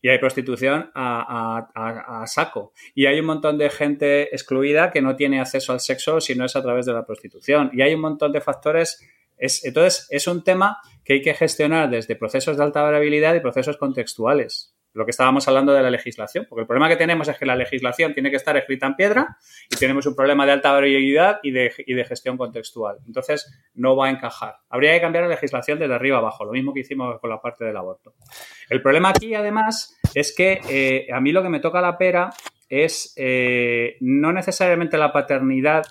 y 0.00 0.08
hay 0.08 0.18
prostitución 0.18 0.90
a, 0.94 2.24
saco. 2.26 2.72
Y 2.94 3.06
hay 3.06 3.20
un 3.20 3.26
montón 3.26 3.58
de 3.58 3.70
gente 3.70 4.34
excluida 4.34 4.90
que 4.90 5.02
no 5.02 5.16
tiene 5.16 5.40
acceso 5.40 5.72
al 5.72 5.80
sexo 5.80 6.20
si 6.20 6.34
no 6.34 6.44
es 6.44 6.56
a 6.56 6.62
través 6.62 6.86
de 6.86 6.92
la 6.92 7.04
prostitución. 7.04 7.70
Y 7.72 7.82
hay 7.82 7.94
un 7.94 8.00
montón 8.00 8.32
de 8.32 8.40
factores. 8.40 9.04
Es, 9.36 9.64
entonces, 9.64 10.06
es 10.10 10.26
un 10.26 10.44
tema 10.44 10.78
que 11.04 11.14
hay 11.14 11.22
que 11.22 11.34
gestionar 11.34 11.90
desde 11.90 12.16
procesos 12.16 12.56
de 12.56 12.62
alta 12.62 12.82
variabilidad 12.82 13.34
y 13.34 13.40
procesos 13.40 13.76
contextuales 13.76 14.77
lo 14.94 15.04
que 15.04 15.10
estábamos 15.10 15.46
hablando 15.48 15.72
de 15.72 15.82
la 15.82 15.90
legislación, 15.90 16.46
porque 16.48 16.62
el 16.62 16.66
problema 16.66 16.88
que 16.88 16.96
tenemos 16.96 17.28
es 17.28 17.38
que 17.38 17.46
la 17.46 17.56
legislación 17.56 18.14
tiene 18.14 18.30
que 18.30 18.36
estar 18.36 18.56
escrita 18.56 18.86
en 18.86 18.94
piedra 18.94 19.36
y 19.70 19.76
tenemos 19.76 20.06
un 20.06 20.16
problema 20.16 20.46
de 20.46 20.52
alta 20.52 20.72
variabilidad 20.72 21.38
y 21.42 21.50
de, 21.50 21.72
y 21.86 21.94
de 21.94 22.04
gestión 22.04 22.36
contextual. 22.36 22.98
Entonces, 23.06 23.52
no 23.74 23.96
va 23.96 24.06
a 24.06 24.10
encajar. 24.10 24.56
Habría 24.68 24.92
que 24.92 25.00
cambiar 25.00 25.24
la 25.24 25.30
legislación 25.30 25.78
desde 25.78 25.94
arriba 25.94 26.18
abajo, 26.18 26.44
lo 26.44 26.52
mismo 26.52 26.72
que 26.72 26.80
hicimos 26.80 27.20
con 27.20 27.30
la 27.30 27.40
parte 27.40 27.64
del 27.64 27.76
aborto. 27.76 28.14
El 28.68 28.82
problema 28.82 29.10
aquí, 29.10 29.34
además, 29.34 29.98
es 30.14 30.34
que 30.34 30.60
eh, 30.68 31.12
a 31.12 31.20
mí 31.20 31.32
lo 31.32 31.42
que 31.42 31.48
me 31.48 31.60
toca 31.60 31.80
la 31.80 31.96
pera 31.96 32.30
es 32.68 33.14
eh, 33.16 33.96
no 34.00 34.32
necesariamente 34.32 34.98
la 34.98 35.12
paternidad, 35.12 35.86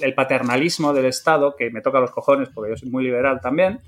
el 0.00 0.14
paternalismo 0.14 0.92
del 0.92 1.06
Estado, 1.06 1.54
que 1.54 1.70
me 1.70 1.82
toca 1.82 2.00
los 2.00 2.10
cojones 2.10 2.48
porque 2.48 2.70
yo 2.70 2.76
soy 2.76 2.90
muy 2.90 3.04
liberal 3.04 3.40
también, 3.40 3.80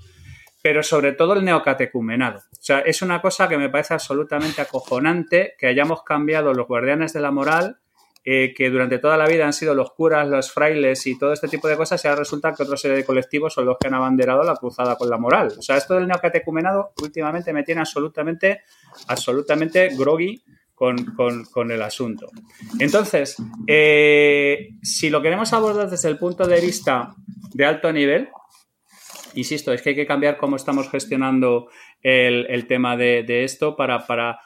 pero 0.61 0.83
sobre 0.83 1.13
todo 1.13 1.33
el 1.33 1.45
neocatecumenado. 1.45 2.39
O 2.39 2.61
sea, 2.61 2.79
es 2.79 3.01
una 3.01 3.21
cosa 3.21 3.47
que 3.47 3.57
me 3.57 3.69
parece 3.69 3.93
absolutamente 3.93 4.61
acojonante 4.61 5.55
que 5.57 5.67
hayamos 5.67 6.03
cambiado 6.03 6.53
los 6.53 6.67
guardianes 6.67 7.13
de 7.13 7.21
la 7.21 7.31
moral, 7.31 7.77
eh, 8.25 8.53
que 8.53 8.69
durante 8.69 8.99
toda 8.99 9.15
la 9.15 9.27
vida 9.27 9.45
han 9.45 9.53
sido 9.53 9.73
los 9.73 9.91
curas, 9.93 10.27
los 10.27 10.51
frailes 10.51 11.07
y 11.07 11.17
todo 11.17 11.31
este 11.31 11.47
tipo 11.47 11.69
de 11.69 11.77
cosas, 11.77 12.03
y 12.03 12.07
ahora 12.07 12.19
resulta 12.19 12.53
que 12.53 12.63
otros 12.63 12.81
serie 12.81 12.97
de 12.97 13.05
colectivos 13.05 13.53
son 13.53 13.65
los 13.65 13.77
que 13.77 13.87
han 13.87 13.93
abanderado 13.93 14.43
la 14.43 14.55
cruzada 14.55 14.97
con 14.97 15.09
la 15.09 15.17
moral. 15.17 15.53
O 15.57 15.61
sea, 15.61 15.77
esto 15.77 15.95
del 15.95 16.07
neocatecumenado 16.07 16.91
últimamente 17.01 17.53
me 17.53 17.63
tiene 17.63 17.81
absolutamente, 17.81 18.63
absolutamente 19.07 19.89
groggy 19.95 20.43
con, 20.75 21.71
el 21.71 21.81
asunto. 21.81 22.27
Entonces, 22.79 23.35
eh, 23.67 24.69
si 24.81 25.09
lo 25.09 25.21
queremos 25.21 25.51
abordar 25.51 25.89
desde 25.89 26.07
el 26.07 26.17
punto 26.17 26.47
de 26.47 26.61
vista 26.61 27.13
de 27.53 27.65
alto 27.65 27.91
nivel, 27.91 28.29
insisto, 29.39 29.73
es 29.73 29.81
que 29.81 29.89
hay 29.89 29.95
que 29.95 30.05
cambiar 30.05 30.37
cómo 30.37 30.55
estamos 30.55 30.89
gestionando 30.89 31.69
el, 32.01 32.67
tema 32.67 32.95
de, 32.95 33.43
esto 33.43 33.75
para, 33.75 34.05
para, 34.05 34.39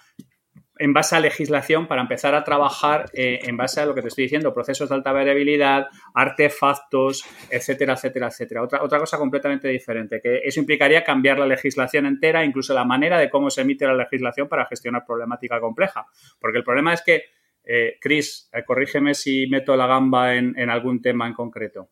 en 0.80 0.94
base 0.94 1.16
a 1.16 1.20
legislación, 1.20 1.88
para 1.88 2.02
empezar 2.02 2.34
a 2.36 2.44
trabajar 2.44 3.06
eh, 3.14 3.40
en 3.44 3.58
base 3.58 3.82
a 3.82 3.86
lo 3.86 3.94
que 3.94 4.02
te 4.02 4.08
estoy 4.08 4.24
diciendo, 4.26 4.54
procesos 4.54 4.90
de 4.90 4.96
alta 4.96 5.12
variabilidad, 5.12 5.88
artefactos, 6.14 7.26
etcétera, 7.50 7.94
etcétera, 7.94 8.28
etcétera. 8.28 8.64
Otra, 8.64 9.00
cosa 9.00 9.18
completamente 9.18 9.68
diferente, 9.68 10.20
que 10.22 10.42
eso 10.44 10.60
implicaría 10.60 11.04
cambiar 11.04 11.40
la 11.40 11.46
legislación 11.46 12.06
entera, 12.06 12.44
incluso 12.44 12.74
la 12.74 12.86
manera 12.86 13.20
de 13.20 13.30
cómo 13.30 13.50
se 13.50 13.62
emite 13.62 13.86
la 13.86 13.96
legislación 13.96 14.48
para 14.48 14.66
gestionar 14.66 15.06
problemática 15.06 15.60
compleja. 15.60 16.06
Porque 16.40 16.58
el 16.58 16.64
problema 16.64 16.94
es 16.94 17.02
que, 17.02 17.24
eh, 17.64 17.98
Chris, 18.02 18.50
eh, 18.54 18.64
corrígeme 18.66 19.14
si 19.14 19.48
meto 19.48 19.76
la 19.76 19.88
gamba 19.88 20.36
en 20.36 20.70
algún 20.70 21.02
tema 21.02 21.28
en 21.28 21.34
concreto. 21.34 21.90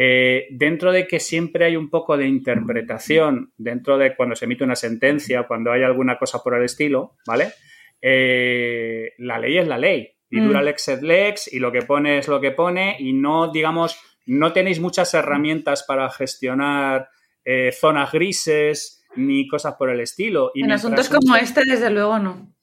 Eh, 0.00 0.46
dentro 0.52 0.92
de 0.92 1.08
que 1.08 1.18
siempre 1.18 1.64
hay 1.64 1.74
un 1.74 1.90
poco 1.90 2.16
de 2.16 2.24
interpretación, 2.24 3.52
dentro 3.56 3.98
de 3.98 4.14
cuando 4.14 4.36
se 4.36 4.44
emite 4.44 4.62
una 4.62 4.76
sentencia, 4.76 5.42
cuando 5.42 5.72
hay 5.72 5.82
alguna 5.82 6.16
cosa 6.16 6.38
por 6.40 6.54
el 6.54 6.62
estilo, 6.62 7.16
¿vale? 7.26 7.52
Eh, 8.00 9.14
la 9.18 9.40
ley 9.40 9.58
es 9.58 9.66
la 9.66 9.76
ley. 9.76 10.08
Y 10.30 10.38
dura 10.38 10.60
mm. 10.60 10.64
lex 10.64 10.88
et 10.88 11.02
lex, 11.02 11.52
y 11.52 11.58
lo 11.58 11.72
que 11.72 11.82
pone 11.82 12.18
es 12.18 12.28
lo 12.28 12.40
que 12.40 12.52
pone, 12.52 12.94
y 13.00 13.12
no, 13.12 13.50
digamos, 13.50 14.00
no 14.26 14.52
tenéis 14.52 14.78
muchas 14.78 15.12
herramientas 15.14 15.82
para 15.82 16.08
gestionar 16.10 17.08
eh, 17.44 17.72
zonas 17.72 18.12
grises 18.12 19.04
ni 19.16 19.48
cosas 19.48 19.74
por 19.74 19.90
el 19.90 19.98
estilo. 19.98 20.52
en 20.54 20.70
asuntos 20.70 21.08
como 21.08 21.34
este, 21.34 21.62
desde 21.68 21.90
luego, 21.90 22.20
no. 22.20 22.54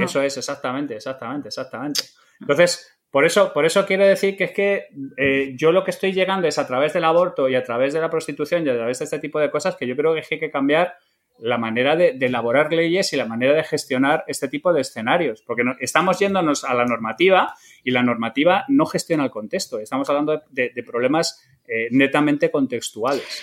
Eso 0.00 0.22
es, 0.22 0.36
exactamente, 0.36 0.94
exactamente, 0.94 1.48
exactamente. 1.48 2.02
Entonces, 2.40 2.97
por 3.10 3.24
eso, 3.24 3.52
por 3.52 3.64
eso 3.64 3.86
quiero 3.86 4.04
decir 4.04 4.36
que 4.36 4.44
es 4.44 4.50
que 4.52 4.86
eh, 5.16 5.54
yo 5.56 5.72
lo 5.72 5.82
que 5.82 5.90
estoy 5.90 6.12
llegando 6.12 6.46
es 6.46 6.58
a 6.58 6.66
través 6.66 6.92
del 6.92 7.04
aborto 7.04 7.48
y 7.48 7.54
a 7.54 7.64
través 7.64 7.94
de 7.94 8.00
la 8.00 8.10
prostitución 8.10 8.66
y 8.66 8.68
a 8.68 8.74
través 8.74 8.98
de 8.98 9.06
este 9.06 9.18
tipo 9.18 9.40
de 9.40 9.50
cosas 9.50 9.76
que 9.76 9.86
yo 9.86 9.96
creo 9.96 10.14
que 10.14 10.22
hay 10.30 10.40
que 10.40 10.50
cambiar 10.50 10.94
la 11.38 11.56
manera 11.56 11.96
de, 11.96 12.18
elaborar 12.20 12.72
leyes 12.72 13.12
y 13.12 13.16
la 13.16 13.24
manera 13.24 13.54
de 13.54 13.64
gestionar 13.64 14.24
este 14.26 14.48
tipo 14.48 14.72
de 14.72 14.80
escenarios. 14.80 15.42
Porque 15.42 15.62
estamos 15.80 16.18
yéndonos 16.18 16.64
a 16.64 16.74
la 16.74 16.84
normativa 16.84 17.54
y 17.84 17.92
la 17.92 18.02
normativa 18.02 18.64
no 18.68 18.86
gestiona 18.86 19.24
el 19.24 19.30
contexto. 19.30 19.78
Estamos 19.78 20.08
hablando 20.10 20.42
de, 20.50 20.84
problemas 20.84 21.42
eh, 21.66 21.88
netamente 21.90 22.50
contextuales. 22.50 23.42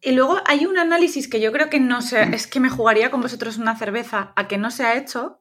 Y 0.00 0.12
luego 0.12 0.38
hay 0.44 0.66
un 0.66 0.78
análisis 0.78 1.28
que 1.28 1.40
yo 1.40 1.52
creo 1.52 1.70
que 1.70 1.80
no 1.80 2.02
se, 2.02 2.22
es 2.34 2.46
que 2.46 2.60
me 2.60 2.70
jugaría 2.70 3.10
con 3.10 3.20
vosotros 3.20 3.58
una 3.58 3.76
cerveza 3.76 4.32
a 4.36 4.46
que 4.46 4.58
no 4.58 4.70
se 4.70 4.84
ha 4.84 4.96
hecho, 4.96 5.40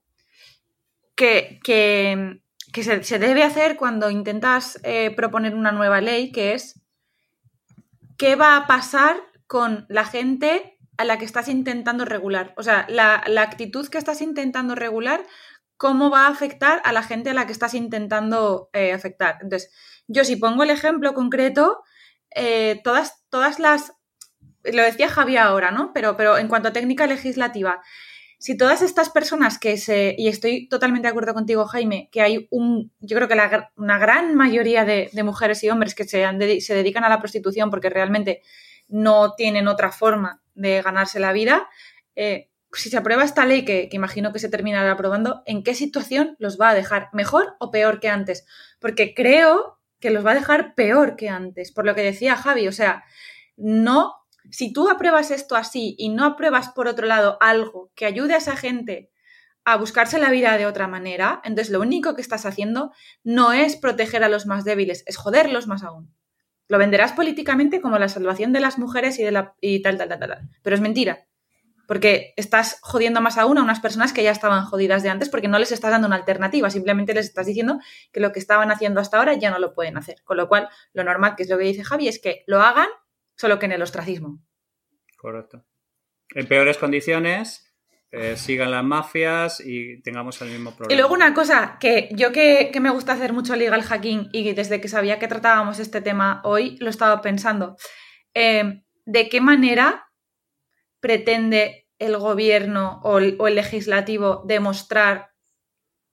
que, 1.15 1.59
que, 1.63 2.39
se, 2.73 3.19
debe 3.19 3.43
hacer 3.43 3.77
cuando 3.77 4.09
intentas 4.09 4.79
eh, 4.83 5.13
proponer 5.15 5.55
una 5.55 5.71
nueva 5.71 6.01
ley, 6.01 6.31
que 6.31 6.53
es 6.53 6.81
qué 8.17 8.35
va 8.35 8.57
a 8.57 8.67
pasar 8.67 9.17
con 9.47 9.85
la 9.89 10.05
gente 10.05 10.77
a 10.97 11.05
la 11.05 11.17
que 11.17 11.25
estás 11.25 11.47
intentando 11.47 12.05
regular. 12.05 12.53
O 12.57 12.63
sea, 12.63 12.85
la, 12.89 13.23
actitud 13.41 13.87
que 13.87 13.97
estás 13.97 14.21
intentando 14.21 14.75
regular, 14.75 15.25
cómo 15.77 16.09
va 16.09 16.25
a 16.25 16.29
afectar 16.29 16.81
a 16.83 16.91
la 16.91 17.03
gente 17.03 17.29
a 17.29 17.33
la 17.33 17.45
que 17.45 17.51
estás 17.51 17.73
intentando 17.73 18.69
eh, 18.73 18.93
afectar. 18.93 19.37
Entonces, 19.41 19.71
yo 20.07 20.23
si 20.23 20.35
pongo 20.35 20.63
el 20.63 20.71
ejemplo 20.71 21.13
concreto, 21.13 21.83
eh, 22.35 22.81
todas, 22.83 23.23
todas 23.29 23.59
las 23.59 23.93
lo 24.63 24.81
decía 24.81 25.07
Javier 25.07 25.39
ahora, 25.39 25.71
¿no? 25.71 25.91
Pero, 25.93 26.17
pero 26.17 26.37
en 26.37 26.47
cuanto 26.47 26.69
a 26.69 26.73
técnica 26.73 27.07
legislativa, 27.07 27.81
si 28.39 28.55
todas 28.55 28.81
estas 28.81 29.09
personas 29.09 29.57
que 29.57 29.77
se, 29.77 30.15
y 30.17 30.27
estoy 30.27 30.67
totalmente 30.67 31.07
de 31.07 31.11
acuerdo 31.11 31.33
contigo, 31.33 31.65
Jaime, 31.65 32.09
que 32.11 32.21
hay 32.21 32.47
un, 32.51 32.91
yo 32.99 33.17
creo 33.17 33.27
que 33.27 33.35
una 33.75 33.97
gran 33.97 34.35
mayoría 34.35 34.85
de, 34.85 35.09
mujeres 35.23 35.63
y 35.63 35.69
hombres 35.69 35.95
que 35.95 36.03
se, 36.03 36.23
se, 36.61 36.75
dedican 36.75 37.03
a 37.03 37.09
la 37.09 37.19
prostitución 37.19 37.71
porque 37.71 37.89
realmente 37.89 38.41
no 38.87 39.33
tienen 39.33 39.67
otra 39.67 39.91
forma 39.91 40.41
de 40.53 40.81
ganarse 40.81 41.19
la 41.19 41.33
vida, 41.33 41.67
eh, 42.15 42.49
si 42.73 42.89
se 42.89 42.97
aprueba 42.97 43.23
esta 43.23 43.45
ley, 43.45 43.65
que, 43.65 43.89
que, 43.89 43.95
imagino 43.95 44.31
que 44.31 44.39
se 44.39 44.49
terminará 44.49 44.91
aprobando, 44.91 45.41
¿en 45.45 45.63
qué 45.63 45.73
situación 45.73 46.35
los 46.37 46.59
va 46.59 46.69
a 46.69 46.73
dejar? 46.75 47.09
¿Mejor 47.13 47.55
o 47.59 47.71
peor 47.71 47.99
que 47.99 48.09
antes? 48.09 48.45
Porque 48.79 49.15
creo 49.15 49.79
que 49.99 50.11
los 50.11 50.25
va 50.25 50.31
a 50.31 50.35
dejar 50.35 50.75
peor 50.75 51.15
que 51.15 51.29
antes, 51.29 51.71
por 51.71 51.85
lo 51.85 51.95
que 51.95 52.03
decía 52.03 52.35
Javi, 52.35 52.67
o 52.67 52.71
sea, 52.71 53.03
no 53.55 54.13
si 54.51 54.73
tú 54.73 54.89
apruebas 54.89 55.31
esto 55.31 55.55
así 55.55 55.95
y 55.97 56.09
no 56.09 56.25
apruebas 56.25 56.69
por 56.69 56.87
otro 56.87 57.07
lado 57.07 57.37
algo 57.41 57.91
que 57.95 58.05
ayude 58.05 58.33
a 58.33 58.37
esa 58.37 58.55
gente 58.55 59.11
a 59.65 59.75
buscarse 59.75 60.17
la 60.17 60.31
vida 60.31 60.57
de 60.57 60.65
otra 60.65 60.87
manera, 60.87 61.41
entonces 61.43 61.73
lo 61.73 61.81
único 61.81 62.15
que 62.15 62.21
estás 62.21 62.45
haciendo 62.45 62.93
no 63.23 63.51
es 63.51 63.75
proteger 63.75 64.23
a 64.23 64.29
los 64.29 64.45
más 64.45 64.63
débiles, 64.63 65.03
es 65.07 65.17
joderlos 65.17 65.67
más 65.67 65.83
aún. 65.83 66.15
Lo 66.69 66.77
venderás 66.77 67.13
políticamente 67.13 67.81
como 67.81 67.97
la 67.99 68.07
salvación 68.07 68.53
de 68.53 68.61
las 68.61 68.77
mujeres 68.77 69.19
y 69.19 69.23
de 69.23 69.31
la 69.31 69.55
y 69.59 69.81
tal, 69.81 69.97
tal, 69.97 70.07
tal, 70.07 70.19
tal. 70.19 70.49
Pero 70.61 70.75
es 70.75 70.81
mentira. 70.81 71.25
Porque 71.85 72.33
estás 72.37 72.79
jodiendo 72.81 73.21
más 73.21 73.37
aún 73.37 73.57
a 73.57 73.61
unas 73.63 73.79
personas 73.79 74.11
que 74.11 74.23
ya 74.23 74.31
estaban 74.31 74.65
jodidas 74.65 75.03
de 75.03 75.09
antes 75.09 75.29
porque 75.29 75.47
no 75.47 75.59
les 75.59 75.71
estás 75.71 75.91
dando 75.91 76.07
una 76.07 76.17
alternativa, 76.17 76.69
simplemente 76.69 77.13
les 77.13 77.25
estás 77.25 77.45
diciendo 77.45 77.79
que 78.11 78.19
lo 78.19 78.33
que 78.33 78.39
estaban 78.39 78.71
haciendo 78.71 78.99
hasta 79.01 79.17
ahora 79.17 79.33
ya 79.35 79.51
no 79.51 79.59
lo 79.59 79.73
pueden 79.73 79.97
hacer. 79.97 80.21
Con 80.23 80.37
lo 80.37 80.47
cual, 80.49 80.69
lo 80.93 81.05
normal, 81.05 81.35
que 81.35 81.43
es 81.43 81.49
lo 81.49 81.57
que 81.57 81.65
dice 81.65 81.83
Javi, 81.83 82.07
es 82.07 82.21
que 82.21 82.43
lo 82.47 82.61
hagan 82.61 82.87
solo 83.37 83.59
que 83.59 83.67
en 83.67 83.73
el 83.73 83.81
ostracismo. 83.81 84.43
Correcto. 85.17 85.65
En 86.35 86.47
peores 86.47 86.77
condiciones, 86.77 87.67
eh, 88.11 88.37
sigan 88.37 88.71
las 88.71 88.83
mafias 88.83 89.59
y 89.59 90.01
tengamos 90.01 90.41
el 90.41 90.49
mismo 90.49 90.75
problema. 90.75 90.93
Y 90.93 90.97
luego 90.97 91.13
una 91.13 91.33
cosa 91.33 91.77
que 91.79 92.09
yo 92.13 92.31
que, 92.31 92.71
me 92.79 92.89
gusta 92.89 93.13
hacer 93.13 93.33
mucho 93.33 93.55
legal 93.55 93.83
hacking 93.83 94.29
y 94.31 94.53
desde 94.53 94.79
que 94.79 94.87
sabía 94.87 95.19
que 95.19 95.27
tratábamos 95.27 95.79
este 95.79 96.01
tema 96.01 96.41
hoy 96.43 96.77
lo 96.79 96.89
estaba 96.89 97.21
pensando. 97.21 97.75
Eh, 98.33 98.83
¿De 99.05 99.29
qué 99.29 99.41
manera 99.41 100.09
pretende 100.99 101.87
el 101.99 102.17
gobierno 102.17 103.01
o 103.03 103.17
el, 103.17 103.35
o 103.39 103.47
el 103.47 103.55
legislativo 103.55 104.43
demostrar 104.45 105.31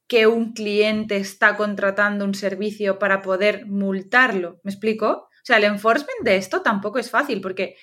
que 0.09 0.27
un 0.27 0.53
cliente 0.53 1.17
está 1.17 1.57
contratando 1.57 2.25
un 2.25 2.35
servicio 2.35 2.99
para 2.99 3.23
poder 3.23 3.67
multarlo? 3.67 4.61
¿Me 4.65 4.73
explico? 4.73 5.29
O 5.45 5.47
sea, 5.47 5.59
el 5.59 5.65
enforcement 5.65 6.23
de 6.23 6.37
esto 6.37 6.63
tampoco 6.63 6.99
es 6.99 7.11
fácil 7.11 7.43
porque... 7.43 7.77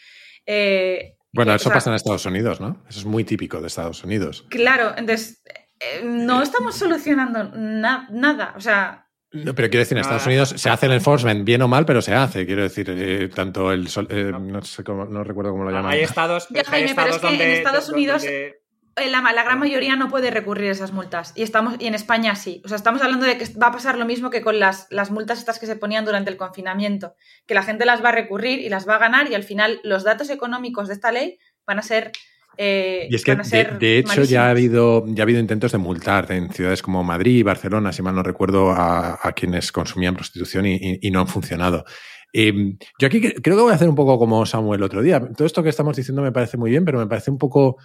Eh, 0.47 1.15
bueno, 1.31 1.53
eso 1.53 1.69
pasa 1.69 1.91
en 1.91 1.95
Estados 1.95 2.25
Unidos, 2.25 2.59
¿no? 2.59 2.83
Eso 2.89 2.99
es 2.99 3.05
muy 3.05 3.23
típico 3.23 3.61
de 3.61 3.67
Estados 3.67 4.03
Unidos. 4.03 4.47
Claro, 4.49 4.93
entonces 4.97 5.43
eh, 5.79 6.01
no 6.03 6.41
estamos 6.41 6.75
solucionando 6.75 7.43
nada. 7.53 8.55
O 8.57 8.59
sea, 8.59 9.11
no, 9.33 9.55
pero 9.55 9.69
quiero 9.69 9.79
decir, 9.79 9.97
en 9.97 10.01
Estados 10.01 10.25
Unidos 10.25 10.53
se 10.57 10.69
hace 10.69 10.87
el 10.87 10.91
enforcement, 10.91 11.45
bien 11.45 11.61
o 11.61 11.67
mal, 11.67 11.85
pero 11.85 12.01
se 12.01 12.13
hace. 12.13 12.45
Quiero 12.45 12.63
decir, 12.63 12.87
eh, 12.89 13.29
tanto 13.29 13.71
el. 13.71 13.83
no 13.85 14.61
sé 14.61 14.83
cómo, 14.83 15.05
no 15.05 15.23
recuerdo 15.23 15.51
cómo 15.51 15.63
lo 15.63 15.71
llaman. 15.71 15.93
Hay 15.93 16.01
estados. 16.01 16.47
hay 16.69 16.83
estados 16.83 17.19
pero 17.19 17.31
es 17.31 17.37
que 17.37 17.43
en 17.45 17.51
Estados 17.51 17.89
Unidos 17.89 18.23
eh, 18.25 18.60
la, 19.09 19.21
gran 19.43 19.59
mayoría 19.59 19.95
no 19.95 20.09
puede 20.09 20.31
recurrir 20.31 20.69
a 20.69 20.73
esas 20.73 20.91
multas. 20.91 21.33
Y, 21.35 21.43
estamos, 21.43 21.75
y 21.79 21.87
en 21.87 21.95
España 21.95 22.35
sí. 22.35 22.61
O 22.65 22.67
sea, 22.67 22.77
estamos 22.77 23.01
hablando 23.01 23.25
de 23.25 23.37
que 23.37 23.45
va 23.57 23.67
a 23.67 23.71
pasar 23.71 23.97
lo 23.97 24.05
mismo 24.05 24.29
que 24.29 24.41
con 24.41 24.59
las, 24.59 24.87
las 24.89 25.11
multas 25.11 25.39
estas 25.39 25.59
que 25.59 25.65
se 25.65 25.75
ponían 25.75 26.05
durante 26.05 26.29
el 26.29 26.37
confinamiento. 26.37 27.15
Que 27.47 27.53
la 27.53 27.63
gente 27.63 27.85
las 27.85 28.03
va 28.03 28.09
a 28.09 28.13
recurrir 28.13 28.59
y 28.59 28.69
las 28.69 28.87
va 28.87 28.95
a 28.95 28.99
ganar 28.99 29.29
y 29.29 29.35
al 29.35 29.43
final 29.43 29.79
los 29.83 30.03
datos 30.03 30.29
económicos 30.29 30.87
de 30.87 30.93
esta 30.93 31.11
ley 31.11 31.39
van 31.65 31.79
a 31.79 31.81
ser 31.81 32.11
eh, 32.57 33.07
y 33.09 33.15
es 33.15 33.23
que, 33.23 33.35
de, 33.35 33.99
hecho, 33.99 34.23
ya 34.23 34.47
ha, 34.47 34.49
habido, 34.49 35.05
ya 35.07 35.21
ha 35.21 35.25
habido 35.25 35.39
intentos 35.39 35.71
de 35.71 35.77
multar 35.77 36.31
en 36.31 36.51
ciudades 36.51 36.81
como 36.81 37.03
Madrid 37.03 37.37
y 37.37 37.43
Barcelona, 37.43 37.93
si 37.93 38.01
mal 38.01 38.13
no 38.13 38.23
recuerdo, 38.23 38.71
a, 38.71 39.17
quienes 39.35 39.71
consumían 39.71 40.15
prostitución 40.15 40.65
y, 40.65 41.11
no 41.11 41.21
han 41.21 41.27
funcionado. 41.27 41.85
Em, 42.33 42.77
yo 42.99 43.07
aquí 43.07 43.21
creo 43.21 43.57
que 43.57 43.63
voy 43.63 43.71
a 43.71 43.75
hacer 43.75 43.89
un 43.89 43.95
poco 43.95 44.19
como 44.19 44.45
Samuel 44.45 44.79
el 44.79 44.83
otro 44.83 45.01
día. 45.01 45.19
Todo 45.19 45.45
esto 45.45 45.63
que 45.63 45.69
estamos 45.69 45.95
diciendo 45.95 46.21
me 46.21 46.31
parece 46.31 46.57
muy 46.57 46.71
bien, 46.71 46.85
pero 46.85 46.99
me 46.99 47.07
parece 47.07 47.31
un 47.31 47.37
poco 47.37 47.77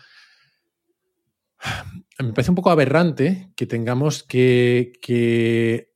me 2.19 2.33
parece 2.33 2.51
un 2.51 2.55
poco 2.55 2.71
aberrante 2.71 3.51
que 3.57 3.67
tengamos 3.67 4.23
que, 4.23 4.93
que, 5.03 5.93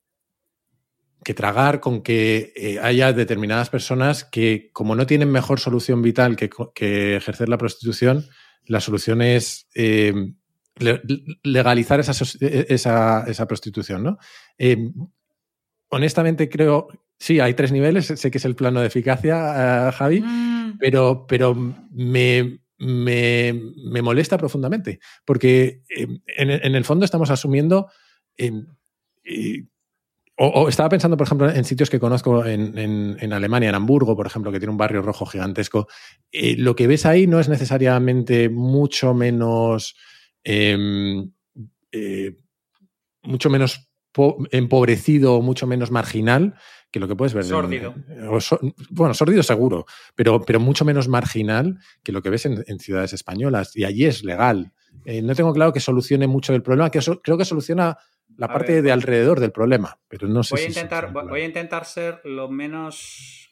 tragar 1.34 1.78
con 1.78 2.02
que 2.02 2.52
eh, 2.56 2.80
haya 2.80 3.12
determinadas 3.12 3.70
personas 3.70 4.24
que, 4.24 4.70
como 4.72 4.96
no 4.96 5.06
tienen 5.06 5.30
mejor 5.30 5.60
solución 5.60 6.02
vital 6.02 6.36
que, 6.36 7.16
ejercer 7.16 7.48
la 7.48 7.56
prostitución, 7.56 8.26
la 8.66 8.80
solución 8.80 9.22
es 9.22 9.68
eh, 9.74 10.12
legalizar 11.44 12.00
esa, 12.00 12.12
esa, 12.42 13.46
prostitución. 13.46 14.02
¿no? 14.02 14.18
Eh, 14.58 14.90
honestamente, 15.88 16.48
creo, 16.48 16.88
sí, 17.18 17.38
hay 17.38 17.54
tres 17.54 17.70
niveles, 17.70 18.06
sé 18.06 18.30
que 18.30 18.38
es 18.38 18.44
el 18.44 18.56
plano 18.56 18.80
de 18.80 18.88
eficacia, 18.88 19.92
Javi, 19.92 20.20
mm. 20.20 20.78
pero, 20.78 21.26
pero 21.28 21.54
me, 21.54 22.58
me, 22.80 23.52
molesta 24.02 24.38
profundamente, 24.38 25.00
porque 25.24 25.82
eh, 25.94 26.08
en, 26.26 26.74
el 26.74 26.84
fondo 26.84 27.04
estamos 27.04 27.30
asumiendo, 27.30 27.88
em, 28.36 28.66
o, 30.36 30.68
estaba 30.68 30.88
pensando, 30.88 31.18
por 31.18 31.26
ejemplo, 31.26 31.50
en 31.50 31.64
sitios 31.64 31.90
que 31.90 32.00
conozco 32.00 32.44
en, 32.46 33.32
Alemania, 33.32 33.68
en 33.68 33.74
Hamburgo, 33.74 34.16
por 34.16 34.26
ejemplo, 34.26 34.50
que 34.50 34.58
tiene 34.58 34.72
un 34.72 34.78
barrio 34.78 35.02
rojo 35.02 35.26
gigantesco, 35.26 35.86
eh, 36.32 36.56
lo 36.56 36.74
que 36.74 36.86
ves 36.86 37.04
ahí 37.04 37.26
no 37.26 37.38
es 37.40 37.48
necesariamente 37.48 38.48
mucho 38.48 39.14
menos... 39.14 39.94
Em, 40.42 41.32
eh, 41.92 42.36
mucho 43.22 43.50
menos 43.50 43.90
empobrecido, 44.50 45.42
mucho 45.42 45.66
menos 45.66 45.90
marginal 45.90 46.54
que 46.90 47.00
lo 47.00 47.08
que 47.08 47.16
puedes 47.16 47.34
ver. 47.34 47.44
Sórdido. 47.44 47.94
bueno, 48.90 49.14
sórdido 49.14 49.42
seguro, 49.42 49.86
pero, 50.14 50.40
pero 50.40 50.60
mucho 50.60 50.84
menos 50.84 51.08
marginal 51.08 51.78
que 52.02 52.12
lo 52.12 52.22
que 52.22 52.30
ves 52.30 52.46
en, 52.46 52.78
ciudades 52.78 53.12
españolas. 53.12 53.76
Y 53.76 53.84
allí 53.84 54.06
es 54.06 54.24
legal. 54.24 54.72
Eh, 55.04 55.22
no 55.22 55.34
tengo 55.34 55.52
claro 55.52 55.72
que 55.72 55.80
solucione 55.80 56.26
mucho 56.26 56.54
el 56.54 56.62
problema, 56.62 56.90
que 56.90 57.00
creo 57.22 57.38
que 57.38 57.44
soluciona 57.44 57.96
la 58.36 58.48
parte 58.48 58.82
de 58.82 58.92
alrededor 58.92 59.38
del 59.40 59.52
problema, 59.52 59.98
pero 60.08 60.26
no 60.26 60.42
sé 60.42 60.54
voy 60.54 60.64
a 60.64 60.68
intentar, 60.68 61.12
voy 61.12 61.40
a 61.42 61.44
intentar 61.44 61.84
ser 61.84 62.20
lo 62.24 62.48
menos. 62.48 63.48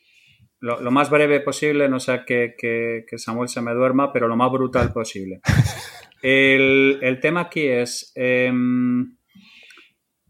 Lo, 0.61 0.91
más 0.91 1.09
breve 1.09 1.39
posible, 1.39 1.89
no 1.89 2.01
sea 2.01 2.25
que, 2.25 2.55
que, 2.59 3.19
Samuel 3.19 3.49
se 3.49 3.61
me 3.61 3.73
duerma, 3.75 4.13
pero 4.13 4.27
lo 4.27 4.37
más 4.37 4.51
brutal 4.51 4.93
posible. 4.93 5.41
El, 6.21 6.99
el 7.01 7.21
tema 7.21 7.43
aquí 7.43 7.65
es. 7.65 8.11
Em, 8.17 9.18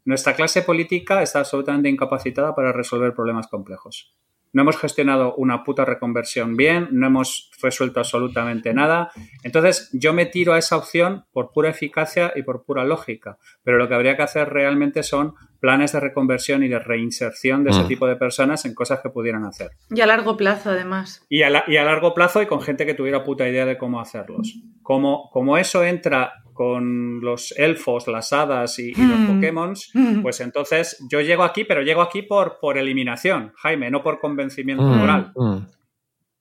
nuestra 0.09 0.33
clase 0.33 0.63
política 0.63 1.21
está 1.23 1.41
absolutamente 1.41 1.91
incapacitada 1.91 2.55
para 2.55 2.73
resolver 2.73 3.13
problemas 3.13 3.47
complejos. 3.47 4.17
No 4.55 4.63
hemos 4.63 4.79
gestionado 4.79 5.35
una 5.35 5.65
puta 5.65 5.85
reconversión 5.85 6.57
bien, 6.57 6.89
no 6.93 7.09
hemos 7.09 7.51
resuelto 7.61 8.01
absolutamente 8.01 8.73
nada. 8.73 9.11
Entonces, 9.43 9.91
yo 9.93 10.15
me 10.15 10.25
tiro 10.25 10.55
a 10.55 10.59
esa 10.59 10.79
opción 10.79 11.27
por 11.31 11.53
pura 11.53 11.69
eficacia 11.69 12.33
y 12.35 12.43
por 12.43 12.65
pura 12.65 12.87
lógica. 12.87 13.37
Pero 13.63 13.77
lo 13.77 13.87
que 13.87 13.97
habría 13.97 14.17
que 14.17 14.23
hacer 14.23 14.49
realmente 14.49 15.03
son 15.03 15.35
planes 15.61 15.93
de 15.93 16.01
reconversión 16.01 16.63
y 16.63 16.69
de 16.69 16.79
reinserción 16.79 17.65
de 17.65 17.71
ese 17.71 17.83
Mm. 17.83 17.89
tipo 17.89 18.07
de 18.07 18.17
personas 18.17 18.65
en 18.65 18.75
cosas 18.75 19.01
que 19.03 19.11
pudieran 19.11 19.45
hacer. 19.45 19.71
Y 19.91 20.01
a 20.01 20.07
largo 20.07 20.37
plazo, 20.37 20.71
además. 20.71 21.25
Y 21.29 21.43
a, 21.43 21.51
la- 21.51 21.65
y 21.67 21.77
a 21.77 21.85
largo 21.85 22.15
plazo 22.15 22.41
y 22.43 22.47
con 22.47 22.61
gente 22.61 22.87
que 22.87 22.95
tuviera 22.95 23.25
puta 23.25 23.49
idea 23.49 23.67
de 23.67 23.77
cómo 23.79 24.01
hacerlos. 24.01 24.61
Como, 24.83 25.31
como 25.31 25.59
eso 25.59 25.83
entra 25.85 26.33
con 26.55 27.21
los 27.21 27.53
elfos, 27.57 28.09
las 28.09 28.33
hadas 28.33 28.79
y, 28.81 28.91
y 28.91 28.95
los 29.07 29.19
Mm. 29.19 29.35
Pokémon, 29.35 29.75
pues 30.23 30.41
entonces 30.41 31.05
yo 31.11 31.21
llego 31.21 31.45
aquí, 31.45 31.65
pero 31.65 31.83
llego 31.83 32.03
aquí 32.03 32.23
por, 32.23 32.59
por 32.61 32.79
eliminación, 32.79 33.53
Jaime, 33.57 33.91
no 33.93 34.03
por 34.03 34.19
convencimiento 34.19 34.83
Mm, 34.83 34.99
moral. 34.99 35.33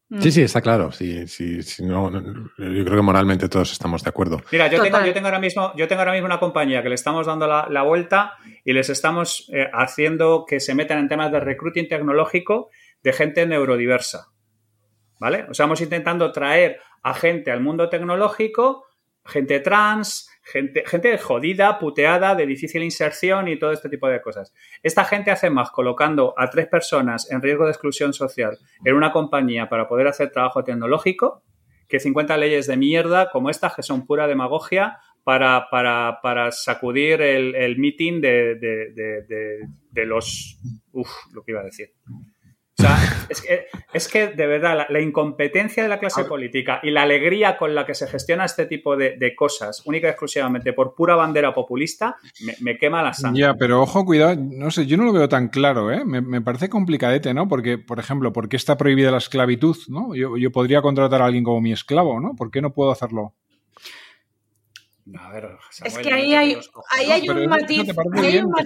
Mm. 0.10 0.18
Mm. 0.18 0.22
Sí, 0.22 0.32
sí, 0.32 0.42
está 0.42 0.62
claro. 0.62 0.92
Sí, 0.92 1.28
sí, 1.28 1.62
sí, 1.64 1.86
no, 1.86 2.10
no, 2.10 2.22
yo 2.58 2.86
creo 2.86 2.96
que 2.96 3.02
moralmente 3.02 3.50
todos 3.50 3.72
estamos 3.72 4.04
de 4.04 4.10
acuerdo. 4.10 4.42
Mira, 4.52 4.68
yo 4.68 4.82
tengo, 4.82 5.06
yo 5.06 5.14
tengo 5.14 5.28
ahora 5.28 5.40
mismo, 5.40 5.74
yo 5.76 5.88
tengo 5.88 6.02
ahora 6.02 6.14
mismo 6.14 6.26
una 6.26 6.40
compañía 6.40 6.82
que 6.82 6.90
le 6.90 6.96
estamos 6.96 7.28
dando 7.28 7.48
la, 7.48 7.68
la 7.70 7.84
vuelta 7.84 8.34
y 8.64 8.74
les 8.74 8.90
estamos 8.90 9.50
eh, 9.54 9.68
haciendo 9.74 10.46
que 10.48 10.60
se 10.60 10.76
metan 10.76 11.00
en 11.00 11.10
temas 11.10 11.32
de 11.32 11.40
recruiting 11.40 11.88
tecnológico 11.88 12.70
de 13.04 13.14
gente 13.14 13.46
neurodiversa. 13.46 14.28
¿Vale? 15.20 15.44
O 15.50 15.54
sea, 15.54 15.66
estamos 15.66 15.82
intentando 15.82 16.32
traer 16.32 16.80
a 17.02 17.14
gente 17.14 17.52
al 17.52 17.62
mundo 17.62 17.90
tecnológico, 17.90 18.86
gente 19.26 19.60
trans, 19.60 20.30
gente, 20.52 20.84
gente 20.86 21.18
jodida, 21.18 21.80
puteada, 21.80 22.36
de 22.36 22.46
difícil 22.46 22.84
inserción 22.84 23.48
y 23.48 23.58
todo 23.60 23.72
este 23.72 23.90
tipo 23.90 24.08
de 24.08 24.22
cosas. 24.22 24.54
Esta 24.84 25.04
gente 25.06 25.32
hace 25.32 25.50
más 25.50 25.70
colocando 25.72 26.34
a 26.38 26.50
tres 26.50 26.68
personas 26.68 27.30
en 27.32 27.42
riesgo 27.42 27.66
de 27.66 27.72
exclusión 27.72 28.14
social 28.14 28.58
en 28.84 28.96
una 28.96 29.12
compañía 29.12 29.70
para 29.70 29.88
poder 29.88 30.08
hacer 30.08 30.32
trabajo 30.32 30.64
tecnológico 30.64 31.44
que 31.88 32.00
50 32.00 32.36
leyes 32.38 32.68
de 32.68 32.78
mierda 32.78 33.30
como 33.32 33.50
estas 33.50 33.76
que 33.76 33.84
son 33.84 34.06
pura 34.06 34.28
demagogia 34.28 34.98
para, 35.24 35.68
para, 35.70 36.20
para 36.22 36.52
sacudir 36.52 37.22
el, 37.22 37.54
el 37.56 37.76
de, 38.22 38.56
de, 38.56 38.92
de- 39.28 39.60
de 39.92 40.06
los... 40.06 40.60
Uf, 40.92 41.10
lo 41.34 41.44
que 41.44 41.52
iba 41.52 41.62
a 41.62 41.66
decir. 41.66 41.90
O 42.80 42.82
sea, 42.84 42.96
es 43.30 43.42
que, 43.42 43.66
es 43.92 44.08
que 44.08 44.28
de 44.28 44.46
verdad, 44.48 44.78
la, 44.78 44.86
la 44.90 45.00
incompetencia 45.02 45.82
de 45.82 45.90
la 45.90 46.00
clase 46.00 46.26
política 46.26 46.80
y 46.84 46.92
la 46.92 47.02
alegría 47.04 47.58
con 47.58 47.74
la 47.74 47.86
que 47.86 47.96
se 47.96 48.08
gestiona 48.08 48.46
este 48.46 48.66
tipo 48.68 48.96
de, 48.96 49.18
de 49.18 49.36
cosas, 49.36 49.82
única 49.86 50.08
y 50.08 50.10
exclusivamente 50.12 50.74
por 50.74 50.94
pura 50.94 51.16
bandera 51.16 51.54
populista, 51.54 52.18
me, 52.46 52.54
me 52.62 52.78
quema 52.78 53.02
la 53.02 53.14
sangre. 53.14 53.42
Ya, 53.42 53.54
pero 53.56 53.82
ojo, 53.82 54.06
cuidado, 54.06 54.36
no 54.40 54.70
sé, 54.70 54.86
yo 54.86 54.96
no 54.98 55.06
lo 55.06 55.14
veo 55.14 55.28
tan 55.28 55.48
claro, 55.48 55.92
¿eh? 55.92 56.06
Me, 56.06 56.22
me 56.22 56.42
parece 56.42 56.70
complicadete, 56.70 57.34
¿no? 57.34 57.48
Porque, 57.48 57.78
por 57.80 58.00
ejemplo, 58.00 58.32
¿por 58.32 58.48
qué 58.48 58.58
está 58.58 58.78
prohibida 58.78 59.10
la 59.12 59.18
esclavitud, 59.18 59.76
¿no? 59.88 60.14
Yo, 60.14 60.38
yo 60.38 60.52
podría 60.52 60.82
contratar 60.84 61.22
a 61.22 61.26
alguien 61.26 61.44
como 61.44 61.62
mi 61.62 61.72
esclavo, 61.72 62.20
¿no? 62.20 62.36
¿Por 62.36 62.52
qué 62.52 62.62
no 62.62 62.74
puedo 62.74 62.92
hacerlo? 62.92 63.34
A 65.18 65.32
ver, 65.32 65.46
Es 65.84 65.94
Samuel, 65.94 66.04
que 66.04 66.10
no 66.10 66.16
ahí 66.18 66.34
hay, 66.36 66.58
ahí 66.98 67.12
hay 67.12 67.30
un 67.30 67.48
matiz, 67.48 67.94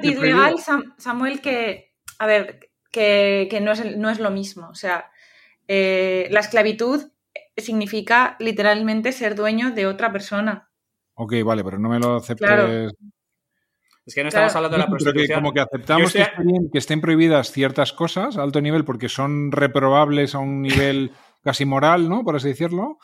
que 0.02 0.16
legal, 0.16 0.56
Sam- 0.58 0.96
Samuel, 0.98 1.40
que, 1.40 1.94
a 2.18 2.26
ver, 2.26 2.71
que, 2.92 3.48
que 3.50 3.62
no, 3.62 3.72
es, 3.72 3.98
no 3.98 4.10
es 4.10 4.20
lo 4.20 4.30
mismo. 4.32 4.68
O 4.70 4.76
sea, 4.76 5.10
eh, 5.68 6.28
la 6.32 6.42
esclavitud 6.42 7.12
significa 7.58 8.36
literalmente 8.40 9.12
ser 9.12 9.36
dueño 9.36 9.72
de 9.72 9.88
otra 9.88 10.12
persona. 10.12 10.70
Ok, 11.16 11.34
vale, 11.44 11.64
pero 11.64 11.78
no 11.80 11.90
me 11.90 12.00
lo 12.00 12.16
aceptes. 12.18 12.48
Claro. 12.48 12.90
Es 14.06 14.16
que 14.16 14.24
no 14.24 14.30
estamos 14.30 14.52
Claro. 14.52 14.66
hablando 14.66 14.78
de 14.78 14.80
la 14.80 14.86
Pero 14.86 14.98
que 14.98 15.04
prostitución. 15.04 15.40
como 15.40 15.54
que 15.54 15.60
aceptamos 15.60 16.14
que, 16.14 16.22
esté 16.22 16.44
bien- 16.44 16.70
que 16.72 16.78
estén 16.80 17.02
prohibidas 17.02 17.52
ciertas 17.52 17.94
cosas 17.94 18.36
a 18.38 18.44
alto 18.44 18.60
nivel 18.62 18.84
porque 18.84 19.10
son 19.10 19.52
reprobables 19.52 20.34
a 20.34 20.40
un 20.40 20.62
nivel 20.62 21.12
casi 21.44 21.66
moral, 21.66 22.10
¿no? 22.10 22.24
Por 22.24 22.36
así 22.36 22.48
decirlo. 22.50 22.98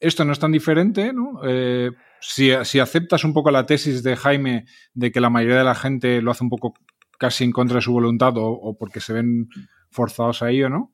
Esto 0.00 0.24
no 0.24 0.32
es 0.32 0.38
tan 0.38 0.52
diferente, 0.52 1.12
¿no? 1.12 1.40
Eh, 1.46 1.90
si, 2.20 2.50
si 2.64 2.80
aceptas 2.80 3.24
un 3.24 3.32
poco 3.32 3.50
la 3.50 3.66
tesis 3.66 4.02
de 4.02 4.16
Jaime 4.16 4.66
de 4.94 5.10
que 5.12 5.20
la 5.20 5.30
mayoría 5.30 5.58
de 5.58 5.64
la 5.64 5.74
gente 5.74 6.20
lo 6.22 6.30
hace 6.30 6.44
un 6.44 6.50
poco 6.50 6.74
casi 7.18 7.44
en 7.44 7.52
contra 7.52 7.76
de 7.76 7.82
su 7.82 7.92
voluntad 7.92 8.36
o, 8.36 8.46
o 8.48 8.76
porque 8.78 9.00
se 9.00 9.12
ven 9.12 9.48
forzados 9.90 10.42
a 10.42 10.50
ello, 10.50 10.68
¿no? 10.68 10.92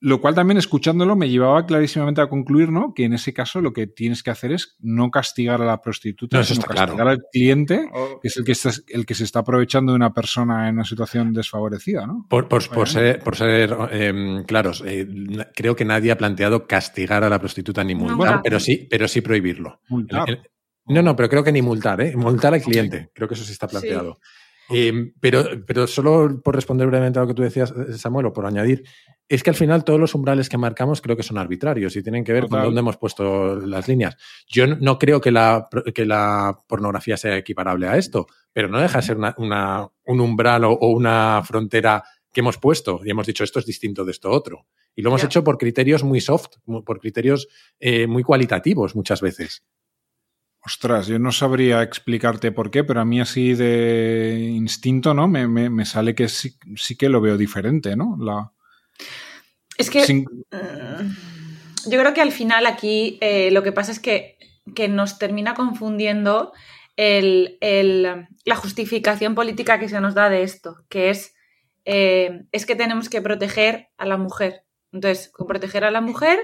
Lo 0.00 0.20
cual 0.20 0.34
también 0.34 0.58
escuchándolo 0.58 1.16
me 1.16 1.30
llevaba 1.30 1.64
clarísimamente 1.64 2.20
a 2.20 2.26
concluir, 2.28 2.68
¿no? 2.70 2.92
Que 2.94 3.04
en 3.04 3.14
ese 3.14 3.32
caso 3.32 3.62
lo 3.62 3.72
que 3.72 3.86
tienes 3.86 4.22
que 4.22 4.30
hacer 4.30 4.52
es 4.52 4.76
no 4.80 5.10
castigar 5.10 5.62
a 5.62 5.64
la 5.64 5.80
prostituta, 5.80 6.36
No, 6.36 6.42
eso 6.42 6.52
sino 6.52 6.62
está 6.64 6.74
claro. 6.74 6.88
castigar 6.92 7.08
al 7.08 7.22
cliente 7.32 7.88
O- 7.90 8.20
que 8.20 8.28
es 8.28 8.36
el 8.36 8.44
que, 8.44 8.52
está, 8.52 8.70
el 8.88 9.06
que 9.06 9.14
se 9.14 9.24
está 9.24 9.38
aprovechando 9.38 9.92
de 9.92 9.96
una 9.96 10.12
persona 10.12 10.68
en 10.68 10.74
una 10.74 10.84
situación 10.84 11.32
desfavorecida, 11.32 12.06
¿no? 12.06 12.26
Por, 12.28 12.48
por- 12.48 12.62
ser, 12.86 13.20
por 13.20 13.34
ser 13.36 13.74
em, 13.92 14.44
claros, 14.44 14.82
eh, 14.86 15.08
creo 15.54 15.74
que 15.74 15.86
nadie 15.86 16.10
ha 16.12 16.18
planteado 16.18 16.66
castigar 16.66 17.24
a 17.24 17.30
la 17.30 17.38
prostituta 17.38 17.82
ni 17.82 17.94
multar, 17.94 18.40
pero 18.44 18.60
sí, 18.60 18.86
pero 18.90 19.08
sí 19.08 19.22
prohibirlo. 19.22 19.80
Multar. 19.88 20.28
El- 20.28 20.34
el- 20.36 20.94
no, 20.96 21.00
no, 21.00 21.16
pero 21.16 21.30
creo 21.30 21.42
que 21.42 21.52
ni 21.52 21.62
multar, 21.62 22.02
¿eh? 22.02 22.14
Multar 22.14 22.52
al 22.52 22.60
cliente. 22.60 23.10
Creo 23.14 23.26
que 23.26 23.32
eso 23.34 23.44
sí 23.44 23.52
está 23.52 23.66
planteado. 23.68 24.18
Eh, 24.70 25.12
pero, 25.20 25.44
pero 25.66 25.86
solo 25.86 26.40
por 26.42 26.54
responder 26.54 26.86
brevemente 26.86 27.18
a 27.18 27.22
lo 27.22 27.28
que 27.28 27.34
tú 27.34 27.42
decías, 27.42 27.72
eh, 27.72 27.92
Samuel, 27.98 28.26
o 28.26 28.32
por 28.32 28.46
añadir, 28.46 28.82
es 29.28 29.42
que 29.42 29.50
al 29.50 29.56
final 29.56 29.84
todos 29.84 29.98
los 30.00 30.14
umbrales 30.14 30.48
que 30.48 30.58
marcamos 30.58 31.00
creo 31.00 31.16
que 31.16 31.22
son 31.22 31.38
arbitrarios 31.38 31.96
y 31.96 32.02
tienen 32.02 32.24
que 32.24 32.32
ver 32.32 32.42
con 32.42 32.50
dónde 32.66 32.80
hemos 32.80 32.96
puesto 32.96 33.56
las 33.56 33.88
líneas. 33.88 34.16
Yo 34.48 34.66
no- 34.66 34.98
creo 34.98 35.20
que 35.20 35.30
la, 35.30 35.68
que 35.94 36.04
la 36.06 36.58
pornografía 36.66 37.16
sea 37.16 37.36
equiparable 37.36 37.86
a 37.88 37.96
esto, 37.96 38.26
pero 38.52 38.68
no 38.68 38.80
deja 38.80 38.98
de 38.98 39.06
ser 39.06 39.16
una- 39.16 39.34
una- 39.38 39.88
un 40.06 40.20
umbral 40.20 40.64
o, 40.64 40.72
o 40.72 40.88
una 40.90 41.42
frontera 41.44 42.02
que 42.32 42.40
hemos 42.40 42.58
puesto 42.58 43.00
y 43.04 43.10
hemos 43.10 43.26
dicho 43.26 43.44
esto 43.44 43.60
es 43.60 43.66
distinto 43.66 44.04
de 44.04 44.10
esto 44.10 44.30
otro. 44.30 44.66
Y 44.96 45.02
lo 45.02 45.08
hemos 45.10 45.22
hecho 45.26 45.44
por 45.44 45.56
criterios 45.58 46.02
muy 46.04 46.20
soft, 46.20 46.56
por 46.84 47.00
criterios 47.00 47.48
eh, 47.80 48.06
muy 48.06 48.22
cualitativos 48.22 48.94
muchas 48.96 49.20
veces. 49.20 49.62
Ostras, 50.66 51.06
yo 51.08 51.18
no 51.18 51.30
sabría 51.30 51.82
explicarte 51.82 52.50
por 52.50 52.70
qué, 52.70 52.84
pero 52.84 53.00
a 53.00 53.04
mí 53.04 53.20
así 53.20 53.54
de 53.54 54.48
instinto, 54.50 55.12
¿no? 55.12 55.28
Me, 55.28 55.46
me- 55.46 55.68
me 55.68 55.84
sale 55.84 56.14
que 56.14 56.28
sí, 56.28 56.56
sí 56.76 56.96
que 56.96 57.10
lo 57.10 57.20
veo 57.20 57.36
diferente, 57.36 57.96
¿no? 57.96 58.16
La, 58.18 58.50
Es 59.76 59.90
que 59.90 60.04
sin- 60.04 60.24
mm, 60.50 61.90
yo 61.90 62.00
creo 62.00 62.14
que 62.14 62.22
al 62.22 62.32
final 62.32 62.64
aquí 62.66 63.18
eh, 63.20 63.50
lo 63.50 63.62
que 63.62 63.72
pasa 63.72 63.92
es 63.92 64.00
que, 64.00 64.38
que 64.74 64.88
nos 64.88 65.18
termina 65.18 65.52
confundiendo 65.52 66.52
el- 66.96 67.58
el- 67.60 68.26
la 68.46 68.56
justificación 68.56 69.34
política 69.34 69.78
que 69.78 69.88
se 69.90 70.00
nos 70.00 70.14
da 70.14 70.30
de 70.30 70.44
esto, 70.44 70.84
que 70.88 71.10
es, 71.10 71.34
eh, 71.84 72.44
es 72.52 72.64
que 72.64 72.76
tenemos 72.76 73.10
que 73.10 73.20
proteger 73.20 73.88
a 73.98 74.06
la 74.06 74.16
mujer. 74.16 74.62
Entonces, 74.92 75.28
con 75.30 75.46
proteger 75.46 75.84
a 75.84 75.90
la 75.90 76.00
mujer 76.00 76.38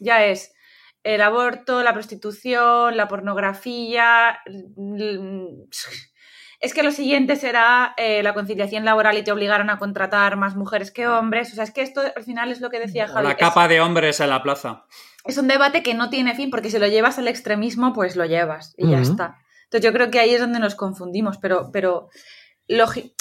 ya 0.00 0.24
es 0.24 0.52
el 1.02 1.22
aborto, 1.22 1.82
la 1.82 1.92
prostitución, 1.92 2.96
la 2.96 3.08
pornografía. 3.08 4.38
Es 6.62 6.74
que 6.74 6.82
lo 6.82 6.90
siguiente 6.90 7.36
será 7.36 7.94
eh, 7.96 8.22
la 8.22 8.34
conciliación 8.34 8.84
laboral 8.84 9.16
y 9.16 9.22
te 9.24 9.32
obligaron 9.32 9.70
a 9.70 9.78
contratar 9.78 10.36
más 10.36 10.56
mujeres 10.56 10.90
que 10.90 11.06
hombres. 11.08 11.50
O 11.52 11.54
sea, 11.54 11.64
es 11.64 11.70
que 11.70 11.80
esto 11.80 12.02
al 12.14 12.22
final 12.22 12.52
es 12.52 12.60
lo 12.60 12.68
que 12.68 12.78
decía 12.78 13.08
Javi. 13.08 13.24
la 13.28 13.32
es- 13.32 13.38
capa 13.38 13.66
de 13.66 13.80
hombres 13.80 14.20
en 14.20 14.28
la 14.28 14.42
plaza. 14.42 14.84
es 15.24 15.38
un 15.38 15.48
debate 15.48 15.82
que 15.82 15.94
no 15.94 16.10
tiene 16.10 16.34
fin, 16.34 16.50
porque 16.50 16.68
si 16.68 16.78
lo 16.78 16.86
llevas 16.86 17.18
al 17.18 17.28
extremismo, 17.28 17.94
pues 17.94 18.14
lo 18.14 18.26
llevas 18.26 18.74
y 18.76 18.90
ya 18.90 18.98
está. 19.00 19.38
Entonces 19.64 19.86
yo 19.88 19.92
creo 19.94 20.10
que 20.10 20.20
ahí 20.20 20.34
es 20.34 20.40
donde 20.42 20.58
nos 20.58 20.74
confundimos, 20.74 21.38
pero, 21.38 21.70
pero 21.72 22.08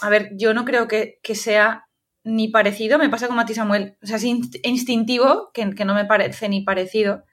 a 0.01 0.09
ver, 0.09 0.32
yo 0.36 0.53
no 0.53 0.65
creo 0.65 0.89
que, 0.89 1.19
que 1.23 1.36
sea 1.36 1.86
ni 2.25 2.49
parecido, 2.49 2.97
me 2.99 3.07
pasa 3.09 3.27
como 3.30 3.39
a 3.39 3.45
ti 3.45 3.53
Samuel, 3.53 3.97
o 4.03 4.05
sea, 4.05 4.17
es 4.17 4.25
inst- 4.25 4.59
instintivo, 4.63 5.49
que, 5.53 5.69
que 5.75 5.86
no 5.86 5.93
me 5.95 6.03
parece 6.05 6.49
ni 6.49 6.61
parecido, 6.61 7.23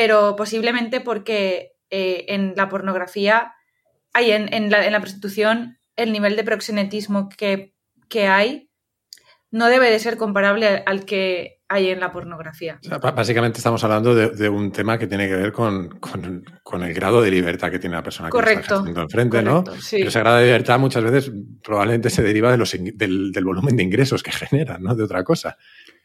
pero 0.00 0.36
posiblemente 0.36 1.00
porque 1.00 1.72
eh, 1.90 2.24
en 2.28 2.54
la 2.56 2.68
pornografía, 2.68 3.52
hay 4.12 4.30
en, 4.30 4.52
en 4.54 4.70
la, 4.70 4.86
en 4.86 4.92
la 4.92 5.00
prostitución, 5.00 5.78
el 5.96 6.12
nivel 6.12 6.36
de 6.36 6.44
proxenetismo 6.44 7.28
que, 7.28 7.74
que 8.08 8.28
hay 8.28 8.70
no 9.50 9.66
debe 9.68 9.90
de 9.90 9.98
ser 9.98 10.16
comparable 10.16 10.68
al- 10.68 10.82
al 10.86 11.04
que 11.04 11.58
hay 11.68 11.88
en 11.88 11.98
la 12.00 12.12
pornografía. 12.12 12.78
O 12.80 12.88
sea, 12.88 12.98
b- 12.98 13.10
básicamente 13.10 13.58
estamos 13.58 13.82
hablando 13.82 14.14
de, 14.14 14.28
de 14.30 14.48
un 14.48 14.70
tema 14.70 14.98
que 14.98 15.06
tiene 15.08 15.26
que 15.26 15.34
ver 15.34 15.52
con, 15.52 15.88
con- 15.98 16.44
con 16.62 16.82
el 16.84 16.94
grado 16.94 17.20
de 17.20 17.30
libertad 17.30 17.70
que 17.70 17.78
tiene 17.80 17.96
la 17.96 18.02
persona 18.02 18.30
que 18.30 18.38
lo 18.38 18.44
está 18.48 18.76
Correcto, 18.76 19.00
enfrente, 19.00 19.42
¿no? 19.42 19.64
Correcto, 19.64 19.82
sí. 19.82 19.96
Pero 19.98 20.08
ese 20.10 20.20
grado 20.20 20.36
de 20.36 20.44
libertad 20.44 20.78
muchas 20.78 21.02
veces 21.02 21.32
probablemente 21.64 22.08
se 22.10 22.22
deriva 22.22 22.50
de 22.52 22.58
los, 22.58 22.70
del 22.72 23.44
volumen 23.44 23.76
de 23.76 23.82
ingresos 23.82 24.22
que 24.22 24.30
generan, 24.30 24.80
¿no? 24.82 24.94
De 24.94 25.02
otra 25.02 25.24
cosa. 25.24 25.56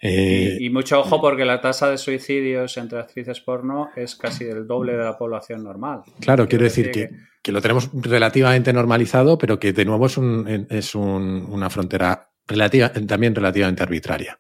Eh, 0.05 0.57
Y, 0.59 0.65
y 0.65 0.69
mucho 0.69 0.99
ojo 0.99 1.21
porque 1.21 1.45
la 1.45 1.61
tasa 1.61 1.89
de 1.89 1.97
suicidios 1.97 2.75
entre 2.77 2.99
actrices 2.99 3.39
porno 3.39 3.89
es 3.95 4.15
casi 4.15 4.43
el 4.43 4.67
doble 4.67 4.93
de 4.97 5.03
la 5.05 5.17
población 5.17 5.63
normal. 5.63 6.01
claro, 6.19 6.47
quiero 6.47 6.65
decir 6.65 6.87
decir 6.87 7.09
que, 7.09 7.15
que 7.41 7.51
lo 7.53 7.61
tenemos 7.61 7.89
relativamente 7.93 8.73
normalizado, 8.73 9.37
pero 9.37 9.59
que 9.59 9.71
de 9.71 9.85
nuevo 9.85 10.05
es, 10.07 10.17
un- 10.17 10.67
es 10.69 10.93
un- 10.95 11.45
una 11.49 11.69
frontera 11.69 12.29
relativa, 12.47 12.89
también 12.91 13.33
relativamente 13.33 13.81
arbitraria. 13.83 14.37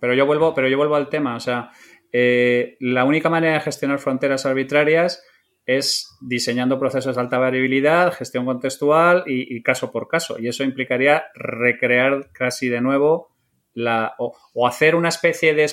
Pero 0.00 0.14
yo 0.14 0.24
vuelvo, 0.26 0.54
pero 0.54 0.68
yo 0.68 0.76
vuelvo 0.76 0.94
al 0.94 1.08
tema. 1.08 1.34
O 1.34 1.40
sea, 1.40 1.70
eh, 2.12 2.76
la 2.78 3.04
única 3.04 3.28
manera 3.28 3.54
de 3.54 3.60
gestionar 3.60 3.98
fronteras 3.98 4.46
arbitrarias 4.46 5.20
es 5.66 6.16
diseñando 6.20 6.78
procesos 6.78 7.16
de 7.16 7.20
alta 7.22 7.38
variabilidad, 7.38 8.12
gestión 8.12 8.44
contextual 8.44 9.24
y, 9.26 9.56
y 9.56 9.62
caso 9.62 9.90
por 9.90 10.06
caso. 10.06 10.38
Y 10.38 10.46
eso 10.46 10.62
implicaría 10.62 11.24
recrear 11.34 12.30
casi 12.32 12.68
de 12.68 12.80
nuevo 12.80 13.33
la, 13.74 14.14
o, 14.18 14.66
hacer 14.66 14.94
una 14.94 15.08
especie 15.08 15.54
de 15.54 15.70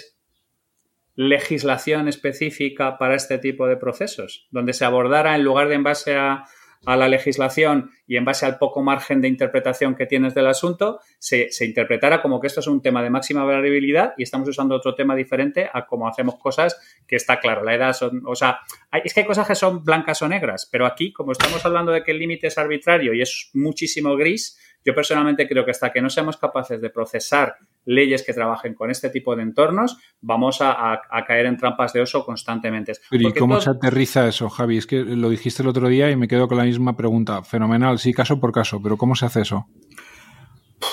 legislación 1.15 2.07
específica 2.07 2.97
para 2.97 3.15
este 3.15 3.37
tipo 3.37 3.67
de 3.67 3.77
procesos, 3.77 4.47
donde 4.51 4.73
se 4.73 4.85
abordara 4.85 5.35
en 5.35 5.43
lugar 5.43 5.67
de 5.67 5.75
en 5.75 5.83
base 5.83 6.15
a, 6.15 6.45
la 6.83 7.07
legislación 7.07 7.91
y 8.07 8.17
en 8.17 8.25
base 8.25 8.43
al 8.47 8.57
poco 8.57 8.81
margen 8.81 9.21
de 9.21 9.27
interpretación 9.27 9.93
que 9.93 10.07
tienes 10.07 10.33
del 10.33 10.47
asunto, 10.47 10.99
se, 11.19 11.47
interpretara 11.63 12.23
como 12.23 12.39
que 12.39 12.47
esto 12.47 12.59
es 12.59 12.65
un 12.65 12.81
tema 12.81 13.03
de 13.03 13.11
máxima 13.11 13.43
variabilidad 13.43 14.15
y 14.17 14.23
estamos 14.23 14.49
usando 14.49 14.73
otro 14.73 14.95
tema 14.95 15.15
diferente 15.15 15.69
a 15.71 15.85
cómo 15.85 16.07
hacemos 16.07 16.39
cosas 16.39 16.75
que 17.05 17.17
está 17.17 17.39
claro. 17.39 17.63
La 17.63 17.75
edad 17.75 17.93
son, 17.93 18.23
o 18.25 18.33
sea, 18.33 18.61
es 19.03 19.13
que 19.13 19.19
hay 19.19 19.27
cosas 19.27 19.47
que 19.47 19.53
son 19.53 19.85
blancas 19.85 20.23
o 20.23 20.27
negras, 20.27 20.67
pero 20.71 20.87
aquí, 20.87 21.13
como 21.13 21.33
estamos 21.33 21.63
hablando 21.63 21.91
de 21.91 22.03
que 22.03 22.13
el 22.13 22.17
límite 22.17 22.47
es 22.47 22.57
arbitrario 22.57 23.13
y 23.13 23.21
es 23.21 23.51
muchísimo 23.53 24.15
gris, 24.15 24.57
yo 24.85 24.95
personalmente 24.95 25.47
creo 25.47 25.65
que 25.65 25.71
hasta 25.71 25.91
que 25.91 26.01
no 26.01 26.09
seamos 26.09 26.37
capaces 26.37 26.81
de 26.81 26.89
procesar 26.89 27.55
leyes 27.85 28.23
que 28.23 28.33
trabajen 28.33 28.73
con 28.73 28.91
este 28.91 29.09
tipo 29.09 29.35
de 29.35 29.43
entornos, 29.43 29.97
vamos 30.21 30.61
a, 30.61 30.93
a, 30.93 31.25
caer 31.25 31.45
en 31.47 31.57
trampas 31.57 31.93
de 31.93 32.01
oso 32.01 32.25
constantemente. 32.25 32.93
Pero 33.09 33.29
¿y 33.29 33.33
cómo 33.33 33.55
todo... 33.55 33.61
se 33.61 33.69
aterriza 33.71 34.27
eso, 34.27 34.49
Javi? 34.49 34.77
Es 34.77 34.87
que 34.87 34.97
lo 34.97 35.29
dijiste 35.29 35.63
el 35.63 35.69
otro 35.69 35.87
día 35.87 36.09
y 36.11 36.15
me 36.15 36.27
quedo 36.27 36.47
con 36.47 36.57
la 36.57 36.63
misma 36.63 36.95
pregunta. 36.95 37.43
Fenomenal, 37.43 37.99
sí, 37.99 38.13
caso 38.13 38.39
por 38.39 38.51
caso, 38.51 38.81
pero 38.81 38.97
¿cómo 38.97 39.15
se 39.15 39.25
hace 39.25 39.41
eso? 39.41 39.67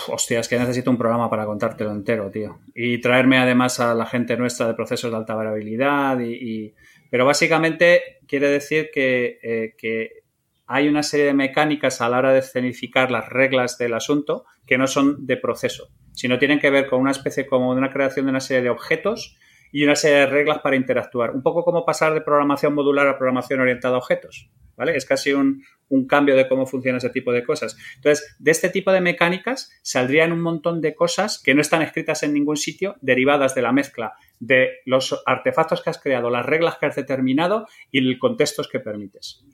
Hostia, 0.08 0.40
es 0.40 0.48
que 0.48 0.58
necesito 0.58 0.90
un 0.90 0.98
programa 0.98 1.30
para 1.30 1.46
contártelo 1.46 1.92
entero, 1.92 2.30
tío. 2.30 2.58
Y 2.74 3.00
traerme 3.00 3.38
además 3.38 3.80
a 3.80 3.94
la 3.94 4.06
gente 4.06 4.36
nuestra 4.36 4.66
de 4.66 4.74
procesos 4.74 5.10
de 5.10 5.16
alta 5.16 5.34
variabilidad. 5.34 6.18
Y, 6.20 6.34
y... 6.34 6.74
Pero 7.10 7.24
básicamente 7.24 8.18
quiere 8.26 8.48
decir 8.50 8.90
que, 8.92 9.38
eh, 9.42 9.74
que 9.78 10.24
hay 10.68 10.86
una 10.86 11.02
serie 11.02 11.26
de 11.26 11.34
mecánicas 11.34 12.00
a 12.00 12.08
la 12.08 12.18
hora 12.18 12.32
de 12.32 12.40
escenificar 12.40 13.10
las 13.10 13.28
reglas 13.28 13.78
del 13.78 13.94
asunto 13.94 14.44
que 14.66 14.76
no 14.76 14.86
son 14.86 15.26
de 15.26 15.38
proceso, 15.38 15.88
sino 16.12 16.38
tienen 16.38 16.60
que 16.60 16.70
ver 16.70 16.88
con 16.88 17.00
una 17.00 17.10
especie 17.10 17.46
como 17.46 17.72
de 17.72 17.78
una 17.78 17.90
creación 17.90 18.26
de 18.26 18.30
una 18.30 18.40
serie 18.40 18.62
de 18.62 18.70
objetos 18.70 19.38
y 19.72 19.84
una 19.84 19.96
serie 19.96 20.18
de 20.18 20.26
reglas 20.26 20.58
para 20.58 20.76
interactuar. 20.76 21.30
Un 21.30 21.42
poco 21.42 21.64
como 21.64 21.86
pasar 21.86 22.12
de 22.12 22.20
programación 22.20 22.74
modular 22.74 23.08
a 23.08 23.16
programación 23.16 23.60
orientada 23.60 23.94
a 23.94 23.98
objetos. 23.98 24.50
¿Vale? 24.76 24.94
Es 24.94 25.06
casi 25.06 25.32
un, 25.32 25.64
cambio 26.06 26.36
de 26.36 26.46
cómo 26.46 26.64
funciona 26.64 26.98
ese 26.98 27.10
tipo 27.10 27.32
de 27.32 27.42
cosas. 27.42 27.76
Entonces, 27.96 28.36
de 28.38 28.50
este 28.52 28.68
tipo 28.68 28.92
de 28.92 29.00
mecánicas 29.00 29.72
saldrían 29.82 30.32
un 30.32 30.40
montón 30.40 30.80
de 30.80 30.94
cosas 30.94 31.42
que 31.42 31.52
no 31.54 31.60
están 31.60 31.82
escritas 31.82 32.22
en 32.22 32.32
ningún 32.32 32.56
sitio, 32.56 32.94
derivadas 33.00 33.56
de 33.56 33.62
la 33.62 33.72
mezcla 33.72 34.12
de 34.38 34.68
los 34.84 35.20
artefactos 35.26 35.82
que 35.82 35.90
has 35.90 36.00
creado, 36.00 36.30
las 36.30 36.46
reglas 36.46 36.76
que 36.78 36.86
has 36.86 36.94
determinado 36.94 37.66
y 37.90 37.98
el 37.98 38.18
contextos 38.20 38.68
que 38.68 38.78
permites. 38.78 39.44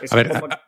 Es 0.00 0.12
a 0.12 0.16
ver, 0.16 0.28
como... 0.28 0.46
a, 0.46 0.60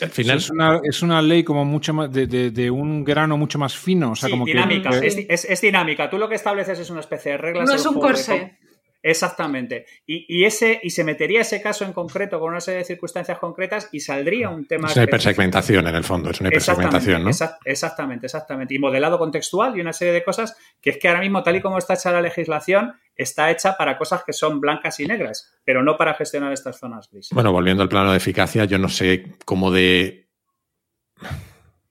al 0.00 0.10
final 0.10 0.38
es 0.38 0.50
una, 0.50 0.80
es 0.82 1.02
una, 1.02 1.22
ley 1.22 1.44
como 1.44 1.64
mucho 1.64 1.94
más 1.94 2.12
de, 2.12 2.26
de, 2.26 2.50
de, 2.50 2.70
un 2.70 3.04
grano 3.04 3.36
mucho 3.36 3.58
más 3.58 3.76
fino. 3.76 4.12
O 4.12 4.16
sea, 4.16 4.28
sí, 4.28 4.32
como 4.32 4.44
dinámica, 4.44 4.90
que... 4.90 5.06
es, 5.06 5.16
es, 5.28 5.44
es, 5.44 5.60
dinámica. 5.60 6.10
Tú 6.10 6.18
lo 6.18 6.28
que 6.28 6.34
estableces 6.34 6.78
es 6.78 6.90
una 6.90 7.00
especie 7.00 7.32
de 7.32 7.38
reglas. 7.38 7.68
No 7.68 7.74
es 7.74 7.86
un 7.86 8.00
corsé. 8.00 8.58
Exactamente. 9.06 9.84
Y, 10.06 10.24
y, 10.34 10.46
ese, 10.46 10.80
y 10.82 10.88
se 10.88 11.04
metería 11.04 11.42
ese 11.42 11.60
caso 11.60 11.84
en 11.84 11.92
concreto 11.92 12.40
con 12.40 12.48
una 12.48 12.60
serie 12.60 12.78
de 12.78 12.84
circunstancias 12.86 13.38
concretas 13.38 13.90
y 13.92 14.00
saldría 14.00 14.48
un 14.48 14.64
tema. 14.64 14.88
Es 14.88 14.96
una 14.96 15.04
hipersegmentación 15.04 15.86
en 15.86 15.94
el 15.94 16.04
fondo, 16.04 16.30
es 16.30 16.40
una 16.40 16.48
hipersegmentación, 16.48 17.22
¿no? 17.22 17.28
Exa 17.28 17.58
exactamente, 17.66 18.24
exactamente. 18.24 18.74
Y 18.74 18.78
modelado 18.78 19.18
contextual 19.18 19.76
y 19.76 19.82
una 19.82 19.92
serie 19.92 20.14
de 20.14 20.24
cosas 20.24 20.56
que 20.80 20.88
es 20.88 20.98
que 20.98 21.08
ahora 21.08 21.20
mismo, 21.20 21.42
tal 21.42 21.56
y 21.56 21.60
como 21.60 21.76
está 21.76 21.92
hecha 21.92 22.12
la 22.12 22.22
legislación, 22.22 22.94
está 23.14 23.50
hecha 23.50 23.76
para 23.76 23.98
cosas 23.98 24.24
que 24.24 24.32
son 24.32 24.58
blancas 24.58 24.98
y 25.00 25.06
negras, 25.06 25.52
pero 25.64 25.82
no 25.82 25.98
para 25.98 26.14
gestionar 26.14 26.54
estas 26.54 26.78
zonas 26.78 27.10
grises. 27.10 27.34
Bueno, 27.34 27.52
volviendo 27.52 27.82
al 27.82 27.90
plano 27.90 28.10
de 28.10 28.16
eficacia, 28.16 28.64
yo 28.64 28.78
no 28.78 28.88
sé 28.88 29.36
cómo 29.44 29.70
de, 29.70 30.28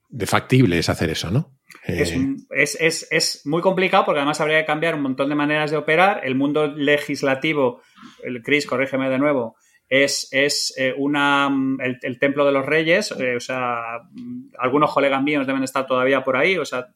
de 0.08 0.26
factible 0.26 0.80
es 0.80 0.88
hacer 0.88 1.10
eso, 1.10 1.30
¿no? 1.30 1.53
Es, 1.86 2.14
es, 2.50 2.80
es, 2.80 3.08
es, 3.10 3.46
muy 3.46 3.60
complicado 3.60 4.06
porque 4.06 4.20
además 4.20 4.40
habría 4.40 4.60
que 4.60 4.66
cambiar 4.66 4.94
un 4.94 5.02
montón 5.02 5.28
de 5.28 5.34
maneras 5.34 5.70
de 5.70 5.76
operar. 5.76 6.22
El 6.24 6.34
mundo 6.34 6.66
legislativo, 6.66 7.82
el 8.22 8.42
Chris, 8.42 8.66
corrígeme 8.66 9.10
de 9.10 9.18
nuevo, 9.18 9.56
es, 9.88 10.28
es 10.32 10.74
eh, 10.78 10.94
una, 10.96 11.50
el, 11.80 11.98
el, 12.00 12.18
templo 12.18 12.46
de 12.46 12.52
los 12.52 12.64
reyes. 12.64 13.12
Eh, 13.12 13.36
o 13.36 13.40
sea, 13.40 14.00
algunos 14.58 14.92
colegas 14.94 15.22
míos 15.22 15.46
deben 15.46 15.62
estar 15.62 15.86
todavía 15.86 16.24
por 16.24 16.38
ahí. 16.38 16.56
O 16.56 16.64
sea, 16.64 16.88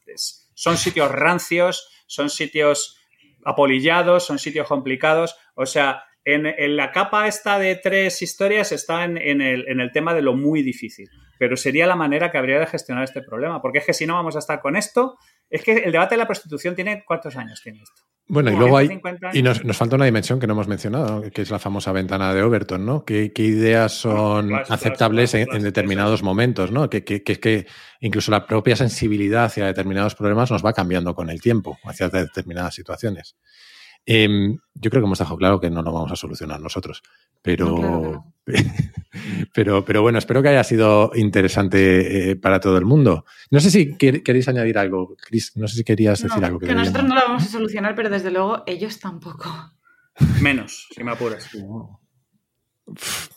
son 0.54 0.78
sitios 0.78 1.10
rancios, 1.12 1.90
son 2.06 2.30
sitios 2.30 2.98
apolillados, 3.44 4.24
son 4.24 4.38
sitios 4.38 4.66
complicados. 4.66 5.36
O 5.54 5.66
sea, 5.66 6.04
en, 6.24 6.46
en, 6.46 6.76
la 6.76 6.92
capa 6.92 7.28
esta 7.28 7.58
de 7.58 7.76
tres 7.76 8.22
historias 8.22 8.72
está 8.72 9.04
en, 9.04 9.18
en, 9.18 9.42
el, 9.42 9.68
en 9.68 9.80
el 9.80 9.92
tema 9.92 10.14
de 10.14 10.22
lo 10.22 10.34
muy 10.34 10.62
difícil 10.62 11.10
pero 11.38 11.56
sería 11.56 11.86
la 11.86 11.96
manera 11.96 12.30
que 12.30 12.38
habría 12.38 12.58
de 12.58 12.66
gestionar 12.66 13.04
este 13.04 13.22
problema, 13.22 13.62
porque 13.62 13.78
es 13.78 13.86
que 13.86 13.94
si 13.94 14.06
no 14.06 14.14
vamos 14.14 14.36
a 14.36 14.40
estar 14.40 14.60
con 14.60 14.76
esto, 14.76 15.18
es 15.48 15.62
que 15.62 15.72
el 15.72 15.92
debate 15.92 16.14
de 16.14 16.18
la 16.18 16.26
prostitución 16.26 16.74
tiene 16.74 17.04
cuántos 17.06 17.36
años 17.36 17.60
tiene 17.62 17.82
esto. 17.82 18.02
Bueno, 18.30 18.52
y 18.52 18.56
luego 18.56 18.76
hay, 18.76 19.00
y 19.32 19.42
nos, 19.42 19.64
nos, 19.64 19.74
falta 19.74 19.96
una 19.96 20.04
dimensión 20.04 20.38
que 20.38 20.46
no 20.46 20.52
hemos 20.52 20.68
mencionado, 20.68 21.20
¿no? 21.22 21.30
que 21.30 21.40
es 21.40 21.50
la 21.50 21.58
famosa 21.58 21.92
ventana 21.92 22.34
de 22.34 22.42
Overton, 22.42 22.84
¿no? 22.84 23.02
¿Qué, 23.02 23.32
qué 23.32 23.42
ideas 23.42 23.92
son 23.92 24.50
no, 24.50 24.56
aceptables 24.68 25.32
en, 25.32 25.48
en, 25.50 25.62
determinados 25.62 26.22
momentos, 26.22 26.70
¿no? 26.70 26.90
Que, 26.90 27.04
que, 27.04 27.22
que, 27.22 27.40
que 27.40 27.66
incluso 28.00 28.30
la 28.30 28.46
propia 28.46 28.76
sensibilidad 28.76 29.44
hacia 29.44 29.64
determinados 29.64 30.14
problemas 30.14 30.50
nos 30.50 30.62
va 30.62 30.74
cambiando 30.74 31.14
con 31.14 31.30
el 31.30 31.40
tiempo, 31.40 31.78
hacia 31.84 32.10
determinadas 32.10 32.74
situaciones. 32.74 33.38
Eh, 34.10 34.56
yo 34.74 34.90
creo 34.90 35.02
que 35.02 35.06
hemos 35.06 35.18
dejado 35.18 35.36
claro 35.36 35.60
que 35.60 35.68
no 35.68 35.82
lo 35.82 35.92
vamos 35.92 36.10
a 36.10 36.16
solucionar 36.16 36.58
nosotros, 36.62 37.02
pero, 37.42 37.66
no, 37.66 37.76
claro, 37.76 38.00
claro. 38.00 38.24
pero, 39.54 39.84
pero 39.84 40.00
bueno, 40.00 40.16
espero 40.16 40.42
que 40.42 40.48
haya 40.48 40.64
sido 40.64 41.10
interesante 41.14 42.30
eh, 42.30 42.36
para 42.36 42.58
todo 42.58 42.78
el 42.78 42.86
mundo. 42.86 43.26
No 43.50 43.60
sé 43.60 43.70
si 43.70 43.98
quer 43.98 44.22
queréis 44.22 44.48
añadir 44.48 44.78
algo, 44.78 45.14
Chris, 45.20 45.54
no 45.56 45.68
sé 45.68 45.76
si 45.76 45.84
querías 45.84 46.22
decir 46.22 46.40
no, 46.40 46.46
algo. 46.46 46.58
Que, 46.58 46.68
que 46.68 46.74
nosotros 46.74 47.04
no 47.04 47.14
lo 47.14 47.20
vamos 47.20 47.42
a 47.42 47.48
solucionar, 47.48 47.94
pero 47.94 48.08
desde 48.08 48.30
luego 48.30 48.62
ellos 48.66 48.98
tampoco. 48.98 49.74
Menos, 50.40 50.88
si 50.90 51.04
me 51.04 51.12
apuras. 51.12 51.46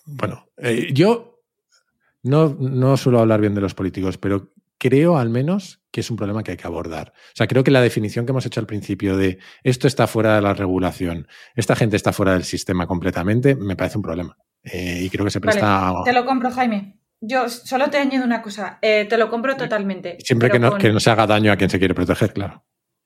Bueno, 0.06 0.48
eh, 0.56 0.88
yo 0.94 1.42
no, 2.24 2.56
no 2.58 2.96
suelo 2.96 3.20
hablar 3.20 3.42
bien 3.42 3.56
de 3.56 3.62
los 3.62 3.74
políticos, 3.74 4.18
pero 4.18 4.54
creo 4.82 5.18
al 5.18 5.30
menos 5.30 5.80
que 5.92 6.02
es 6.02 6.10
un 6.10 6.18
problema 6.18 6.42
que 6.42 6.52
hay 6.52 6.58
que 6.58 6.66
abordar. 6.66 7.14
O 7.16 7.36
sea, 7.36 7.46
creo 7.46 7.64
que 7.64 7.70
la 7.70 7.82
definición 7.82 8.26
que 8.26 8.32
hemos 8.32 8.48
hecho 8.48 8.60
al 8.60 8.66
principio 8.66 9.16
de 9.16 9.38
esto 9.64 9.88
está 9.88 10.08
fuera 10.08 10.36
de 10.36 10.42
la 10.42 10.56
regulación, 10.56 11.28
esta 11.56 11.76
gente 11.76 11.98
está 11.98 12.12
fuera 12.12 12.34
del 12.34 12.46
sistema 12.46 12.88
completamente, 12.88 13.56
me 13.56 13.76
parece 13.76 14.00
un 14.00 14.02
problema. 14.02 14.36
Eh, 14.64 15.02
y 15.04 15.10
creo 15.12 15.24
que 15.24 15.30
se 15.30 15.40
presta... 15.40 15.92
Vale, 15.92 16.06
te 16.06 16.14
lo 16.14 16.26
compro, 16.26 16.50
Jaime. 16.50 16.98
Yo 17.20 17.48
solo 17.48 17.92
te 17.92 18.00
añado 18.00 18.26
una 18.26 18.42
cosa, 18.42 18.80
eh, 18.82 19.06
te 19.08 19.18
lo 19.20 19.30
compro 19.30 19.56
totalmente. 19.56 20.18
Siempre 20.24 20.50
que 20.50 20.58
no, 20.58 20.72
con... 20.72 20.80
que 20.80 20.92
no, 20.92 21.00
se 21.00 21.12
haga 21.12 21.28
daño 21.28 21.52
a 21.52 21.58
quien 21.58 21.70
se 21.70 21.78
quiere 21.78 21.94
proteger, 21.94 22.34
claro. 22.34 22.64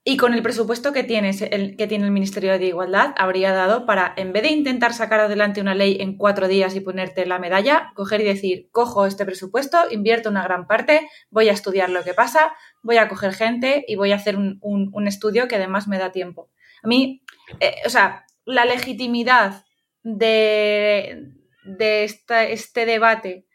Y 0.08 0.18
con 0.18 0.36
el 0.36 0.44
presupuesto 0.44 0.94
que, 0.94 1.04
tienes, 1.04 1.42
el, 1.42 1.76
que 1.78 1.88
tiene 1.88 2.06
el 2.06 2.12
Ministerio 2.12 2.60
de 2.60 2.68
Igualdad, 2.68 3.16
habría 3.18 3.54
dado 3.54 3.88
para, 3.88 4.14
en 4.18 4.34
vez 4.34 4.44
de 4.44 4.52
intentar 4.52 4.94
sacar 4.94 5.20
adelante 5.20 5.62
una 5.62 5.74
ley 5.74 5.98
en 6.00 6.16
cuatro 6.16 6.48
días 6.48 6.76
y 6.76 6.80
ponerte 6.80 7.26
la 7.26 7.40
medalla, 7.40 7.92
coger 7.96 8.22
y 8.22 8.26
decir, 8.26 8.70
cojo 8.72 9.08
este 9.08 9.26
presupuesto, 9.26 9.80
invierto 9.90 10.30
una 10.30 10.44
gran 10.44 10.68
parte, 10.68 11.10
voy 11.32 11.50
a 11.50 11.54
estudiar 11.54 11.90
lo 11.90 12.04
que 12.04 12.14
pasa, 12.14 12.54
voy 12.84 12.98
a 12.98 13.08
coger 13.08 13.34
gente 13.34 13.84
y 13.88 13.96
voy 13.96 14.12
a 14.12 14.18
hacer 14.18 14.38
un, 14.38 14.60
un, 14.62 15.08
estudio 15.08 15.48
que 15.48 15.56
además 15.56 15.88
me 15.88 15.98
da 15.98 16.12
tiempo. 16.12 16.52
A 16.84 16.88
mí, 16.88 17.24
eh, 17.60 17.78
o 17.84 17.90
sea, 17.90 18.28
la 18.46 18.66
legitimidad 18.66 19.66
de, 20.04 21.32
de 21.64 22.04
esta, 22.04 22.44
este 22.44 22.86
debate 22.86 23.48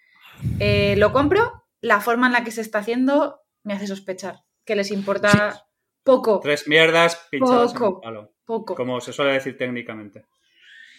eh, 0.59 0.97
lo 0.97 1.12
compro, 1.12 1.62
la 1.81 2.01
forma 2.01 2.27
en 2.27 2.32
la 2.32 2.43
que 2.43 2.51
se 2.51 2.60
está 2.60 2.81
haciendo 2.81 3.39
me 3.62 3.74
hace 3.74 3.86
sospechar 3.86 4.43
que 4.64 4.74
les 4.74 4.90
importa... 4.90 5.66
poco. 6.05 6.40
Tres 6.43 6.66
mierdas 6.68 7.28
pinchadas 7.31 7.72
poco, 7.72 7.86
en 7.86 7.94
el 7.94 8.01
palo. 8.01 8.32
Poco. 8.44 8.74
Como 8.74 9.01
se 9.01 9.12
suele 9.12 9.32
decir 9.32 9.56
técnicamente. 9.56 10.24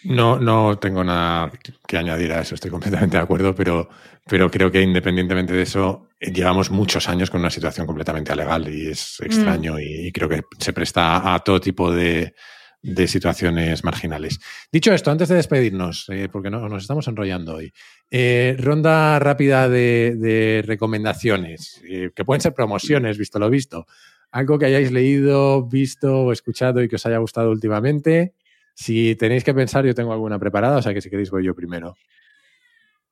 No, 0.04 0.40
no 0.40 0.80
tengo 0.80 1.04
nada 1.04 1.52
que 1.88 1.98
añadir 1.98 2.32
a 2.32 2.42
eso, 2.42 2.56
estoy 2.56 2.72
completamente 2.72 3.18
de 3.18 3.24
acuerdo, 3.24 3.54
pero, 3.54 3.88
pero 4.26 4.50
creo 4.50 4.72
que 4.72 4.82
independientemente 4.82 5.54
de 5.54 5.62
eso, 5.62 6.10
llevamos 6.20 6.72
muchos 6.72 7.08
años 7.08 7.30
con 7.30 7.40
una 7.40 7.52
situación 7.52 7.86
completamente 7.86 8.32
alegal 8.32 8.68
y 8.68 8.88
es 8.88 9.20
extraño 9.20 9.74
mm. 9.74 9.80
y 9.80 10.12
creo 10.12 10.28
que 10.28 10.42
se 10.58 10.74
presta 10.74 11.34
a 11.36 11.40
todo 11.40 11.62
tipo 11.62 11.92
de, 11.92 12.34
de 12.82 13.08
situaciones 13.08 13.84
marginales. 13.84 14.40
Dicho 14.72 14.92
esto, 14.92 15.12
antes 15.12 15.30
de 15.30 15.36
despedirnos, 15.36 16.08
eh, 16.10 16.30
porque 16.32 16.50
no, 16.50 16.68
nos 16.68 16.82
estamos 16.82 17.08
enrollando 17.08 17.56
hoy, 17.56 17.72
eh, 18.10 18.56
ronda 18.58 19.20
rápida 19.20 19.70
de, 19.70 20.16
de 20.18 20.64
recomendaciones, 20.66 21.80
eh, 21.88 22.10
que 22.16 22.26
pueden 22.26 22.42
ser 22.42 22.54
promociones, 22.54 23.20
visto 23.20 23.38
lo 23.38 23.50
visto 23.50 23.86
algo 24.32 24.58
que 24.58 24.66
hayáis 24.66 24.92
leído, 24.92 25.68
visto 25.68 26.24
o 26.24 26.32
escuchado 26.32 26.82
y 26.82 26.88
que 26.88 26.96
os 26.96 27.06
haya 27.06 27.18
gustado 27.18 27.52
últimamente. 27.52 28.34
Si 28.74 29.16
tenéis 29.16 29.44
que 29.44 29.54
pensar, 29.54 29.86
yo 29.86 29.94
tengo 29.94 30.14
alguna 30.14 30.40
preparada, 30.40 30.78
o 30.78 30.82
sea 30.82 30.94
que 30.94 31.02
si 31.02 31.10
queréis 31.10 31.30
voy 31.30 31.46
yo 31.46 31.54
primero. 31.54 31.96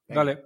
Vale. 0.07 0.39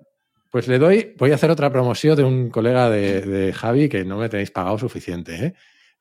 Pues 0.51 0.67
le 0.67 0.77
doy, 0.77 1.15
voy 1.17 1.31
a 1.31 1.35
hacer 1.35 1.49
otra 1.49 1.71
promoción 1.71 2.15
de 2.15 2.23
un 2.23 2.49
colega 2.49 2.89
de, 2.89 3.21
de 3.21 3.53
Javi 3.53 3.89
que 3.89 4.03
no 4.03 4.17
me 4.17 4.29
tenéis 4.29 4.51
pagado 4.51 4.77
suficiente. 4.77 5.45
¿eh? 5.45 5.53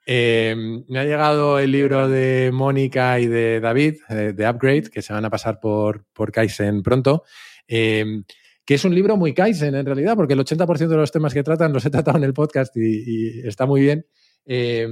Eh, 0.04 0.54
me 0.88 0.98
ha 0.98 1.04
llegado 1.04 1.58
el 1.58 1.70
libro 1.70 2.08
de 2.08 2.50
Mónica 2.52 3.20
y 3.20 3.26
de 3.26 3.60
David, 3.60 3.96
eh, 4.08 4.32
de 4.34 4.48
Upgrade, 4.48 4.90
que 4.90 5.02
se 5.02 5.12
van 5.12 5.24
a 5.24 5.30
pasar 5.30 5.60
por, 5.60 6.04
por 6.12 6.32
Kaizen 6.32 6.82
pronto. 6.82 7.22
Eh, 7.68 8.22
que 8.64 8.74
es 8.74 8.84
un 8.84 8.94
libro 8.94 9.16
muy 9.16 9.34
Kaizen 9.34 9.74
en 9.74 9.86
realidad, 9.86 10.16
porque 10.16 10.34
el 10.34 10.40
80% 10.40 10.88
de 10.88 10.96
los 10.96 11.10
temas 11.10 11.34
que 11.34 11.42
tratan 11.42 11.72
los 11.72 11.84
he 11.84 11.90
tratado 11.90 12.18
en 12.18 12.24
el 12.24 12.34
podcast 12.34 12.76
y, 12.76 13.40
y 13.40 13.46
está 13.46 13.66
muy 13.66 13.80
bien. 13.80 14.06
Eh, 14.46 14.88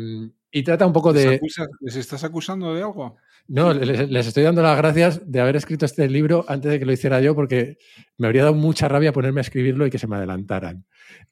y 0.52 0.62
trata 0.62 0.86
un 0.86 0.92
poco 0.92 1.12
¿Les, 1.12 1.24
de... 1.24 1.40
¿Les 1.80 1.96
estás 1.96 2.24
acusando 2.24 2.74
de 2.74 2.82
algo? 2.82 3.16
No, 3.46 3.72
les, 3.72 4.08
les 4.08 4.26
estoy 4.26 4.44
dando 4.44 4.62
las 4.62 4.76
gracias 4.76 5.30
de 5.30 5.40
haber 5.40 5.56
escrito 5.56 5.84
este 5.84 6.08
libro 6.08 6.44
antes 6.48 6.70
de 6.70 6.78
que 6.78 6.86
lo 6.86 6.92
hiciera 6.92 7.20
yo, 7.20 7.34
porque 7.34 7.78
me 8.16 8.26
habría 8.26 8.42
dado 8.42 8.54
mucha 8.54 8.88
rabia 8.88 9.12
ponerme 9.12 9.40
a 9.40 9.42
escribirlo 9.42 9.86
y 9.86 9.90
que 9.90 9.98
se 9.98 10.06
me 10.06 10.16
adelantaran. 10.16 10.84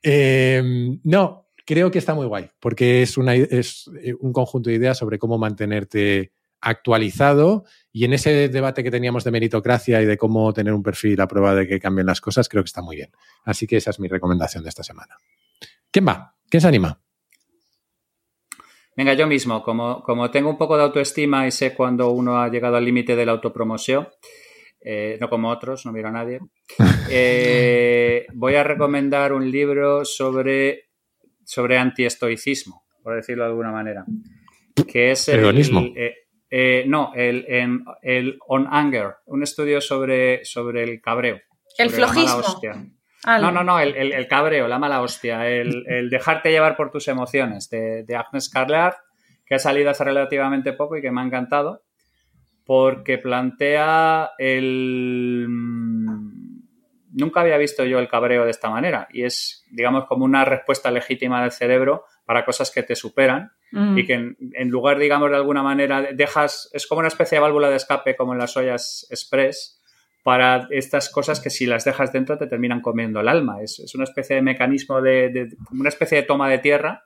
Eh, 0.03 0.63
no, 1.05 1.49
creo 1.65 1.91
que 1.91 1.99
está 1.99 2.15
muy 2.15 2.27
guay, 2.27 2.49
porque 2.61 3.03
es, 3.03 3.19
una, 3.19 3.35
es 3.35 3.91
eh, 4.03 4.15
un 4.19 4.33
conjunto 4.33 4.71
de 4.71 4.77
ideas 4.77 4.99
sobre 4.99 5.19
cómo 5.19 5.37
mantenerte 5.37 6.33
actualizado 6.61 7.65
y 7.93 8.05
en 8.05 8.15
ese 8.15 8.49
debate 8.49 8.83
que 8.83 8.91
teníamos 8.91 9.23
de 9.23 9.31
meritocracia 9.31 10.03
y 10.03 10.07
de 10.07 10.17
cómo 10.17 10.53
tener 10.53 10.73
un 10.73 10.83
perfil 10.83 11.21
a 11.21 11.29
prueba 11.29 11.55
de 11.55 11.69
que 11.69 11.79
cambien 11.79 12.07
las 12.07 12.21
cosas, 12.21 12.49
creo 12.49 12.63
que 12.63 12.69
está 12.69 12.83
muy 12.83 12.97
bien. 12.97 13.11
Así 13.45 13.67
que 13.67 13.77
esa 13.77 13.91
es 13.91 14.01
mi 14.01 14.09
recomendación 14.09 14.63
de 14.65 14.71
esta 14.71 14.83
semana. 14.83 15.17
¿Quién 15.91 16.07
va? 16.09 16.35
¿Quién 16.49 16.61
se 16.61 16.69
anima? 16.69 17.01
Venga, 18.99 19.15
yo 19.15 19.29
mismo, 19.29 19.63
como, 19.63 20.03
como 20.03 20.29
tengo 20.29 20.51
un 20.51 20.59
poco 20.59 20.77
de 20.77 20.83
autoestima 20.83 21.47
y 21.47 21.53
sé 21.53 21.73
cuando 21.73 22.11
uno 22.11 22.41
ha 22.41 22.49
llegado 22.49 22.75
al 22.77 22.85
límite 22.85 23.15
de 23.15 23.25
la 23.25 23.31
autopromoción, 23.31 24.09
eh, 24.81 25.17
no 25.21 25.29
como 25.31 25.51
otros, 25.51 25.87
no 25.87 25.93
miro 25.93 26.09
a 26.09 26.11
nadie, 26.11 26.41
eh, 27.09 28.27
voy 28.35 28.57
a 28.57 28.65
recomendar 28.65 29.33
un 29.33 29.49
libro 29.49 30.05
sobre, 30.05 30.89
sobre 31.45 31.79
antiestoicismo, 31.79 32.83
por 33.03 33.15
decirlo 33.15 33.45
de 33.45 33.51
alguna 33.51 33.71
manera, 33.71 34.05
que 34.89 35.13
es 35.13 35.29
el... 35.29 35.41
Hedonismo. 35.41 35.81
eh, 35.97 36.15
eh, 36.51 36.85
no, 36.89 37.13
el, 37.15 37.45
en- 37.47 37.85
el 38.03 38.37
On 38.49 38.67
Anger, 38.69 39.15
un 39.27 39.45
estudio 39.45 39.81
sobre, 39.81 40.45
sobre 40.45 40.83
el 40.83 41.01
cabreo. 41.01 41.39
El 41.77 41.91
sobre 41.91 42.01
la 42.01 42.07
mala 42.09 42.43
flojismo. 42.43 42.98
Al- 43.25 43.43
No, 43.43 43.51
no, 43.53 43.65
no, 43.65 43.81
el, 43.81 43.95
el- 43.97 44.13
el 44.13 44.29
cabreo, 44.29 44.69
la 44.69 44.79
mala 44.79 45.01
hostia, 45.03 45.47
el, 45.49 45.85
el 45.89 46.11
dejarte 46.11 46.51
llevar 46.51 46.77
por 46.77 46.91
tus 46.91 47.09
emociones 47.09 47.69
de, 47.71 48.05
de 48.05 48.17
Agnes 48.17 48.49
Carlar, 48.49 48.97
que 49.47 49.55
ha 49.57 49.59
salido 49.59 49.91
hace 49.91 50.05
relativamente 50.05 50.73
poco 50.73 50.97
y 50.97 51.03
que 51.03 51.11
me 51.11 51.21
ha 51.21 51.25
encantado, 51.25 51.83
porque 52.65 53.19
plantea 53.19 54.31
el... 54.39 55.47
mm, 55.49 56.39
Nunca 57.11 57.41
había 57.41 57.57
visto 57.57 57.85
yo 57.85 57.99
el 57.99 58.07
cabreo 58.07 58.45
de 58.45 58.51
esta 58.51 58.69
manera 58.71 59.09
y 59.11 59.25
es, 59.25 59.65
digamos, 59.71 60.05
como 60.05 60.25
una 60.27 60.45
respuesta 60.45 60.91
legítima 60.91 61.41
del 61.41 61.51
cerebro 61.53 62.05
para 62.27 62.45
cosas 62.45 62.71
que 62.71 62.83
te 62.83 62.95
superan 62.95 63.51
Mm. 63.73 63.99
y 63.99 64.07
que 64.07 64.15
en, 64.15 64.37
en 64.55 64.69
lugar, 64.71 64.99
digamos, 64.99 65.29
de 65.31 65.37
alguna 65.37 65.63
manera, 65.63 66.01
dejas, 66.15 66.71
es 66.73 66.87
como 66.87 67.01
una 67.01 67.09
especie 67.09 67.37
de 67.37 67.43
válvula 67.43 67.69
de 67.69 67.77
escape 67.77 68.17
como 68.17 68.33
en 68.33 68.39
las 68.39 68.57
ollas 68.57 69.07
express 69.11 69.78
para 70.29 70.67
estas 70.71 71.09
cosas 71.09 71.41
que 71.41 71.49
si 71.49 71.65
las 71.65 71.85
dejas 71.87 72.13
dentro 72.13 72.37
te 72.37 72.47
terminan 72.47 72.83
comiendo 72.83 73.19
el 73.21 73.29
alma. 73.29 73.63
Es, 73.63 73.79
es 73.79 73.95
una 73.95 74.05
especie 74.05 74.37
de 74.37 74.43
mecanismo 74.43 75.01
de, 75.01 75.31
de- 75.31 75.49
una 75.73 75.89
especie 75.89 76.19
de 76.19 76.25
toma 76.25 76.51
de 76.51 76.59
tierra 76.59 77.05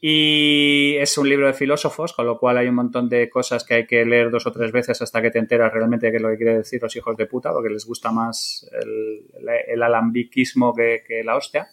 y 0.00 0.94
es 1.00 1.18
un 1.18 1.28
libro 1.28 1.48
de 1.48 1.52
filósofos, 1.54 2.12
con 2.12 2.26
lo 2.26 2.38
cual 2.38 2.58
hay 2.58 2.68
un 2.68 2.76
montón 2.76 3.08
de 3.08 3.28
cosas 3.28 3.64
que 3.64 3.74
hay 3.74 3.86
que 3.86 4.04
leer 4.04 4.30
dos 4.30 4.46
o 4.46 4.52
tres 4.52 4.70
veces 4.70 5.02
hasta 5.02 5.20
que 5.20 5.32
te 5.32 5.40
enteras 5.40 5.72
realmente 5.72 6.06
de 6.06 6.12
qué 6.12 6.16
es 6.18 6.22
lo 6.22 6.28
que 6.30 6.36
quiere 6.36 6.58
decir 6.58 6.80
los 6.80 6.94
hijos 6.94 7.16
de 7.16 7.26
puta, 7.26 7.52
porque 7.52 7.70
les 7.70 7.84
gusta 7.86 8.12
más 8.12 8.70
el, 8.80 9.24
el 9.66 9.82
alambiquismo 9.82 10.72
que, 10.74 11.02
que 11.04 11.24
la 11.24 11.34
hostia. 11.36 11.68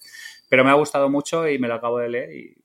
Pero 0.50 0.64
me 0.64 0.72
ha 0.72 0.76
gustado 0.76 1.10
mucho 1.10 1.48
y 1.48 1.60
me 1.60 1.68
lo 1.68 1.76
acabo 1.76 2.00
de 2.00 2.10
leer 2.10 2.32
y, 2.36 2.56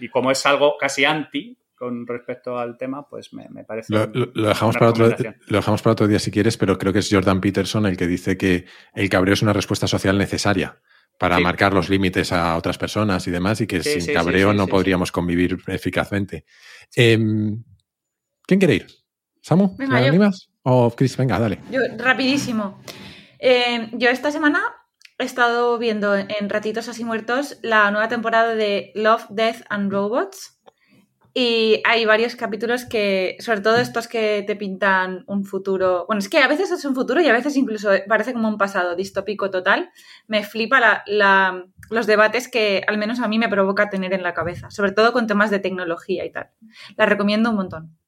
y 0.00 0.08
como 0.08 0.30
es 0.30 0.46
algo 0.46 0.78
casi 0.78 1.04
anti 1.04 1.58
con 1.76 2.06
respecto 2.06 2.58
al 2.58 2.76
tema, 2.78 3.08
pues 3.08 3.32
me, 3.32 3.48
me 3.48 3.64
parece... 3.64 3.92
Lo, 3.92 4.06
lo- 4.06 4.30
lo 4.34 4.48
dejamos 4.48 4.76
para 4.76 4.90
otro, 4.90 5.08
lo 5.08 5.56
dejamos 5.58 5.82
para 5.82 5.92
otro 5.92 6.06
día 6.06 6.18
si 6.18 6.30
quieres, 6.30 6.56
pero 6.56 6.78
creo 6.78 6.92
que 6.92 7.00
es 7.00 7.08
Jordan 7.10 7.40
Peterson 7.40 7.86
el 7.86 7.96
que 7.96 8.06
dice 8.06 8.36
que 8.36 8.66
el 8.94 9.08
cabreo 9.08 9.34
es 9.34 9.42
una 9.42 9.52
respuesta 9.52 9.86
social 9.86 10.16
necesaria 10.18 10.80
para 11.18 11.36
Sí. 11.36 11.42
marcar 11.44 11.72
los 11.74 11.88
límites 11.90 12.32
a 12.32 12.56
otras 12.56 12.76
personas 12.78 13.26
y 13.28 13.30
demás, 13.30 13.60
y 13.60 13.66
que 13.66 13.82
Sí, 13.82 13.92
sin 13.92 14.00
sí, 14.02 14.12
cabreo 14.12 14.50
sí, 14.50 14.56
no 14.56 14.64
sí, 14.64 14.70
podríamos 14.70 15.12
convivir 15.12 15.58
eficazmente. 15.68 16.44
Em, 16.96 17.62
¿Quién 18.46 18.58
quiere 18.60 18.74
ir? 18.74 18.86
¿Samu? 19.40 19.76
Venga, 19.76 19.96
¿Te 19.96 20.02
yo. 20.02 20.08
animas? 20.08 20.48
O 20.62 20.90
Chris, 20.96 21.16
venga, 21.16 21.38
dale. 21.38 21.60
Yo, 21.70 21.80
rapidísimo. 21.98 22.82
Eh, 23.38 23.90
yo 23.92 24.08
esta 24.10 24.30
semana 24.30 24.60
he 25.18 25.24
estado 25.24 25.78
viendo 25.78 26.14
en 26.16 26.48
Ratitos 26.48 26.88
Así 26.88 27.04
Muertos 27.04 27.58
la 27.62 27.90
nueva 27.90 28.08
temporada 28.08 28.54
de 28.54 28.90
Love, 28.94 29.26
Death 29.30 29.62
and 29.68 29.92
Robots. 29.92 30.53
Y 31.36 31.82
hay 31.84 32.04
varios 32.04 32.36
capítulos 32.36 32.84
que, 32.84 33.36
sobre 33.40 33.60
todo 33.60 33.76
estos 33.78 34.06
que 34.06 34.44
te 34.46 34.54
pintan 34.54 35.24
un 35.26 35.44
futuro. 35.44 36.04
Bueno, 36.06 36.20
es 36.20 36.28
que 36.28 36.38
a 36.38 36.46
veces 36.46 36.70
es 36.70 36.84
un 36.84 36.94
futuro 36.94 37.20
y 37.20 37.26
a 37.26 37.32
veces 37.32 37.56
incluso 37.56 37.90
parece 38.08 38.32
como 38.32 38.46
un 38.48 38.56
pasado 38.56 38.94
distópico 38.94 39.50
total. 39.50 39.90
Me 40.28 40.44
flipa 40.44 40.78
la- 40.78 41.02
la- 41.08 41.64
los 41.90 42.06
debates 42.06 42.46
que 42.48 42.84
al 42.86 42.98
menos 42.98 43.18
a 43.18 43.26
mí 43.26 43.40
me 43.40 43.48
provoca 43.48 43.90
tener 43.90 44.12
en 44.12 44.22
la 44.22 44.32
cabeza, 44.32 44.70
sobre 44.70 44.92
todo 44.92 45.12
con 45.12 45.26
temas 45.26 45.50
de 45.50 45.58
tecnología 45.58 46.24
y 46.24 46.30
tal. 46.30 46.50
La 46.96 47.04
recomiendo 47.06 47.50
un 47.50 47.56
montón. 47.56 47.98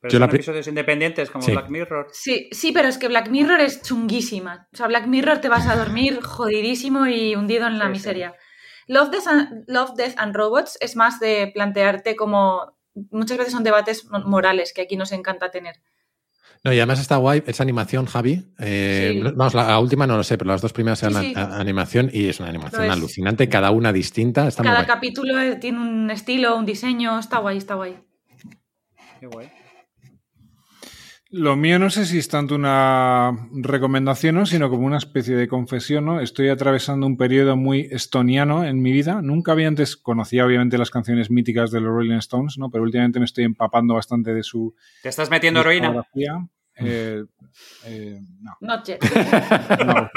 Pero 0.00 0.10
Yo 0.14 0.18
son 0.18 0.26
la 0.28 0.34
episodios 0.34 0.66
independientes 0.66 1.30
como 1.30 1.44
Sí. 1.44 1.52
Black 1.52 1.68
Mirror. 1.68 2.08
Sí, 2.10 2.48
sí, 2.50 2.72
pero 2.72 2.88
es 2.88 2.98
que 2.98 3.06
Black 3.06 3.28
Mirror 3.30 3.60
es 3.60 3.82
chunguísima. 3.82 4.66
O 4.72 4.76
sea, 4.76 4.88
Black 4.88 5.06
Mirror 5.06 5.38
te 5.40 5.48
vas 5.48 5.68
a 5.68 5.76
dormir 5.76 6.20
jodidísimo 6.20 7.06
y 7.06 7.36
hundido 7.36 7.68
en 7.68 7.78
la 7.78 7.84
Sí, 7.86 7.94
sí. 7.94 8.00
Love, 8.92 9.10
Death 9.10 9.26
and, 9.26 9.64
Love, 9.68 9.94
Death 9.96 10.14
and 10.18 10.34
Robots 10.36 10.76
es 10.80 10.96
más 10.96 11.18
de 11.20 11.50
plantearte 11.54 12.14
como... 12.16 12.76
Muchas 13.10 13.38
veces 13.38 13.52
son 13.54 13.64
debates 13.64 14.04
mo- 14.10 14.20
morales 14.20 14.72
que 14.74 14.82
aquí 14.82 14.96
nos 14.96 15.12
encanta 15.12 15.50
tener. 15.50 15.76
No, 16.64 16.72
y 16.72 16.78
además 16.78 17.00
está 17.00 17.16
guay, 17.16 17.42
es 17.46 17.60
animación, 17.60 18.06
Javi. 18.06 18.44
Eh, 18.60 19.12
Sí. 19.14 19.32
Vamos, 19.34 19.54
la, 19.54 19.66
la 19.68 19.78
última 19.80 20.06
no 20.06 20.16
lo 20.16 20.22
sé, 20.22 20.36
pero 20.38 20.50
las 20.50 20.60
dos 20.60 20.72
primeras 20.72 20.98
Sí, 21.00 21.06
eran 21.06 21.22
sí. 21.24 21.32
animación 21.36 22.10
y 22.12 22.28
es 22.28 22.38
una 22.38 22.50
animación 22.50 22.84
es. 22.84 22.90
alucinante, 22.92 23.48
cada 23.48 23.70
una 23.70 23.92
distinta. 23.92 24.46
Está 24.46 24.62
muy 24.62 24.68
Cada 24.70 24.84
guay. 24.84 24.94
capítulo 24.94 25.40
eh, 25.40 25.56
tiene 25.56 25.80
un 25.80 26.10
estilo, 26.10 26.56
un 26.56 26.66
diseño, 26.66 27.18
está 27.18 27.38
guay, 27.38 27.56
está 27.58 27.74
guay. 27.74 27.98
Qué 29.20 29.26
guay. 29.26 29.50
Lo 31.34 31.56
mío 31.56 31.78
no 31.78 31.88
sé 31.88 32.04
si 32.04 32.18
es 32.18 32.28
tanto 32.28 32.54
una 32.54 33.48
recomendación, 33.52 34.34
¿no? 34.34 34.44
sino 34.44 34.68
como 34.68 34.84
una 34.84 34.98
especie 34.98 35.34
de 35.34 35.48
confesión. 35.48 36.04
¿no? 36.04 36.20
Estoy 36.20 36.50
atravesando 36.50 37.06
un 37.06 37.16
periodo 37.16 37.56
muy 37.56 37.88
estoniano 37.90 38.66
en 38.66 38.82
mi 38.82 38.92
vida. 38.92 39.22
Nunca 39.22 39.52
había 39.52 39.68
antes, 39.68 39.96
conocía 39.96 40.44
obviamente 40.44 40.76
las 40.76 40.90
canciones 40.90 41.30
míticas 41.30 41.70
de 41.70 41.80
los 41.80 41.90
Rolling 41.90 42.18
Stones, 42.18 42.58
¿no? 42.58 42.70
pero 42.70 42.84
últimamente 42.84 43.18
me 43.18 43.24
estoy 43.24 43.44
empapando 43.44 43.94
bastante 43.94 44.34
de 44.34 44.42
su 44.42 44.74
¿Te 45.02 45.08
estás 45.08 45.30
metiendo 45.30 45.60
heroína? 45.60 45.86
discografía. 45.88 46.46
Eh, 46.76 47.24
eh, 47.86 48.20
no, 48.40 48.52
Noche. 48.60 48.98
no, 49.86 50.10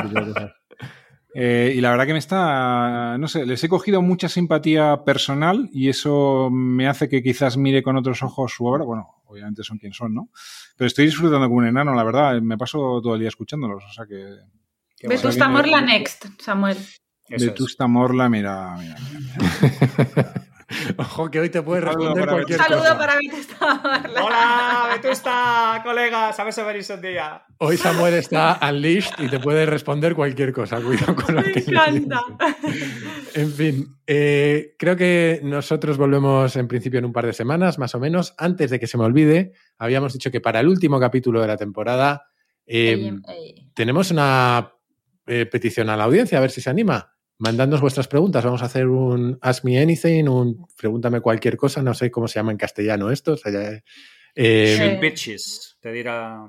Eh, 1.37 1.73
y 1.75 1.81
la 1.81 1.91
verdad 1.91 2.07
que 2.07 2.13
me 2.13 2.19
está, 2.19 3.17
no 3.17 3.27
sé, 3.27 3.45
les 3.45 3.61
he 3.63 3.69
cogido 3.69 4.01
mucha 4.01 4.29
simpatía 4.29 5.03
personal 5.05 5.69
y 5.71 5.89
eso 5.89 6.49
me 6.49 6.87
hace 6.87 7.09
que 7.09 7.21
quizás 7.21 7.57
mire 7.57 7.83
con 7.83 7.97
otros 7.97 8.23
ojos 8.23 8.53
su 8.53 8.65
obra. 8.65 8.85
Bueno, 8.85 9.14
obviamente 9.25 9.63
son 9.63 9.77
quien 9.77 9.93
son, 9.93 10.13
¿no? 10.13 10.29
Pero 10.77 10.87
estoy 10.87 11.05
disfrutando 11.05 11.47
como 11.47 11.59
un 11.59 11.67
enano, 11.67 11.93
la 11.93 12.03
verdad. 12.03 12.41
Me 12.41 12.57
paso 12.57 13.01
todo 13.01 13.15
el 13.15 13.19
día 13.19 13.29
escuchándolos, 13.29 13.83
o 13.83 13.93
sea 13.93 14.05
que... 14.05 14.37
Vetusta 15.07 15.47
Morla 15.47 15.81
Next, 15.81 16.25
Samuel. 16.39 16.77
Eso 17.27 17.45
de 17.45 17.51
es. 17.51 17.55
Tusta 17.55 17.87
Morla, 17.87 18.29
mira, 18.29 18.75
mira, 18.77 18.95
mira. 19.11 20.33
Ojo, 20.97 21.29
que 21.31 21.39
hoy 21.39 21.49
te 21.49 21.61
puede 21.61 21.81
Un 21.81 21.87
saludo 21.93 22.13
responder 22.13 22.25
para 22.25 22.31
Un 22.31 22.37
cualquier 22.37 22.59
saludo 22.59 22.79
cosa. 22.79 22.97
para 22.97 23.15
Vetusta. 23.17 24.01
¡Hola, 24.23 24.89
Vetusta, 24.93 25.81
colega! 25.83 26.33
¿Sabes 26.33 26.55
venirse 26.65 26.93
un 26.93 27.01
día? 27.01 27.43
Hoy 27.57 27.77
Samuel 27.77 28.13
está 28.15 28.59
unleashed 28.61 29.13
y 29.19 29.27
te 29.29 29.39
puede 29.39 29.65
responder 29.65 30.15
cualquier 30.15 30.53
cosa. 30.53 30.79
Cuidado 30.81 31.15
con 31.15 31.35
lo 31.35 31.41
Me 31.41 31.51
que 31.51 31.59
encanta. 31.59 32.21
En 33.33 33.51
fin, 33.51 33.97
eh, 34.07 34.75
creo 34.77 34.95
que 34.95 35.39
nosotros 35.43 35.97
volvemos 35.97 36.55
en 36.55 36.67
principio 36.67 36.99
en 36.99 37.05
un 37.05 37.13
par 37.13 37.25
de 37.25 37.33
semanas, 37.33 37.77
más 37.79 37.95
o 37.95 37.99
menos. 37.99 38.33
Antes 38.37 38.69
de 38.71 38.79
que 38.79 38.87
se 38.87 38.97
me 38.97 39.03
olvide, 39.03 39.53
habíamos 39.77 40.13
dicho 40.13 40.31
que 40.31 40.41
para 40.41 40.59
el 40.59 40.67
último 40.67 40.99
capítulo 40.99 41.41
de 41.41 41.47
la 41.47 41.57
temporada 41.57 42.27
eh, 42.67 42.93
Ey, 42.93 43.19
ey. 43.27 43.71
tenemos 43.73 44.11
una 44.11 44.71
eh, 45.27 45.45
petición 45.45 45.89
a 45.89 45.97
la 45.97 46.05
audiencia, 46.05 46.37
a 46.37 46.41
ver 46.41 46.51
si 46.51 46.61
se 46.61 46.69
anima. 46.69 47.14
Mandadnos 47.37 47.81
vuestras 47.81 48.07
preguntas. 48.07 48.43
Vamos 48.45 48.61
a 48.61 48.65
hacer 48.65 48.87
un 48.87 49.37
Ask 49.41 49.63
Me 49.65 49.79
Anything, 49.79 50.27
un 50.29 50.67
Pregúntame 50.77 51.19
cualquier 51.21 51.57
cosa. 51.57 51.81
No 51.81 51.93
sé 51.93 52.09
cómo 52.11 52.27
se 52.27 52.39
llama 52.39 52.51
en 52.51 52.57
castellano 52.57 53.11
esto. 53.11 53.33
o 53.33 53.37
sea, 53.37 53.51
ya- 53.51 53.83
eh, 54.35 54.75
te 55.81 55.91
dirá. 55.91 56.47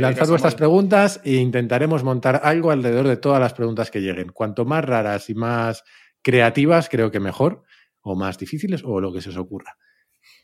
Lanzad 0.00 0.28
vuestras 0.28 0.54
preguntas 0.54 1.20
e 1.24 1.34
intentaremos 1.34 2.04
montar 2.04 2.40
algo 2.44 2.70
alrededor 2.70 3.08
de 3.08 3.16
todas 3.16 3.40
las 3.40 3.52
preguntas 3.52 3.90
que 3.90 4.00
lleguen. 4.00 4.28
Cuanto 4.30 4.64
más 4.64 4.84
raras 4.84 5.28
y 5.28 5.34
más 5.34 5.82
creativas, 6.22 6.88
creo 6.88 7.10
que 7.10 7.18
mejor, 7.20 7.64
o 8.00 8.14
más 8.14 8.38
difíciles, 8.38 8.82
o 8.84 9.00
lo 9.00 9.12
que 9.12 9.20
se 9.20 9.30
os 9.30 9.36
ocurra. 9.36 9.76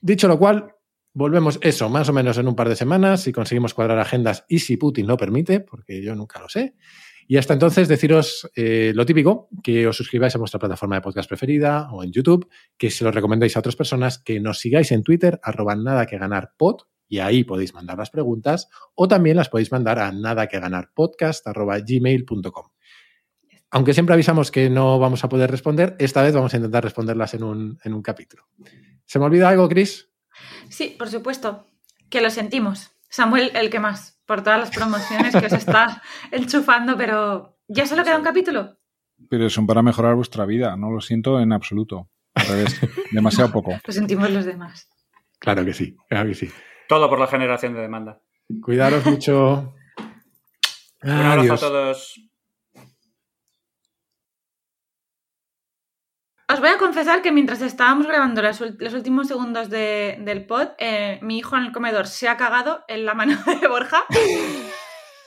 Dicho 0.01 0.27
lo 0.27 0.39
cual, 0.39 0.73
volvemos 1.13 1.59
eso, 1.63 1.89
más 1.89 2.09
o 2.09 2.13
menos 2.13 2.37
en 2.39 2.49
un 2.49 2.57
par 2.57 2.69
de 2.69 2.75
semanas, 2.77 3.23
si 3.23 3.33
conseguimos 3.33 3.75
cuadrar 3.75 3.99
agendas 4.01 4.45
y 4.49 4.59
si 4.59 4.77
Putin 4.77 5.07
lo 5.07 5.17
permite, 5.17 5.61
porque 5.61 6.03
yo 6.03 6.15
nunca 6.17 6.41
lo 6.41 6.49
sé. 6.49 6.75
Y 7.31 7.37
hasta 7.37 7.53
entonces 7.53 7.87
deciros 7.87 8.51
eh, 8.57 8.91
lo 8.93 9.07
típico, 9.07 9.49
que 9.63 9.87
os 9.87 9.97
suscribáis 9.97 10.35
a 10.35 10.39
vuestra 10.39 10.59
plataforma 10.59 10.97
de 10.97 11.01
podcast 11.01 11.29
preferida 11.29 11.89
o 11.93 12.03
en 12.03 12.11
YouTube, 12.11 12.51
que 12.77 12.91
se 12.91 13.05
lo 13.05 13.13
recomendéis 13.13 13.55
a 13.55 13.61
otras 13.61 13.77
personas, 13.77 14.19
que 14.19 14.41
nos 14.41 14.59
sigáis 14.59 14.91
en 14.91 15.05
Twitter, 15.05 15.39
arroba 15.41 15.77
nada 15.77 16.07
que 16.07 16.19
ganar 16.19 16.55
y 17.07 17.21
ahí 17.21 17.45
podéis 17.45 17.73
mandar 17.73 17.99
las 17.99 18.11
preguntas, 18.11 18.69
o 18.97 19.07
también 19.07 19.37
las 19.37 19.49
podéis 19.49 19.71
mandar 19.71 20.01
a 20.01 20.11
nada 20.11 20.49
que 20.49 20.59
ganar 20.59 20.91
podcast, 20.93 21.47
arroba 21.47 21.79
gmail.com. 21.79 22.67
aunque 23.71 23.95
siempre 23.95 24.15
avisamos 24.15 24.51
que 24.51 24.69
no 24.69 24.99
vamos 24.99 25.23
a 25.23 25.29
poder 25.29 25.53
responder, 25.53 25.95
esta 26.01 26.25
vez 26.25 26.35
vamos 26.35 26.53
a 26.53 26.57
intentar 26.57 26.83
responderlas 26.83 27.35
en 27.35 27.45
un, 27.45 27.79
en 27.85 27.95
un 27.95 28.03
capítulo. 28.03 28.49
¿Se 29.05 29.21
me 29.21 29.27
olvida 29.27 29.49
algo, 29.49 29.69
Chris? 29.69 30.11
Sí, 30.69 30.97
por 30.99 31.09
supuesto, 31.09 31.65
que 32.09 32.23
lo 32.23 32.31
sentimos. 32.31 32.91
Samuel, 33.09 33.53
el 33.55 33.71
que 33.71 33.79
más, 33.79 34.20
por 34.31 34.45
todas 34.45 34.61
las 34.61 34.71
promociones 34.71 35.35
que 35.35 35.47
os 35.47 35.53
está 35.53 36.01
enchufando, 36.31 36.97
pero 36.97 37.59
¿ya 37.67 37.85
solo 37.85 38.05
queda 38.05 38.17
un 38.17 38.23
capítulo? 38.23 38.77
Pero 39.29 39.51
son 39.51 39.67
para 39.67 39.83
mejorar 39.83 40.15
vuestra 40.15 40.47
vida, 40.47 40.77
no 40.77 40.89
lo 40.89 41.01
siento 41.01 41.41
en 41.41 41.53
absoluto. 41.53 42.09
Al 42.35 42.47
revés, 42.47 42.81
demasiado 43.11 43.51
poco. 43.51 43.73
Lo 43.85 43.93
sentimos 43.93 44.31
los 44.31 44.45
demás. 44.45 44.89
Claro 45.41 45.65
que 45.65 45.73
sí, 45.73 45.97
claro 46.09 46.29
que 46.29 46.37
sí. 46.37 46.49
Todo 46.89 47.09
por 47.09 47.19
la 47.19 47.27
generación 47.27 47.75
de 47.75 47.81
demanda. 47.81 48.21
Cuidaros 48.63 49.05
mucho. 49.05 49.75
Un 51.03 51.11
abrazo 51.11 51.41
Adiós. 51.41 51.63
a 51.65 51.67
todos. 51.67 52.30
Os 56.53 56.59
voy 56.61 56.71
a 56.71 56.79
confesar 56.79 57.23
que 57.23 57.31
mientras 57.33 57.61
estábamos 57.63 58.07
grabando 58.07 58.43
los, 58.43 58.61
últimos 58.61 59.29
segundos 59.29 59.71
de- 59.71 60.17
del 60.21 60.47
pod, 60.47 60.69
eh, 60.79 61.19
mi 61.23 61.39
hijo 61.39 61.57
en 61.57 61.65
el 61.65 61.73
comedor 61.73 62.07
se 62.09 62.29
ha 62.29 62.37
cagado 62.37 62.85
en 62.89 63.05
la 63.07 63.15
mano 63.15 63.37
de 63.61 63.69
Borja 63.69 64.05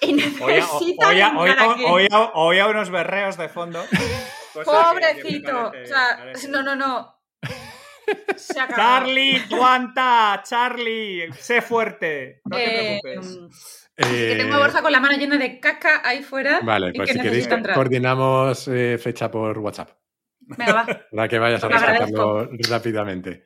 y 0.01 0.13
necesita 0.13 1.07
oía, 1.07 1.29
limpiar 1.31 1.59
oía- 1.59 1.71
aquí. 1.71 1.83
oía- 1.85 2.31
oía 2.33 2.67
unos 2.67 2.89
berreos 2.89 3.37
de 3.37 3.47
fondo. 3.47 3.81
que- 3.89 3.97
que 3.97 4.63
Pobrecito. 4.65 5.71
parece- 5.71 5.83
o 5.83 5.87
sea, 5.87 6.17
parece- 6.17 6.47
no, 6.49 6.61
no, 6.63 6.75
no. 6.75 7.15
Se 8.35 8.59
ha 8.59 8.67
cagado. 8.67 8.75
Charlie, 9.05 9.41
aguanta, 9.49 10.41
Charlie, 10.43 11.31
sé 11.39 11.61
fuerte. 11.61 12.41
No 12.43 12.57
te 12.57 12.95
Eh, 12.95 12.99
preocupes. 13.01 13.39
que 13.95 14.33
Eh, 14.33 14.35
tengo 14.35 14.55
a 14.55 14.57
Borja 14.57 14.81
con 14.81 14.91
la 14.91 14.99
mano 14.99 15.15
llena 15.17 15.37
de 15.37 15.59
caca 15.61 16.01
ahí 16.03 16.21
fuera. 16.21 16.59
Vale, 16.63 16.89
y 16.93 16.97
pues 16.97 17.07
que 17.07 17.13
si 17.13 17.21
queréis 17.21 17.47
entrar. 17.47 17.75
coordinamos 17.75 18.67
eh, 18.67 18.97
fecha 19.01 19.31
por 19.31 19.57
WhatsApp 19.59 19.91
Venga, 20.57 20.73
va. 20.73 20.85
para 21.11 21.27
que 21.27 21.39
vayas 21.39 21.63
a 21.63 21.67
rescatarlo 21.67 22.49
rápidamente. 22.69 23.45